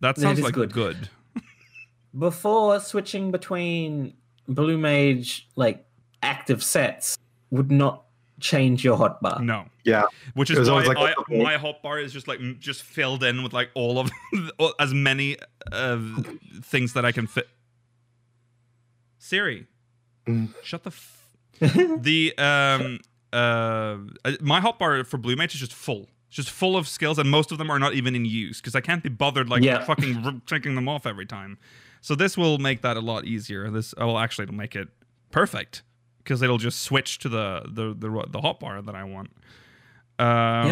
That 0.00 0.16
That 0.16 0.18
sounds 0.20 0.38
is 0.38 0.44
like 0.44 0.54
good. 0.54 0.72
good. 0.72 1.08
Before 2.18 2.78
switching 2.80 3.30
between 3.30 4.14
Blue 4.48 4.76
Mage 4.78 5.48
like 5.56 5.84
active 6.22 6.62
sets 6.62 7.16
would 7.50 7.70
not 7.70 8.02
change 8.40 8.84
your 8.84 8.96
hotbar. 8.98 9.40
No. 9.40 9.66
Yeah. 9.84 10.04
Which 10.34 10.50
is 10.50 10.68
why 10.68 10.72
always 10.72 10.88
like, 10.88 10.96
I, 10.96 11.00
what 11.00 11.14
the 11.28 11.34
fuck? 11.36 11.42
my 11.44 11.56
hotbar 11.56 12.02
is 12.02 12.12
just 12.12 12.26
like 12.28 12.40
just 12.58 12.82
filled 12.82 13.22
in 13.24 13.42
with 13.42 13.52
like 13.52 13.70
all 13.74 13.98
of 13.98 14.10
as 14.80 14.92
many 14.94 15.36
uh, 15.72 15.98
things 16.62 16.92
that 16.94 17.04
I 17.04 17.12
can 17.12 17.26
fit. 17.26 17.48
Siri, 19.18 19.66
Mm. 20.26 20.54
shut 20.62 20.82
the. 20.84 20.88
F- 20.90 21.20
the 22.02 22.32
um 22.38 22.98
uh 23.32 23.36
uh, 24.24 24.32
my 24.40 24.60
hotbar 24.60 25.06
for 25.06 25.18
Blue 25.18 25.36
Mage 25.36 25.54
is 25.54 25.60
just 25.60 25.72
full. 25.74 26.08
It's 26.28 26.36
just 26.36 26.50
full 26.50 26.76
of 26.76 26.88
skills, 26.88 27.18
and 27.18 27.30
most 27.30 27.52
of 27.52 27.58
them 27.58 27.70
are 27.70 27.78
not 27.78 27.92
even 27.94 28.16
in 28.16 28.24
use 28.24 28.60
because 28.60 28.74
I 28.74 28.80
can't 28.80 29.02
be 29.02 29.08
bothered 29.10 29.48
like 29.50 29.62
Yeah. 29.62 29.84
fucking 29.84 30.24
r- 30.24 30.34
taking 30.46 30.74
them 30.74 30.88
off 30.88 31.06
every 31.06 31.26
time. 31.26 31.58
So 32.06 32.14
this 32.14 32.36
will 32.36 32.58
make 32.58 32.82
that 32.82 32.98
a 32.98 33.00
lot 33.00 33.24
easier. 33.24 33.70
This 33.70 33.94
oh, 33.96 34.08
well, 34.08 34.18
actually, 34.18 34.42
it'll 34.42 34.54
make 34.66 34.76
it 34.76 34.88
perfect 35.30 35.82
because 36.18 36.42
it'll 36.42 36.58
just 36.58 36.82
switch 36.82 37.18
to 37.20 37.30
the 37.30 37.62
the 37.66 37.94
the, 37.94 38.08
the 38.28 38.40
hotbar 38.40 38.84
that 38.84 38.94
I 38.94 39.04
want. 39.04 39.30
Um, 40.18 40.68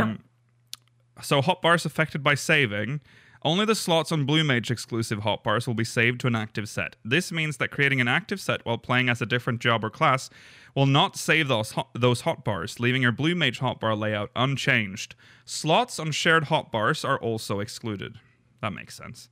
So 1.23 1.41
hotbars 1.41 1.87
affected 1.87 2.23
by 2.23 2.35
saving. 2.35 3.01
Only 3.45 3.65
the 3.65 3.75
slots 3.75 4.13
on 4.13 4.25
Blue 4.27 4.45
Mage 4.45 4.71
exclusive 4.71 5.21
hotbars 5.21 5.67
will 5.67 5.75
be 5.75 5.85
saved 5.85 6.21
to 6.21 6.27
an 6.27 6.35
active 6.37 6.69
set. 6.69 6.97
This 7.05 7.33
means 7.33 7.57
that 7.57 7.71
creating 7.71 8.01
an 8.01 8.09
active 8.09 8.39
set 8.41 8.65
while 8.67 8.79
playing 8.79 9.09
as 9.09 9.21
a 9.23 9.27
different 9.27 9.61
job 9.61 9.85
or 9.85 9.91
class 9.91 10.29
will 10.77 10.87
not 10.87 11.17
save 11.17 11.49
those 11.49 11.73
hot, 11.73 11.89
those 11.95 12.23
hotbars, 12.23 12.79
leaving 12.79 13.03
your 13.03 13.11
Blue 13.13 13.35
Mage 13.35 13.59
hotbar 13.61 13.99
layout 13.99 14.31
unchanged. 14.37 15.15
Slots 15.45 15.99
on 15.99 16.13
shared 16.13 16.45
hotbars 16.45 17.09
are 17.09 17.19
also 17.19 17.59
excluded. 17.61 18.21
That 18.61 18.73
makes 18.75 18.95
sense. 18.97 19.29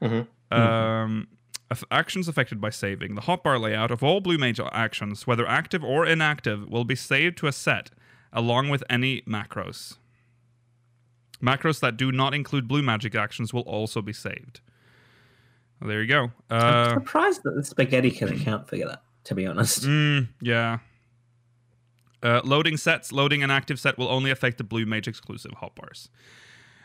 Mhm. 0.00 0.26
Um, 0.50 1.26
aff- 1.30 1.39
actions 1.90 2.28
affected 2.28 2.60
by 2.60 2.70
saving. 2.70 3.14
The 3.14 3.22
hotbar 3.22 3.60
layout 3.60 3.90
of 3.90 4.02
all 4.02 4.20
Blue 4.20 4.38
Mage 4.38 4.60
actions, 4.72 5.26
whether 5.26 5.46
active 5.46 5.84
or 5.84 6.06
inactive, 6.06 6.68
will 6.68 6.84
be 6.84 6.96
saved 6.96 7.38
to 7.38 7.46
a 7.46 7.52
set 7.52 7.90
along 8.32 8.68
with 8.68 8.82
any 8.90 9.22
macros. 9.22 9.96
Macros 11.42 11.80
that 11.80 11.96
do 11.96 12.12
not 12.12 12.34
include 12.34 12.68
blue 12.68 12.82
magic 12.82 13.14
actions 13.14 13.52
will 13.54 13.62
also 13.62 14.02
be 14.02 14.12
saved. 14.12 14.60
Well, 15.80 15.88
there 15.88 16.02
you 16.02 16.08
go. 16.08 16.32
I'm 16.50 16.60
Uh, 16.90 16.94
surprised 16.94 17.42
that 17.44 17.52
the 17.54 17.64
spaghetti 17.64 18.10
can 18.10 18.28
account 18.28 18.68
for 18.68 18.76
that, 18.76 19.02
to 19.24 19.34
be 19.34 19.46
honest. 19.46 19.84
mm, 19.84 20.28
yeah. 20.40 20.78
Uh, 22.22 22.42
loading 22.44 22.76
sets. 22.76 23.12
Loading 23.12 23.42
an 23.42 23.50
active 23.50 23.80
set 23.80 23.96
will 23.96 24.08
only 24.08 24.30
affect 24.30 24.58
the 24.58 24.64
blue 24.64 24.84
mage 24.84 25.08
exclusive 25.08 25.52
hotbars. 25.52 26.08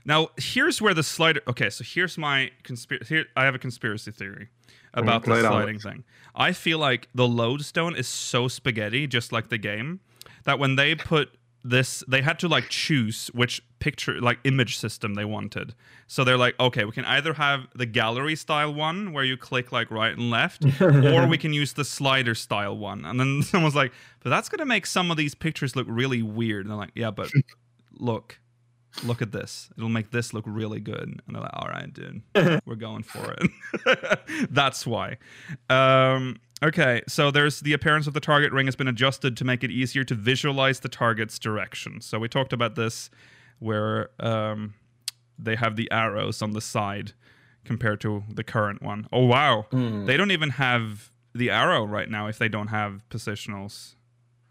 Now, 0.05 0.29
here's 0.37 0.81
where 0.81 0.93
the 0.93 1.03
slider. 1.03 1.41
Okay, 1.47 1.69
so 1.69 1.83
here's 1.83 2.17
my 2.17 2.51
conspiracy. 2.63 3.05
Here, 3.15 3.25
I 3.35 3.43
have 3.43 3.55
a 3.55 3.59
conspiracy 3.59 4.11
theory 4.11 4.47
about 4.95 5.23
the 5.23 5.39
sliding 5.41 5.79
thing. 5.79 6.03
I 6.35 6.51
feel 6.51 6.79
like 6.79 7.07
the 7.13 7.27
lodestone 7.27 7.95
is 7.95 8.07
so 8.07 8.47
spaghetti, 8.47 9.07
just 9.07 9.31
like 9.31 9.49
the 9.49 9.57
game, 9.57 10.01
that 10.43 10.59
when 10.59 10.75
they 10.75 10.95
put 10.95 11.37
this, 11.63 12.03
they 12.07 12.21
had 12.21 12.37
to 12.39 12.47
like 12.47 12.69
choose 12.69 13.27
which 13.33 13.61
picture, 13.79 14.21
like 14.21 14.39
image 14.43 14.77
system 14.77 15.15
they 15.15 15.25
wanted. 15.25 15.73
So 16.07 16.23
they're 16.23 16.37
like, 16.37 16.57
okay, 16.59 16.85
we 16.85 16.91
can 16.91 17.05
either 17.05 17.33
have 17.33 17.67
the 17.73 17.85
gallery 17.85 18.35
style 18.35 18.73
one 18.73 19.13
where 19.13 19.23
you 19.23 19.35
click 19.35 19.71
like 19.71 19.89
right 19.89 20.11
and 20.11 20.29
left, 20.29 20.65
or 20.81 21.27
we 21.27 21.37
can 21.37 21.53
use 21.53 21.73
the 21.73 21.85
slider 21.85 22.35
style 22.35 22.77
one. 22.77 23.03
And 23.05 23.19
then 23.19 23.41
someone's 23.43 23.75
like, 23.75 23.91
but 24.23 24.29
that's 24.29 24.47
gonna 24.47 24.65
make 24.65 24.85
some 24.85 25.09
of 25.09 25.17
these 25.17 25.33
pictures 25.35 25.75
look 25.75 25.87
really 25.89 26.21
weird. 26.21 26.65
And 26.65 26.71
they're 26.71 26.77
like, 26.77 26.91
yeah, 26.95 27.11
but 27.11 27.31
look, 27.99 28.39
look 29.03 29.21
at 29.21 29.31
this. 29.31 29.69
It'll 29.77 29.89
make 29.89 30.11
this 30.11 30.33
look 30.33 30.45
really 30.47 30.79
good. 30.79 31.03
And 31.03 31.35
they're 31.35 31.41
like, 31.41 31.51
all 31.53 31.67
right, 31.67 31.91
dude, 31.93 32.21
we're 32.65 32.75
going 32.75 33.03
for 33.03 33.35
it. 33.39 34.19
That's 34.49 34.85
why. 34.85 35.17
Um, 35.69 36.37
okay, 36.63 37.01
so 37.07 37.31
there's 37.31 37.59
the 37.61 37.73
appearance 37.73 38.07
of 38.07 38.13
the 38.13 38.19
target 38.19 38.51
ring 38.51 38.67
has 38.67 38.75
been 38.75 38.87
adjusted 38.87 39.35
to 39.37 39.45
make 39.45 39.63
it 39.63 39.71
easier 39.71 40.03
to 40.05 40.15
visualize 40.15 40.79
the 40.79 40.89
target's 40.89 41.39
direction. 41.39 42.01
So 42.01 42.19
we 42.19 42.27
talked 42.27 42.53
about 42.53 42.75
this 42.75 43.09
where 43.59 44.09
um, 44.19 44.73
they 45.37 45.55
have 45.55 45.75
the 45.75 45.91
arrows 45.91 46.41
on 46.41 46.51
the 46.51 46.61
side 46.61 47.13
compared 47.63 47.99
to 48.01 48.23
the 48.29 48.43
current 48.43 48.81
one. 48.81 49.07
Oh, 49.11 49.25
wow. 49.25 49.65
Mm. 49.71 50.05
They 50.05 50.17
don't 50.17 50.31
even 50.31 50.51
have 50.51 51.11
the 51.33 51.49
arrow 51.49 51.85
right 51.85 52.09
now 52.09 52.27
if 52.27 52.37
they 52.37 52.47
don't 52.47 52.67
have 52.67 53.03
positionals. 53.09 53.95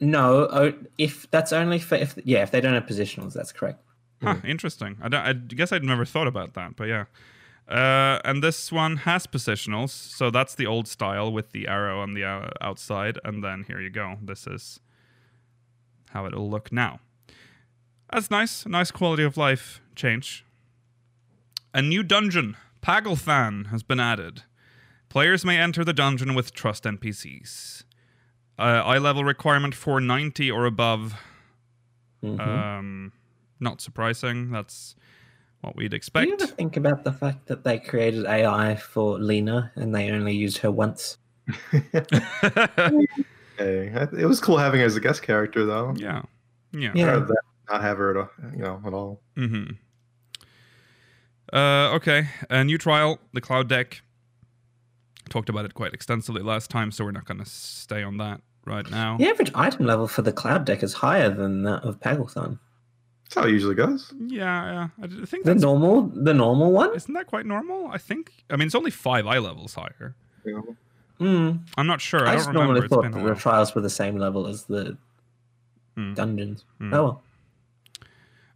No, 0.01 0.49
oh, 0.51 0.73
if 0.99 1.31
that's 1.31 1.53
only 1.53 1.79
for 1.79 1.95
if 1.95 2.19
yeah, 2.25 2.43
if 2.43 2.51
they 2.51 2.61
don't 2.61 2.75
have 2.75 2.85
positionals, 2.85 3.33
that's 3.33 3.53
correct. 3.53 3.81
Huh, 4.23 4.37
interesting. 4.45 4.97
I, 5.03 5.09
don't, 5.09 5.21
I 5.27 5.33
guess 5.33 5.73
I'd 5.73 5.85
never 5.85 6.05
thought 6.05 6.27
about 6.27 6.55
that, 6.55 6.77
but 6.77 6.85
yeah. 6.85 7.05
Uh, 7.69 8.21
and 8.25 8.43
this 8.43 8.71
one 8.71 8.99
has 8.99 9.27
positionals, 9.27 9.91
so 9.91 10.31
that's 10.31 10.55
the 10.55 10.67
old 10.67 10.87
style 10.87 11.33
with 11.33 11.53
the 11.53 11.67
arrow 11.67 12.01
on 12.01 12.13
the 12.15 12.23
uh, 12.25 12.49
outside. 12.61 13.19
And 13.25 13.43
then 13.43 13.65
here 13.67 13.81
you 13.81 13.91
go. 13.91 14.17
This 14.23 14.47
is 14.47 14.81
how 16.11 16.27
it'll 16.27 16.49
look 16.51 16.71
now. 16.73 17.01
That's 18.13 18.31
nice. 18.31 18.67
Nice 18.67 18.91
quality 18.91 19.25
of 19.25 19.37
life 19.37 19.81
change. 19.97 20.45
A 21.73 21.83
new 21.83 22.03
dungeon, 22.03 22.57
Paglth'an, 22.83 23.69
has 23.69 23.83
been 23.83 23.99
added. 23.99 24.43
Players 25.09 25.45
may 25.45 25.59
enter 25.59 25.85
the 25.85 25.93
dungeon 25.95 26.35
with 26.35 26.53
trust 26.55 26.85
NPCs. 26.85 27.85
Uh, 28.59 28.63
eye 28.63 28.99
level 28.99 29.25
requirement 29.25 29.75
490 29.75 30.51
or 30.51 30.65
above 30.67 31.15
Mhm. 32.23 32.41
um, 32.41 33.13
not 33.65 33.81
surprising. 33.81 34.51
That's 34.53 34.95
what 35.63 35.75
we'd 35.75 35.91
Do 35.91 35.95
you 35.95 35.97
expect. 35.97 36.31
ever 36.31 36.47
think 36.47 36.77
about 36.77 37.03
the 37.03 37.13
fact 37.13 37.47
that 37.47 37.65
they 37.65 37.79
created 37.81 38.27
AI 38.27 38.77
for 38.77 39.19
Lyna 39.19 39.73
and 39.75 39.93
they 39.93 40.11
only 40.11 40.35
used 40.35 40.59
her 40.59 40.71
once? 40.71 41.19
Hey, 43.57 43.87
it 44.19 44.27
was 44.27 44.41
cool 44.41 44.57
having 44.59 44.81
her 44.81 44.87
as 44.87 44.97
a 44.97 45.01
guest 45.01 45.23
character, 45.23 45.65
though. 45.65 45.95
yeah, 45.97 46.23
yeah. 46.73 46.91
Yeah. 46.95 47.25
Not 47.71 47.81
have 47.83 47.99
her, 47.99 48.11
at 48.11 48.17
all, 48.17 48.31
you 48.53 48.63
know, 48.65 48.83
at 48.85 48.93
all. 48.93 49.21
Mm-hmm. 49.37 49.75
Uh, 51.57 51.95
okay, 51.95 52.29
a 52.51 52.65
new 52.65 52.79
trial, 52.79 53.21
the 53.33 53.41
cloud 53.41 53.69
deck. 53.69 54.03
Talked 55.31 55.49
about 55.49 55.65
it 55.65 55.75
quite 55.75 55.95
extensively 55.95 56.43
last 56.43 56.69
time, 56.69 56.91
so 56.91 57.05
we're 57.05 57.13
not 57.13 57.27
going 57.27 57.39
to 57.39 57.47
stay 57.49 58.03
on 58.03 58.17
that 58.19 58.41
right 58.67 58.91
now. 58.91 59.17
The 59.19 59.29
average 59.29 59.53
item 59.55 59.87
level 59.87 60.09
for 60.09 60.23
the 60.23 60.33
cloud 60.33 60.65
deck 60.67 60.83
is 60.83 60.93
higher 60.93 61.31
than 61.31 61.63
that 61.63 61.85
of 61.85 62.01
Paglth'an. 62.01 62.59
That's 63.25 63.35
how 63.37 63.47
it 63.47 63.51
usually 63.53 63.75
goes. 63.75 64.13
Yeah, 64.27 64.65
yeah. 64.73 64.89
I 65.03 65.07
d- 65.07 65.19
I 65.23 65.25
think 65.27 65.45
The 65.45 65.55
normal, 65.55 66.03
the 66.03 66.35
normal 66.35 66.73
one. 66.73 66.95
isn't 66.95 67.13
that 67.15 67.27
quite 67.27 67.47
normal. 67.47 67.89
I 67.89 67.99
think. 67.99 68.33
I 68.51 68.57
mean, 68.57 68.67
it's 68.67 68.75
only 68.75 68.91
five 68.91 69.27
eye 69.27 69.39
levels 69.39 69.75
higher. 69.75 70.15
You 70.45 70.53
know? 70.55 70.77
Mm. 71.27 71.61
I'm 71.77 71.87
not 71.87 72.01
sure. 72.01 72.27
I, 72.27 72.33
I, 72.33 72.35
don't 72.35 72.39
just 72.39 72.53
normally 72.53 72.81
It's 72.81 72.89
thought 72.89 73.11
that 73.11 73.25
the 73.25 73.35
trials 73.35 73.75
were 73.75 73.81
the 73.81 73.91
same 73.91 74.19
level 74.19 74.47
as 74.47 74.65
the 74.65 74.97
Hmm. 75.97 76.13
dungeons. 76.15 76.65
Hmm. 76.79 76.93
Oh 76.95 77.03
well. 77.05 77.23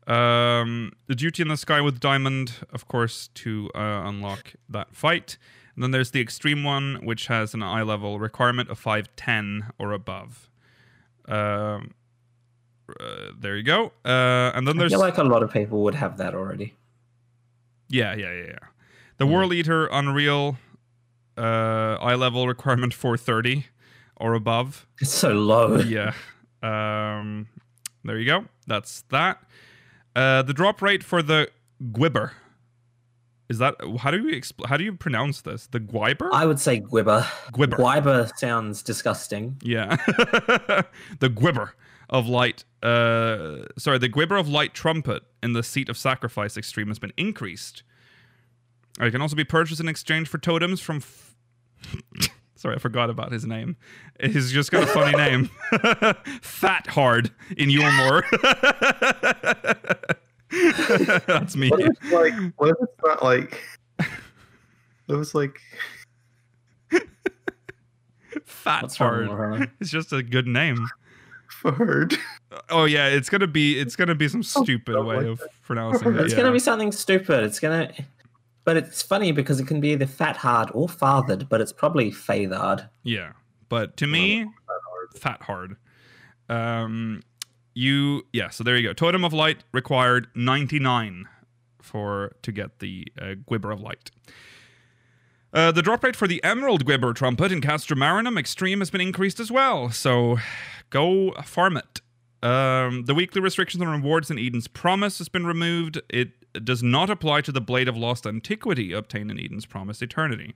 Um, 0.06 0.92
the 1.06 1.14
duty 1.14 1.42
in 1.42 1.48
the 1.48 1.56
sky 1.56 1.80
with 1.80 2.00
diamond, 2.00 2.52
of 2.72 2.88
course, 2.88 3.28
to 3.34 3.70
uh, 3.74 3.78
unlock 4.06 4.54
that 4.68 4.94
fight. 4.94 5.36
And 5.74 5.82
then 5.84 5.90
there's 5.92 6.10
the 6.12 6.20
extreme 6.20 6.64
one, 6.64 6.98
which 7.04 7.26
has 7.26 7.54
an 7.54 7.62
eye 7.62 7.82
level 7.82 8.18
requirement 8.18 8.70
of 8.70 8.78
510 8.78 9.66
or 9.78 9.92
above. 9.92 10.50
Um, 11.28 11.92
uh, 13.00 13.32
there 13.38 13.56
you 13.56 13.62
go. 13.62 13.92
Uh, 14.04 14.52
and 14.54 14.66
then 14.66 14.76
I 14.76 14.80
there's 14.80 14.92
feel 14.92 15.00
like 15.00 15.18
a 15.18 15.24
lot 15.24 15.42
of 15.42 15.52
people 15.52 15.82
would 15.84 15.94
have 15.94 16.16
that 16.18 16.34
already. 16.34 16.74
yeah, 17.88 18.14
yeah, 18.14 18.32
yeah, 18.32 18.46
yeah. 18.46 18.58
The 19.18 19.26
Hmm. 19.26 19.32
World 19.32 19.52
Eater 19.52 19.86
Unreal 19.86 20.58
uh, 21.36 21.96
eye 22.00 22.14
level 22.14 22.46
requirement 22.48 22.94
430 22.94 23.66
or 24.16 24.34
above. 24.34 24.86
It's 25.00 25.10
so 25.12 25.30
low. 25.32 25.76
yeah. 25.80 26.12
Um, 26.62 27.48
there 28.04 28.18
you 28.18 28.26
go. 28.26 28.46
That's 28.66 29.02
that. 29.10 29.42
Uh, 30.16 30.42
the 30.42 30.52
drop 30.52 30.82
rate 30.82 31.04
for 31.04 31.22
the 31.22 31.48
Gwibber. 31.92 32.32
Is 33.48 33.58
that 33.58 33.76
how 34.00 34.10
do 34.10 34.18
you 34.18 34.38
expl- 34.38 34.66
how 34.66 34.76
do 34.76 34.84
you 34.84 34.92
pronounce 34.92 35.40
this? 35.40 35.68
The 35.68 35.80
Gwyber? 35.80 36.28
I 36.32 36.44
would 36.44 36.60
say 36.60 36.80
Gwibber. 36.80 37.22
Gwibber. 37.52 37.76
Gwyber 37.78 38.30
sounds 38.36 38.82
disgusting. 38.82 39.56
yeah. 39.62 39.96
the 41.20 41.30
Gwibber 41.30 41.70
of 42.10 42.26
light. 42.28 42.64
Uh, 42.82 43.64
sorry, 43.76 43.98
the 43.98 44.08
Gwibber 44.08 44.38
of 44.38 44.48
light 44.48 44.74
trumpet 44.74 45.22
in 45.42 45.52
the 45.52 45.62
seat 45.62 45.88
of 45.88 45.96
sacrifice 45.98 46.56
extreme 46.56 46.88
has 46.88 46.98
been 46.98 47.12
increased. 47.16 47.82
Uh, 49.00 49.06
It 49.06 49.10
can 49.12 49.20
also 49.22 49.36
be 49.36 49.44
purchased 49.44 49.80
in 49.80 49.88
exchange 49.88 50.28
for 50.28 50.38
totems 50.38 50.80
from. 50.80 50.96
F- 50.98 51.34
Sorry, 52.56 52.74
I 52.74 52.78
forgot 52.80 53.08
about 53.08 53.30
his 53.30 53.44
name. 53.46 53.76
He's 54.20 54.50
just 54.50 54.72
got 54.72 54.82
a 54.82 54.86
funny 54.88 55.16
name. 55.16 55.48
Fat 56.42 56.88
Hard 56.88 57.30
in 57.56 57.68
Yulmore. 57.68 58.24
That's 61.28 61.54
me. 61.54 61.68
What 61.68 61.80
if 61.80 61.88
it's 61.90 62.10
like? 62.12 62.32
What 62.56 62.70
if 62.70 62.76
it's 62.82 62.92
not 63.04 63.22
like? 63.22 63.60
It 65.08 65.12
was 65.14 65.34
like. 65.36 65.60
Fat 68.44 68.82
What's 68.82 68.98
wrong, 69.00 69.26
Hard. 69.28 69.70
It's 69.80 69.90
just 69.90 70.12
a 70.12 70.22
good 70.22 70.46
name. 70.48 70.88
Fard. 71.50 72.16
Oh 72.70 72.84
yeah, 72.84 73.08
it's 73.08 73.28
gonna 73.28 73.46
be 73.46 73.78
it's 73.78 73.94
gonna 73.94 74.14
be 74.14 74.26
some 74.26 74.42
stupid 74.42 74.92
stuff 74.92 75.04
way 75.04 75.16
like 75.16 75.26
of 75.26 75.42
pronouncing 75.62 76.08
it. 76.14 76.20
It's 76.20 76.32
yeah. 76.32 76.40
gonna 76.40 76.52
be 76.52 76.58
something 76.58 76.92
stupid. 76.92 77.44
It's 77.44 77.60
gonna, 77.60 77.92
but 78.64 78.76
it's 78.76 79.02
funny 79.02 79.32
because 79.32 79.60
it 79.60 79.66
can 79.66 79.80
be 79.80 79.90
either 79.90 80.06
fat 80.06 80.36
hard 80.36 80.70
or 80.72 80.88
fathered, 80.88 81.48
but 81.48 81.60
it's 81.60 81.72
probably 81.72 82.10
fathered. 82.10 82.88
Yeah, 83.04 83.32
but 83.68 83.96
to 83.98 84.06
me, 84.06 84.46
fat 85.14 85.42
hard. 85.42 85.76
Um, 86.48 87.22
you 87.74 88.26
yeah. 88.32 88.48
So 88.48 88.64
there 88.64 88.76
you 88.76 88.88
go. 88.88 88.92
Totem 88.94 89.24
of 89.24 89.34
light 89.34 89.64
required 89.72 90.28
ninety 90.34 90.78
nine 90.78 91.26
for 91.82 92.34
to 92.42 92.52
get 92.52 92.78
the 92.78 93.06
uh, 93.20 93.34
Gwibber 93.48 93.72
of 93.72 93.80
light. 93.80 94.10
Uh, 95.52 95.72
the 95.72 95.80
drop 95.80 96.04
rate 96.04 96.14
for 96.14 96.28
the 96.28 96.42
Emerald 96.44 96.84
Gwibber 96.84 97.14
trumpet 97.14 97.50
in 97.50 97.60
Castrum 97.60 97.98
Marinum 97.98 98.38
Extreme 98.38 98.80
has 98.80 98.90
been 98.90 99.00
increased 99.00 99.40
as 99.40 99.50
well, 99.50 99.90
so 99.90 100.36
go 100.90 101.32
farm 101.44 101.76
it. 101.76 102.00
Um, 102.42 103.04
the 103.06 103.14
weekly 103.14 103.40
restrictions 103.40 103.82
on 103.82 103.88
rewards 103.88 104.30
in 104.30 104.38
Eden's 104.38 104.68
Promise 104.68 105.18
has 105.18 105.28
been 105.28 105.46
removed. 105.46 106.00
It 106.08 106.30
does 106.64 106.82
not 106.82 107.10
apply 107.10 107.40
to 107.42 107.52
the 107.52 107.60
Blade 107.60 107.88
of 107.88 107.96
Lost 107.96 108.26
Antiquity 108.26 108.92
obtained 108.92 109.30
in 109.30 109.40
Eden's 109.40 109.66
Promise 109.66 110.02
Eternity. 110.02 110.54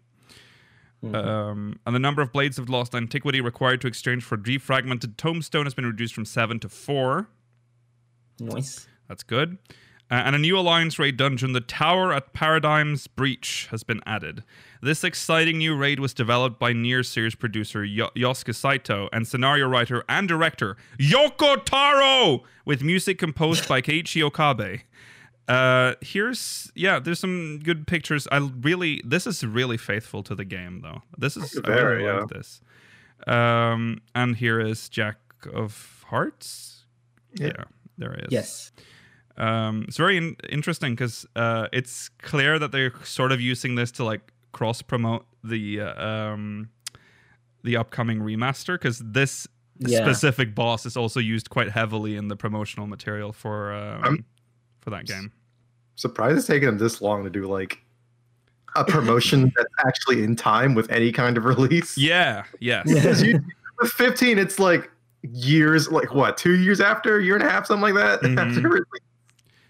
Um, 1.05 1.81
and 1.85 1.95
the 1.95 1.99
number 1.99 2.23
of 2.23 2.33
Blades 2.33 2.59
of 2.59 2.69
Lost 2.69 2.95
Antiquity 2.95 3.41
required 3.41 3.81
to 3.81 3.89
exchange 3.89 4.23
for 4.23 4.37
defragmented 4.37 5.17
tomestone 5.17 5.67
has 5.67 5.75
been 5.75 5.87
reduced 5.87 6.15
from 6.15 6.25
7 6.25 6.61
to 6.61 6.69
4. 6.69 7.29
Nice. 8.39 8.87
That's 9.09 9.25
good. 9.25 9.59
Uh, 10.11 10.15
and 10.15 10.37
a 10.37 10.39
new 10.39 10.57
Alliance 10.57 10.99
raid 10.99 11.17
dungeon, 11.17 11.55
the 11.55 11.61
Tower 11.61 12.13
at 12.13 12.33
Paradigm's 12.33 13.09
Breach, 13.09 13.67
has 13.71 13.83
been 13.83 14.01
added. 14.07 14.45
This 14.83 15.05
exciting 15.05 15.59
new 15.59 15.77
raid 15.77 16.01
was 16.01 16.13
developed 16.13 16.59
by 16.59 16.73
NieR 16.73 17.07
Series 17.07 17.37
producer 17.37 17.85
Yo- 17.85 18.11
Yosuke 18.17 18.53
Saito 18.53 19.09
and 19.13 19.29
scenario 19.29 19.69
writer 19.69 20.05
and 20.09 20.27
director 20.27 20.77
Yoko 20.99 21.65
Taro, 21.65 22.43
with 22.65 22.83
music 22.83 23.17
composed 23.17 23.69
by 23.69 23.81
Keiichi 23.81 24.23
Okabe. 24.23 24.81
Uh, 25.47 25.95
here's 26.01 26.73
yeah, 26.75 26.99
there's 26.99 27.21
some 27.21 27.61
good 27.63 27.87
pictures. 27.87 28.27
I 28.33 28.39
really 28.39 29.01
this 29.05 29.25
is 29.25 29.47
really 29.47 29.77
faithful 29.77 30.25
to 30.25 30.35
the 30.35 30.45
game 30.45 30.81
though. 30.81 31.03
This 31.17 31.37
is 31.37 31.57
I 31.65 31.69
really 31.69 31.81
Very, 31.81 32.13
like 32.13 32.29
this. 32.29 32.61
Um, 33.29 34.03
and 34.17 34.35
here 34.35 34.61
is 34.61 34.89
Jack 34.89 35.19
of 35.53 36.05
Hearts. 36.09 36.87
Yeah. 37.35 37.53
yeah 37.57 37.65
there 37.99 38.15
is. 38.15 38.29
Yes. 38.31 38.73
Um, 39.37 39.85
it's 39.87 39.97
very 39.97 40.17
in- 40.17 40.37
interesting 40.49 40.95
because 40.95 41.25
uh, 41.37 41.69
it's 41.73 42.09
clear 42.19 42.59
that 42.59 42.73
they're 42.73 42.93
sort 43.05 43.31
of 43.31 43.41
using 43.41 43.77
this 43.77 43.93
to 43.93 44.05
like 44.05 44.33
cross 44.53 44.83
promote 44.83 45.27
the 45.43 45.81
uh, 45.81 46.07
um, 46.07 46.71
the 47.65 47.77
upcoming 47.77 48.21
remaster 48.21 48.75
because 48.75 48.99
this 48.99 49.49
Yeah. 49.79 50.05
specific 50.05 50.55
boss 50.55 50.87
is 50.87 50.97
also 50.97 51.19
used 51.21 51.51
quite 51.51 51.71
heavily 51.71 52.17
in 52.17 52.29
the 52.29 52.37
promotional 52.37 52.87
material 52.87 53.33
for 53.33 53.73
um, 53.73 54.25
for 54.81 54.91
that 54.91 55.07
game. 55.07 55.33
Surprised 55.97 56.39
it's 56.39 56.47
taken 56.47 56.67
them 56.67 56.79
this 56.79 57.01
long 57.01 57.25
to 57.25 57.31
do 57.31 57.47
like 57.47 57.79
a 58.77 58.85
promotion 58.85 59.53
that's 59.57 59.75
actually 59.87 60.23
in 60.23 60.37
time 60.37 60.75
with 60.75 60.91
any 60.91 61.13
kind 61.13 61.37
of 61.37 61.45
release. 61.45 61.97
Yeah. 61.99 62.45
Yes. 62.61 62.93
Because 62.93 63.23
you 63.23 63.41
with 63.81 63.91
15, 63.93 64.39
it's 64.39 64.59
like 64.59 64.91
years, 65.23 65.91
like 65.91 66.15
what, 66.15 66.37
two 66.37 66.57
years 66.57 66.81
after, 66.81 67.19
a 67.19 67.23
year 67.23 67.35
and 67.35 67.45
a 67.45 67.51
half, 67.51 67.67
something 67.67 67.95
like 67.95 67.95
that. 67.95 68.23
Mhm. 68.23 68.39
After 68.39 68.69
release. 68.69 68.87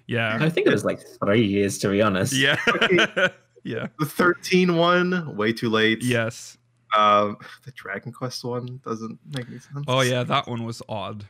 Yeah. 0.07 0.39
I 0.41 0.49
think 0.51 0.67
it 0.67 0.73
was 0.73 0.85
like 0.85 1.01
three 1.25 1.45
years 1.45 1.79
to 1.79 1.89
be 1.91 2.01
honest. 2.03 2.33
Yeah. 2.33 2.57
yeah. 3.65 3.87
The 3.99 4.07
13 4.07 4.77
one, 4.77 5.37
way 5.37 5.53
too 5.53 5.69
late. 5.71 6.03
Yes. 6.03 6.59
Um, 6.97 7.39
the 7.65 7.71
Dragon 7.73 8.13
Quest 8.13 8.45
one 8.45 8.81
doesn't 8.85 9.19
make 9.35 9.47
any 9.49 9.59
sense. 9.59 9.85
Oh 9.89 10.01
yeah, 10.03 10.23
that 10.25 10.47
one 10.47 10.65
was 10.65 10.83
odd. 10.89 11.25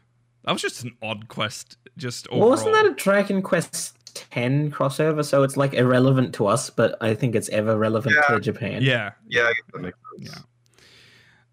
That 0.45 0.53
was 0.53 0.61
just 0.63 0.83
an 0.83 0.97
odd 1.03 1.29
quest. 1.29 1.77
Just 1.97 2.27
overall. 2.29 2.41
Well, 2.41 2.51
wasn't 2.51 2.73
that 2.75 2.87
a 2.87 2.95
Dragon 2.95 3.43
Quest 3.43 3.97
Ten 4.15 4.73
crossover? 4.73 5.25
So 5.25 5.43
it's 5.45 5.57
like 5.57 5.73
irrelevant 5.75 6.35
to 6.35 6.47
us, 6.49 6.69
but 6.69 6.97
I 7.01 7.15
think 7.15 7.37
it's 7.37 7.49
ever 7.51 7.79
relevant 7.79 8.17
Yeah. 8.17 8.35
to 8.35 8.41
Japan. 8.41 8.83
Yeah. 8.83 9.13
Yeah, 9.29 9.51
that 9.73 9.81
makes 9.81 9.99
sense. 10.19 10.35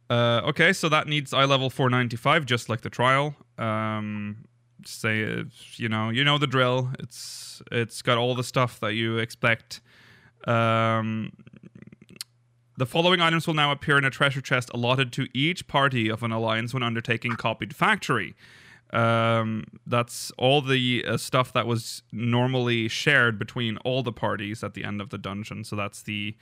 Yeah. 0.10 0.16
Uh, 0.16 0.42
okay, 0.48 0.74
so 0.74 0.90
that 0.90 1.08
needs 1.08 1.34
eye 1.34 1.46
level 1.46 1.70
495, 1.70 2.46
just 2.48 2.68
like 2.68 2.82
the 2.82 2.90
trial. 2.90 3.36
Um, 3.60 4.38
say, 4.84 5.24
uh, 5.24 5.44
you 5.76 5.88
know, 5.88 6.10
you 6.10 6.24
know 6.24 6.40
the 6.40 6.48
drill. 6.48 6.90
It's 6.98 7.62
it's 7.72 8.02
got 8.02 8.18
all 8.18 8.34
the 8.34 8.44
stuff 8.44 8.80
that 8.80 8.94
you 8.96 9.20
expect. 9.20 9.82
Um, 10.46 11.32
the 12.78 12.86
following 12.86 13.20
items 13.20 13.46
will 13.46 13.54
now 13.54 13.72
appear 13.72 13.98
in 13.98 14.06
a 14.06 14.10
treasure 14.10 14.42
chest 14.42 14.70
allotted 14.74 15.12
to 15.14 15.28
each 15.34 15.68
party 15.68 16.10
of 16.10 16.24
an 16.24 16.32
alliance 16.32 16.74
when 16.74 16.82
undertaking 16.82 17.34
copied 17.34 17.76
factory. 17.76 18.36
Um, 18.92 19.66
that's 19.86 20.32
all 20.38 20.62
the 20.62 21.04
uh, 21.06 21.18
stuff 21.18 21.54
that 21.54 21.68
was 21.68 22.04
normally 22.12 22.88
shared 22.88 23.38
between 23.38 23.78
all 23.78 24.02
the 24.02 24.14
parties 24.14 24.64
at 24.64 24.74
the 24.74 24.84
end 24.84 25.02
of 25.02 25.10
the 25.10 25.18
dungeon. 25.18 25.64
So 25.64 25.76
that's 25.76 26.02
the 26.02 26.36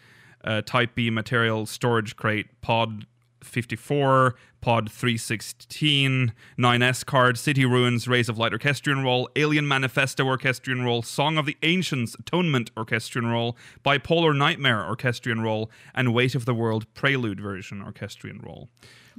uh, 0.44 0.62
Type 0.62 0.96
B 0.96 1.10
material 1.10 1.66
storage 1.66 2.16
crate, 2.16 2.62
Pod 2.62 3.06
54, 3.44 4.36
Pod 4.62 4.92
316, 4.92 6.34
9S 6.58 7.06
card, 7.06 7.38
City 7.38 7.66
Ruins, 7.66 8.08
Rays 8.08 8.28
of 8.30 8.38
Light 8.38 8.54
Orchestrion 8.54 9.04
Roll, 9.04 9.30
Alien 9.36 9.68
Manifesto 9.68 10.26
Orchestrion 10.26 10.84
Roll, 10.84 11.02
Song 11.02 11.38
of 11.38 11.46
the 11.46 11.56
Ancients 11.64 12.16
Atonement 12.20 12.72
Orchestrion 12.76 13.28
Roll, 13.28 13.56
Bipolar 13.86 14.36
Nightmare 14.36 14.84
Orchestrion 14.86 15.42
Roll, 15.42 15.70
and 15.94 16.14
Weight 16.14 16.36
of 16.36 16.46
the 16.46 16.54
World 16.54 16.92
Prelude 16.94 17.40
version 17.40 17.82
Orchestrion 17.82 18.40
Roll. 18.44 18.70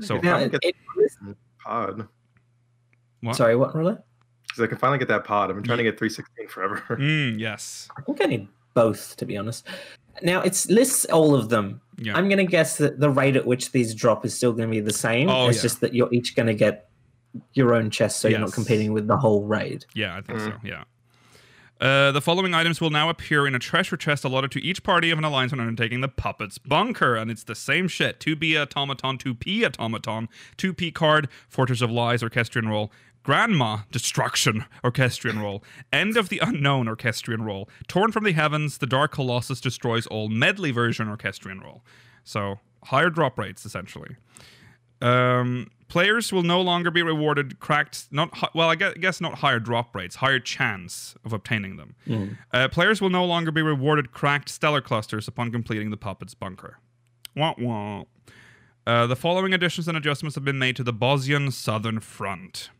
So 0.01 0.19
Now, 0.19 0.37
I 0.37 0.41
it, 0.43 0.53
get- 0.53 0.61
it- 0.65 0.77
Pod. 1.65 2.07
What? 3.21 3.37
sorry, 3.37 3.57
what, 3.57 3.75
Roller? 3.75 4.03
because 4.47 4.63
I 4.63 4.67
can 4.67 4.79
finally 4.79 4.99
get 4.99 5.09
that 5.09 5.25
pod. 5.25 5.51
I've 5.51 5.57
been 5.57 5.65
trying 5.65 5.79
to 5.79 5.85
get 5.85 5.99
316 5.99 6.49
forever. 6.49 6.97
Mm, 6.99 7.39
yes. 7.39 7.89
I 7.99 8.03
think 8.03 8.23
I 8.23 8.27
need 8.27 8.49
both, 8.75 9.17
to 9.17 9.27
be 9.27 9.37
honest. 9.37 9.67
Now 10.23 10.41
it's 10.41 10.69
lists 10.71 11.05
all 11.07 11.35
of 11.35 11.49
them. 11.49 11.81
Yeah. 11.99 12.17
I'm 12.17 12.29
gonna 12.29 12.45
guess 12.45 12.79
that 12.79 13.01
the 13.01 13.11
rate 13.11 13.37
at 13.37 13.47
which 13.47 13.73
these 13.73 13.95
drop 13.95 14.25
is 14.25 14.35
still 14.35 14.53
gonna 14.53 14.71
be 14.71 14.81
the 14.81 14.93
same. 14.93 15.29
Oh, 15.29 15.49
it's 15.49 15.59
yeah. 15.59 15.63
just 15.63 15.81
that 15.81 15.95
you're 15.95 16.13
each 16.13 16.37
gonna 16.37 16.55
get 16.55 16.89
your 17.55 17.75
own 17.75 17.91
chest, 17.91 18.19
so 18.19 18.29
you're 18.29 18.39
not 18.39 18.53
competing 18.53 18.93
with 18.93 19.07
the 19.07 19.17
whole 19.17 19.45
raid. 19.45 19.85
Yeah, 19.95 20.17
I 20.17 20.21
think 20.23 20.41
so. 20.41 20.51
Mm. 20.51 20.65
Yeah. 20.65 20.85
Uh, 21.81 22.11
the 22.11 22.21
following 22.21 22.55
items 22.55 22.81
will 22.81 22.91
now 22.91 23.09
appear 23.09 23.47
in 23.47 23.55
a 23.55 23.59
treasure 23.59 23.97
chest 23.97 24.25
allotted 24.25 24.51
to 24.51 24.61
each 24.61 24.83
party 24.83 25.11
of 25.11 25.19
an 25.19 25.25
alliance 25.25 25.53
when 25.53 25.61
undertaking 25.61 26.01
the 26.01 26.09
Puppets 26.09 26.59
Bunker, 26.59 27.15
and 27.15 27.31
it's 27.31 27.45
the 27.45 27.55
same 27.55 27.87
shit: 27.87 28.19
2B 28.19 28.61
automaton, 28.61 29.17
2P 29.17 29.65
automaton, 29.65 30.29
2P 30.57 30.93
card, 30.93 31.29
Fortress 31.49 31.81
of 31.81 31.91
Lies 31.91 32.23
orchestrion 32.23 32.69
roll, 32.69 32.91
Grandma 33.23 33.79
Destruction 33.93 34.65
orchestrion 34.83 35.39
roll, 35.39 35.63
End 35.93 36.17
of 36.17 36.31
the 36.31 36.41
Unknown 36.41 36.89
orchestrion 36.89 37.43
roll, 37.43 37.69
Torn 37.87 38.11
from 38.11 38.25
the 38.25 38.33
Heavens, 38.33 38.79
the 38.79 38.87
Dark 38.87 39.13
Colossus 39.13 39.61
destroys 39.61 40.07
all 40.07 40.29
medley 40.29 40.73
version 40.73 41.09
orchestrion 41.09 41.61
roll. 41.61 41.83
So 42.25 42.59
higher 42.85 43.11
drop 43.11 43.39
rates 43.39 43.65
essentially. 43.65 44.17
Um, 45.01 45.71
players 45.89 46.33
will 46.33 46.43
no 46.43 46.61
longer 46.61 46.91
be 46.91 47.03
rewarded 47.03 47.59
cracked, 47.61 48.07
not 48.11 48.55
well, 48.55 48.69
I 48.69 48.75
guess, 48.77 49.21
not 49.21 49.37
higher 49.37 49.59
drop 49.59 49.95
rates, 49.97 50.17
higher 50.17 50.39
chance 50.39 51.17
of 51.25 51.33
obtaining 51.33 51.77
them. 51.77 51.97
Uh, 52.53 52.69
players 52.69 53.01
will 53.01 53.11
no 53.11 53.25
longer 53.25 53.51
be 53.51 53.63
rewarded 53.63 54.13
cracked 54.13 54.49
stellar 54.49 54.81
clusters 54.81 55.27
upon 55.29 55.51
completing 55.51 55.91
the 55.91 55.97
puppet's 55.97 56.35
bunker. 56.35 56.79
Wah 57.35 57.55
wah. 57.59 58.05
Uh, 58.87 59.07
the 59.07 59.17
following 59.17 59.53
additions 59.53 59.87
and 59.87 59.97
adjustments 59.99 60.35
have 60.35 60.45
been 60.45 60.59
made 60.59 60.75
to 60.77 60.83
the 60.83 60.95
Bozjan 60.95 61.53
Southern 61.53 62.01
Front. 62.01 62.71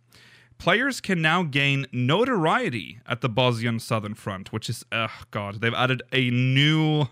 Players 0.57 1.01
can 1.01 1.23
now 1.23 1.43
gain 1.45 1.87
notoriety 1.93 2.99
at 3.07 3.21
the 3.21 3.29
Bozjan 3.29 3.81
Southern 3.81 4.15
Front, 4.15 4.53
which 4.53 4.69
is, 4.69 4.85
oh 4.91 5.21
god, 5.31 5.61
they've 5.61 5.75
added 5.75 6.03
a 6.13 6.31
new 6.31 7.07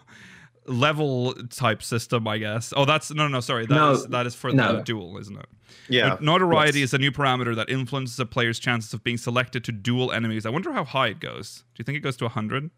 level 0.69 1.35
type 1.51 1.83
system, 1.83 2.27
I 2.27 2.39
guess. 2.39 2.73
Oh, 2.77 2.85
that's 2.85 3.13
no, 3.13 3.29
no, 3.29 3.41
sorry, 3.41 3.67
that 3.67 3.93
is 3.93 4.05
No, 4.05 4.11
that 4.11 4.27
is 4.27 4.35
for 4.35 4.53
no. 4.53 4.77
the 4.77 4.83
duel, 4.83 5.19
isn't 5.19 5.37
it? 5.37 5.47
Yeah. 5.89 6.11
But 6.11 6.23
notoriety 6.23 6.81
Yes. 6.81 6.91
is 6.91 6.95
a 6.95 6.99
new 6.99 7.13
parameter 7.13 7.55
that 7.55 7.69
influences 7.69 8.19
a 8.21 8.27
player's 8.27 8.59
chances 8.59 8.93
of 8.93 9.05
being 9.05 9.17
selected 9.17 9.65
to 9.65 9.73
duel 9.73 10.13
enemies. 10.13 10.47
I 10.47 10.51
wonder 10.51 10.73
how 10.73 10.85
high 10.85 11.09
it 11.09 11.21
goes. 11.21 11.65
Do 11.75 11.81
you 11.81 11.85
think 11.85 11.97
it 11.97 12.01
goes 12.01 12.17
to 12.19 12.25
100? 12.25 12.71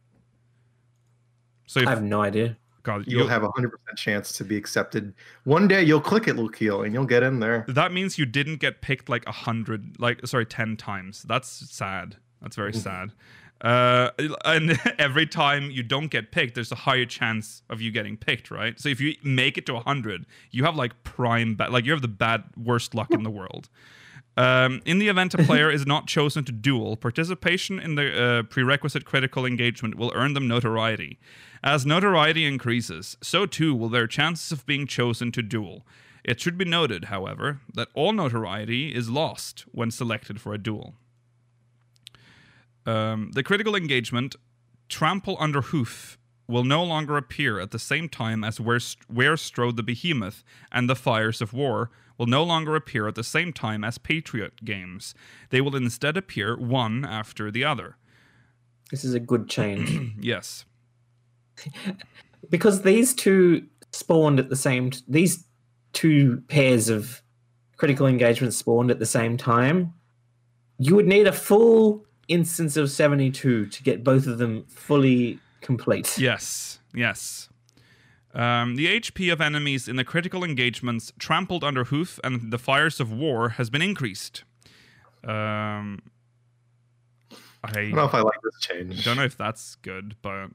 So, 1.66 1.80
if, 1.80 1.86
I 1.86 1.90
have 1.90 2.02
no 2.02 2.22
idea. 2.22 2.56
God, 2.82 3.04
You'll 3.06 3.28
have 3.28 3.42
a 3.42 3.48
100% 3.50 3.70
chance 3.96 4.32
to 4.32 4.44
be 4.44 4.56
accepted. 4.56 5.12
One 5.44 5.68
day 5.68 5.82
you'll 5.82 6.00
click 6.00 6.26
it, 6.26 6.36
Lukiel, 6.36 6.84
and 6.86 6.94
you'll 6.94 7.04
get 7.04 7.22
in 7.22 7.40
there. 7.40 7.66
that 7.68 7.92
means 7.92 8.18
you 8.18 8.24
didn't 8.24 8.56
get 8.56 8.80
picked 8.80 9.10
like 9.10 9.26
a 9.26 9.32
hundred, 9.32 10.00
like 10.00 10.26
sorry, 10.26 10.46
ten 10.46 10.76
times. 10.76 11.22
That's 11.24 11.48
sad. 11.48 12.16
That's 12.40 12.56
very 12.56 12.72
mm. 12.72 12.76
sad. 12.76 13.12
Uh, 13.60 14.10
and 14.44 14.78
every 14.98 15.26
time 15.26 15.70
you 15.70 15.82
don't 15.82 16.08
get 16.08 16.32
picked, 16.32 16.54
there's 16.54 16.72
a 16.72 16.76
higher 16.76 17.04
chance 17.04 17.62
of 17.68 17.80
you 17.80 17.90
getting 17.90 18.16
picked, 18.16 18.50
right? 18.50 18.78
So 18.78 18.88
if 18.88 19.00
you 19.00 19.14
make 19.22 19.58
it 19.58 19.66
to 19.66 19.78
hundred, 19.80 20.26
you 20.50 20.64
have 20.64 20.76
like 20.76 21.02
prime, 21.04 21.56
ba- 21.56 21.68
like 21.70 21.84
you 21.84 21.92
have 21.92 22.02
the 22.02 22.08
bad, 22.08 22.44
worst 22.56 22.94
luck 22.94 23.10
in 23.10 23.22
the 23.22 23.30
world. 23.30 23.68
Um, 24.36 24.82
in 24.84 25.00
the 25.00 25.08
event 25.08 25.34
a 25.34 25.38
player 25.42 25.68
is 25.68 25.84
not 25.84 26.06
chosen 26.06 26.44
to 26.44 26.52
duel, 26.52 26.96
participation 26.96 27.80
in 27.80 27.96
the 27.96 28.22
uh, 28.22 28.42
prerequisite 28.44 29.04
critical 29.04 29.44
engagement 29.44 29.96
will 29.96 30.12
earn 30.14 30.34
them 30.34 30.46
notoriety. 30.46 31.18
As 31.64 31.84
notoriety 31.84 32.44
increases, 32.44 33.16
so 33.20 33.46
too 33.46 33.74
will 33.74 33.88
their 33.88 34.06
chances 34.06 34.52
of 34.52 34.64
being 34.64 34.86
chosen 34.86 35.32
to 35.32 35.42
duel. 35.42 35.84
It 36.24 36.40
should 36.40 36.56
be 36.56 36.64
noted, 36.64 37.06
however, 37.06 37.60
that 37.74 37.88
all 37.94 38.12
notoriety 38.12 38.94
is 38.94 39.10
lost 39.10 39.64
when 39.72 39.90
selected 39.90 40.40
for 40.40 40.54
a 40.54 40.58
duel. 40.58 40.94
Um, 42.88 43.32
the 43.32 43.42
critical 43.42 43.76
engagement, 43.76 44.34
Trample 44.88 45.36
Under 45.38 45.60
Hoof, 45.60 46.16
will 46.46 46.64
no 46.64 46.82
longer 46.82 47.18
appear 47.18 47.60
at 47.60 47.70
the 47.70 47.78
same 47.78 48.08
time 48.08 48.42
as 48.42 48.58
Where, 48.58 48.80
Where 49.08 49.36
Strode 49.36 49.76
the 49.76 49.82
Behemoth 49.82 50.42
and 50.72 50.88
the 50.88 50.96
Fires 50.96 51.42
of 51.42 51.52
War 51.52 51.90
will 52.16 52.26
no 52.26 52.42
longer 52.42 52.74
appear 52.74 53.06
at 53.06 53.14
the 53.14 53.22
same 53.22 53.52
time 53.52 53.84
as 53.84 53.98
Patriot 53.98 54.64
games. 54.64 55.14
They 55.50 55.60
will 55.60 55.76
instead 55.76 56.16
appear 56.16 56.56
one 56.56 57.04
after 57.04 57.50
the 57.50 57.62
other. 57.62 57.98
This 58.90 59.04
is 59.04 59.12
a 59.12 59.20
good 59.20 59.50
change 59.50 60.14
Yes. 60.20 60.64
because 62.48 62.80
these 62.82 63.12
two 63.12 63.66
spawned 63.92 64.40
at 64.40 64.48
the 64.48 64.56
same. 64.56 64.92
T- 64.92 65.02
these 65.06 65.44
two 65.92 66.42
pairs 66.48 66.88
of 66.88 67.22
critical 67.76 68.06
engagement 68.06 68.54
spawned 68.54 68.90
at 68.90 68.98
the 68.98 69.06
same 69.06 69.36
time. 69.36 69.92
You 70.78 70.94
would 70.94 71.06
need 71.06 71.26
a 71.26 71.32
full 71.32 72.06
instance 72.28 72.76
of 72.76 72.90
seventy-two 72.90 73.66
to 73.66 73.82
get 73.82 74.04
both 74.04 74.26
of 74.26 74.38
them 74.38 74.64
fully 74.68 75.38
complete. 75.60 76.16
Yes, 76.18 76.78
yes. 76.94 77.48
Um, 78.34 78.76
the 78.76 78.86
HP 79.00 79.32
of 79.32 79.40
enemies 79.40 79.88
in 79.88 79.96
the 79.96 80.04
critical 80.04 80.44
engagements 80.44 81.12
trampled 81.18 81.64
under 81.64 81.84
hoof 81.84 82.20
and 82.22 82.52
the 82.52 82.58
fires 82.58 83.00
of 83.00 83.10
war 83.10 83.48
has 83.50 83.70
been 83.70 83.82
increased. 83.82 84.44
Um, 85.24 86.02
I 87.64 87.72
don't 87.72 87.92
know 87.94 88.04
if 88.04 88.14
I 88.14 88.20
like 88.20 88.40
this 88.44 88.60
change. 88.60 89.04
don't 89.04 89.16
know 89.16 89.24
if 89.24 89.36
that's 89.36 89.74
good, 89.76 90.14
but 90.22 90.48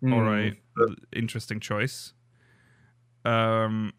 Hmm. 0.00 0.14
all 0.14 0.22
right, 0.22 0.56
interesting 1.12 1.60
choice. 1.60 2.14
Um, 3.26 3.92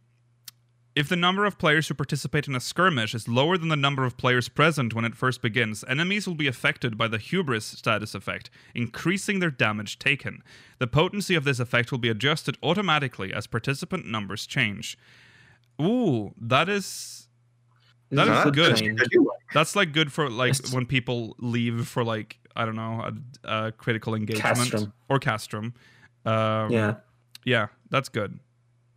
if 0.95 1.07
the 1.07 1.15
number 1.15 1.45
of 1.45 1.57
players 1.57 1.87
who 1.87 1.93
participate 1.93 2.47
in 2.47 2.55
a 2.55 2.59
skirmish 2.59 3.15
is 3.15 3.27
lower 3.27 3.57
than 3.57 3.69
the 3.69 3.75
number 3.77 4.03
of 4.03 4.17
players 4.17 4.49
present 4.49 4.93
when 4.93 5.05
it 5.05 5.15
first 5.15 5.41
begins, 5.41 5.85
enemies 5.87 6.27
will 6.27 6.35
be 6.35 6.47
affected 6.47 6.97
by 6.97 7.07
the 7.07 7.17
hubris 7.17 7.65
status 7.65 8.13
effect, 8.13 8.49
increasing 8.75 9.39
their 9.39 9.51
damage 9.51 9.99
taken. 9.99 10.43
The 10.79 10.87
potency 10.87 11.33
of 11.35 11.45
this 11.45 11.59
effect 11.59 11.91
will 11.91 11.99
be 11.99 12.09
adjusted 12.09 12.57
automatically 12.61 13.33
as 13.33 13.47
participant 13.47 14.05
numbers 14.05 14.45
change. 14.45 14.97
Ooh, 15.81 16.33
that 16.39 16.67
is 16.67 17.27
that 18.11 18.27
is 18.27 18.51
good. 18.51 18.99
that's 19.53 19.75
like 19.75 19.93
good 19.93 20.11
for 20.11 20.29
like 20.29 20.49
Yes. 20.49 20.73
when 20.73 20.85
people 20.85 21.35
leave 21.39 21.87
for 21.87 22.03
like 22.03 22.37
I 22.55 22.65
don't 22.65 22.75
know 22.75 23.09
a, 23.45 23.67
a 23.67 23.71
critical 23.71 24.13
engagement 24.13 24.57
Castrum. 24.71 24.93
or 25.07 25.19
castrum. 25.19 25.73
Um, 26.25 26.69
Yeah. 26.71 26.95
yeah, 27.45 27.67
that's 27.89 28.09
good. 28.09 28.37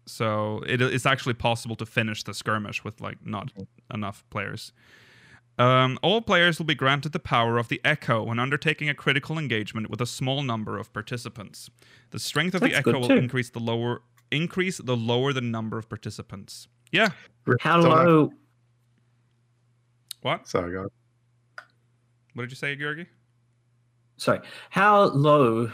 So 0.06 0.62
it, 0.66 0.80
it's 0.82 1.06
actually 1.06 1.34
possible 1.34 1.76
to 1.76 1.86
finish 1.86 2.22
the 2.22 2.34
skirmish 2.34 2.84
with 2.84 3.00
like 3.00 3.24
not 3.24 3.52
enough 3.92 4.24
players. 4.30 4.72
Um, 5.56 5.98
all 6.02 6.20
players 6.20 6.58
will 6.58 6.66
be 6.66 6.74
granted 6.74 7.12
the 7.12 7.20
power 7.20 7.58
of 7.58 7.68
the 7.68 7.80
Echo 7.84 8.24
when 8.24 8.38
undertaking 8.38 8.88
a 8.88 8.94
critical 8.94 9.38
engagement 9.38 9.88
with 9.88 10.00
a 10.00 10.06
small 10.06 10.42
number 10.42 10.78
of 10.78 10.92
participants. 10.92 11.70
The 12.10 12.18
strength 12.18 12.54
of 12.54 12.60
the 12.60 12.74
Echo 12.74 12.98
will 12.98 13.08
too. 13.08 13.16
increase 13.16 13.50
the 13.50 13.60
lower 13.60 14.02
increase 14.30 14.78
the 14.78 14.96
lower 14.96 15.32
the 15.32 15.40
number 15.40 15.78
of 15.78 15.88
participants. 15.88 16.66
Yeah. 16.90 17.10
How 17.60 17.80
Don't 17.80 17.90
low? 17.90 18.30
What? 20.22 20.48
Sorry, 20.48 20.74
God. 20.74 20.88
What 22.34 22.44
did 22.44 22.50
you 22.50 22.56
say, 22.56 22.74
Georgi? 22.74 23.06
Sorry. 24.16 24.40
How 24.70 25.04
low 25.04 25.70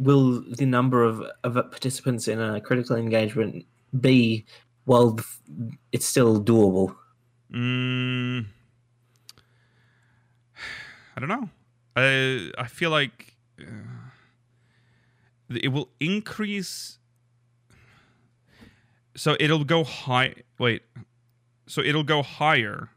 will 0.00 0.42
the 0.48 0.64
number 0.64 1.04
of, 1.04 1.22
of 1.44 1.54
participants 1.54 2.26
in 2.26 2.40
a 2.40 2.60
critical 2.60 2.96
engagement 2.96 3.66
be 4.00 4.46
while 4.86 5.18
it's 5.92 6.06
still 6.06 6.42
doable? 6.42 6.96
Mm, 7.52 8.46
I 11.16 11.20
don't 11.20 11.28
know. 11.28 11.48
I 11.96 12.50
I 12.56 12.66
feel 12.66 12.90
like 12.90 13.36
uh, 13.60 13.64
it 15.50 15.68
will 15.68 15.90
increase. 16.00 16.98
So 19.16 19.36
it'll 19.38 19.64
go 19.64 19.84
high. 19.84 20.34
Wait. 20.58 20.82
So 21.66 21.82
it'll 21.82 22.04
go 22.04 22.22
higher. 22.22 22.88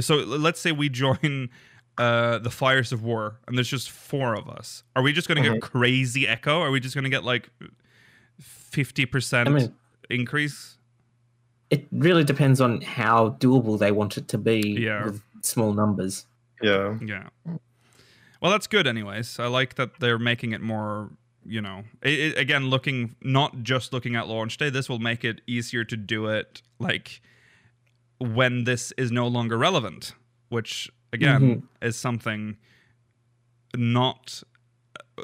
So 0.00 0.16
let's 0.16 0.60
say 0.60 0.72
we 0.72 0.88
join 0.88 1.50
uh, 1.98 2.38
the 2.38 2.50
Fires 2.50 2.92
of 2.92 3.02
War, 3.02 3.38
and 3.46 3.56
there's 3.56 3.68
just 3.68 3.90
four 3.90 4.34
of 4.34 4.48
us. 4.48 4.84
Are 4.96 5.02
we 5.02 5.12
just 5.12 5.28
gonna 5.28 5.42
get 5.42 5.60
crazy 5.62 6.26
echo? 6.28 6.60
Are 6.60 6.70
we 6.70 6.80
just 6.80 6.94
gonna 6.94 7.08
get 7.08 7.24
like 7.24 7.50
fifty 8.40 9.06
percent 9.06 9.48
I 9.48 9.52
mean- 9.52 9.74
increase? 10.10 10.76
It 11.70 11.86
really 11.92 12.24
depends 12.24 12.60
on 12.62 12.80
how 12.80 13.30
doable 13.40 13.78
they 13.78 13.92
want 13.92 14.16
it 14.16 14.28
to 14.28 14.38
be 14.38 14.60
Yeah. 14.80 15.04
with 15.04 15.20
small 15.42 15.74
numbers. 15.74 16.24
Yeah. 16.62 16.96
Yeah. 17.04 17.28
Well, 18.40 18.50
that's 18.52 18.66
good, 18.66 18.86
anyways. 18.86 19.38
I 19.38 19.48
like 19.48 19.74
that 19.74 20.00
they're 20.00 20.18
making 20.18 20.52
it 20.52 20.60
more. 20.62 21.10
You 21.44 21.60
know, 21.62 21.84
it, 22.02 22.12
it- 22.18 22.38
again, 22.38 22.68
looking 22.68 23.16
not 23.22 23.62
just 23.62 23.92
looking 23.92 24.16
at 24.16 24.28
launch 24.28 24.56
day. 24.58 24.70
This 24.70 24.88
will 24.88 24.98
make 24.98 25.24
it 25.24 25.40
easier 25.46 25.82
to 25.84 25.96
do 25.96 26.26
it 26.26 26.62
like 26.78 27.20
when 28.18 28.64
this 28.64 28.92
is 28.98 29.10
no 29.12 29.26
longer 29.28 29.56
relevant, 29.56 30.12
which 30.48 30.90
again 31.12 31.68
is 31.82 31.96
something 31.96 32.56
not 33.76 34.42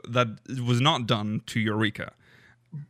that 0.08 0.28
was 0.66 0.80
not 0.80 1.06
done 1.06 1.42
to 1.46 1.60
Eureka. 1.60 2.12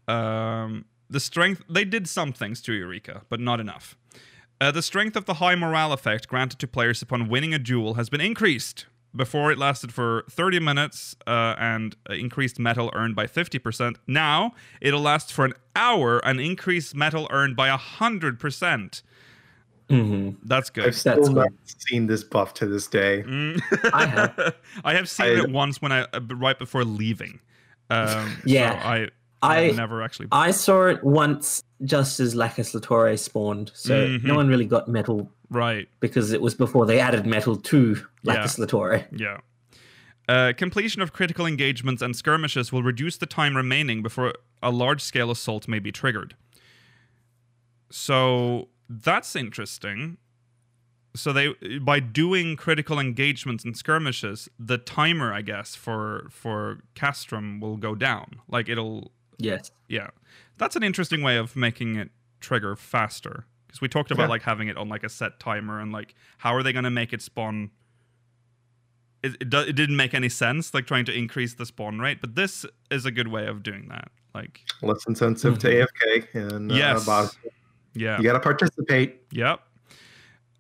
Um, 0.09 0.87
the 1.11 1.21
strength 1.21 1.63
they 1.69 1.85
did 1.85 2.09
some 2.09 2.33
things 2.33 2.61
to 2.63 2.73
Eureka, 2.73 3.23
but 3.29 3.41
not 3.41 3.61
enough. 3.61 3.97
Uh, 4.61 4.71
the 4.71 4.83
strength 4.83 5.17
of 5.17 5.25
the 5.27 5.35
high 5.35 5.55
morale 5.55 5.93
effect 5.93 6.29
granted 6.29 6.59
to 6.61 6.67
players 6.67 7.03
upon 7.03 7.29
winning 7.29 7.53
a 7.53 7.59
duel 7.59 7.95
has 7.95 8.09
been 8.09 8.21
increased. 8.21 8.87
before 9.17 9.53
it 9.53 9.59
lasted 9.59 9.93
for 9.95 10.25
30 10.29 10.59
minutes 10.59 11.15
uh, 11.27 11.55
and 11.57 11.95
increased 12.11 12.59
mettle 12.59 12.91
earned 12.95 13.15
by 13.15 13.27
50%. 13.27 13.97
Now 14.07 14.55
it'll 14.81 15.01
last 15.01 15.33
for 15.33 15.45
an 15.45 15.55
hour 15.77 16.19
and 16.27 16.41
increase 16.41 16.95
mettle 16.95 17.29
earned 17.31 17.55
by 17.55 17.69
100%. 17.69 19.03
Hmm 19.91 20.31
That's 20.45 20.71
good. 20.71 20.87
I've 20.87 20.97
still 20.97 21.17
That's 21.17 21.29
not 21.29 21.49
seen 21.67 22.07
this 22.07 22.25
buff 22.25 22.55
to 22.55 22.67
this 22.67 22.87
day. 22.87 23.23
Mm. 23.27 23.61
I 23.93 24.07
have. 24.17 24.55
I 24.85 24.95
have 24.95 25.09
seen 25.09 25.27
I- 25.27 25.43
it 25.45 25.51
once 25.51 25.83
when 25.83 25.93
I 25.93 26.03
uh, 26.13 26.21
right 26.37 26.59
before 26.59 26.85
leaving. 26.85 27.39
Um, 27.91 28.39
Yeah. 28.47 28.81
so 28.83 28.89
I 28.89 29.09
I 29.43 29.71
never 29.73 30.01
actually. 30.03 30.29
I 30.33 30.53
saw 30.53 30.87
it 30.87 31.05
once 31.05 31.63
just 31.85 32.19
as 32.19 32.35
Lacus 32.35 32.73
Litore 32.73 33.19
spawned, 33.19 33.71
so 33.75 34.07
Mhm. 34.09 34.25
no 34.25 34.37
one 34.37 34.49
really 34.49 34.65
got 34.65 34.89
mettle 34.89 35.31
right. 35.51 35.87
because 36.01 36.33
it 36.33 36.41
was 36.41 36.55
before 36.55 36.87
they 36.87 36.99
added 36.99 37.27
mettle 37.27 37.57
to 37.57 37.97
Lacus 38.23 38.57
Litore. 38.59 39.05
Yeah. 39.13 39.41
Uh, 40.27 40.55
completion 40.57 41.03
of 41.03 41.13
critical 41.13 41.45
engagements 41.45 42.01
and 42.01 42.17
skirmishes 42.17 42.73
will 42.73 42.83
reduce 42.83 43.19
the 43.19 43.27
time 43.27 43.55
remaining 43.55 44.03
before 44.03 44.33
a 44.63 44.71
large 44.71 45.03
scale 45.03 45.31
assault 45.31 45.69
may 45.69 45.79
be 45.79 45.93
triggered. 45.93 46.35
So 47.91 48.69
that's 48.89 49.35
interesting. 49.37 50.19
So 51.17 51.33
they 51.33 51.55
by 51.81 52.01
doing 52.01 52.57
critical 52.57 52.99
engagements 52.99 53.65
and 53.65 53.77
skirmishes, 53.77 54.49
the 54.59 54.79
timer, 54.79 55.33
I 55.33 55.43
guess, 55.43 55.75
for 55.77 56.27
for 56.31 56.81
Castrum 56.95 57.61
will 57.61 57.77
go 57.77 57.95
down. 57.95 58.41
Like 58.49 58.69
it'll 58.69 59.13
Yes. 59.39 59.71
yeah. 59.89 60.09
That's 60.59 60.77
an 60.77 60.83
interesting 60.83 61.23
way 61.23 61.37
of 61.37 61.57
making 61.57 61.97
it 61.97 62.11
trigger 62.41 62.77
faster. 62.77 63.47
Because 63.67 63.81
we 63.81 63.89
talked 63.89 64.11
about 64.11 64.25
Yeah. 64.25 64.29
like 64.31 64.43
having 64.43 64.69
it 64.69 64.77
on 64.77 64.89
like 64.89 65.03
a 65.05 65.09
set 65.09 65.41
timer 65.41 65.81
and 65.81 65.93
like 65.93 66.15
how 66.39 66.55
are 66.55 66.63
they 66.63 66.73
going 66.73 66.85
to 66.85 66.91
make 66.91 67.13
it 67.13 67.23
spawn? 67.23 67.71
It, 69.23 69.37
it, 69.41 69.51
do, 69.51 69.59
it 69.61 69.75
didn't 69.75 69.97
make 69.97 70.15
any 70.15 70.29
sense, 70.29 70.75
like 70.75 70.87
trying 70.87 71.05
to 71.07 71.13
increase 71.13 71.55
the 71.55 71.65
spawn 71.65 71.99
rate, 71.99 72.19
but 72.21 72.35
this 72.35 72.67
is 72.91 73.07
a 73.07 73.11
good 73.11 73.29
way 73.29 73.47
of 73.47 73.63
doing 73.63 73.89
that. 73.89 74.11
Like, 74.35 74.61
Less 74.83 75.07
insensitive 75.07 75.59
to 75.61 75.69
AFK 75.69 76.35
and 76.35 76.71
uh, 76.71 76.75
yes. 76.75 77.07
boss. 77.07 77.37
Yeah. 77.95 78.19
You 78.19 78.25
gotta 78.25 78.41
participate. 78.41 79.23
Yep. 79.33 79.61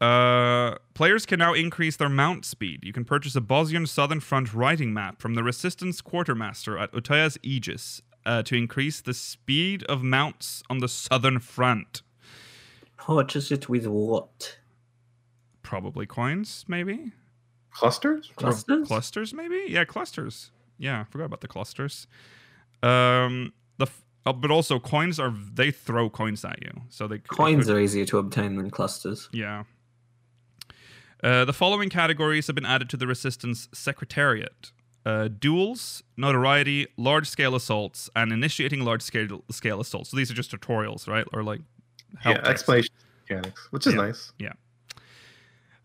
Uh, 0.00 0.76
players 0.94 1.24
can 1.24 1.38
now 1.38 1.54
increase 1.54 1.96
their 1.96 2.08
mount 2.08 2.44
speed. 2.44 2.84
You 2.84 2.92
can 2.92 3.04
purchase 3.04 3.36
a 3.36 3.40
Bozjan 3.40 3.88
Southern 3.88 4.20
Front 4.20 4.52
writing 4.52 4.92
map 4.92 5.20
from 5.20 5.34
the 5.34 5.42
Resistance 5.42 6.00
Quartermaster 6.00 6.76
at 6.76 6.92
Utya's 6.92 7.38
Aegis 7.42 8.02
uh, 8.26 8.42
to 8.42 8.54
increase 8.56 9.00
the 9.00 9.14
speed 9.14 9.82
of 9.84 10.02
mounts 10.02 10.62
on 10.68 10.78
the 10.78 10.88
Southern 10.88 11.38
Front. 11.38 12.02
Purchase 12.96 13.50
it 13.50 13.68
with 13.68 13.86
what? 13.86 14.58
Probably 15.62 16.06
coins, 16.06 16.64
maybe? 16.68 17.12
Clusters? 17.70 18.30
Clusters? 18.36 18.86
Clusters, 18.86 19.34
maybe? 19.34 19.64
Yeah, 19.68 19.84
clusters. 19.84 20.50
Yeah, 20.78 21.00
I 21.00 21.04
forgot 21.04 21.24
about 21.26 21.40
the 21.40 21.48
clusters. 21.48 22.06
Um, 22.82 23.52
the 23.78 23.86
f- 23.86 24.03
oh, 24.26 24.32
but 24.32 24.50
also 24.50 24.78
coins 24.78 25.18
are 25.20 25.32
they 25.52 25.70
throw 25.70 26.08
coins 26.10 26.44
at 26.44 26.62
you, 26.62 26.72
so 26.88 27.06
they 27.06 27.18
Coins 27.18 27.68
are 27.68 27.78
easier 27.78 28.04
to 28.06 28.18
obtain 28.18 28.56
than 28.56 28.70
clusters. 28.70 29.28
Yeah. 29.32 29.64
Uh, 31.22 31.44
the 31.44 31.52
following 31.52 31.88
categories 31.88 32.46
have 32.48 32.54
been 32.54 32.66
added 32.66 32.90
to 32.90 32.96
the 32.98 33.06
Resistance 33.06 33.68
Secretariat 33.72 34.72
uh, 35.06 35.28
duels, 35.28 36.02
notoriety, 36.16 36.86
large 36.96 37.28
scale 37.28 37.54
assaults, 37.54 38.10
and 38.16 38.32
initiating 38.32 38.84
large 38.84 39.02
scale, 39.02 39.42
scale 39.50 39.80
assaults. 39.80 40.10
So 40.10 40.16
these 40.16 40.30
are 40.30 40.34
just 40.34 40.50
tutorials, 40.50 41.06
right? 41.08 41.26
Or 41.32 41.42
like 41.42 41.60
help 42.18 42.36
Yeah, 42.36 42.42
decks. 42.42 42.50
explanation 42.60 42.94
mechanics, 43.28 43.68
which 43.70 43.86
is 43.86 43.94
nice. 43.94 44.32
Yeah. 44.38 44.48
nice. 44.48 44.56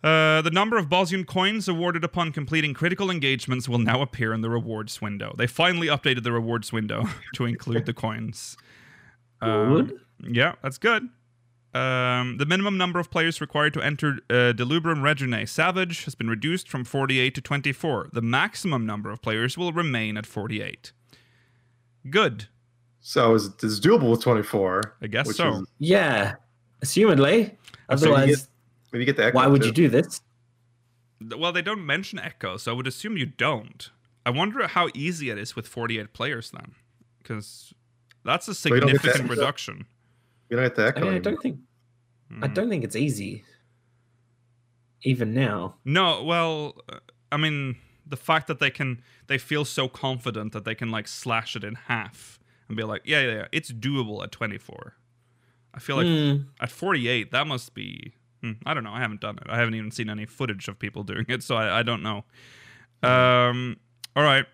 Uh, 0.03 0.41
the 0.41 0.51
number 0.51 0.77
of 0.77 0.87
Bozjan 0.87 1.25
coins 1.27 1.67
awarded 1.67 2.03
upon 2.05 2.31
completing 2.31 2.73
critical 2.73 3.11
engagements 3.11 3.67
will 3.67 3.79
now 3.79 4.01
appear 4.01 4.33
in 4.33 4.39
the 4.41 4.49
rewards 4.49 5.01
window. 5.01 5.35
They 5.37 5.47
finally 5.47 5.87
updated 5.87 6.23
the 6.23 6.31
rewards 6.31 6.71
window 6.71 7.03
to 7.35 7.45
include 7.45 7.85
the 7.85 7.93
coins. 7.93 8.55
Um, 9.41 9.75
Good. 9.75 9.99
yeah, 10.35 10.55
that's 10.63 10.77
good. 10.77 11.09
Um, 11.73 12.37
the 12.37 12.45
minimum 12.47 12.77
number 12.77 12.99
of 12.99 13.11
players 13.11 13.39
required 13.41 13.73
to 13.75 13.81
enter 13.81 14.19
uh, 14.29 14.53
Delubrum 14.53 15.01
Reginae 15.01 15.47
Savage 15.47 16.05
has 16.05 16.15
been 16.15 16.27
reduced 16.29 16.67
from 16.67 16.83
48 16.83 17.35
to 17.35 17.41
24. 17.41 18.09
The 18.13 18.21
maximum 18.21 18.85
number 18.85 19.11
of 19.11 19.21
players 19.21 19.57
will 19.57 19.71
remain 19.71 20.17
at 20.17 20.25
48. 20.25 20.93
Good. 22.09 22.47
So 23.01 23.35
is 23.35 23.47
it's 23.47 23.79
doable 23.79 24.09
with 24.11 24.21
24. 24.21 24.95
I 25.01 25.07
guess 25.07 25.35
so. 25.35 25.55
is- 25.55 25.67
Yeah. 25.77 26.35
Assumedly. 26.83 27.55
So 27.97 28.15
you 28.93 28.99
Otherwise, 28.99 28.99
maybe 28.99 28.99
you 29.01 29.05
get 29.05 29.17
the 29.17 29.25
echo 29.25 29.35
why 29.35 29.47
would 29.47 29.61
too. 29.61 29.67
you 29.67 29.73
do 29.73 29.89
this? 29.89 30.21
Well, 31.37 31.51
they 31.51 31.61
don't 31.61 31.85
mention 31.85 32.17
Echo, 32.19 32.57
so 32.57 32.71
I 32.71 32.75
would 32.75 32.87
assume 32.87 33.17
you 33.17 33.25
don't. 33.25 33.89
I 34.25 34.29
wonder 34.29 34.65
how 34.67 34.89
easy 34.93 35.29
it 35.29 35.37
is 35.37 35.55
with 35.55 35.67
48 35.67 36.13
players 36.13 36.51
then. 36.51 36.75
Because 37.17 37.73
that's 38.23 38.47
a 38.47 38.51
you 38.51 38.79
don't 38.79 38.89
significant 38.89 39.29
reduction. 39.29 39.85
You 40.49 40.57
don't 40.57 40.65
get 40.65 40.75
the 40.75 40.83
I 40.83 40.87
echo. 40.87 41.01
mean, 41.01 41.13
I 41.13 41.19
don't 41.19 41.41
think 41.41 41.59
I 42.41 42.47
Mm. 42.47 42.53
don't 42.53 42.69
think 42.69 42.83
it's 42.83 42.95
easy. 42.95 43.43
Even 45.03 45.33
now. 45.33 45.75
No, 45.83 46.23
well, 46.23 46.75
uh, 46.87 46.99
I 47.31 47.37
mean, 47.37 47.77
the 48.05 48.17
fact 48.17 48.47
that 48.47 48.59
they 48.59 48.69
can, 48.69 49.01
they 49.27 49.37
feel 49.39 49.65
so 49.65 49.87
confident 49.87 50.53
that 50.53 50.63
they 50.63 50.75
can 50.75 50.91
like 50.91 51.07
slash 51.07 51.55
it 51.55 51.63
in 51.63 51.75
half 51.75 52.39
and 52.67 52.77
be 52.77 52.83
like, 52.83 53.01
yeah, 53.05 53.21
yeah, 53.21 53.33
yeah 53.33 53.47
it's 53.51 53.71
doable 53.71 54.23
at 54.23 54.31
24. 54.31 54.93
I 55.73 55.79
feel 55.79 55.95
like 55.95 56.05
Hmm. 56.07 56.35
at 56.61 56.69
48, 56.71 57.31
that 57.31 57.47
must 57.47 57.73
be, 57.73 58.13
hmm, 58.13 58.18
I 58.65 58.73
don't 58.73 58.83
know. 58.83 58.93
I 58.93 58.99
haven't 58.99 59.21
done 59.21 59.37
it. 59.37 59.47
I 59.49 59.57
haven't 59.57 59.75
even 59.75 59.91
seen 59.91 60.09
any 60.09 60.25
footage 60.25 60.67
of 60.67 60.79
people 60.79 61.03
doing 61.03 61.25
it, 61.27 61.43
so 61.43 61.55
I, 61.55 61.79
I 61.79 61.83
don't 61.83 62.01
know. 62.01 62.23
Um, 63.03 63.77
all 64.15 64.23
right. 64.23 64.45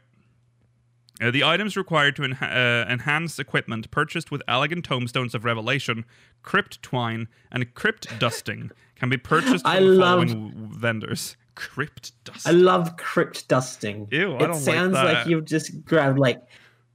Uh, 1.22 1.32
the 1.32 1.44
items 1.44 1.78
required 1.78 2.16
to 2.18 2.24
enha- 2.24 2.42
uh, 2.42 2.92
enhance 2.92 3.40
equipment 3.40 3.90
purchased 3.90 4.32
with 4.32 4.42
elegant 4.48 4.88
Tomestones 4.88 5.34
of 5.34 5.46
revelation, 5.46 6.04
crypt 6.42 6.82
twine, 6.82 7.28
and 7.52 7.74
crypt 7.74 8.08
dusting 8.20 8.72
can 8.96 9.10
be 9.10 9.18
purchased 9.18 9.64
from 9.64 9.72
I 9.72 9.80
the 9.80 10.00
following 10.00 10.70
vendors. 10.74 11.38
Crypt 11.56 12.12
Dusting. 12.26 12.54
I 12.54 12.54
love 12.54 12.98
crypt 12.98 13.48
dusting. 13.48 14.10
Ew, 14.12 14.34
I 14.34 14.36
it 14.36 14.40
don't 14.40 14.50
like 14.50 14.60
sounds 14.60 14.94
like, 14.94 15.14
that. 15.14 15.28
you've 15.30 15.46
just 15.46 15.86
grabbed 15.86 16.20
like 16.20 16.42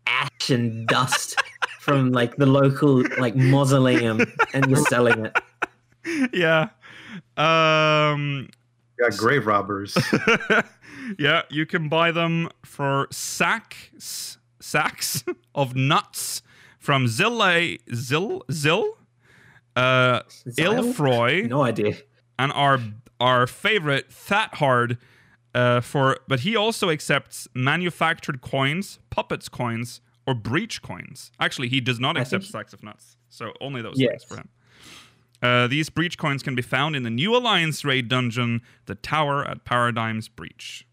ash 0.07 0.51
and 0.51 0.87
dust 0.87 1.41
from 1.79 2.13
like 2.13 2.37
the 2.37 2.45
local 2.45 3.03
like 3.19 3.35
mausoleum 3.35 4.21
and 4.53 4.67
you're 4.67 4.85
selling 4.85 5.25
it. 5.25 6.31
yeah. 6.35 6.69
Um, 7.45 8.49
You 8.99 9.09
got 9.09 9.19
grave 9.19 9.47
robbers. 9.47 9.97
yeah, 11.19 11.43
you 11.51 11.67
can 11.67 11.89
buy 11.89 12.11
them 12.13 12.49
for 12.65 13.07
sacks 13.11 14.39
sacks 14.63 15.25
of 15.55 15.75
nuts 15.75 16.43
from 16.79 17.07
Zille 17.07 17.79
Zil 17.95 18.43
Zil 18.53 18.97
uh 19.77 20.21
Xyle? 20.49 20.93
Ilfroy 20.93 21.49
No 21.49 21.63
idea. 21.63 21.95
and 22.39 22.53
our 22.53 22.79
our 23.21 23.47
favorite 23.47 24.11
That 24.29 24.55
Hard 24.57 24.99
uh, 25.55 25.81
for 25.81 26.19
but 26.29 26.41
he 26.41 26.55
also 26.57 26.91
accepts 26.91 27.49
manufactured 27.55 28.41
coins, 28.41 28.99
puppets 29.11 29.49
coins, 29.49 30.01
or 30.27 30.35
breach 30.35 30.81
coins. 30.83 31.33
Actually, 31.41 31.69
he 31.69 31.81
does 31.81 31.99
not 31.99 32.17
I 32.17 32.21
accept 32.21 32.45
sacks 32.45 32.73
of 32.73 32.83
nuts. 32.83 33.17
So 33.31 33.53
only 33.61 33.83
those 33.83 33.95
Yes. 33.99 34.11
things 34.11 34.25
for 34.25 34.37
him. 34.37 34.49
Uh, 35.43 35.67
these 35.67 35.89
breach 35.89 36.19
coins 36.19 36.43
can 36.43 36.55
be 36.55 36.63
found 36.63 36.95
in 36.95 37.03
the 37.03 37.11
new 37.11 37.35
Alliance 37.35 37.85
raid 37.85 38.09
dungeon, 38.09 38.61
the 38.87 38.95
Tower 38.95 39.47
at 39.47 39.65
Paradigm's 39.65 40.29
Breach. 40.29 40.87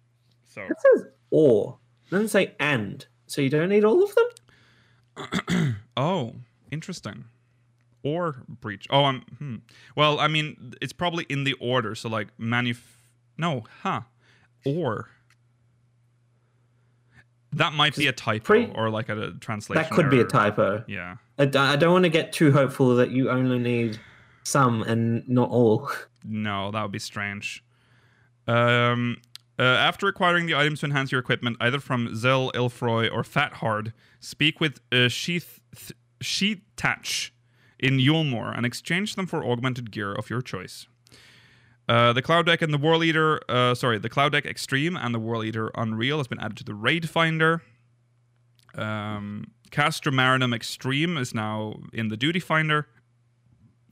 So 0.45 0.61
It 0.61 0.77
says 0.79 1.05
or. 1.29 1.79
It 2.07 2.11
doesn't 2.11 2.29
say 2.29 2.53
and. 2.59 3.05
So 3.25 3.41
you 3.41 3.49
don't 3.49 3.69
need 3.69 3.83
all 3.83 4.03
of 4.03 4.15
them? 4.15 5.75
Oh, 5.97 6.35
interesting. 6.71 7.25
Or 8.03 8.43
breach. 8.47 8.85
Oh, 8.91 9.05
I'm. 9.05 9.21
Hmm. 9.39 9.55
Well, 9.95 10.19
I 10.19 10.27
mean, 10.27 10.75
it's 10.79 10.93
probably 10.93 11.25
in 11.27 11.43
the 11.43 11.53
order. 11.53 11.95
So 11.95 12.07
like 12.07 12.27
manuf. 12.39 12.77
No, 13.35 13.63
huh? 13.81 14.01
Or. 14.63 15.09
That 17.51 17.73
might 17.73 17.95
be 17.95 18.05
a 18.05 18.11
typo 18.11 18.45
pre- 18.45 18.71
or 18.75 18.91
like 18.91 19.09
a, 19.09 19.31
translation. 19.39 19.81
That 19.81 19.91
could 19.91 20.11
be 20.11 20.19
a 20.19 20.23
typo. 20.23 20.83
Yeah. 20.87 21.15
I 21.39 21.45
don't 21.45 21.91
want 21.91 22.03
to 22.03 22.09
get 22.09 22.31
too 22.31 22.51
hopeful 22.51 22.95
that 22.97 23.09
you 23.09 23.31
only 23.31 23.57
need 23.57 23.99
some 24.47 24.81
and 24.83 25.27
not 25.27 25.49
all. 25.49 25.89
No, 26.23 26.71
that 26.71 26.81
would 26.81 26.91
be 26.91 26.99
strange. 26.99 27.63
Um, 28.47 29.17
uh, 29.59 29.63
after 29.63 30.07
acquiring 30.07 30.45
the 30.45 30.55
items 30.55 30.79
to 30.79 30.85
enhance 30.85 31.11
your 31.11 31.19
equipment, 31.19 31.57
either 31.59 31.79
from 31.79 32.15
Zell, 32.15 32.51
Ilfroy, 32.53 33.09
or 33.11 33.23
Fat 33.23 33.53
Hard, 33.55 33.93
speak 34.19 34.59
with 34.59 34.79
uh, 34.91 35.09
Sheath 35.09 35.59
Sheetach 36.21 37.31
in 37.79 37.97
Eulmore 37.97 38.55
and 38.55 38.65
exchange 38.65 39.15
them 39.15 39.27
for 39.27 39.45
augmented 39.45 39.91
gear 39.91 40.13
of 40.13 40.29
your 40.29 40.41
choice. 40.41 40.87
Uh, 41.89 42.11
the 42.11 42.21
Cloud 42.21 42.45
Deck 42.45 42.61
and 42.61 42.73
the 42.73 42.77
Whorleater, 42.77 43.39
uh, 43.49 43.73
sorry, 43.73 43.97
the 43.97 44.09
Cloud 44.09 44.33
Deck 44.33 44.45
Extreme 44.45 44.97
and 44.97 45.15
the 45.15 45.19
Whorleater 45.19 45.69
Unreal 45.75 46.17
has 46.17 46.27
been 46.27 46.39
added 46.39 46.57
to 46.57 46.63
the 46.63 46.75
Raid 46.75 47.09
Finder. 47.09 47.61
Um, 48.75 49.51
Castrum 49.71 50.15
Marinum 50.15 50.53
Extreme 50.53 51.17
is 51.17 51.33
now 51.33 51.75
in 51.93 52.09
the 52.09 52.17
Duty 52.17 52.39
Finder. 52.39 52.87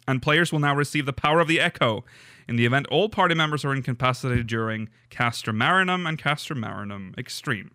And 0.07 0.21
players 0.21 0.51
will 0.51 0.59
now 0.59 0.75
receive 0.75 1.05
the 1.05 1.13
power 1.13 1.39
of 1.39 1.47
the 1.47 1.59
Echo. 1.59 2.05
In 2.47 2.57
the 2.57 2.65
event 2.65 2.85
all 2.91 3.09
party 3.09 3.33
members 3.33 3.65
are 3.65 3.73
incapacitated 3.73 4.45
during 4.47 4.89
Castrum 5.09 5.57
Marinum 5.57 6.07
and 6.07 6.17
Castrum 6.19 6.59
Marinum 6.63 7.17
Extreme. 7.17 7.71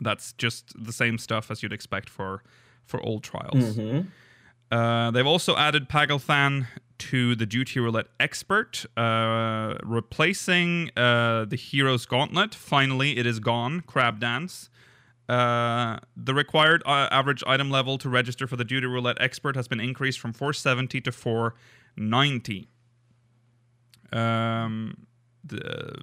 That's 0.00 0.32
just 0.32 0.72
the 0.82 0.92
same 0.92 1.18
stuff 1.18 1.50
as 1.50 1.62
you'd 1.62 1.72
expect 1.72 2.08
for 2.08 2.42
for 2.84 3.00
old 3.02 3.22
trials. 3.22 3.76
Mhm. 3.76 4.06
Uh, 4.70 5.10
they've 5.10 5.26
also 5.26 5.54
added 5.56 5.88
Paglth'an 5.88 6.66
to 6.98 7.34
the 7.34 7.44
Duty 7.46 7.78
Roulette 7.78 8.06
Expert, 8.18 8.86
uh, 8.96 9.74
replacing 9.82 10.90
uh, 10.96 11.44
the 11.44 11.56
Hero's 11.56 12.06
Gauntlet. 12.06 12.54
Finally, 12.54 13.18
it 13.18 13.26
is 13.26 13.38
gone. 13.38 13.82
Crab 13.82 14.18
Dance. 14.18 14.70
Uh, 15.28 15.98
the 16.16 16.34
required 16.34 16.82
uh, 16.84 17.08
average 17.10 17.42
item 17.46 17.70
level 17.70 17.96
to 17.98 18.08
register 18.08 18.46
for 18.46 18.56
the 18.56 18.64
Duty 18.64 18.86
Roulette 18.86 19.16
Expert 19.20 19.56
has 19.56 19.68
been 19.68 19.80
increased 19.80 20.18
from 20.20 20.32
470 20.32 21.00
to 21.02 21.12
490. 21.12 22.68
Um, 24.12 25.06
the, 25.44 25.94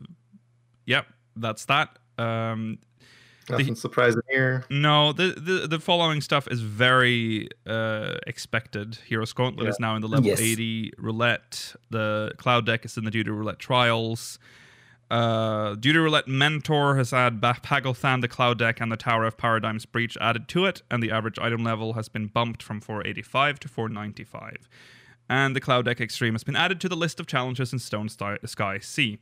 yep, 0.85 1.07
that's 1.35 1.65
that. 1.65 1.97
Um, 2.17 2.79
Nothing 3.49 3.75
surprising 3.75 4.21
here. 4.29 4.63
no, 4.69 5.11
the, 5.11 5.33
the 5.35 5.67
the 5.67 5.79
following 5.79 6.21
stuff 6.21 6.47
is 6.51 6.61
very 6.61 7.49
uh, 7.65 8.17
expected. 8.27 8.99
Hero's 9.07 9.33
Gauntlet 9.33 9.67
is 9.67 9.79
now 9.79 9.95
in 9.95 10.01
the 10.03 10.07
level 10.07 10.27
Yes. 10.27 10.39
80 10.39 10.93
roulette. 10.99 11.75
The 11.89 12.33
Cloud 12.37 12.67
deck 12.67 12.85
is 12.85 12.95
in 12.95 13.05
the 13.05 13.11
Duty 13.11 13.31
Roulette 13.31 13.57
Trials. 13.57 14.37
Uh, 15.09 15.73
Duty 15.75 15.97
Roulette 15.97 16.27
Mentor 16.27 16.95
has 16.97 17.11
Paglth'an, 17.11 18.21
the 18.21 18.27
Cloud 18.27 18.59
deck, 18.59 18.79
and 18.79 18.91
the 18.91 18.97
Tower 18.97 19.25
of 19.25 19.37
Paradigm's 19.37 19.85
Breach 19.85 20.17
added 20.21 20.47
to 20.49 20.65
it, 20.65 20.83
and 20.91 21.01
the 21.01 21.09
average 21.11 21.39
item 21.39 21.63
level 21.63 21.93
has 21.93 22.09
been 22.09 22.27
bumped 22.27 22.61
from 22.61 22.79
485 22.79 23.59
to 23.61 23.67
495. 23.67 24.69
And 25.27 25.55
the 25.55 25.61
Cloud 25.61 25.85
deck 25.85 25.99
Extreme 25.99 26.33
has 26.35 26.43
been 26.43 26.55
added 26.55 26.79
to 26.81 26.89
the 26.89 26.95
list 26.95 27.19
of 27.19 27.27
challenges 27.27 27.73
in 27.73 27.79
Stone 27.79 28.09
Sky 28.09 28.79
C. 28.79 29.19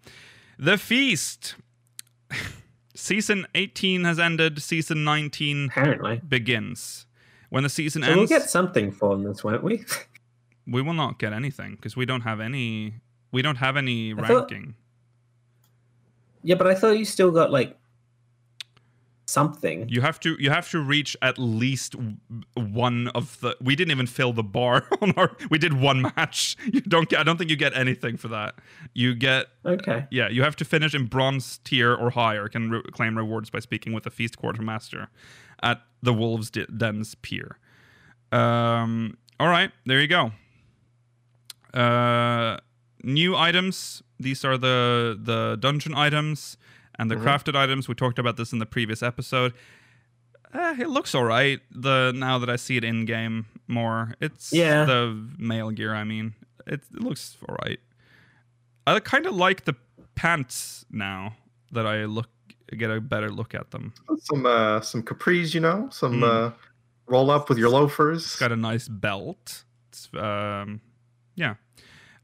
The 0.59 0.77
Feast. 0.77 1.55
Season 2.95 3.45
18 3.53 4.05
has 4.05 4.17
ended. 4.19 4.61
Season 4.61 5.03
19 5.03 5.65
Apparently. 5.65 6.19
begins. 6.27 7.05
When 7.49 7.63
the 7.63 7.69
season 7.69 8.01
So 8.01 8.09
we'll 8.09 8.19
ends, 8.21 8.29
get 8.31 8.49
something 8.49 8.91
from 8.91 9.23
this, 9.23 9.43
won't 9.43 9.63
we? 9.63 9.85
we 10.67 10.81
will 10.81 10.93
not 10.95 11.19
get 11.19 11.31
anything 11.31 11.75
because 11.75 11.95
we 11.95 12.05
don't 12.05 12.21
have 12.21 12.39
any. 12.41 12.95
We 13.31 13.41
don't 13.41 13.57
have 13.57 13.77
any 13.77 14.13
I 14.13 14.15
thought- 14.27 14.49
ranking. 14.51 14.75
Yeah, 16.47 16.55
but 16.55 16.65
I 16.65 16.75
thought 16.75 16.97
you 16.97 17.03
still 17.03 17.29
got 17.29 17.51
like 17.51 17.77
something. 19.25 19.89
You 19.89 19.99
have 19.99 20.17
to. 20.21 20.37
You 20.39 20.49
have 20.49 20.71
to 20.71 20.79
reach 20.79 21.17
at 21.21 21.37
least 21.37 21.93
one 22.55 23.09
of 23.09 23.37
the. 23.41 23.57
We 23.59 23.75
didn't 23.75 23.91
even 23.91 24.07
fill 24.07 24.31
the 24.31 24.43
bar 24.43 24.87
on 25.01 25.11
our. 25.17 25.35
We 25.49 25.57
did 25.57 25.73
one 25.73 26.03
match. 26.03 26.55
You 26.63 26.79
don't 26.79 27.09
get. 27.09 27.19
I 27.19 27.23
don't 27.23 27.35
think 27.35 27.49
you 27.49 27.57
get 27.57 27.75
anything 27.75 28.15
for 28.15 28.29
that. 28.29 28.55
You 28.93 29.13
get. 29.13 29.47
Okay. 29.65 30.07
Yeah, 30.09 30.29
you 30.29 30.41
have 30.43 30.55
to 30.55 30.63
finish 30.63 30.95
in 30.95 31.07
bronze 31.07 31.57
tier 31.65 31.93
or 31.93 32.11
higher. 32.11 32.47
Can 32.47 32.71
re- 32.71 32.83
claim 32.93 33.17
rewards 33.17 33.49
by 33.49 33.59
speaking 33.59 33.91
with 33.91 34.05
the 34.05 34.09
feast 34.09 34.37
quartermaster 34.37 35.09
at 35.61 35.81
the 36.01 36.13
Wolves 36.13 36.49
Den's 36.49 37.13
pier. 37.15 37.57
Um. 38.31 39.17
All 39.37 39.49
right, 39.49 39.71
there 39.85 39.99
you 39.99 40.07
go. 40.07 40.31
Uh, 41.73 42.57
new 43.03 43.35
items. 43.35 44.03
These 44.19 44.43
are 44.45 44.57
the 44.57 45.17
the 45.21 45.57
dungeon 45.59 45.93
items 45.95 46.57
and 46.99 47.09
the 47.11 47.15
crafted 47.15 47.55
items. 47.55 47.87
We 47.87 47.95
talked 47.95 48.19
about 48.19 48.37
this 48.37 48.51
in 48.53 48.59
the 48.59 48.65
previous 48.65 49.03
episode. 49.03 49.53
Eh, 50.53 50.77
it 50.79 50.89
looks 50.89 51.13
all 51.13 51.25
right. 51.25 51.59
The 51.71 52.11
now 52.15 52.39
that 52.39 52.49
I 52.49 52.55
see 52.55 52.77
it 52.77 52.83
in 52.83 53.05
game 53.05 53.45
more, 53.67 54.13
it's 54.21 54.51
Yeah. 54.53 54.85
the 54.85 55.27
male 55.37 55.71
gear. 55.71 55.93
I 55.93 56.03
mean, 56.03 56.33
it, 56.65 56.81
it 56.93 57.01
looks 57.01 57.37
all 57.47 57.55
right. 57.63 57.79
I 58.87 58.99
kind 59.01 59.25
of 59.25 59.35
like 59.35 59.65
the 59.65 59.75
pants 60.15 60.85
now 60.89 61.35
that 61.71 61.85
I 61.85 62.05
look 62.05 62.29
get 62.75 62.89
a 62.89 62.99
better 62.99 63.29
look 63.29 63.53
at 63.53 63.71
them. 63.71 63.93
Some 64.19 64.45
uh, 64.45 64.81
some 64.81 65.03
capris, 65.03 65.53
you 65.53 65.59
know, 65.61 65.89
some 65.91 66.21
Mm. 66.21 66.23
uh, 66.23 66.51
roll 67.07 67.29
up 67.29 67.49
with 67.49 67.57
your 67.57 67.69
loafers. 67.69 68.23
It's 68.25 68.39
got 68.39 68.51
a 68.51 68.55
nice 68.57 68.87
belt. 68.87 69.63
It's, 69.89 70.09
um, 70.13 70.81
yeah. 71.35 71.55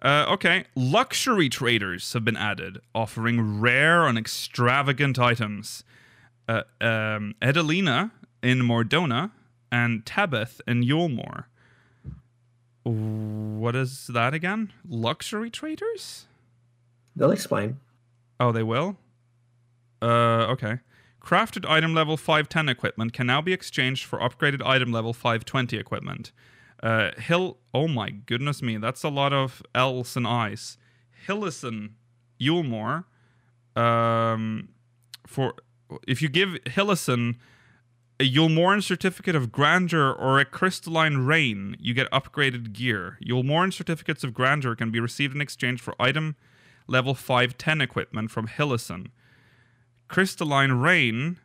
Uh, 0.03 0.25
okay, 0.27 0.65
luxury 0.75 1.47
traders 1.47 2.11
have 2.11 2.25
been 2.25 2.35
added, 2.35 2.79
offering 2.93 3.61
rare 3.61 4.05
and 4.05 4.17
extravagant 4.17 5.17
items. 5.17 5.85
Uh, 6.47 6.63
um, 6.81 7.35
Edalina 7.41 8.11
in 8.41 8.65
Mor 8.65 8.83
Dhona 8.83 9.31
and 9.71 10.03
Tabith 10.03 10.59
in 10.67 10.83
Eulmore. 10.83 11.45
What 12.83 13.77
is 13.77 14.07
that 14.07 14.33
again? 14.33 14.73
Luxury 14.85 15.49
traders? 15.49 16.25
They'll 17.15 17.31
explain. 17.31 17.79
Oh, 18.41 18.51
they 18.51 18.63
will? 18.63 18.97
Uh, 20.01 20.47
okay. 20.49 20.79
Crafted 21.21 21.65
item 21.69 21.93
level 21.93 22.17
510 22.17 22.67
equipment 22.67 23.13
can 23.13 23.25
now 23.27 23.41
be 23.41 23.53
exchanged 23.53 24.03
for 24.03 24.19
upgraded 24.19 24.61
item 24.65 24.91
level 24.91 25.13
520 25.13 25.77
equipment. 25.77 26.33
Uh, 26.83 27.11
Hill. 27.17 27.57
Oh 27.73 27.87
my 27.87 28.09
goodness 28.09 28.61
me, 28.61 28.77
that's 28.77 29.03
a 29.03 29.09
lot 29.09 29.33
of 29.33 29.63
L's 29.73 30.15
and 30.15 30.27
I's. 30.27 30.77
Hillison 31.27 31.91
Eulmore. 32.39 33.05
Um, 33.75 34.69
for 35.25 35.53
if 36.07 36.21
you 36.21 36.27
give 36.27 36.49
Hillison 36.65 37.37
a 38.19 38.29
Eulmoran 38.29 38.83
certificate 38.83 39.35
of 39.35 39.51
grandeur 39.51 40.11
or 40.11 40.39
a 40.39 40.45
crystalline 40.45 41.19
rain, 41.19 41.75
you 41.79 41.93
get 41.93 42.11
upgraded 42.11 42.73
gear. 42.73 43.17
Eulmoran 43.25 43.73
certificates 43.73 44.23
of 44.23 44.33
grandeur 44.33 44.75
can 44.75 44.91
be 44.91 44.99
received 44.99 45.33
in 45.33 45.41
exchange 45.41 45.81
for 45.81 45.95
item 45.99 46.35
level 46.87 47.15
510 47.15 47.81
equipment 47.81 48.31
from 48.31 48.47
Hillison. 48.47 49.07
Crystalline 50.07 50.73
Rain 50.73 51.39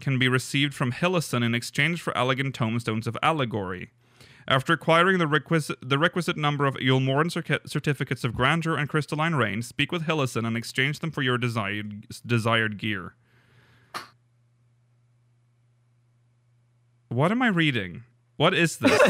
can 0.00 0.18
be 0.18 0.28
received 0.28 0.74
from 0.74 0.92
Hillison 0.92 1.42
in 1.42 1.54
exchange 1.54 2.00
for 2.00 2.16
elegant 2.16 2.54
tomestones 2.54 3.06
of 3.06 3.16
allegory. 3.22 3.90
After 4.50 4.72
acquiring 4.72 5.18
the 5.18 5.26
requisite, 5.26 5.76
the 5.82 5.98
requisite 5.98 6.38
number 6.38 6.64
of 6.64 6.74
Eulmoran 6.76 7.26
certi- 7.30 7.68
certificates 7.68 8.24
of 8.24 8.34
grandeur 8.34 8.76
and 8.78 8.88
crystalline 8.88 9.34
rain, 9.34 9.60
speak 9.60 9.92
with 9.92 10.04
Hillison 10.06 10.46
and 10.46 10.56
exchange 10.56 11.00
them 11.00 11.10
for 11.10 11.20
your 11.20 11.36
desired 11.36 12.06
desired 12.26 12.78
gear. 12.78 13.14
What 17.08 17.30
am 17.30 17.42
I 17.42 17.48
reading? 17.48 18.04
What 18.38 18.54
is 18.54 18.78
this? 18.78 18.98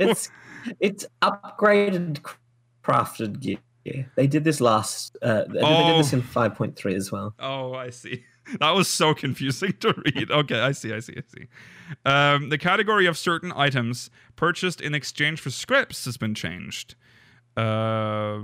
it's 0.00 0.30
it's 0.80 1.06
upgraded 1.22 2.20
crafted 2.84 3.40
gear. 3.40 3.58
They 4.16 4.26
did 4.26 4.42
this 4.44 4.60
last. 4.60 5.16
Uh, 5.22 5.44
they 5.48 5.60
Oh. 5.62 5.92
did 5.92 6.00
this 6.00 6.12
in 6.12 6.22
five 6.22 6.56
point 6.56 6.74
three 6.74 6.94
as 6.96 7.12
well. 7.12 7.34
Oh, 7.38 7.74
I 7.74 7.90
see. 7.90 8.24
That 8.58 8.70
was 8.70 8.88
so 8.88 9.14
confusing 9.14 9.74
to 9.80 9.94
read. 10.04 10.30
Okay, 10.40 10.60
I 10.60 10.72
see, 10.72 10.92
I 10.92 11.00
see, 11.00 11.14
I 11.16 11.22
see. 11.28 11.46
Um, 12.04 12.48
the 12.48 12.58
category 12.58 13.06
of 13.06 13.16
certain 13.16 13.52
items 13.54 14.10
purchased 14.36 14.80
in 14.80 14.94
exchange 14.94 15.40
for 15.40 15.50
scripts 15.50 16.04
has 16.06 16.16
been 16.16 16.34
changed. 16.34 16.94
Uh, 17.56 18.40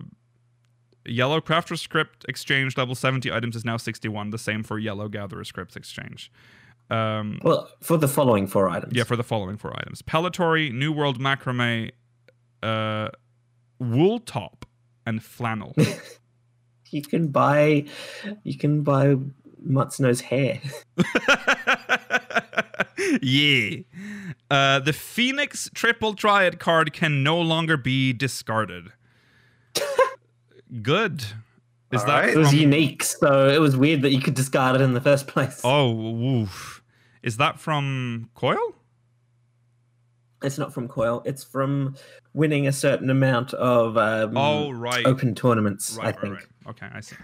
yellow 1.05 1.41
crafter 1.41 1.79
script 1.79 2.25
exchange 2.29 2.77
level 2.77 2.95
70 2.95 3.33
items 3.33 3.57
is 3.57 3.65
now 3.65 3.77
61, 3.77 4.31
the 4.31 4.39
same 4.39 4.63
for 4.63 4.79
yellow 4.79 5.09
gatherer 5.09 5.45
scripts 5.45 5.77
exchange. 5.77 6.31
Um, 6.91 7.41
Well, 7.43 7.69
for 7.81 7.97
the 7.97 8.09
following 8.09 8.47
four 8.47 8.69
items. 8.69 8.93
yeah, 8.95 9.05
for 9.05 9.17
the 9.17 9.25
following 9.25 9.57
four 9.57 9.73
items 9.79 10.03
Pellitory, 10.03 10.73
New 10.73 10.93
World 10.93 11.19
Macrame, 11.19 11.91
uh, 12.63 13.09
Wool 13.79 14.21
Top, 14.21 14.67
and 15.05 15.23
Flannel. 15.23 15.75
you 16.91 17.03
can 17.03 17.29
buy, 17.29 17.85
you 18.45 18.57
can 18.57 18.83
buy 18.83 19.17
Matsuno's 19.67 20.21
hair. 20.23 20.61
yeah. 23.23 23.79
Uh, 24.51 24.79
the 24.81 24.93
Phoenix 24.93 25.69
Triple 25.75 26.15
Triad 26.15 26.59
card 26.59 26.93
can 26.93 27.23
no 27.23 27.41
longer 27.41 27.77
be 27.77 28.13
discarded. 28.13 28.93
Good. 30.83 31.25
Is 31.93 32.01
All 32.01 32.07
that 32.07 32.21
right. 32.25 32.29
It 32.31 32.37
was 32.37 32.53
unique, 32.55 33.05
so 33.05 33.49
it 33.49 33.61
was 33.61 33.77
weird 33.77 34.03
that 34.03 34.11
you 34.11 34.21
could 34.21 34.35
discard 34.35 34.75
it 34.77 34.83
in 34.83 34.93
the 34.95 35.01
first 35.01 35.27
place. 35.29 35.61
oh, 35.65 35.93
woof. 35.93 36.83
Is 37.23 37.37
that 37.37 37.61
from 37.61 38.29
Coil? 38.35 38.59
It's 40.43 40.59
not 40.59 40.73
from 40.75 40.89
Coil. 40.89 41.23
It's 41.25 41.43
from 41.45 41.97
winning 42.35 42.67
a 42.67 42.73
certain 42.73 43.09
amount 43.11 43.55
of 43.55 43.97
um, 43.97 44.37
Oh, 44.37 44.71
right. 44.71 45.07
open 45.07 45.35
tournaments. 45.35 45.97
Right, 45.97 46.07
I 46.07 46.11
right, 46.11 46.21
think. 46.21 46.35
right. 46.35 46.45
Okay, 46.71 46.87
I 46.93 47.01
see. 47.01 47.17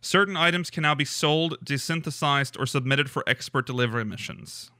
Certain 0.00 0.36
items 0.36 0.70
can 0.70 0.82
now 0.82 0.94
be 0.94 1.04
sold, 1.04 1.56
desynthesized, 1.64 2.58
or 2.60 2.66
submitted 2.66 3.10
for 3.10 3.24
expert 3.26 3.66
delivery 3.66 4.04
missions. 4.04 4.70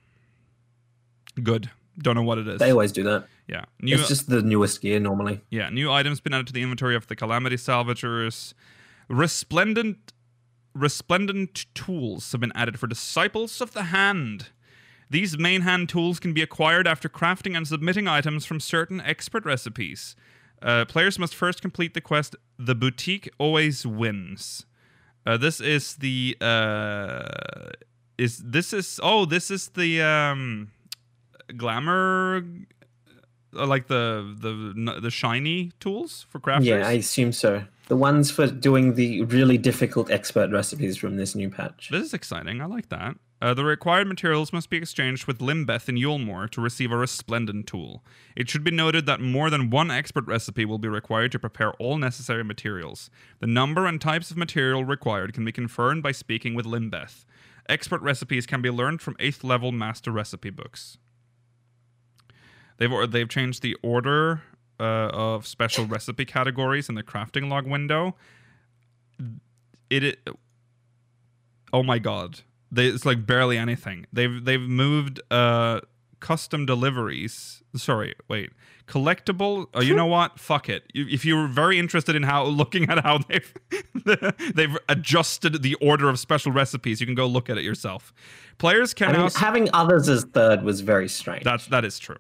Good. 1.43 1.71
Don't 2.01 2.15
know 2.15 2.23
what 2.23 2.39
it 2.39 2.47
is. 2.47 2.59
They 2.61 2.71
always 2.71 2.93
do 2.93 3.03
that. 3.05 3.27
yeah. 3.49 3.65
New, 3.81 3.97
it's 3.97 4.09
just 4.09 4.29
the 4.29 4.43
newest 4.43 4.81
gear 4.81 5.01
normally. 5.01 5.41
Yeah, 5.51 5.69
new 5.69 5.91
items 5.91 6.21
been 6.21 6.33
added 6.33 6.47
to 6.49 6.53
the 6.53 6.63
inventory 6.63 6.95
of 6.95 7.09
the 7.09 7.17
Calamity 7.17 7.57
Salvagers. 7.57 8.55
Resplendent 9.09 10.13
resplendent 10.75 11.67
tools 11.75 12.31
have 12.31 12.41
been 12.41 12.53
added 12.55 12.79
for 12.79 12.87
Disciples 12.87 13.61
of 13.61 13.73
the 13.73 13.85
Hand. 13.85 14.49
These 15.11 15.39
main 15.39 15.63
hand 15.63 15.89
tools 15.89 16.21
can 16.21 16.33
be 16.33 16.43
acquired 16.43 16.87
after 16.87 17.09
crafting 17.09 17.57
and 17.57 17.67
submitting 17.67 18.07
items 18.07 18.45
from 18.45 18.61
certain 18.61 19.01
expert 19.01 19.45
recipes. 19.45 20.15
Uh, 20.61 20.85
players 20.85 21.19
must 21.19 21.35
first 21.35 21.63
complete 21.63 21.95
the 21.95 22.01
quest 22.01 22.37
The 22.59 22.75
Boutique 22.75 23.29
Always 23.39 23.87
Wins. 23.87 24.67
Uh, 25.29 25.37
this 25.37 25.61
is 25.61 25.97
the 25.97 26.35
uh, 26.41 27.69
is 28.17 28.39
this 28.39 28.73
is 28.73 28.99
oh 29.03 29.27
this 29.27 29.51
is 29.51 29.69
the 29.77 30.01
um 30.01 30.71
glamour 31.55 32.43
uh, 33.55 33.67
like 33.67 33.89
the 33.89 34.35
the 34.41 35.01
the 35.03 35.11
shiny 35.11 35.71
tools 35.81 36.25
for 36.31 36.41
crafters. 36.41 36.65
Yeah, 36.65 36.89
I 36.89 36.93
assume 36.93 37.33
so. 37.33 37.63
The 37.89 37.97
ones 37.97 38.31
for 38.31 38.47
doing 38.47 38.95
the 38.95 39.23
really 39.25 39.59
difficult 39.59 40.11
expert 40.11 40.51
recipes 40.51 40.97
from 40.97 41.17
this 41.17 41.35
new 41.35 41.51
patch. 41.51 41.91
This 41.91 42.07
is 42.07 42.15
exciting. 42.15 42.63
I 42.63 42.65
like 42.65 42.89
that. 42.89 43.15
Uh, 43.41 43.55
the 43.55 43.65
required 43.65 44.09
materials 44.09 44.53
must 44.53 44.69
be 44.69 44.77
exchanged 44.77 45.27
with 45.27 45.39
Limbeth 45.39 45.89
in 45.89 45.97
Eulmore 45.97 46.51
to 46.51 46.61
receive 46.61 46.91
a 46.91 46.97
resplendent 46.97 47.69
tool. 47.69 48.03
It 48.35 48.51
should 48.51 48.65
be 48.65 48.73
noted 48.73 49.07
that 49.07 49.21
more 49.21 49.49
than 49.49 49.71
one 49.71 49.91
expert 49.91 50.27
recipe 50.27 50.65
will 50.65 50.79
be 50.79 50.89
required 50.89 51.31
to 51.33 51.39
prepare 51.39 51.73
all 51.75 51.99
necessary 51.99 52.43
materials. 52.43 53.11
The 53.39 53.47
number 53.47 53.87
and 53.87 54.01
types 54.01 54.33
of 54.33 54.37
material 54.37 54.85
required 54.85 55.35
can 55.35 55.45
be 55.45 55.53
confirmed 55.53 56.03
by 56.03 56.13
speaking 56.13 56.55
with 56.55 56.67
Limbeth. 56.67 57.25
Expert 57.69 58.03
recipes 58.03 58.47
can 58.47 58.61
be 58.61 58.71
learned 58.71 59.01
from 59.01 59.15
8th 59.17 59.45
level 59.45 59.71
master 59.71 60.11
recipe 60.11 60.51
books. 60.51 60.99
They've 62.79 63.11
they've 63.11 63.29
changed 63.29 63.63
the 63.63 63.77
order 63.83 64.43
uh, 64.81 65.11
of 65.13 65.47
special 65.47 65.85
recipe 65.85 66.25
categories 66.25 66.89
in 66.89 66.95
the 66.95 67.03
crafting 67.03 67.51
log 67.51 67.67
window. 67.67 68.17
It, 69.91 70.05
it 70.05 70.29
oh 71.73 71.83
my 71.83 71.99
god, 71.99 72.41
they, 72.71 72.87
it's 72.87 73.05
like 73.07 73.27
barely 73.27 73.59
anything. 73.59 74.07
They've 74.13 74.45
they've 74.45 74.61
moved 74.61 75.21
uh, 75.31 75.81
custom 76.21 76.67
deliveries. 76.67 77.63
Sorry, 77.77 78.15
wait, 78.29 78.51
collectible. 78.87 79.67
Oh, 79.75 79.81
you 79.81 79.95
know 79.95 80.07
what? 80.07 80.39
Fuck 80.39 80.69
it. 80.69 80.85
If 80.95 81.25
you're 81.25 81.47
very 81.47 81.79
interested 81.79 82.17
in 82.17 82.25
how 82.25 82.45
looking 82.47 82.89
at 82.91 83.05
how 83.05 83.19
they've 83.19 83.55
they've 84.55 84.77
adjusted 84.89 85.63
the 85.63 85.75
order 85.77 86.09
of 86.09 86.19
special 86.19 86.53
recipes, 86.53 87.01
you 87.01 87.07
can 87.07 87.15
go 87.15 87.27
look 87.27 87.49
at 87.49 87.59
it 87.59 87.65
yourself. 87.65 88.13
Players 88.59 88.93
can 88.95 89.11
I 89.11 89.13
mean, 89.13 89.21
now. 89.23 89.31
having 89.37 89.69
others 89.73 90.09
as 90.09 90.25
third 90.25 90.63
was 90.63 90.81
very 90.81 91.09
strange. 91.09 91.45
That's 91.45 91.67
that 91.67 91.85
is 91.85 91.99
true. 91.99 92.17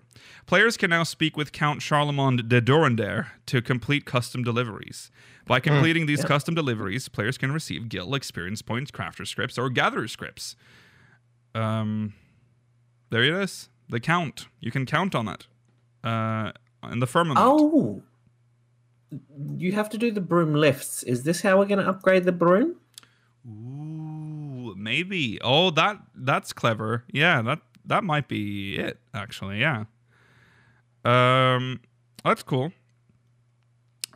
Players 0.46 0.76
can 0.76 0.90
now 0.90 1.02
speak 1.02 1.36
with 1.36 1.52
Count 1.52 1.80
Charlemend 1.80 2.48
de 2.48 2.60
Durendaire 2.62 3.26
to 3.46 3.60
complete 3.60 4.04
custom 4.04 4.42
deliveries. 4.42 5.10
By 5.48 5.60
completing 5.60 6.06
these 6.06 6.24
custom 6.24 6.54
deliveries, 6.54 7.08
players 7.08 7.38
can 7.38 7.52
receive 7.52 7.88
guild 7.88 8.14
experience 8.14 8.60
points, 8.62 8.90
crafter 8.90 9.26
scripts, 9.26 9.58
or 9.58 9.70
gatherer 9.70 10.06
scripts. 10.06 10.56
Um, 11.54 12.12
there 13.10 13.24
it 13.24 13.32
is. 13.32 13.70
The 13.88 13.98
count. 13.98 14.46
You 14.60 14.70
can 14.70 14.84
count 14.84 15.14
on 15.14 15.26
it. 15.28 15.46
Uh, 16.04 16.52
in 16.90 17.00
the 17.00 17.06
firmament. 17.06 17.40
oh, 17.40 18.02
you 19.56 19.72
have 19.72 19.88
to 19.90 19.98
do 19.98 20.10
the 20.12 20.20
broom 20.20 20.54
lifts. 20.54 21.02
Is 21.02 21.22
this 21.22 21.40
how 21.40 21.58
we're 21.58 21.64
going 21.64 21.80
to 21.80 21.88
upgrade 21.88 22.24
the 22.24 22.32
broom? 22.32 22.76
Ooh, 23.48 24.74
maybe. 24.76 25.40
Oh, 25.42 25.70
that 25.70 25.98
that's 26.14 26.52
clever. 26.52 27.04
Yeah, 27.10 27.40
that 27.42 27.60
that 27.86 28.04
might 28.04 28.28
be 28.28 28.76
it. 28.76 28.98
Actually, 29.14 29.60
yeah. 29.60 29.84
Um, 31.04 31.80
that's 32.22 32.42
cool. 32.42 32.72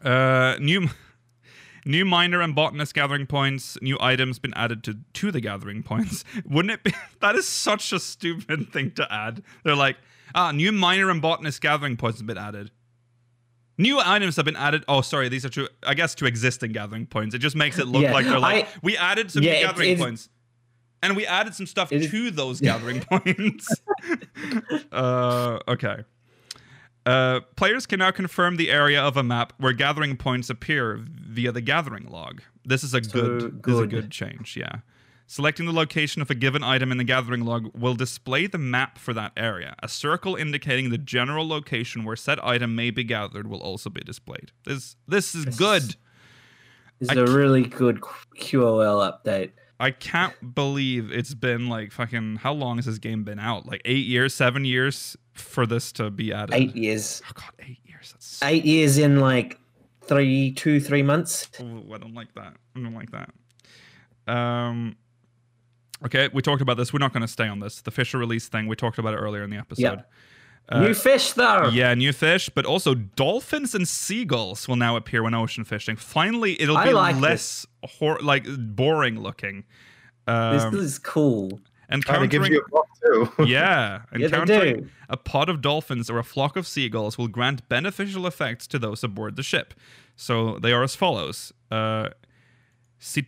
Uh, 0.04 0.56
new 0.60 0.88
new 1.84 2.04
miner 2.04 2.40
and 2.40 2.54
botanist 2.54 2.94
gathering 2.94 3.26
points. 3.26 3.76
New 3.82 3.96
items 4.00 4.38
been 4.38 4.54
added 4.54 4.82
to 4.84 4.98
to 5.14 5.30
the 5.32 5.40
gathering 5.40 5.82
points. 5.82 6.24
Wouldn't 6.44 6.72
it 6.72 6.82
be? 6.84 6.92
That 7.20 7.34
is 7.36 7.46
such 7.48 7.92
a 7.92 8.00
stupid 8.00 8.68
thing 8.72 8.90
to 8.92 9.12
add. 9.12 9.42
They're 9.64 9.76
like, 9.76 9.96
ah, 10.34 10.50
new 10.52 10.72
miner 10.72 11.08
and 11.10 11.22
botanist 11.22 11.60
gathering 11.60 11.96
points 11.96 12.18
have 12.18 12.26
been 12.26 12.38
added. 12.38 12.70
New 13.78 13.98
items 14.00 14.36
have 14.36 14.44
been 14.44 14.56
added. 14.56 14.84
Oh, 14.86 15.00
sorry, 15.00 15.28
these 15.28 15.44
are 15.44 15.48
to 15.50 15.68
I 15.86 15.94
guess 15.94 16.14
to 16.16 16.26
existing 16.26 16.72
gathering 16.72 17.06
points. 17.06 17.34
It 17.34 17.38
just 17.38 17.56
makes 17.56 17.78
it 17.78 17.86
look 17.86 18.02
Yeah, 18.02 18.12
like 18.12 18.26
they're 18.26 18.38
like 18.38 18.66
I- 18.66 18.68
we 18.82 18.96
added 18.96 19.30
some 19.30 19.42
Yeah, 19.42 19.54
new 19.54 19.60
gathering 19.66 19.90
it's- 19.90 20.04
points, 20.04 20.28
and 21.02 21.16
we 21.16 21.26
added 21.26 21.54
some 21.54 21.66
stuff 21.66 21.88
to 21.90 22.30
those 22.30 22.60
gathering 22.60 23.00
points. 23.00 23.68
uh, 24.92 25.58
okay. 25.68 26.04
Uh, 27.04 27.40
players 27.56 27.84
can 27.86 27.98
now 27.98 28.10
confirm 28.12 28.56
the 28.56 28.70
area 28.70 29.00
of 29.02 29.16
a 29.16 29.22
map 29.22 29.52
where 29.58 29.72
gathering 29.72 30.16
points 30.16 30.48
appear 30.50 31.00
via 31.04 31.50
the 31.50 31.60
gathering 31.60 32.06
log. 32.08 32.42
This 32.64 32.84
is 32.84 32.94
a 32.94 33.02
So 33.02 33.10
good, 33.10 33.62
This 33.64 33.74
is 33.74 33.80
a 33.80 33.86
good. 33.86 33.90
good 33.90 34.10
change. 34.10 34.56
Yeah. 34.56 34.76
Selecting 35.26 35.66
the 35.66 35.72
location 35.72 36.20
of 36.22 36.30
a 36.30 36.34
given 36.34 36.62
item 36.62 36.92
in 36.92 36.98
the 36.98 37.04
gathering 37.04 37.44
log 37.44 37.70
will 37.76 37.94
display 37.94 38.46
the 38.46 38.58
map 38.58 38.98
for 38.98 39.14
that 39.14 39.32
area. 39.36 39.74
A 39.82 39.88
circle 39.88 40.36
indicating 40.36 40.90
the 40.90 40.98
general 40.98 41.48
location 41.48 42.04
where 42.04 42.16
said 42.16 42.38
item 42.40 42.76
may 42.76 42.90
be 42.90 43.02
gathered 43.02 43.46
will 43.48 43.62
also 43.62 43.88
be 43.90 44.02
displayed. 44.02 44.52
This 44.64 44.96
this 45.08 45.34
is 45.34 45.46
This 45.46 45.56
good. 45.56 45.82
This 47.00 47.10
is 47.10 47.16
a 47.16 47.26
c- 47.26 47.32
really 47.32 47.62
good 47.62 48.00
QOL 48.38 49.00
update. 49.10 49.52
I 49.80 49.90
can't 49.90 50.54
believe 50.54 51.10
it's 51.10 51.34
been 51.34 51.68
like 51.68 51.90
fucking 51.90 52.36
how 52.36 52.52
long 52.52 52.76
has 52.76 52.84
this 52.86 52.98
game 52.98 53.24
been 53.24 53.40
out? 53.40 53.66
Like 53.66 53.80
eight 53.84 54.06
years, 54.06 54.34
seven 54.34 54.64
years 54.64 55.16
for 55.32 55.66
this 55.66 55.92
to 55.92 56.10
be 56.10 56.32
added. 56.32 56.54
Eight 56.54 56.76
years. 56.76 57.22
Oh 57.28 57.32
god, 57.34 57.52
eight 57.60 57.78
years. 57.84 58.12
That's 58.12 58.26
so 58.26 58.46
Eight 58.46 58.64
years 58.64 58.98
in 58.98 59.20
like 59.20 59.58
three, 60.02 60.52
two, 60.52 60.80
three 60.80 61.02
months. 61.02 61.48
Ooh, 61.60 61.92
I 61.94 61.98
don't 61.98 62.14
like 62.14 62.34
that. 62.34 62.54
I 62.76 62.80
don't 62.80 62.94
like 62.94 63.10
that. 63.12 63.30
Um. 64.32 64.96
Okay, 66.04 66.28
we 66.32 66.42
talked 66.42 66.62
about 66.62 66.76
this. 66.76 66.92
We're 66.92 66.98
not 66.98 67.12
going 67.12 67.20
to 67.22 67.28
stay 67.28 67.46
on 67.46 67.60
this. 67.60 67.80
The 67.80 67.92
Fisher 67.92 68.18
release 68.18 68.48
thing. 68.48 68.66
We 68.66 68.74
talked 68.74 68.98
about 68.98 69.14
it 69.14 69.18
earlier 69.18 69.44
in 69.44 69.50
the 69.50 69.56
episode. 69.58 70.02
Uh, 70.68 70.80
New 70.80 70.94
fish 70.94 71.32
though. 71.32 71.68
Yeah, 71.68 71.92
new 71.94 72.12
fish, 72.12 72.48
but 72.48 72.64
also 72.64 72.94
dolphins 72.94 73.74
and 73.74 73.86
seagulls 73.86 74.66
will 74.68 74.76
now 74.76 74.96
appear 74.96 75.22
when 75.22 75.34
ocean 75.34 75.64
fishing. 75.64 75.96
Finally, 75.96 76.60
it'll 76.60 76.76
I 76.76 76.86
be 76.86 76.92
like 76.92 77.20
less 77.20 77.66
hor- 77.84 78.20
like 78.20 78.46
boring 78.74 79.20
looking. 79.20 79.64
This 80.26 80.62
Um, 80.62 80.76
is 80.76 80.98
cool. 81.00 81.60
And 81.88 82.04
kind 82.04 82.22
of 82.24 82.30
gives 82.30 82.48
it 82.48 82.62
gives 83.04 83.18
encountering 83.18 83.24
you 83.24 83.24
a 83.24 83.26
buff 83.26 83.36
too. 83.36 83.44
yeah, 83.46 84.02
Yeah, 84.12 84.26
encountering 84.26 84.76
do. 84.84 84.88
a 85.08 85.16
pod 85.16 85.48
of 85.48 85.60
dolphins 85.60 86.08
or 86.10 86.18
a 86.18 86.24
flock 86.24 86.56
of 86.56 86.66
seagulls 86.66 87.18
will 87.18 87.28
grant 87.28 87.68
beneficial 87.68 88.26
effects 88.26 88.66
to 88.68 88.78
those 88.78 89.02
aboard 89.04 89.36
the 89.36 89.42
ship. 89.42 89.74
So 90.16 90.58
they 90.58 90.72
are 90.72 90.82
as 90.82 90.94
follows: 90.94 91.52
uh, 91.70 92.10
ce- 92.98 93.18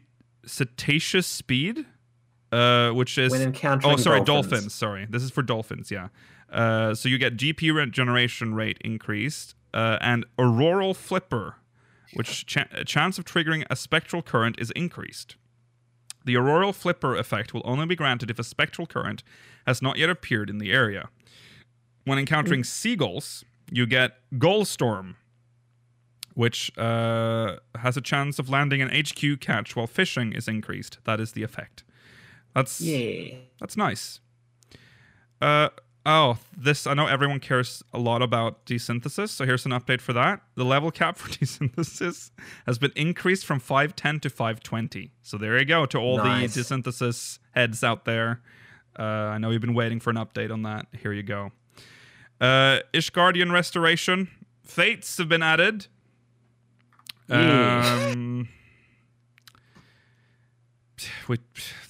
cetaceous 0.46 1.26
speed, 1.26 1.86
uh, 2.52 2.90
which 2.90 3.16
is 3.18 3.32
oh 3.32 3.96
sorry 3.96 4.20
dolphins. 4.20 4.26
dolphins. 4.26 4.74
Sorry, 4.74 5.06
this 5.08 5.22
is 5.22 5.30
for 5.30 5.42
dolphins. 5.42 5.90
Yeah. 5.90 6.08
Uh, 6.52 6.94
so 6.94 7.08
you 7.08 7.18
get 7.18 7.36
GP 7.36 7.74
regeneration 7.74 8.54
rate 8.54 8.78
increased 8.84 9.54
uh, 9.72 9.98
and 10.00 10.24
auroral 10.38 10.94
flipper, 10.94 11.56
which 12.12 12.46
cha- 12.46 12.68
chance 12.86 13.18
of 13.18 13.24
triggering 13.24 13.64
a 13.70 13.74
spectral 13.76 14.22
current 14.22 14.56
is 14.60 14.70
increased. 14.72 15.36
The 16.24 16.36
auroral 16.36 16.72
flipper 16.72 17.16
effect 17.16 17.52
will 17.52 17.62
only 17.64 17.86
be 17.86 17.96
granted 17.96 18.30
if 18.30 18.38
a 18.38 18.44
spectral 18.44 18.86
current 18.86 19.22
has 19.66 19.82
not 19.82 19.98
yet 19.98 20.08
appeared 20.10 20.48
in 20.50 20.58
the 20.58 20.72
area. 20.72 21.08
When 22.04 22.18
encountering 22.18 22.64
seagulls, 22.64 23.44
you 23.70 23.86
get 23.86 24.16
Goalstorm, 24.34 25.14
which 26.34 26.76
uh, 26.78 27.56
has 27.76 27.96
a 27.96 28.00
chance 28.00 28.38
of 28.38 28.48
landing 28.48 28.82
an 28.82 28.88
HQ 28.88 29.40
catch 29.40 29.76
while 29.76 29.86
fishing 29.86 30.32
is 30.32 30.48
increased. 30.48 30.98
That 31.04 31.20
is 31.20 31.32
the 31.32 31.42
effect. 31.42 31.84
That's 32.54 32.80
Yeah. 32.80 33.36
that's 33.60 33.76
nice. 33.76 34.20
Uh 35.40 35.68
oh, 36.06 36.38
this 36.56 36.86
I 36.86 36.94
know 36.94 37.06
everyone 37.06 37.40
cares 37.40 37.82
a 37.92 37.98
lot 37.98 38.22
about 38.22 38.64
desynthesis, 38.66 39.30
so 39.30 39.44
here's 39.44 39.64
an 39.66 39.72
update 39.72 40.00
for 40.00 40.12
that. 40.12 40.40
The 40.54 40.64
level 40.64 40.90
cap 40.90 41.16
for 41.18 41.28
desynthesis 41.30 42.30
has 42.66 42.78
been 42.78 42.92
increased 42.96 43.46
from 43.46 43.60
510 43.60 44.20
to 44.20 44.30
520. 44.30 45.12
So 45.22 45.38
there 45.38 45.58
you 45.58 45.64
go 45.64 45.86
to 45.86 45.98
all 45.98 46.18
Nice. 46.18 46.54
the 46.54 46.60
desynthesis 46.60 47.38
heads 47.52 47.82
out 47.82 48.04
there. 48.04 48.40
Uh, 48.98 49.02
I 49.02 49.38
know 49.38 49.50
you've 49.50 49.60
been 49.60 49.74
waiting 49.74 49.98
for 50.00 50.10
an 50.10 50.16
update 50.16 50.52
on 50.52 50.62
that. 50.62 50.86
Here 51.02 51.12
you 51.12 51.22
go. 51.22 51.52
Uh, 52.40 52.80
Ishgardian 52.92 53.50
restoration. 53.52 54.28
Fates 54.62 55.16
have 55.18 55.28
been 55.28 55.42
added. 55.42 55.86
Um, 57.28 58.48
we, 61.28 61.38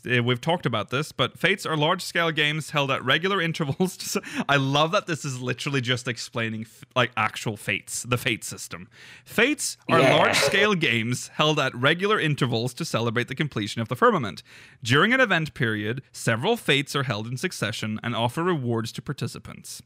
eh, 0.09 0.21
we've 0.21 0.41
talked 0.41 0.67
about 0.67 0.91
this, 0.91 1.13
but 1.13 1.39
fates 1.39 1.65
are 1.67 1.77
large 1.77 2.03
scale 2.03 2.31
games 2.31 2.71
held 2.71 2.91
at 2.91 3.05
regular 3.05 3.41
intervals. 3.49 3.97
to 4.13 4.23
I 4.49 4.57
love 4.57 4.91
that 4.93 5.07
this 5.07 5.25
is 5.25 5.41
literally 5.41 5.81
just 5.81 6.07
explaining 6.09 6.63
f- 6.63 6.85
like 6.97 7.11
actual 7.17 7.57
fates, 7.57 8.03
the 8.03 8.19
fate 8.19 8.45
system. 8.45 8.89
Fates 9.25 9.77
are 9.91 10.01
Yeah. 10.01 10.15
large 10.17 10.37
scale 10.37 10.75
games 10.91 11.29
held 11.35 11.59
at 11.59 11.75
regular 11.75 12.19
intervals 12.21 12.75
to 12.75 12.85
celebrate 12.85 13.29
the 13.29 13.35
completion 13.35 13.81
of 13.83 13.89
the 13.89 13.97
firmament. 13.97 14.43
During 14.83 15.13
an 15.13 15.21
event 15.21 15.55
period, 15.55 16.03
several 16.13 16.57
fates 16.57 16.95
are 16.97 17.05
held 17.05 17.27
in 17.27 17.37
succession 17.37 17.99
and 18.03 18.15
offer 18.15 18.43
rewards 18.43 18.93
to 18.93 19.03
participants. 19.03 19.83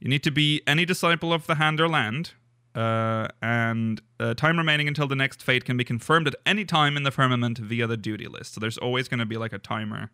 You 0.00 0.08
need 0.08 0.22
to 0.24 0.30
be 0.32 0.62
any 0.66 0.84
disciple 0.84 1.32
of 1.32 1.46
the 1.46 1.54
hand 1.56 1.80
or 1.80 1.88
land, 1.88 2.32
uh, 2.74 3.28
and 3.42 4.00
uh, 4.20 4.34
time 4.34 4.56
remaining 4.56 4.88
until 4.88 5.06
the 5.06 5.16
next 5.16 5.42
fate 5.42 5.64
can 5.64 5.76
be 5.76 5.84
confirmed 5.84 6.26
at 6.26 6.34
any 6.46 6.64
time 6.64 6.96
in 6.96 7.02
the 7.02 7.10
firmament 7.10 7.58
via 7.58 7.86
the 7.86 7.96
duty 7.96 8.26
list. 8.28 8.54
So 8.54 8.60
there's 8.60 8.78
always 8.78 9.08
going 9.08 9.20
to 9.20 9.26
be 9.26 9.36
like 9.36 9.52
a 9.52 9.58
timer 9.58 10.10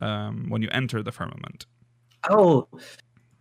um, 0.00 0.46
when 0.48 0.62
you 0.62 0.68
enter 0.70 1.02
the 1.02 1.12
firmament. 1.12 1.66
Oh, 2.30 2.68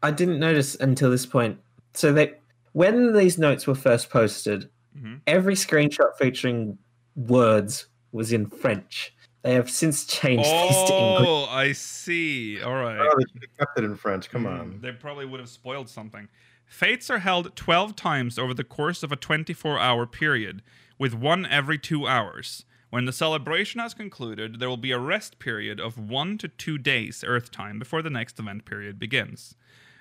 I 0.04 0.12
didn't 0.12 0.40
notice 0.40 0.76
until 0.76 1.10
this 1.12 1.26
point. 1.26 1.60
So 1.94 2.12
they, 2.14 2.34
when 2.74 3.14
these 3.14 3.38
notes 3.38 3.68
were 3.68 3.76
first 3.76 4.10
posted, 4.10 4.70
Mhm. 4.98 5.22
every 5.28 5.54
screenshot 5.54 6.16
featuring 6.18 6.78
words 7.16 7.88
was 8.12 8.32
in 8.32 8.48
French. 8.48 9.14
They 9.44 9.54
have 9.54 9.70
since 9.70 10.06
changed 10.06 10.50
these 10.50 10.84
to 10.86 10.94
English. 10.98 11.28
Oh, 11.28 11.46
I 11.50 11.72
see. 11.74 12.62
All 12.62 12.74
right. 12.74 12.98
Oh, 13.00 13.16
they 13.18 13.24
should 13.32 13.44
have 13.44 13.58
kept 13.60 13.78
it 13.80 13.84
in 13.86 13.96
French. 13.96 14.30
Come 14.30 14.46
Mm, 14.46 14.60
on. 14.60 14.80
They 14.82 14.92
probably 14.92 15.26
would 15.26 15.40
have 15.40 15.50
spoiled 15.50 15.88
something. 15.90 16.28
Fates 16.68 17.10
are 17.10 17.20
held 17.20 17.56
12 17.56 17.96
times 17.96 18.38
over 18.38 18.54
the 18.54 18.64
course 18.64 19.02
of 19.02 19.12
a 19.12 19.16
24 19.16 19.80
hour 19.80 20.06
period, 20.06 20.62
with 21.00 21.14
one 21.14 21.46
every 21.46 21.78
two 21.78 22.06
hours. 22.06 22.66
When 22.90 23.06
the 23.06 23.14
celebration 23.14 23.80
has 23.80 23.94
concluded, 23.94 24.60
there 24.60 24.70
will 24.70 24.78
be 24.78 24.92
a 24.92 25.00
rest 25.00 25.40
period 25.40 25.80
of 25.80 25.98
one 25.98 26.38
to 26.40 26.48
two 26.48 26.78
days 26.78 27.24
Earth 27.26 27.52
time 27.52 27.80
before 27.80 28.02
the 28.02 28.10
next 28.10 28.40
event 28.40 28.66
period 28.66 29.00
begins. 29.00 29.56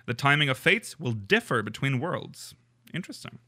The 0.07 0.15
timing 0.15 0.49
of 0.49 0.59
Fates 0.59 0.99
will 1.01 1.13
differ 1.13 1.63
between 1.63 2.01
worlds. 2.01 2.55
Interesting. 2.95 3.39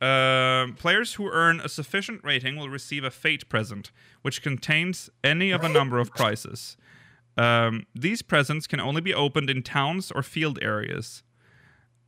Um, 0.00 0.74
players 0.74 1.14
who 1.14 1.30
earn 1.30 1.60
a 1.60 1.68
sufficient 1.68 2.22
rating 2.24 2.56
will 2.56 2.68
receive 2.68 3.04
a 3.04 3.10
Fate 3.10 3.48
present, 3.48 3.90
which 4.22 4.42
contains 4.42 5.08
any 5.22 5.50
of 5.50 5.62
a 5.62 5.68
number 5.68 5.98
of 5.98 6.10
prizes. 6.12 6.76
Um, 7.36 7.86
these 7.94 8.22
presents 8.22 8.66
can 8.66 8.80
only 8.80 9.00
be 9.00 9.14
opened 9.14 9.50
in 9.50 9.62
towns 9.62 10.10
or 10.10 10.22
field 10.22 10.58
areas, 10.62 11.22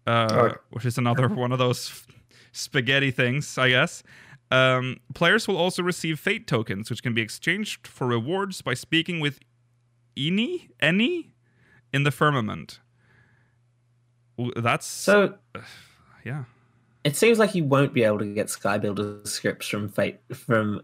uh, 0.07 0.55
which 0.70 0.85
is 0.85 0.99
another 0.99 1.28
one 1.45 1.53
of 1.53 1.59
those 1.59 2.07
spaghetti 2.53 3.11
things, 3.11 3.59
I 3.59 3.70
guess. 3.70 4.03
Um, 4.51 5.01
players 5.15 5.49
will 5.49 5.57
also 5.57 5.83
receive 5.83 6.20
fate 6.20 6.47
tokens, 6.47 6.89
which 6.89 7.03
can 7.03 7.15
be 7.15 7.23
exchanged 7.23 7.87
for 7.87 8.07
rewards 8.07 8.62
by 8.62 8.74
speaking 8.74 9.19
with 9.20 9.41
Ini, 10.16 10.70
Any, 10.81 11.33
in 11.93 12.05
the 12.05 12.11
firmament. 12.11 12.81
That's 14.57 14.87
So 14.87 15.35
yeah. 16.24 16.45
it 17.05 17.16
seems 17.16 17.39
like 17.39 17.55
you 17.55 17.65
won't 17.65 17.93
be 17.93 18.05
able 18.05 18.19
to 18.19 18.27
get 18.27 18.47
Skybuilder 18.47 19.27
scripts 19.27 19.66
from 19.66 19.89
Fate 19.89 20.20
from 20.33 20.83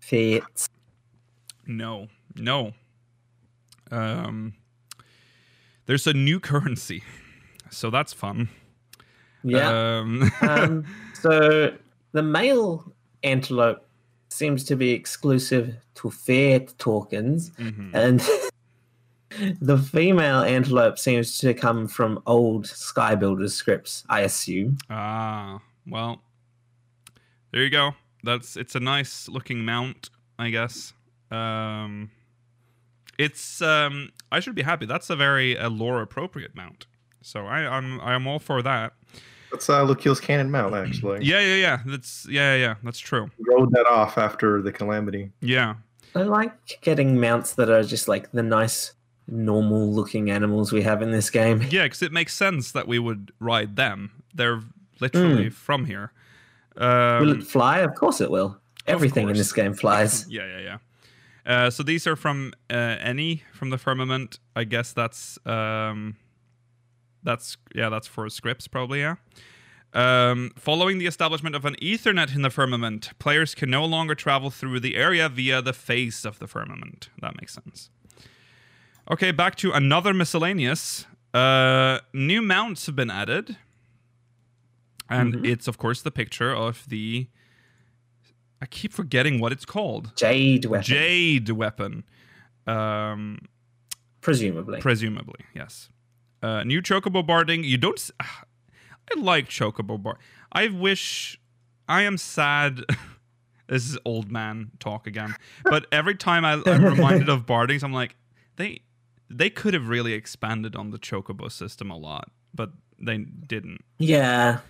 Fates. 0.00 0.68
No, 1.66 2.08
no. 2.36 2.72
Um, 3.90 4.54
there's 5.86 6.06
a 6.06 6.12
new 6.12 6.40
currency, 6.50 7.02
so 7.76 7.90
that's 7.90 8.12
fun. 8.12 8.48
Yeah. 9.44 9.98
Um, 9.98 10.32
um, 10.40 10.84
so 11.14 11.76
the 12.12 12.22
male 12.22 12.92
antelope 13.22 13.86
seems 14.30 14.64
to 14.64 14.76
be 14.76 14.90
exclusive 14.90 15.76
to 15.96 16.10
Fate 16.10 16.74
tokens, 16.78 17.50
mhm. 17.50 17.94
and 17.94 18.20
the 19.60 19.78
female 19.78 20.40
antelope 20.40 20.98
seems 20.98 21.38
to 21.38 21.54
come 21.54 21.86
from 21.86 22.22
old 22.26 22.64
Skybuilder 22.64 23.50
scripts, 23.50 24.04
I 24.08 24.20
assume. 24.20 24.78
Ah, 24.90 25.60
well, 25.86 26.22
there 27.52 27.62
you 27.62 27.70
go. 27.70 27.92
That's 28.24 28.56
it's 28.56 28.74
a 28.74 28.80
nice 28.80 29.28
looking 29.28 29.64
mount, 29.64 30.10
I 30.38 30.50
guess. 30.50 30.92
Um, 31.30 32.10
it's 33.18 33.62
um, 33.62 34.10
I 34.32 34.40
should 34.40 34.54
be 34.54 34.62
happy. 34.62 34.86
That's 34.86 35.10
a 35.10 35.16
very 35.16 35.56
uh, 35.56 35.70
lore 35.70 36.02
appropriate 36.02 36.54
mount. 36.54 36.86
So 37.26 37.44
I, 37.44 37.66
I'm 37.66 38.00
I'm 38.02 38.28
all 38.28 38.38
for 38.38 38.62
that. 38.62 38.92
That's 39.50 39.68
uh, 39.68 39.82
Lukeel's 39.82 40.20
cannon 40.20 40.48
mount, 40.48 40.74
actually. 40.74 41.24
Yeah, 41.24 41.40
yeah, 41.40 41.56
yeah. 41.56 41.80
That's 41.84 42.24
yeah, 42.30 42.54
yeah, 42.54 42.60
yeah. 42.60 42.74
That's 42.84 43.00
true. 43.00 43.28
Rode 43.48 43.72
that 43.72 43.86
off 43.86 44.16
after 44.16 44.62
the 44.62 44.70
calamity. 44.70 45.32
Yeah, 45.40 45.74
I 46.14 46.22
like 46.22 46.52
getting 46.82 47.18
mounts 47.18 47.54
that 47.54 47.68
are 47.68 47.82
just 47.82 48.06
like 48.06 48.30
the 48.30 48.44
nice, 48.44 48.92
normal 49.26 49.92
looking 49.92 50.30
animals 50.30 50.72
we 50.72 50.82
have 50.82 51.02
in 51.02 51.10
this 51.10 51.28
game. 51.28 51.62
yeah, 51.68 51.82
because 51.82 52.00
it 52.00 52.12
makes 52.12 52.32
sense 52.32 52.70
that 52.70 52.86
we 52.86 53.00
would 53.00 53.32
ride 53.40 53.74
them. 53.74 54.22
They're 54.32 54.62
literally 55.00 55.50
from 55.50 55.86
here. 55.86 56.12
Um, 56.76 57.26
will 57.26 57.32
it 57.32 57.42
fly? 57.42 57.80
Of 57.80 57.96
course 57.96 58.20
it 58.20 58.30
will. 58.30 58.56
Everything 58.86 59.28
in 59.28 59.36
this 59.36 59.52
game 59.52 59.74
flies. 59.74 60.26
Yeah, 60.30 60.46
yeah, 60.46 60.60
yeah. 60.60 60.78
Uh, 61.44 61.70
so 61.70 61.82
these 61.82 62.06
are 62.06 62.16
from 62.16 62.52
uh, 62.70 62.74
any 63.00 63.42
from 63.52 63.70
the 63.70 63.78
firmament. 63.78 64.38
I 64.54 64.62
guess 64.64 64.92
that's 64.92 65.38
um, 65.46 66.16
that's 67.26 67.58
yeah, 67.74 67.90
that's 67.90 68.06
for 68.06 68.30
scripts 68.30 68.66
probably. 68.68 69.00
Yeah. 69.00 69.16
Um, 69.92 70.52
following 70.56 70.98
the 70.98 71.06
establishment 71.06 71.54
of 71.54 71.64
an 71.64 71.74
Aethernet 71.82 72.34
in 72.34 72.42
the 72.42 72.50
firmament, 72.50 73.10
players 73.18 73.54
can 73.54 73.70
no 73.70 73.84
longer 73.84 74.14
travel 74.14 74.50
through 74.50 74.80
the 74.80 74.94
area 74.94 75.28
via 75.28 75.62
the 75.62 75.72
face 75.72 76.24
of 76.24 76.38
the 76.38 76.46
firmament. 76.46 77.08
That 77.20 77.34
makes 77.40 77.54
sense. 77.54 77.90
Okay, 79.10 79.30
back 79.30 79.56
to 79.56 79.72
another 79.72 80.12
miscellaneous. 80.12 81.06
Uh, 81.32 82.00
new 82.12 82.42
mounts 82.42 82.86
have 82.86 82.96
been 82.96 83.10
added, 83.10 83.56
and 85.08 85.46
it's 85.46 85.68
of 85.68 85.78
course 85.78 86.02
the 86.02 86.10
picture 86.10 86.54
of 86.54 86.88
the. 86.88 87.28
I 88.60 88.66
keep 88.66 88.92
forgetting 88.92 89.40
what 89.40 89.52
it's 89.52 89.66
called. 89.66 90.12
Jade 90.16 90.64
weapon, 90.64 90.84
Jade 90.84 91.50
weapon. 91.50 92.04
Um, 92.66 93.38
presumably. 94.20 94.80
presumably, 94.80 95.40
yes. 95.54 95.90
Uh, 96.46 96.62
new 96.62 96.80
chocobo 96.80 97.26
barding. 97.26 97.64
You 97.64 97.76
don't. 97.76 98.10
I 98.20 99.20
like 99.20 99.48
chocobo 99.48 100.00
bard. 100.00 100.18
I 100.52 100.68
wish. 100.68 101.40
I 101.88 102.02
am 102.02 102.16
sad. 102.16 102.82
this 103.68 103.88
is 103.88 103.98
old 104.04 104.30
man 104.30 104.70
talk 104.78 105.08
again. 105.08 105.34
But 105.64 105.86
every 105.90 106.14
time 106.14 106.44
I, 106.44 106.62
I'm 106.64 106.84
reminded 106.84 107.28
of 107.28 107.46
bardings, 107.46 107.82
I'm 107.82 107.92
like, 107.92 108.14
they 108.56 108.82
they 109.28 109.50
could 109.50 109.74
have 109.74 109.88
really 109.88 110.12
expanded 110.12 110.76
on 110.76 110.90
the 110.90 110.98
chocobo 110.98 111.50
system 111.50 111.90
a 111.90 111.96
lot, 111.96 112.30
but 112.54 112.70
they 112.96 113.18
didn't 113.18 113.84
yeah. 113.98 114.60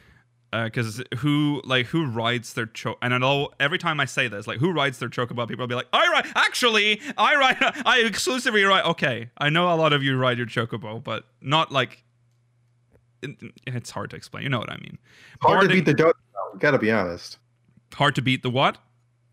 Because 0.52 1.02
who 1.18 1.60
like 1.64 1.86
who 1.86 2.06
rides 2.06 2.54
their 2.54 2.66
cho 2.66 2.96
and 3.02 3.12
I 3.12 3.18
know 3.18 3.50
every 3.60 3.78
time 3.78 4.00
I 4.00 4.04
say 4.06 4.28
this 4.28 4.46
like 4.46 4.58
who 4.58 4.72
rides 4.72 4.98
their 4.98 5.08
chocobo 5.08 5.46
people 5.46 5.62
will 5.64 5.68
be 5.68 5.74
like 5.74 5.88
I 5.92 6.08
ride 6.08 6.26
actually 6.34 7.00
I 7.18 7.34
ride 7.36 7.56
I 7.86 8.00
exclusively 8.00 8.62
ride 8.64 8.84
okay 8.84 9.30
I 9.38 9.50
know 9.50 9.72
a 9.72 9.76
lot 9.76 9.92
of 9.92 10.02
you 10.02 10.16
ride 10.16 10.38
your 10.38 10.46
chocobo 10.46 11.02
but 11.02 11.24
not 11.42 11.72
like 11.72 12.04
it- 13.22 13.36
it's 13.66 13.90
hard 13.90 14.10
to 14.10 14.16
explain 14.16 14.44
you 14.44 14.48
know 14.48 14.58
what 14.58 14.70
I 14.70 14.76
mean 14.78 14.98
Hard 15.42 15.62
to 15.62 15.68
beat 15.68 15.84
the 15.84 15.94
dodo 15.94 16.12
mount. 16.34 16.60
Gotta 16.60 16.78
be 16.78 16.90
honest. 16.90 17.38
hard 17.94 18.14
to 18.14 18.22
beat 18.22 18.42
the 18.42 18.50
what 18.50 18.78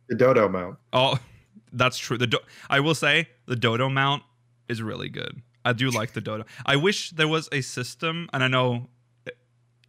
The 0.10 0.16
dodo 0.16 0.50
mount. 0.50 0.78
oh 0.94 1.18
that's 1.74 1.98
true 1.98 2.18
the 2.18 2.28
do- 2.28 2.40
I 2.70 2.80
will 2.80 2.96
say 2.96 3.30
the 3.46 3.56
dodo 3.56 3.88
mount 3.90 4.24
is 4.68 4.82
really 4.82 5.10
good 5.10 5.42
I 5.64 5.74
do 5.74 5.90
like 5.90 6.14
the 6.14 6.22
dodo 6.22 6.44
I 6.66 6.76
wish 6.76 7.12
there 7.12 7.28
was 7.28 7.48
a 7.52 7.62
system 7.62 8.30
and 8.34 8.44
I 8.44 8.48
know 8.48 8.90
eh, 9.28 9.32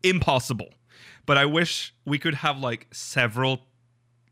impossible 0.02 0.68
but 1.26 1.38
I 1.38 1.44
wish 1.46 1.94
we 2.04 2.18
could 2.18 2.34
have 2.34 2.58
like 2.58 2.86
several 2.92 3.60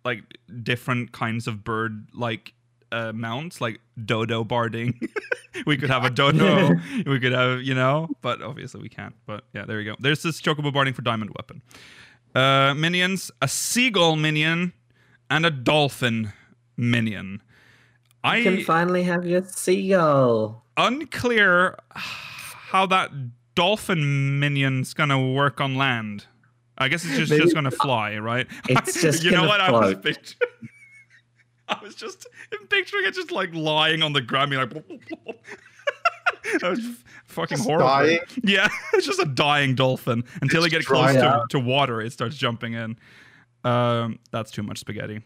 like 0.05 0.23
different 0.63 1.13
kinds 1.13 1.47
of 1.47 1.63
bird 1.65 2.09
like 2.13 2.55
uh, 2.91 3.13
mounts 3.13 3.61
like 3.61 3.81
dodo 4.05 4.45
barding. 4.45 4.99
We 5.67 5.77
could 5.77 5.91
have 5.91 6.05
a 6.05 6.11
dodo. 6.11 6.71
We 7.07 7.21
could 7.21 7.33
have 7.33 7.63
you 7.63 7.75
know 7.75 8.09
but 8.23 8.41
obviously 8.43 8.81
we 8.83 8.89
can't. 8.89 9.15
But 9.27 9.45
yeah 9.55 9.65
there 9.67 9.81
you 9.81 9.93
go. 9.93 9.97
There's 10.01 10.23
this 10.23 10.41
chocobo 10.41 10.73
barding 10.73 10.95
for 10.95 11.03
diamond 11.03 11.31
weapon. 11.37 11.63
Uh 12.35 12.75
minions 12.75 13.31
a 13.43 13.49
seagull 13.49 14.17
minion 14.17 14.73
and 15.31 15.45
a 15.47 15.51
dolphin 15.51 16.33
minion. 16.77 17.43
I 18.25 18.43
can 18.43 18.63
finally 18.65 19.03
have 19.05 19.27
your 19.27 19.45
seagull. 19.45 20.65
unclear 20.77 21.77
how 21.95 22.87
that 22.87 23.11
dolphin 23.55 24.39
minion's 24.41 24.95
gonna 24.95 25.21
work 25.21 25.61
on 25.61 25.75
land. 25.75 26.27
I 26.83 26.89
guess 26.89 27.05
it's 27.05 27.17
just, 27.17 27.31
Maybe- 27.31 27.43
just 27.43 27.55
gonna 27.55 27.71
fly, 27.71 28.17
right? 28.19 28.47
It's 28.69 29.01
just 29.03 29.23
you 29.25 29.31
know 29.31 29.47
what 29.47 29.61
I 29.61 29.71
was 29.71 29.95
picturing. 29.95 30.51
I 31.69 31.79
was 31.83 31.95
just 31.95 32.27
picturing 32.69 33.07
it 33.07 33.15
just 33.15 33.31
like 33.33 33.55
lying 33.55 34.03
on 34.03 34.13
the 34.13 34.21
ground, 34.21 34.51
being 34.51 34.61
like. 34.63 34.73
that 36.61 36.71
was 36.71 36.81
fucking 37.27 37.57
Just 37.57 37.67
horrible. 37.69 37.87
dying? 37.89 38.19
Yeah, 38.43 38.69
it's 38.93 39.07
just 39.07 39.21
a 39.21 39.25
dying 39.25 39.75
dolphin 39.75 40.25
until 40.43 40.65
It's 40.65 40.75
get 40.75 40.85
close 40.85 41.15
to, 41.15 41.45
to 41.51 41.59
water. 41.61 42.01
It 42.03 42.13
starts 42.13 42.37
jumping 42.37 42.75
in. 42.75 42.97
Um, 43.65 44.19
that's 44.33 44.51
too 44.51 44.63
much 44.63 44.79
spaghetti. 44.81 45.23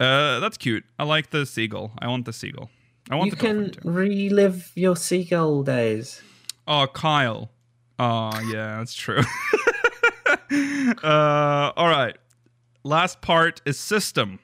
Uh, 0.00 0.40
that's 0.40 0.56
cute. 0.58 0.84
I 0.98 1.04
like 1.04 1.30
the 1.30 1.46
seagull. 1.46 1.92
I 1.98 2.08
want 2.08 2.24
the 2.26 2.32
seagull. 2.32 2.68
I 3.10 3.14
want 3.14 3.26
You 3.30 3.36
the 3.36 3.36
can 3.36 3.70
too. 3.70 3.80
relive 3.88 4.72
your 4.74 4.96
seagull 4.96 5.62
days. 5.62 6.20
Oh, 6.66 6.86
Kyle. 6.92 7.50
Oh, 7.98 8.32
yeah, 8.52 8.78
that's 8.78 8.92
true. 8.94 9.22
uh, 11.02 11.72
all 11.76 11.88
right. 11.88 12.16
Last 12.82 13.20
part 13.20 13.62
is 13.64 13.78
system. 13.78 14.40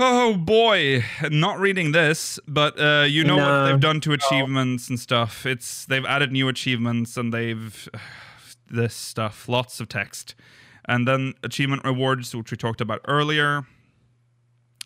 Oh 0.00 0.36
boy, 0.36 1.04
not 1.28 1.58
reading 1.58 1.90
this, 1.90 2.38
but 2.46 2.80
uh, 2.80 3.04
you 3.08 3.24
know 3.24 3.36
what 3.36 3.66
they've 3.66 3.80
done 3.80 4.00
to 4.02 4.12
achievements 4.12 4.88
and 4.88 4.98
stuff. 4.98 5.44
It's 5.44 5.86
they've 5.86 6.04
added 6.04 6.30
new 6.30 6.46
achievements 6.48 7.16
and 7.16 7.34
they've 7.34 7.88
this 8.70 8.94
stuff, 8.94 9.48
lots 9.48 9.80
of 9.80 9.88
text, 9.88 10.36
and 10.84 11.06
then 11.08 11.34
achievement 11.42 11.84
rewards, 11.84 12.34
which 12.34 12.52
we 12.52 12.56
talked 12.56 12.80
about 12.80 13.00
earlier. 13.08 13.66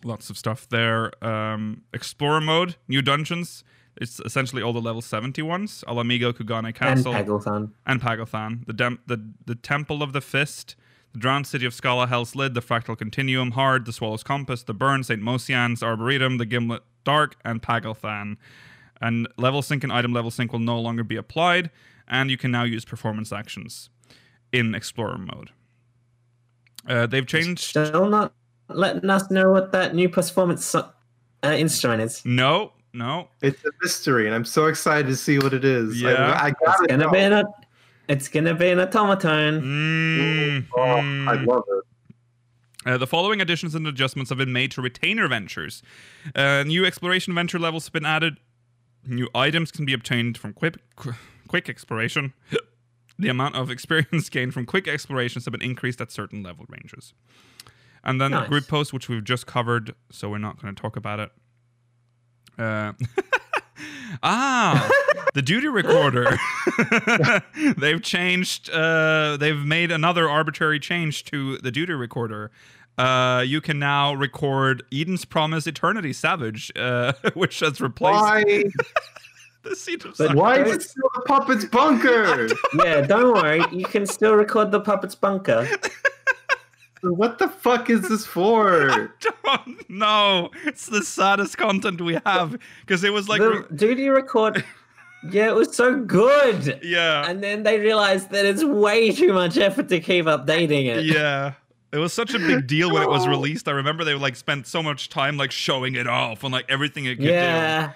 Lots 0.02 0.30
of 0.30 0.38
stuff 0.38 0.66
there. 0.68 1.12
Um, 1.24 1.82
explorer 1.92 2.40
mode, 2.40 2.76
new 2.88 3.02
dungeons. 3.02 3.64
It's 3.96 4.20
essentially 4.20 4.62
all 4.62 4.72
the 4.72 4.80
level 4.80 5.02
70 5.02 5.42
ones. 5.42 5.84
Ala 5.88 6.02
Mhigo, 6.02 6.32
Kugane 6.32 6.74
Castle, 6.74 7.14
And 7.14 7.26
Castle, 7.26 7.70
and 7.86 8.00
Pagathan, 8.00 8.66
the, 8.66 8.72
dem- 8.72 9.00
the 9.06 9.32
the 9.44 9.54
Temple 9.54 10.02
of 10.02 10.12
the 10.12 10.20
Fist, 10.20 10.76
the 11.12 11.18
Drowned 11.18 11.46
City 11.46 11.66
of 11.66 11.74
Skalla, 11.74 12.08
Hell's 12.08 12.34
Lid, 12.34 12.54
the 12.54 12.62
Fractal 12.62 12.96
Continuum, 12.96 13.52
Hard, 13.52 13.84
the 13.84 13.92
Swallow's 13.92 14.22
Compass, 14.22 14.62
the 14.62 14.72
Burn, 14.74 15.04
St. 15.04 15.20
Mocianne's, 15.22 15.82
Arboretum, 15.82 16.38
the 16.38 16.46
Ghimlyt 16.46 16.80
Dark, 17.04 17.36
and 17.44 17.60
Pagalthan. 17.62 18.36
And 19.00 19.28
level 19.36 19.62
sync 19.62 19.82
and 19.84 19.92
item 19.92 20.12
level 20.12 20.30
sync 20.30 20.52
will 20.52 20.60
no 20.60 20.80
longer 20.80 21.04
be 21.04 21.16
applied, 21.16 21.70
and 22.08 22.30
you 22.30 22.36
can 22.38 22.50
now 22.50 22.62
use 22.62 22.84
performance 22.84 23.32
actions 23.32 23.90
in 24.52 24.74
Explorer 24.74 25.18
mode. 25.18 25.50
Uh, 26.88 27.06
they've 27.06 27.26
changed. 27.26 27.60
Still 27.62 28.08
not 28.08 28.32
letting 28.68 29.10
us 29.10 29.30
know 29.30 29.50
what 29.50 29.72
that 29.72 29.94
new 29.94 30.08
performance 30.08 30.74
uh, 30.74 30.88
instrument 31.44 32.02
is. 32.02 32.24
No, 32.24 32.72
no. 32.92 33.28
It's 33.40 33.64
a 33.64 33.70
mystery, 33.80 34.26
and 34.26 34.34
I'm 34.34 34.44
so 34.44 34.66
excited 34.66 35.06
to 35.08 35.16
see 35.16 35.38
what 35.38 35.52
it 35.54 35.64
is. 35.64 36.00
Yeah. 36.00 36.32
I, 36.40 36.48
It's 36.48 36.60
got 36.64 36.88
gonna 36.88 37.10
be 37.10 37.18
an 37.18 37.44
it's 38.08 38.28
gonna 38.28 38.54
be 38.54 38.68
an 38.70 38.80
automaton. 38.80 39.62
Mm, 39.62 40.66
Oh, 40.76 40.80
I 41.30 41.42
love 41.44 41.64
it. 41.68 41.84
Uh, 42.84 42.98
the 42.98 43.06
following 43.06 43.40
additions 43.40 43.74
and 43.76 43.86
adjustments 43.86 44.28
have 44.30 44.38
been 44.38 44.52
made 44.52 44.72
to 44.72 44.82
retainer 44.82 45.28
ventures. 45.28 45.82
Uh, 46.34 46.64
new 46.64 46.84
exploration 46.84 47.32
venture 47.34 47.58
levels 47.58 47.86
have 47.86 47.92
been 47.92 48.04
added. 48.04 48.38
New 49.06 49.28
items 49.34 49.70
can 49.70 49.84
be 49.84 49.92
obtained 49.92 50.36
from 50.36 50.52
quick, 50.52 50.76
qu- 50.96 51.14
quick 51.46 51.68
exploration. 51.68 52.32
the 53.18 53.28
amount 53.28 53.54
of 53.54 53.70
experience 53.70 54.28
gained 54.30 54.52
from 54.52 54.66
quick 54.66 54.88
explorations 54.88 55.44
have 55.44 55.52
been 55.52 55.62
increased 55.62 56.00
at 56.00 56.10
certain 56.10 56.42
level 56.42 56.64
ranges. 56.68 57.14
And 58.04 58.20
then 58.20 58.32
the 58.32 58.40
Nice. 58.40 58.48
group 58.48 58.66
post, 58.66 58.92
which 58.92 59.08
we've 59.08 59.22
just 59.22 59.46
covered, 59.46 59.94
so 60.10 60.28
we're 60.28 60.38
not 60.38 60.60
going 60.60 60.74
to 60.74 60.80
talk 60.82 60.96
about 60.96 61.20
it. 61.20 61.30
Uh, 62.58 62.92
ah, 64.22 64.90
the 65.34 65.42
duty 65.42 65.68
recorder. 65.68 66.38
they've 67.76 68.02
changed. 68.02 68.70
Uh, 68.70 69.36
they've 69.36 69.58
made 69.58 69.90
another 69.90 70.28
arbitrary 70.28 70.78
change 70.78 71.24
to 71.24 71.58
the 71.58 71.70
duty 71.70 71.92
recorder. 71.92 72.50
Uh, 72.98 73.42
you 73.46 73.60
can 73.60 73.78
now 73.78 74.12
record 74.12 74.82
Eden's 74.92 75.24
Promise 75.24 75.66
Eternity 75.66 76.12
Savage, 76.12 76.70
uh, 76.76 77.12
which 77.34 77.60
has 77.60 77.80
replaced 77.80 78.20
Why? 78.20 78.64
the 79.62 79.74
seat 79.74 80.04
of 80.04 80.14
But 80.18 80.34
Why 80.34 80.62
is 80.62 80.72
it 80.72 80.82
still 80.82 81.10
the 81.14 81.22
puppet's 81.22 81.64
bunker? 81.64 82.48
yeah, 82.84 83.00
don't 83.00 83.32
worry. 83.32 83.62
You 83.72 83.86
can 83.86 84.06
still 84.06 84.34
record 84.34 84.70
the 84.70 84.80
puppet's 84.80 85.14
bunker. 85.14 85.66
What 87.02 87.38
the 87.38 87.48
fuck 87.48 87.90
is 87.90 88.08
this 88.08 88.24
for? 88.26 89.12
don't 89.44 89.90
know. 89.90 90.50
It's 90.64 90.86
the 90.86 91.02
saddest 91.04 91.58
content 91.58 92.00
we 92.00 92.18
have 92.24 92.58
because 92.80 93.04
it 93.04 93.12
was 93.12 93.28
like, 93.28 93.40
the 93.40 93.66
duty 93.74 94.08
record. 94.08 94.64
Yeah, 95.30 95.48
it 95.48 95.54
was 95.54 95.76
so 95.76 96.00
good. 96.00 96.80
yeah, 96.82 97.28
And 97.28 97.42
then 97.42 97.62
they 97.62 97.78
realized 97.78 98.30
that 98.30 98.44
it's 98.44 98.64
way 98.64 99.12
too 99.12 99.32
much 99.32 99.56
effort 99.56 99.88
to 99.90 100.00
keep 100.00 100.24
updating 100.26 100.86
it. 100.86 101.04
yeah. 101.04 101.52
It 101.92 101.98
was 101.98 102.12
such 102.14 102.32
a 102.34 102.38
big 102.38 102.66
deal 102.66 102.90
when 102.90 103.02
it 103.02 103.08
was 103.10 103.26
oh. 103.26 103.30
released. 103.30 103.68
I 103.68 103.72
remember 103.72 104.02
they 104.02 104.14
like 104.14 104.34
spent 104.34 104.66
so 104.66 104.82
much 104.82 105.10
time 105.10 105.36
like 105.36 105.50
showing 105.52 105.94
it 105.94 106.06
off 106.06 106.42
and 106.42 106.50
like 106.52 106.64
everything 106.70 107.04
it 107.04 107.16
could 107.16 107.26
Yeah. 107.26 107.88
do. 107.88 107.92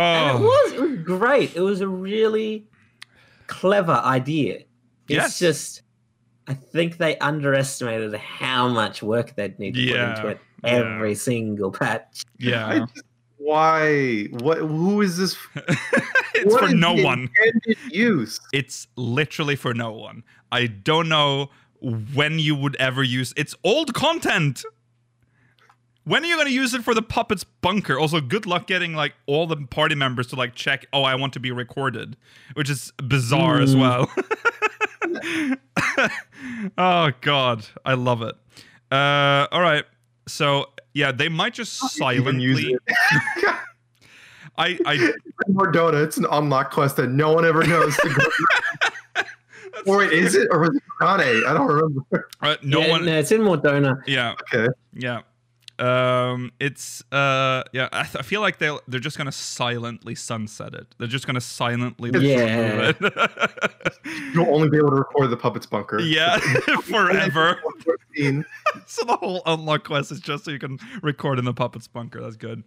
And 0.00 0.30
it 0.30 0.40
Oh, 0.40 0.42
was 0.44 0.72
it 0.72 0.80
was 0.80 0.98
great. 1.04 1.54
It 1.54 1.60
was 1.60 1.80
a 1.82 1.88
really 1.88 2.66
clever 3.46 3.92
idea. 3.92 4.56
It's 4.56 4.64
Yes. 5.08 5.38
just 5.38 5.82
I 6.48 6.54
think 6.54 6.96
they 6.96 7.16
underestimated 7.18 8.14
how 8.14 8.68
much 8.68 9.02
work 9.02 9.34
they'd 9.36 9.58
need 9.58 9.74
to 9.74 9.80
Yeah, 9.80 10.14
put 10.14 10.18
into 10.18 10.28
it 10.30 10.40
yeah. 10.64 10.70
every 10.70 11.14
single 11.14 11.70
patch. 11.70 12.22
Yeah. 12.38 12.78
just, 12.80 13.02
why? 13.36 14.24
What? 14.30 14.58
Who 14.58 15.00
is 15.02 15.16
this? 15.18 15.36
it's 16.34 16.52
what 16.52 16.60
for 16.60 16.66
is 16.68 16.74
no 16.74 16.96
the 16.96 17.04
one. 17.04 17.28
intended 17.44 17.76
Use. 17.94 18.40
It's 18.52 18.86
literally 18.96 19.56
for 19.56 19.74
no 19.74 19.92
one. 19.92 20.24
I 20.50 20.66
don't 20.66 21.08
know 21.08 21.50
when 22.14 22.38
you 22.40 22.56
would 22.56 22.74
ever 22.76 23.02
use 23.04 23.32
it's 23.36 23.54
old 23.62 23.94
content. 23.94 24.64
When 26.04 26.24
are 26.24 26.26
you 26.26 26.36
going 26.36 26.48
to 26.48 26.54
use 26.54 26.72
it 26.72 26.82
for 26.82 26.94
the 26.94 27.02
puppets 27.02 27.44
bunker? 27.44 27.98
Also, 27.98 28.18
good 28.22 28.46
luck 28.46 28.66
getting 28.66 28.94
like 28.94 29.12
all 29.26 29.46
the 29.46 29.56
party 29.58 29.94
members 29.94 30.26
to 30.28 30.36
like 30.36 30.54
check, 30.54 30.86
"Oh, 30.92 31.02
I 31.02 31.14
want 31.16 31.34
to 31.34 31.40
be 31.40 31.52
recorded," 31.52 32.16
which 32.54 32.70
is 32.70 32.92
bizarre 32.96 33.60
as 33.60 33.74
Mm. 33.74 33.80
well. 33.80 34.10
oh 36.78 37.10
god, 37.20 37.66
I 37.84 37.94
love 37.94 38.22
it. 38.22 38.34
Uh 38.90 39.46
all 39.52 39.60
right. 39.60 39.84
So, 40.26 40.66
yeah, 40.92 41.10
they 41.10 41.28
might 41.30 41.54
just 41.54 41.82
Even 42.02 42.38
use 42.38 42.60
silently. 42.60 42.78
I 44.58 44.78
I 44.84 45.12
More 45.48 45.70
donuts, 45.70 46.16
an 46.18 46.26
unlock 46.30 46.70
quest 46.70 46.96
that 46.96 47.08
no 47.08 47.32
one 47.32 47.44
ever 47.46 47.64
knows 47.64 47.96
to 47.96 48.08
go. 48.08 49.22
or 49.86 49.98
wait, 49.98 50.12
is 50.12 50.34
it 50.34 50.48
or 50.50 50.58
was 50.60 50.70
it 50.70 50.82
Kane? 51.00 51.44
I 51.46 51.54
don't 51.54 51.66
remember. 51.68 52.28
uh, 52.42 52.56
no 52.62 52.80
Yeah, 52.80 52.90
one 52.90 53.06
no, 53.06 53.18
it's 53.18 53.32
in 53.32 53.42
Mor 53.42 53.56
Dhona. 53.56 54.02
yeah. 54.06 54.34
Okay. 54.54 54.66
Yeah. 54.92 55.22
Um, 55.78 56.50
it's 56.58 57.04
uh, 57.12 57.62
yeah. 57.72 57.88
I, 57.92 58.02
th- 58.02 58.16
I 58.16 58.22
feel 58.22 58.40
like 58.40 58.58
they 58.58 58.76
they're 58.88 58.98
just 58.98 59.16
gonna 59.16 59.30
silently 59.30 60.14
sunset 60.16 60.74
it. 60.74 60.92
They're 60.98 61.06
just 61.06 61.26
gonna 61.26 61.40
silently 61.40 62.10
Yeah. 62.14 62.92
it. 63.00 63.92
You'll 64.34 64.52
only 64.54 64.68
be 64.68 64.76
able 64.76 64.90
to 64.90 64.96
record 64.96 65.30
the 65.30 65.36
puppet's 65.36 65.66
bunker. 65.66 66.00
yeah, 66.00 66.38
forever. 66.82 67.60
so 68.86 69.04
the 69.04 69.16
whole 69.16 69.42
unlock 69.46 69.84
quest 69.84 70.10
is 70.10 70.18
just 70.20 70.44
so 70.44 70.50
you 70.50 70.58
can 70.58 70.78
record 71.02 71.38
in 71.38 71.44
the 71.44 71.54
puppet's 71.54 71.86
bunker. 71.86 72.20
That's 72.20 72.36
good. 72.36 72.64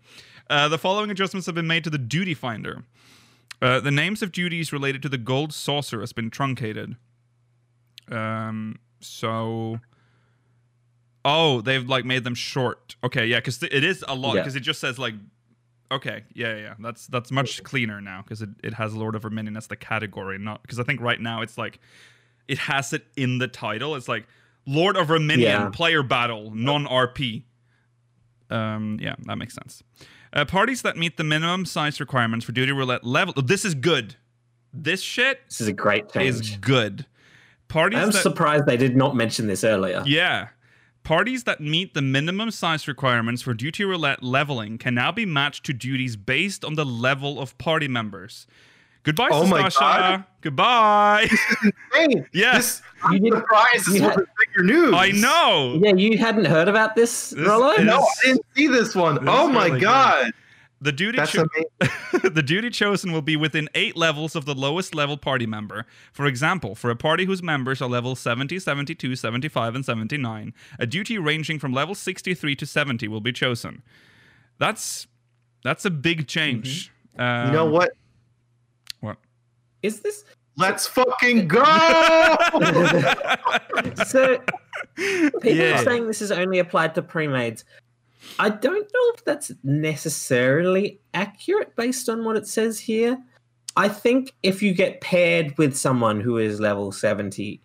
Uh, 0.49 0.67
the 0.69 0.77
following 0.77 1.11
adjustments 1.11 1.45
have 1.47 1.55
been 1.55 1.67
made 1.67 1.83
to 1.83 1.89
the 1.89 1.97
duty 1.97 2.33
finder. 2.33 2.83
Uh, 3.61 3.79
the 3.79 3.91
names 3.91 4.21
of 4.23 4.31
duties 4.31 4.71
related 4.71 5.01
to 5.03 5.09
the 5.09 5.17
gold 5.17 5.53
saucer 5.53 5.99
has 5.99 6.13
been 6.13 6.29
truncated. 6.29 6.95
Um, 8.09 8.79
so. 9.01 9.79
Oh, 11.23 11.61
they've 11.61 11.87
like 11.87 12.05
made 12.05 12.23
them 12.23 12.35
short. 12.35 12.95
Okay, 13.03 13.25
yeah, 13.27 13.37
because 13.37 13.61
it 13.63 13.83
is 13.83 14.03
a 14.07 14.15
lot. 14.15 14.35
Yeah. 14.35 14.41
Because 14.41 14.55
it 14.55 14.61
just 14.61 14.79
says 14.79 14.97
like, 14.97 15.13
okay, 15.91 16.23
yeah, 16.33 16.55
yeah, 16.55 16.73
that's 16.79 17.07
that's 17.07 17.31
much 17.31 17.63
cleaner 17.63 18.01
now 18.01 18.21
because 18.23 18.41
it, 18.41 18.49
it 18.63 18.73
has 18.75 18.93
Lord 18.93 19.15
of 19.15 19.21
Verminion 19.23 19.55
as 19.57 19.67
the 19.67 19.75
category, 19.75 20.37
not 20.39 20.61
because 20.63 20.79
I 20.79 20.83
think 20.83 20.99
right 21.01 21.19
now 21.21 21.41
it's 21.41 21.57
like, 21.57 21.79
it 22.47 22.57
has 22.57 22.91
it 22.93 23.05
in 23.15 23.37
the 23.37 23.47
title. 23.47 23.95
It's 23.95 24.07
like 24.07 24.25
Lord 24.65 24.97
of 24.97 25.07
Verminion 25.09 25.49
Yeah. 25.51 25.69
player 25.69 26.01
battle 26.03 26.51
non 26.55 26.85
RP. 26.87 27.43
Um, 28.49 28.97
yeah, 29.01 29.15
that 29.25 29.37
makes 29.37 29.53
sense. 29.53 29.83
Uh, 30.33 30.45
parties 30.45 30.81
that 30.81 30.97
meet 30.97 31.17
the 31.17 31.23
minimum 31.23 31.65
size 31.65 31.99
requirements 31.99 32.45
for 32.45 32.51
duty 32.51 32.71
roulette 32.71 33.03
level. 33.03 33.33
This 33.41 33.63
is 33.65 33.75
good. 33.75 34.15
This 34.73 35.01
shit 35.01 35.41
This 35.49 35.61
is 35.61 35.67
a 35.67 35.73
great 35.73 36.09
change. 36.11 36.27
is 36.29 36.57
good. 36.57 37.05
Parties 37.67 37.99
I'm 37.99 38.11
that 38.11 38.21
surprised 38.21 38.65
they 38.65 38.77
did 38.77 38.95
not 38.95 39.15
mention 39.15 39.47
this 39.47 39.63
earlier. 39.63 40.03
yeah. 40.05 40.47
Parties 41.03 41.43
that 41.45 41.59
meet 41.59 41.93
the 41.93 42.01
minimum 42.01 42.51
size 42.51 42.87
requirements 42.87 43.41
for 43.41 43.53
duty 43.53 43.83
roulette 43.83 44.21
leveling 44.21 44.77
can 44.77 44.93
now 44.93 45.11
be 45.11 45.25
matched 45.25 45.65
to 45.65 45.73
duties 45.73 46.15
based 46.15 46.63
on 46.63 46.75
the 46.75 46.85
level 46.85 47.39
of 47.39 47.57
party 47.57 47.87
members. 47.87 48.45
Goodbye, 49.03 49.29
Oh 49.31 49.47
my 49.47 49.67
God. 49.79 50.25
Goodbye. 50.41 51.27
Hey, 51.91 52.23
Yeah. 52.33 52.57
this, 52.57 52.83
You 53.11 53.17
I'm 53.17 53.23
did- 53.23 53.33
surprised 53.33 53.85
this 53.87 53.95
you 53.95 54.03
wasn't 54.03 54.29
bigger 54.39 54.63
news. 54.63 54.93
I 54.95 55.09
know. 55.09 55.79
Yeah, 55.81 55.95
you 55.95 56.19
hadn't 56.19 56.45
heard 56.45 56.67
about 56.67 56.95
this, 56.95 57.31
This 57.31 57.47
Rollo? 57.47 57.75
No, 57.77 58.01
I 58.01 58.07
didn't 58.27 58.45
see 58.55 58.67
this 58.67 58.93
one. 58.93 59.15
This 59.15 59.23
oh 59.27 59.49
is 59.49 59.55
my 59.55 59.65
really 59.67 59.79
good. 59.79 60.33
God. 60.81 60.85
The 60.85 60.91
duty 60.91 61.17
That's 61.17 61.31
cho- 61.31 61.45
amazing. 61.81 62.33
the 62.33 62.41
duty 62.43 62.69
chosen 62.69 63.11
will 63.11 63.21
be 63.21 63.35
within 63.35 63.69
eight 63.75 63.95
levels 63.95 64.35
of 64.35 64.45
the 64.45 64.55
lowest 64.55 64.95
level 64.95 65.15
party 65.17 65.45
member. 65.45 65.85
For 66.11 66.25
example, 66.25 66.73
for 66.75 66.89
a 66.89 66.95
party 66.95 67.25
whose 67.25 67.43
members 67.43 67.81
are 67.81 67.89
level 67.89 68.15
70, 68.15 68.57
72, 68.59 69.15
75, 69.15 69.75
and 69.75 69.85
79, 69.85 70.53
a 70.79 70.85
duty 70.87 71.17
ranging 71.17 71.59
from 71.59 71.71
level 71.71 71.93
63 71.95 72.55
to 72.55 72.65
70 72.65 73.07
will 73.07 73.21
be 73.21 73.31
chosen. 73.31 73.83
That's 74.57 75.07
that's 75.63 75.85
a 75.85 75.91
big 75.91 76.27
change. 76.27 76.91
Mm-hmm. 77.19 77.47
You 77.47 77.53
know 77.53 77.65
Um, 77.67 77.71
what? 77.71 77.91
What? 79.01 79.17
Is 79.83 79.99
this 80.01 80.23
Let's 80.57 80.85
fucking 80.85 81.47
go! 81.47 81.63
so? 84.05 84.37
People 84.95 85.41
Yeah. 85.43 85.79
are 85.79 85.83
saying 85.83 86.07
this 86.07 86.21
is 86.21 86.31
only 86.31 86.59
applied 86.59 86.93
to 86.95 87.01
pre-mades. 87.01 87.63
I 88.39 88.49
don't 88.49 88.91
know 88.93 89.11
if 89.15 89.25
that's 89.25 89.51
necessarily 89.63 90.99
accurate 91.13 91.75
based 91.75 92.09
on 92.09 92.23
what 92.23 92.37
it 92.37 92.47
says 92.47 92.79
here. 92.79 93.17
I 93.75 93.87
think 93.87 94.33
if 94.43 94.61
you 94.61 94.73
get 94.73 95.01
paired 95.01 95.57
with 95.57 95.75
someone 95.75 96.19
who 96.19 96.37
is 96.37 96.59
level 96.59 96.91
70, 96.91 97.61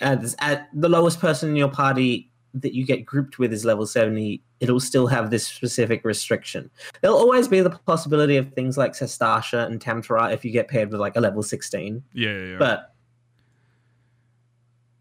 as 0.00 0.36
at 0.40 0.68
the 0.72 0.88
lowest 0.88 1.20
person 1.20 1.50
in 1.50 1.56
your 1.56 1.70
party 1.70 2.30
that 2.52 2.74
you 2.74 2.84
get 2.86 3.04
grouped 3.04 3.38
with 3.38 3.52
is 3.52 3.64
level 3.64 3.86
70, 3.86 4.42
it'll 4.60 4.80
still 4.80 5.06
have 5.06 5.30
this 5.30 5.46
specific 5.46 6.04
restriction. 6.04 6.70
There'll 7.00 7.16
always 7.16 7.48
be 7.48 7.60
the 7.60 7.70
possibility 7.70 8.36
of 8.36 8.52
things 8.52 8.76
like 8.76 8.92
Sastasha 8.92 9.66
and 9.66 9.80
Tamtara 9.80 10.32
if 10.32 10.44
you 10.44 10.52
get 10.52 10.68
paired 10.68 10.90
with 10.92 11.00
like 11.00 11.16
a 11.16 11.20
level 11.20 11.42
16, 11.42 12.02
yeah, 12.12 12.28
yeah, 12.28 12.44
yeah. 12.44 12.56
but 12.58 12.94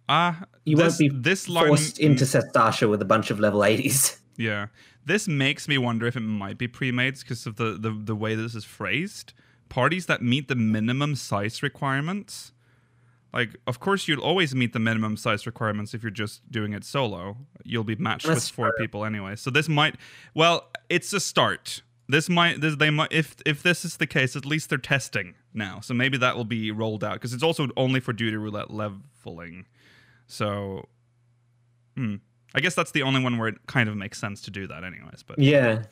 Ah, 0.10 0.44
you 0.66 0.76
this, 0.76 1.00
won't 1.00 1.00
be 1.00 1.10
this 1.10 1.48
line 1.48 1.68
forced 1.68 2.00
into 2.00 2.26
Sastasha 2.26 2.90
with 2.90 3.02
a 3.02 3.06
bunch 3.06 3.32
of 3.32 3.40
level 3.40 3.62
80s. 3.62 4.18
Yeah. 4.38 4.68
This 5.06 5.28
makes 5.28 5.68
me 5.68 5.78
wonder 5.78 6.08
if 6.08 6.16
it 6.16 6.22
might 6.22 6.58
be 6.58 6.68
pre-made 6.68 7.20
because 7.20 7.46
of 7.46 7.58
the, 7.58 7.78
the 7.80 7.92
the 7.92 8.16
way 8.16 8.36
this 8.36 8.56
is 8.56 8.66
phrased. 8.66 9.34
Parties 9.70 10.06
that 10.08 10.22
meet 10.22 10.48
the 10.48 10.56
minimum 10.56 11.16
size 11.16 11.64
requirements. 11.64 12.52
Like, 13.34 13.56
of 13.66 13.80
course, 13.80 14.08
you'll 14.08 14.22
always 14.22 14.54
meet 14.54 14.74
the 14.74 14.80
minimum 14.80 15.18
size 15.18 15.48
requirements 15.48 15.96
if 15.96 16.04
you're 16.04 16.12
just 16.12 16.52
doing 16.52 16.74
it 16.74 16.84
solo. 16.84 17.38
You'll 17.64 17.84
be 17.84 17.96
matched 17.96 18.28
That's 18.28 18.46
with 18.46 18.56
four 18.56 18.74
people 18.78 19.04
anyway. 19.04 19.36
So 19.36 19.50
this 19.50 19.68
might, 19.68 19.96
well, 20.36 20.70
it's 20.88 21.12
a 21.14 21.20
start. 21.20 21.82
This 22.08 22.30
might, 22.30 22.62
this 22.62 22.76
they 22.76 22.92
might, 22.92 23.12
if 23.12 23.36
if 23.46 23.64
this 23.64 23.84
is 23.84 23.98
the 23.98 24.06
case, 24.06 24.36
at 24.36 24.46
least 24.46 24.70
they're 24.70 24.78
testing 24.78 25.34
now. 25.52 25.80
So 25.80 25.96
maybe 25.96 26.18
that 26.20 26.36
will 26.36 26.46
be 26.46 26.70
rolled 26.70 27.04
out 27.04 27.16
because 27.16 27.34
it's 27.34 27.42
also 27.42 27.70
only 27.76 28.00
for 28.00 28.14
duty 28.14 28.38
roulette 28.38 28.70
leveling. 28.70 29.66
So, 30.28 30.88
hmm. 31.96 32.18
I 32.56 32.60
guess 32.60 32.76
that's 32.76 32.92
the 32.92 33.04
only 33.04 33.22
one 33.24 33.38
where 33.38 33.48
it 33.48 33.56
kind 33.68 33.90
of 33.90 33.96
makes 33.98 34.20
sense 34.20 34.42
to 34.44 34.52
do 34.52 34.68
that, 34.68 34.84
anyways. 34.84 35.24
But 35.26 35.40
Yeah. 35.40 35.84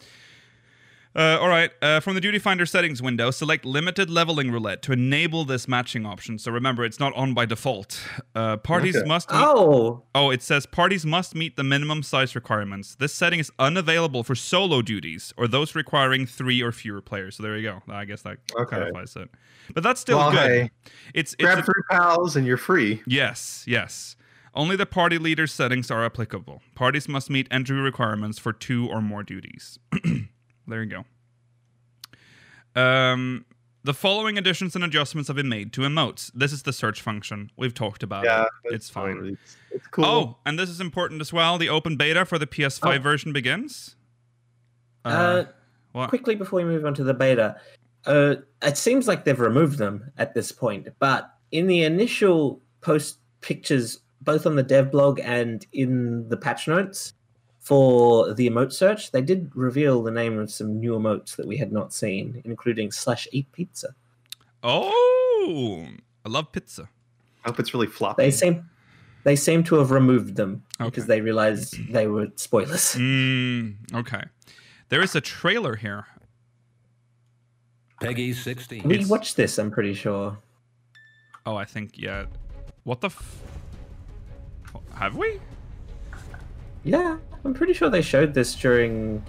uh, 1.15 1.39
all 1.41 1.49
right. 1.49 1.71
Uh, 1.81 1.99
from 1.99 2.13
the 2.15 2.21
Duty 2.21 2.39
Finder 2.39 2.65
settings 2.65 3.01
window, 3.01 3.31
select 3.31 3.65
Limited 3.65 4.09
Leveling 4.09 4.49
Roulette 4.51 4.81
to 4.83 4.93
enable 4.93 5.43
this 5.43 5.67
matching 5.67 6.05
option. 6.05 6.37
So 6.37 6.51
remember, 6.51 6.85
it's 6.85 6.99
not 6.99 7.13
on 7.15 7.33
by 7.33 7.45
default. 7.45 7.99
Uh, 8.33 8.55
parties 8.57 8.95
Okay. 8.95 9.07
must. 9.07 9.29
Meet- 9.29 9.37
Oh, 9.41 10.03
oh, 10.15 10.29
it 10.29 10.41
says 10.41 10.65
parties 10.65 11.05
must 11.05 11.35
meet 11.35 11.57
the 11.57 11.63
minimum 11.63 12.01
size 12.03 12.33
requirements. 12.35 12.95
This 12.95 13.13
setting 13.13 13.39
is 13.39 13.51
unavailable 13.59 14.23
for 14.23 14.35
solo 14.35 14.81
duties 14.81 15.33
or 15.35 15.47
those 15.49 15.75
requiring 15.75 16.25
three 16.25 16.61
or 16.61 16.71
fewer 16.71 17.01
players. 17.01 17.35
So 17.37 17.43
there 17.43 17.57
you 17.57 17.63
go. 17.63 17.81
I 17.91 18.05
guess 18.05 18.21
that 18.21 18.37
Okay. 18.55 18.77
clarifies 18.77 19.15
it. 19.17 19.29
But 19.73 19.83
that's 19.83 19.99
still 19.99 20.17
well, 20.19 20.31
good. 20.31 20.49
hey, 20.49 20.71
It's 21.13 21.33
it's 21.33 21.43
grab 21.43 21.57
a- 21.59 21.63
three 21.63 21.81
pals 21.89 22.35
and 22.37 22.45
you're 22.47 22.55
free. 22.57 23.01
Yes, 23.05 23.63
yes. 23.67 24.15
Only 24.53 24.75
the 24.75 24.85
party 24.85 25.17
leader 25.17 25.47
settings 25.47 25.89
are 25.89 26.03
applicable. 26.03 26.61
Parties 26.75 27.07
must 27.07 27.29
meet 27.29 27.47
entry 27.49 27.79
requirements 27.79 28.37
for 28.37 28.51
two 28.51 28.89
or 28.89 29.01
more 29.01 29.23
duties. 29.23 29.79
there 30.67 30.83
you 30.83 31.03
go. 32.75 32.81
Um, 32.81 33.45
the 33.83 33.93
following 33.93 34.37
additions 34.37 34.75
and 34.75 34.83
adjustments 34.83 35.27
have 35.27 35.35
been 35.37 35.49
made 35.49 35.73
to 35.73 35.81
emotes. 35.81 36.31
This 36.35 36.51
is 36.53 36.63
the 36.63 36.73
search 36.73 37.01
function. 37.01 37.51
We've 37.57 37.73
talked 37.73 38.03
about 38.03 38.25
Yeah, 38.25 38.43
it. 38.43 38.49
that's 38.65 38.75
It's 38.75 38.89
fine. 38.89 39.37
It's, 39.41 39.57
it's 39.71 39.87
cool. 39.87 40.05
Oh, 40.05 40.37
and 40.45 40.59
this 40.59 40.69
is 40.69 40.79
important 40.81 41.21
as 41.21 41.31
well. 41.33 41.57
The 41.57 41.69
open 41.69 41.95
beta 41.97 42.25
for 42.25 42.37
the 42.37 42.47
PS5 42.47 42.99
Oh. 42.99 43.01
version 43.01 43.33
begins. 43.33 43.95
uh, 45.05 45.45
what? 45.93 46.09
quickly 46.09 46.35
before 46.35 46.59
we 46.59 46.65
move 46.65 46.85
on 46.85 46.93
to 46.93 47.03
the 47.03 47.13
beta, 47.13 47.55
uh, 48.05 48.35
it 48.61 48.77
seems 48.77 49.07
like 49.07 49.25
they've 49.25 49.39
removed 49.39 49.77
them 49.77 50.11
at 50.17 50.33
this 50.33 50.51
point. 50.51 50.87
But 50.99 51.33
in 51.51 51.67
the 51.67 51.83
initial 51.83 52.61
post 52.81 53.17
pictures, 53.41 53.99
both 54.21 54.45
on 54.45 54.55
the 54.55 54.63
dev 54.63 54.91
blog 54.91 55.19
and 55.19 55.65
in 55.73 56.29
the 56.29 56.37
patch 56.37 56.67
notes 56.67 57.13
for 57.59 58.33
the 58.33 58.49
emote 58.49 58.71
search, 58.73 59.11
they 59.11 59.21
did 59.21 59.51
reveal 59.55 60.01
the 60.03 60.11
name 60.11 60.37
of 60.39 60.51
some 60.51 60.79
new 60.79 60.93
emotes 60.93 61.35
that 61.35 61.47
we 61.47 61.57
had 61.57 61.71
not 61.71 61.93
seen, 61.93 62.41
including 62.45 62.91
slash 62.91 63.27
eat 63.31 63.51
pizza. 63.51 63.95
Oh, 64.63 65.87
I 66.25 66.29
love 66.29 66.51
pizza. 66.51 66.89
I 67.43 67.49
hope 67.49 67.59
it's 67.59 67.73
really 67.73 67.87
floppy. 67.87 68.23
They 68.23 68.31
seem 68.31 68.69
they 69.23 69.35
seem 69.35 69.63
to 69.65 69.75
have 69.75 69.91
removed 69.91 70.35
them 70.35 70.63
because 70.79 71.05
they 71.07 71.21
realized 71.21 71.75
they 71.91 72.07
were 72.07 72.27
spoilers. 72.35 72.95
Mm, 72.95 73.75
okay. 73.93 74.23
There 74.89 75.01
is 75.01 75.15
a 75.15 75.21
trailer 75.21 75.75
here. 75.75 76.05
PEGI 78.01 78.33
16. 78.35 78.83
We 78.83 78.95
It's- 78.95 79.09
watched 79.09 79.37
this, 79.37 79.57
I'm 79.59 79.69
pretty 79.71 79.93
sure. 79.93 80.39
Oh, 81.45 81.55
I 81.55 81.65
think 81.65 81.97
yeah. 81.97 82.25
What 82.83 83.01
the? 83.01 83.07
F- 83.07 83.41
have 84.95 85.15
we? 85.15 85.39
Yeah, 86.83 87.17
I'm 87.45 87.53
pretty 87.53 87.73
sure 87.73 87.89
they 87.89 88.01
showed 88.01 88.33
this 88.33 88.55
during, 88.55 89.23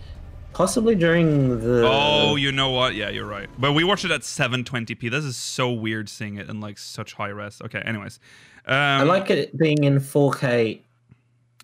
possibly 0.52 0.94
during 0.94 1.60
the. 1.60 1.86
oh, 1.86 2.36
you 2.36 2.52
know 2.52 2.70
what? 2.70 2.94
Yeah, 2.94 3.10
you're 3.10 3.26
right. 3.26 3.48
But 3.58 3.72
we 3.72 3.84
watched 3.84 4.04
it 4.04 4.10
at 4.10 4.22
720p. 4.22 5.10
This 5.10 5.24
is 5.24 5.36
so 5.36 5.70
weird 5.70 6.08
seeing 6.08 6.36
it 6.36 6.48
in 6.48 6.60
like 6.60 6.78
such 6.78 7.14
high 7.14 7.28
res. 7.28 7.60
Okay, 7.62 7.80
anyways. 7.80 8.20
Um, 8.66 8.74
I 8.74 9.02
like 9.02 9.30
it 9.30 9.56
being 9.58 9.84
in 9.84 9.98
4K. 9.98 10.80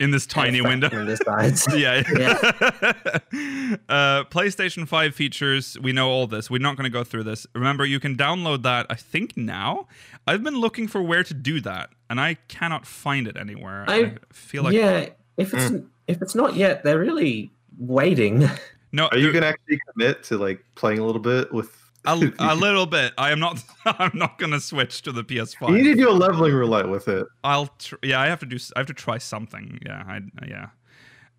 In 0.00 0.10
this 0.10 0.26
tiny 0.26 0.60
window. 0.60 0.88
fraction 0.88 1.10
of 1.10 1.58
size. 1.58 1.66
yeah. 1.76 2.02
uh, 3.88 4.24
PlayStation 4.24 4.86
5 4.86 5.14
features. 5.14 5.78
We 5.80 5.92
know 5.92 6.08
all 6.08 6.26
this. 6.26 6.50
We're 6.50 6.58
not 6.60 6.76
going 6.76 6.84
to 6.84 6.90
go 6.90 7.04
through 7.04 7.24
this. 7.24 7.46
Remember, 7.54 7.84
you 7.84 8.00
can 8.00 8.16
download 8.16 8.62
that, 8.62 8.86
I 8.90 8.94
think 8.94 9.36
now. 9.36 9.88
I've 10.26 10.42
been 10.42 10.58
looking 10.58 10.88
for 10.88 11.02
where 11.02 11.24
to 11.24 11.34
do 11.34 11.60
that, 11.62 11.90
and 12.10 12.20
I 12.20 12.34
cannot 12.48 12.86
find 12.86 13.26
it 13.26 13.36
anywhere. 13.36 13.84
I, 13.88 13.94
I- 13.96 14.14
feel 14.32 14.62
like. 14.62 14.74
yeah, 14.74 15.08
if 15.36 15.54
it's 15.54 15.74
if 16.06 16.22
it's 16.22 16.34
not 16.34 16.54
yet, 16.54 16.82
they're 16.82 16.98
really 16.98 17.52
waiting. 17.78 18.48
No, 18.92 19.06
Are 19.08 19.18
you 19.18 19.32
gonna 19.32 19.46
actually 19.46 19.78
commit 19.92 20.22
to 20.24 20.38
like 20.38 20.64
playing 20.74 20.98
a 20.98 21.04
little 21.04 21.20
bit 21.20 21.52
with? 21.52 21.70
A, 22.04 22.32
a 22.38 22.54
little 22.54 22.86
bit. 22.86 23.12
I 23.18 23.30
am 23.32 23.40
not. 23.40 23.62
I'm 23.84 24.12
not 24.14 24.38
going 24.38 24.52
to 24.52 24.60
switch 24.60 25.02
to 25.02 25.12
the 25.12 25.24
PS5. 25.24 25.68
you 25.70 25.74
need 25.76 25.84
to 25.84 25.94
do 25.94 26.10
a 26.10 26.12
leveling 26.12 26.54
roulette 26.54 26.88
with 26.88 27.08
it. 27.08 27.26
I'll 27.44 27.66
tr- 27.78 27.96
yeah, 28.02 28.20
I 28.20 28.26
have 28.26 28.40
to 28.40 28.46
do 28.46 28.56
I 28.76 28.80
have 28.80 28.86
to 28.86 28.94
try 28.94 29.18
something. 29.18 29.78
Yeah, 29.84 30.02
I 30.06 30.20
yeah. 30.46 30.66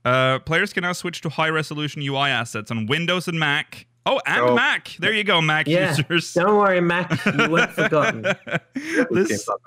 Uh, 0.05 0.39
players 0.39 0.71
can 0.73 0.83
now 0.83 0.93
switch 0.93 1.21
to 1.21 1.29
high 1.29 1.49
resolution 1.49 2.01
UI 2.01 2.29
assets 2.29 2.71
on 2.71 2.85
Windows 2.85 3.27
and 3.27 3.37
Mac. 3.39 3.85
Oh, 4.05 4.19
and 4.25 4.41
Oh. 4.41 4.55
Mac. 4.55 4.95
There 4.97 5.13
you 5.13 5.25
go, 5.25 5.41
Mac 5.41 5.67
Yeah, 5.67 5.89
users. 5.95 6.33
Don't 6.33 6.55
worry, 6.57 6.79
Mac, 6.81 7.11
you 7.25 7.49
weren't 7.49 7.71
forgotten. 7.73 8.21
this 9.11 9.27
Game's 9.27 9.47
not 9.47 9.61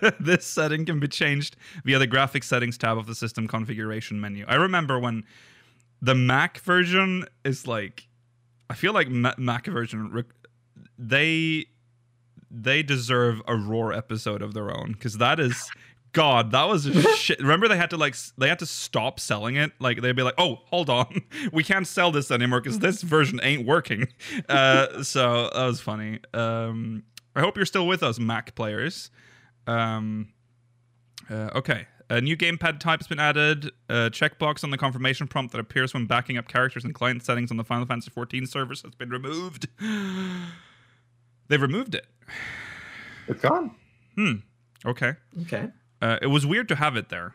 back. 0.00 0.14
this 0.18 0.44
setting 0.46 0.86
can 0.86 0.98
be 0.98 1.06
changed 1.06 1.54
via 1.84 1.98
the 1.98 2.08
graphics 2.08 2.44
settings 2.44 2.78
tab 2.78 2.96
of 2.96 3.06
the 3.06 3.14
system 3.14 3.46
configuration 3.46 4.20
menu. 4.20 4.44
I 4.48 4.54
remember 4.54 4.98
when 4.98 5.22
the 6.00 6.14
Mac 6.14 6.58
version 6.58 7.26
is 7.44 7.66
like 7.66 8.05
I 8.68 8.74
feel 8.74 8.92
like 8.92 9.08
Ma- 9.08 9.34
Mac 9.38 9.66
version 9.66 10.24
they 10.98 11.66
they 12.50 12.82
deserve 12.82 13.42
a 13.46 13.56
roar 13.56 13.92
episode 13.92 14.42
of 14.42 14.54
their 14.54 14.70
own 14.70 14.92
because 14.92 15.18
that 15.18 15.38
is 15.40 15.70
god 16.12 16.50
that 16.52 16.64
was 16.64 16.84
shit 17.16 17.38
remember 17.40 17.68
they 17.68 17.76
had 17.76 17.90
to 17.90 17.96
like 17.96 18.16
they 18.38 18.48
had 18.48 18.58
to 18.58 18.66
stop 18.66 19.20
selling 19.20 19.56
it? 19.56 19.72
Like 19.78 20.00
they'd 20.00 20.16
be 20.16 20.22
like 20.22 20.34
oh 20.38 20.60
hold 20.66 20.88
on. 20.90 21.22
We 21.52 21.62
can't 21.62 21.86
sell 21.86 22.10
this 22.10 22.30
anymore 22.30 22.60
because 22.60 22.78
this 22.78 23.02
version 23.02 23.40
ain't 23.42 23.66
working. 23.66 24.08
Uh 24.48 25.02
so 25.02 25.50
that 25.54 25.64
was 25.66 25.80
funny. 25.80 26.20
Um 26.32 27.04
i 27.34 27.40
hope 27.40 27.56
you're 27.56 27.66
still 27.66 27.86
with 27.86 28.02
us 28.02 28.18
mac 28.18 28.54
players. 28.54 29.10
Um 29.66 30.32
uh, 31.28 31.50
okay 31.56 31.86
a 32.08 32.20
new 32.20 32.36
gamepad 32.36 32.78
type 32.78 33.00
has 33.00 33.06
been 33.06 33.18
added. 33.18 33.72
A 33.88 34.10
checkbox 34.10 34.62
on 34.62 34.70
the 34.70 34.78
confirmation 34.78 35.26
prompt 35.26 35.52
that 35.52 35.58
appears 35.58 35.92
when 35.92 36.06
backing 36.06 36.36
up 36.38 36.48
characters 36.48 36.84
and 36.84 36.94
client 36.94 37.24
settings 37.24 37.50
on 37.50 37.56
the 37.56 37.64
Final 37.64 37.86
Fantasy 37.86 38.10
XIV 38.10 38.48
service 38.48 38.82
has 38.82 38.94
been 38.94 39.10
removed. 39.10 39.68
They've 41.48 41.62
removed 41.62 41.94
it. 41.94 42.06
It's 43.28 43.40
gone. 43.40 43.74
Hmm. 44.14 44.32
Okay. 44.84 45.14
Okay. 45.42 45.68
Uh, 46.00 46.18
it 46.22 46.28
was 46.28 46.46
weird 46.46 46.68
to 46.68 46.76
have 46.76 46.96
it 46.96 47.08
there. 47.08 47.34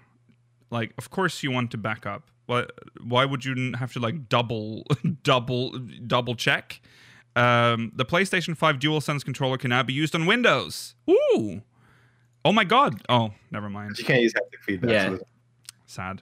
Like, 0.69 0.93
of 0.97 1.09
course 1.09 1.43
you 1.43 1.51
want 1.51 1.71
to 1.71 1.77
back 1.77 2.05
up. 2.05 2.29
Why? 2.45 2.65
Why 3.03 3.25
would 3.25 3.45
you 3.45 3.73
have 3.77 3.93
to 3.93 3.99
like 3.99 4.29
double, 4.29 4.85
double, 5.23 5.71
double 6.07 6.35
check? 6.35 6.81
Um, 7.35 7.91
the 7.95 8.05
PlayStation 8.05 8.57
5 8.57 8.79
DualSense 8.79 9.23
controller 9.23 9.57
can 9.57 9.69
now 9.69 9.83
be 9.83 9.93
used 9.93 10.15
on 10.15 10.25
Windows. 10.25 10.95
Ooh. 11.09 11.61
Oh 12.43 12.51
my 12.51 12.63
God. 12.63 13.01
Oh, 13.09 13.31
never 13.51 13.69
mind. 13.69 13.97
You 13.97 14.03
can't 14.05 14.21
use 14.21 14.33
haptic 14.33 14.63
feedback. 14.65 14.89
Yeah. 14.91 15.09
so 15.17 15.19
Sad. 15.85 16.21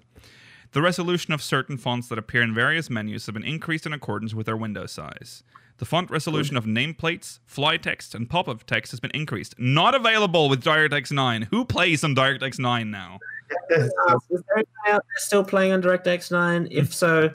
The 0.72 0.82
resolution 0.82 1.34
of 1.34 1.42
certain 1.42 1.78
fonts 1.78 2.08
that 2.10 2.18
appear 2.20 2.42
in 2.42 2.54
various 2.54 2.90
menus 2.90 3.26
have 3.26 3.34
been 3.34 3.44
increased 3.44 3.86
in 3.86 3.94
accordance 3.94 4.34
with 4.34 4.46
their 4.46 4.58
window 4.58 4.86
size. 4.86 5.44
The 5.78 5.86
font 5.86 6.12
resolution 6.12 6.58
of 6.58 6.66
nameplates, 6.66 7.40
fly 7.46 7.78
text, 7.78 8.14
and 8.14 8.30
pop-up 8.30 8.66
text 8.66 8.92
has 8.92 9.00
been 9.00 9.12
increased. 9.12 9.56
Not 9.58 9.96
available 9.96 10.50
with 10.50 10.62
DirectX 10.64 11.12
9. 11.12 11.48
Who 11.52 11.64
plays 11.64 12.04
on 12.04 12.16
DirectX 12.16 12.60
9 12.60 12.92
now? 12.92 13.18
Uh, 13.72 13.76
is 14.30 14.44
there 14.48 14.58
anyone 14.58 14.66
out 14.88 15.04
there 15.06 15.18
still 15.18 15.44
playing 15.44 15.72
on 15.72 15.82
DirectX 15.82 16.32
9? 16.32 16.68
If 16.70 16.94
so, 16.94 17.32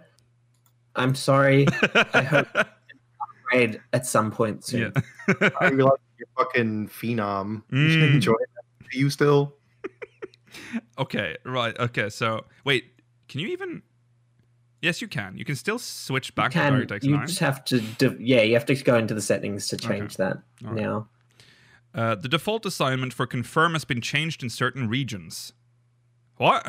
I'm 0.95 1.15
sorry. 1.15 1.67
I 2.13 2.23
hope 2.23 2.47
you 2.55 2.61
upgrade 3.51 3.81
at 3.95 4.05
some 4.07 4.31
point 4.31 4.63
soon. 4.65 4.93
Yeah. 5.29 5.49
I 5.61 5.71
realize 5.71 5.99
you're 6.19 6.29
fucking 6.37 6.89
phenom. 6.89 7.63
You 7.71 7.89
should 7.91 8.03
Mm. 8.03 8.15
enjoy 8.15 8.33
that. 8.35 8.54
Do 8.91 8.99
you 8.99 9.11
still? 9.11 9.55
okay, 10.99 11.37
right. 11.45 11.79
Okay, 11.79 12.09
so 12.11 12.45
wait, 12.65 12.85
can 13.29 13.41
you 13.41 13.49
even? 13.49 13.83
Yes, 14.83 15.01
you 15.01 15.09
can. 15.09 15.39
You 15.39 15.47
can 15.47 15.57
still 15.57 15.79
switch 15.79 16.35
back 16.35 16.51
Can, 16.53 16.73
to 16.73 16.87
DirectX 16.87 17.05
you 17.05 17.17
9. 17.17 17.27
just 17.27 17.39
have 17.39 17.65
to, 17.67 17.81
de- 17.81 18.17
yeah, 18.21 18.43
you 18.43 18.53
have 18.53 18.67
to 18.67 18.75
go 18.75 18.97
into 18.97 19.15
the 19.15 19.23
settings 19.23 19.67
to 19.69 19.79
change 19.79 20.19
that 20.19 20.43
All 20.63 20.73
right. 20.73 20.81
now. 20.83 21.09
Uh, 21.95 22.15
the 22.17 22.29
default 22.29 22.67
assignment 22.67 23.15
for 23.15 23.27
confirm 23.27 23.73
has 23.73 23.87
been 23.87 24.03
changed 24.03 24.43
in 24.43 24.51
certain 24.51 24.87
regions. 24.87 25.55
What? 26.37 26.67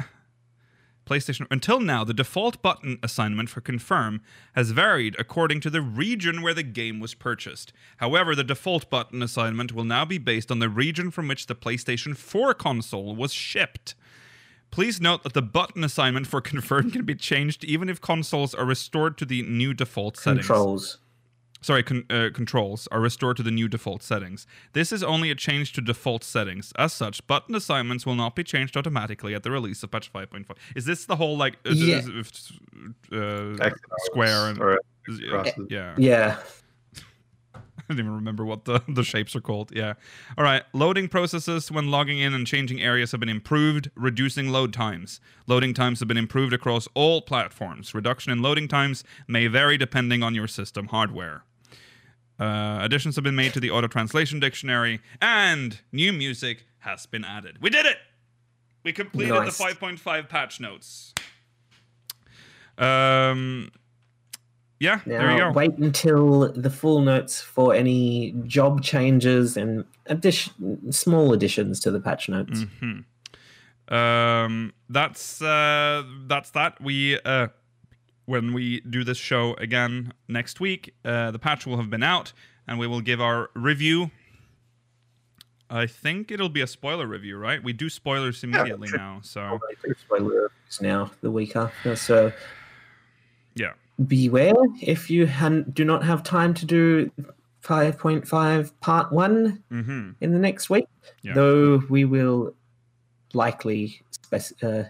PlayStation. 1.05 1.47
Until 1.49 1.79
now, 1.79 2.03
the 2.03 2.13
default 2.13 2.61
button 2.61 2.97
assignment 3.03 3.49
for 3.49 3.61
confirm 3.61 4.21
has 4.53 4.71
varied 4.71 5.15
according 5.19 5.61
to 5.61 5.69
the 5.69 5.81
region 5.81 6.41
where 6.41 6.53
the 6.53 6.63
game 6.63 6.99
was 6.99 7.13
purchased. 7.13 7.71
However, 7.97 8.35
the 8.35 8.43
default 8.43 8.89
button 8.89 9.21
assignment 9.21 9.71
will 9.73 9.83
now 9.83 10.05
be 10.05 10.17
based 10.17 10.51
on 10.51 10.59
the 10.59 10.69
region 10.69 11.11
from 11.11 11.27
which 11.27 11.47
the 11.47 11.55
PlayStation 11.55 12.17
4 12.17 12.53
console 12.53 13.15
was 13.15 13.33
shipped. 13.33 13.95
Please 14.71 14.99
note 14.99 15.23
that 15.23 15.33
the 15.33 15.41
button 15.41 15.83
assignment 15.83 16.27
for 16.27 16.41
confirm 16.51 16.91
can 16.91 17.05
be 17.05 17.15
changed 17.15 17.63
even 17.63 17.87
if 17.87 18.01
consoles 18.01 18.53
are 18.53 18.65
restored 18.65 19.17
to 19.17 19.25
the 19.25 19.41
new 19.43 19.73
default 19.73 20.17
settings. 20.17 20.47
Controls. 20.47 20.97
Sorry, 21.65 21.81
con- 21.81 22.05
uh, 22.11 22.29
controls 22.31 22.87
are 22.91 22.99
restored 22.99 23.37
to 23.37 23.41
the 23.41 23.49
new 23.49 23.67
default 23.67 24.03
settings. 24.03 24.45
This 24.73 24.91
is 24.91 25.01
only 25.01 25.31
a 25.31 25.35
change 25.35 25.73
to 25.73 25.81
default 25.81 26.23
settings. 26.23 26.71
As 26.77 26.93
such, 26.93 27.25
button 27.25 27.55
assignments 27.55 28.05
will 28.05 28.13
not 28.13 28.35
be 28.35 28.43
changed 28.43 28.77
automatically 28.77 29.33
at 29.33 29.41
the 29.41 29.49
release 29.49 29.81
of 29.81 29.89
patch 29.89 30.13
5.5. 30.13 30.45
Is 30.75 30.85
this 30.85 31.05
the 31.07 31.15
whole 31.15 31.35
like 31.35 31.55
uh, 31.65 31.71
Yeah. 31.71 32.01
uh, 33.11 33.55
X 33.59 33.79
square 34.05 34.47
and 34.49 34.61
or 34.61 34.79
yeah, 35.19 35.53
yeah. 35.67 35.95
Yeah. 35.97 36.37
I 37.55 37.59
don't 37.89 37.97
even 37.97 38.13
remember 38.13 38.45
what 38.45 38.65
the, 38.65 38.83
the 38.87 39.03
shapes 39.03 39.35
are 39.35 39.41
called. 39.41 39.71
Yeah. 39.75 39.93
All 40.37 40.43
right. 40.43 40.61
Loading 40.71 41.07
processes 41.07 41.71
when 41.71 41.89
logging 41.89 42.19
in 42.19 42.35
and 42.35 42.45
changing 42.45 42.79
areas 42.79 43.09
have 43.11 43.19
been 43.21 43.27
improved, 43.29 43.89
reducing 43.95 44.49
load 44.49 44.71
times. 44.71 45.19
Loading 45.47 45.73
times 45.73 45.97
have 45.99 46.07
been 46.07 46.15
improved 46.17 46.53
across 46.53 46.87
all 46.93 47.23
platforms. 47.23 47.95
Reduction 47.95 48.31
in 48.31 48.43
loading 48.43 48.67
times 48.67 49.03
may 49.27 49.47
vary 49.47 49.79
depending 49.79 50.21
on 50.21 50.35
your 50.35 50.47
system 50.47 50.89
hardware. 50.89 51.43
Uh, 52.39 52.79
additions 52.81 53.15
have 53.15 53.23
been 53.23 53.35
made 53.35 53.53
to 53.53 53.59
the 53.59 53.71
auto 53.71 53.87
translation 53.87 54.39
dictionary, 54.39 54.99
and 55.21 55.79
new 55.91 56.11
music 56.11 56.65
has 56.79 57.05
been 57.05 57.23
added. 57.23 57.57
We 57.61 57.69
did 57.69 57.85
it! 57.85 57.97
We 58.83 58.91
completed 58.93 59.33
Nice. 59.33 59.57
the 59.57 59.63
5.5 59.63 60.29
patch 60.29 60.59
notes. 60.59 61.13
Um, 62.77 63.71
yeah, 64.79 64.99
Now, 65.05 65.19
there 65.19 65.31
you 65.31 65.37
go. 65.39 65.51
wait 65.51 65.77
until 65.77 66.51
the 66.51 66.69
full 66.69 67.01
notes 67.01 67.39
for 67.41 67.73
any 67.73 68.33
job 68.45 68.83
changes 68.83 69.55
and 69.57 69.85
addition, 70.07 70.91
small 70.91 71.31
additions 71.33 71.79
to 71.81 71.91
the 71.91 71.99
patch 72.01 72.27
notes. 72.29 72.65
hmm 72.79 72.99
Um, 73.93 74.73
that's 74.89 75.41
uh, 75.41 76.03
that's 76.27 76.49
that. 76.51 76.81
We 76.81 77.19
uh, 77.23 77.47
when 78.25 78.53
we 78.53 78.81
do 78.81 79.03
this 79.03 79.17
show 79.17 79.53
again 79.55 80.13
next 80.27 80.59
week, 80.59 80.93
uh, 81.03 81.31
the 81.31 81.39
patch 81.39 81.65
will 81.65 81.77
have 81.77 81.89
been 81.89 82.03
out, 82.03 82.33
and 82.67 82.79
we 82.79 82.87
will 82.87 83.01
give 83.01 83.21
our 83.21 83.49
review. 83.53 84.11
I 85.69 85.87
think 85.87 86.31
it'll 86.31 86.49
be 86.49 86.61
a 86.61 86.67
spoiler 86.67 87.07
review, 87.07 87.37
right? 87.37 87.63
We 87.63 87.73
do 87.73 87.89
spoilers 87.89 88.43
immediately 88.43 88.87
sure. 88.87 88.97
now, 88.97 89.19
so 89.23 89.41
Probably 89.41 89.75
do 89.83 89.93
spoiler 89.99 90.51
now 90.81 91.11
the 91.21 91.31
week 91.31 91.55
after. 91.55 91.95
So 91.95 92.31
yeah. 93.55 93.73
beware 94.07 94.53
if 94.81 95.09
you 95.09 95.25
han- 95.25 95.65
do 95.73 95.83
not 95.83 96.03
have 96.03 96.21
time 96.23 96.53
to 96.55 96.65
do 96.65 97.11
5.5 97.63 98.79
part 98.79 99.11
one 99.11 99.63
hmm 99.69 100.11
in 100.21 100.33
the 100.33 100.39
next 100.39 100.69
week, 100.69 100.85
Yeah. 101.23 101.33
though 101.33 101.77
we 101.89 102.05
will 102.05 102.53
likely 103.33 104.01
spec- 104.11 104.63
uh, 104.63 104.83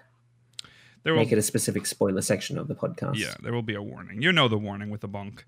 There 1.05 1.13
will 1.13 1.21
make 1.21 1.31
it 1.31 1.37
a 1.37 1.43
specific 1.43 1.85
spoiler 1.85 2.21
section 2.21 2.57
of 2.57 2.67
the 2.67 2.75
podcast. 2.75 3.15
Yeah, 3.15 3.35
there 3.41 3.53
will 3.53 3.61
be 3.61 3.75
a 3.75 3.81
warning. 3.81 4.21
You 4.23 4.33
know 4.33 4.47
the 4.47 4.57
warning 4.57 4.89
with 4.89 5.01
the 5.01 5.07
bonk. 5.07 5.43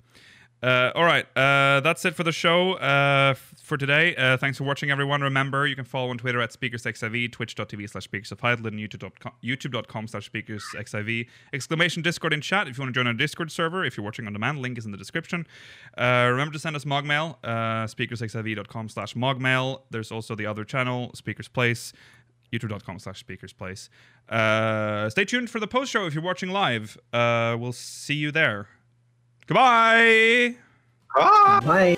Uh, 0.61 0.91
all 0.95 1.03
right, 1.03 1.25
uh, 1.35 1.81
that's 1.81 2.03
it 2.05 2.15
for 2.15 2.23
the 2.23 2.31
show 2.31 2.73
uh, 2.73 3.31
f- 3.31 3.53
for 3.61 3.77
today. 3.77 4.15
Uh, 4.15 4.37
thanks 4.37 4.57
for 4.57 4.63
watching, 4.63 4.89
everyone. 4.89 5.21
Remember, 5.21 5.67
you 5.67 5.75
can 5.75 5.85
follow 5.85 6.09
on 6.09 6.17
Twitter 6.17 6.41
at 6.41 6.51
SpeakersXIV, 6.51 7.31
twitch.tv 7.31 7.89
slash 7.89 8.05
Speakers 8.05 8.31
of 8.31 8.41
Hydaelyn, 8.41 8.67
and 8.67 8.79
YouTube.com, 8.79 9.33
YouTube.com 9.43 10.07
slash 10.07 10.31
SpeakersXIV. 10.31 11.27
Exclamation 11.53 12.01
Discord 12.01 12.33
in 12.33 12.41
chat 12.41 12.67
if 12.67 12.77
you 12.77 12.83
want 12.83 12.93
to 12.93 12.99
join 12.99 13.05
our 13.07 13.13
Discord 13.13 13.51
server. 13.51 13.83
If 13.85 13.97
you're 13.97 14.03
watching 14.03 14.25
on 14.25 14.33
demand, 14.33 14.59
link 14.59 14.77
is 14.79 14.85
in 14.85 14.91
the 14.91 14.97
description. 14.97 15.45
Uh, 15.95 16.27
remember 16.31 16.53
to 16.53 16.59
send 16.59 16.75
us 16.75 16.85
mogmail, 16.85 17.37
uh, 17.43 17.85
speakersxiv.com 17.85 18.89
slash 18.89 19.13
mogmail. 19.13 19.81
There's 19.91 20.11
also 20.11 20.33
the 20.33 20.47
other 20.47 20.63
channel, 20.63 21.11
Speakers 21.13 21.47
Place 21.47 21.93
youtube.com 22.51 22.99
slash 22.99 23.19
speakers 23.19 23.53
place 23.53 23.89
uh 24.29 25.09
stay 25.09 25.25
tuned 25.25 25.49
for 25.49 25.59
the 25.59 25.67
post 25.67 25.91
show 25.91 26.05
if 26.05 26.13
you're 26.13 26.23
watching 26.23 26.49
live 26.49 26.97
uh 27.13 27.55
we'll 27.59 27.73
see 27.73 28.15
you 28.15 28.31
there 28.31 28.67
goodbye 29.47 30.55
Ah! 31.15 31.59
Bye. 31.65 31.97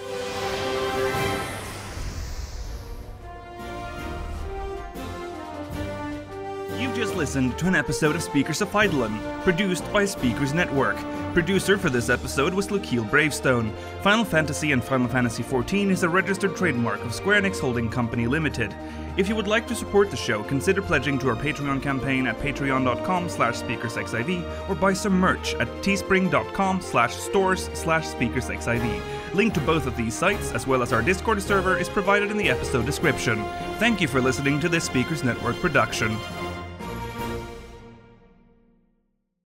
Listened 7.19 7.59
to 7.59 7.67
an 7.67 7.75
episode 7.75 8.15
of 8.15 8.23
Speakers 8.23 8.61
of 8.61 8.69
Hydaelyn, 8.69 9.43
produced 9.43 9.83
by 9.91 10.05
Speakers 10.05 10.53
Network. 10.53 10.95
Producer 11.33 11.77
for 11.77 11.89
this 11.89 12.09
episode 12.09 12.53
was 12.53 12.69
Lukiel 12.69 13.11
Bravestone. 13.11 13.73
Final 14.01 14.23
Fantasy 14.23 14.71
and 14.71 14.81
Final 14.81 15.09
Fantasy 15.09 15.43
XIV 15.43 15.91
is 15.91 16.03
a 16.03 16.07
registered 16.07 16.55
trademark 16.55 17.03
of 17.03 17.13
Square 17.13 17.41
Enix 17.41 17.59
Holding 17.59 17.89
Company 17.89 18.25
Limited. 18.25 18.73
If 19.17 19.27
you 19.27 19.35
would 19.35 19.49
like 19.49 19.67
to 19.67 19.75
support 19.75 20.09
the 20.09 20.15
show, 20.15 20.43
consider 20.43 20.81
pledging 20.81 21.19
to 21.19 21.27
our 21.27 21.35
Patreon 21.35 21.83
campaign 21.83 22.25
at 22.25 22.39
patreon.com 22.39 23.27
slash 23.27 23.55
speakersxiv 23.55 24.69
or 24.69 24.75
buy 24.75 24.93
some 24.93 25.19
merch 25.19 25.55
at 25.55 25.67
teespring.com 25.81 26.79
slash 26.79 27.13
stores 27.13 27.69
slash 27.73 28.07
speakersxiv. 28.07 29.01
Link 29.33 29.53
to 29.55 29.59
both 29.59 29.87
of 29.87 29.97
these 29.97 30.13
sites, 30.13 30.53
as 30.53 30.65
well 30.65 30.81
as 30.81 30.93
our 30.93 31.01
Discord 31.01 31.41
server, 31.41 31.77
is 31.77 31.89
provided 31.89 32.31
in 32.31 32.37
the 32.37 32.49
episode 32.49 32.85
description. 32.85 33.43
Thank 33.77 33.99
you 33.99 34.07
for 34.07 34.21
listening 34.21 34.61
to 34.61 34.69
this 34.69 34.85
Speakers 34.85 35.25
Network 35.25 35.57
production. 35.57 36.17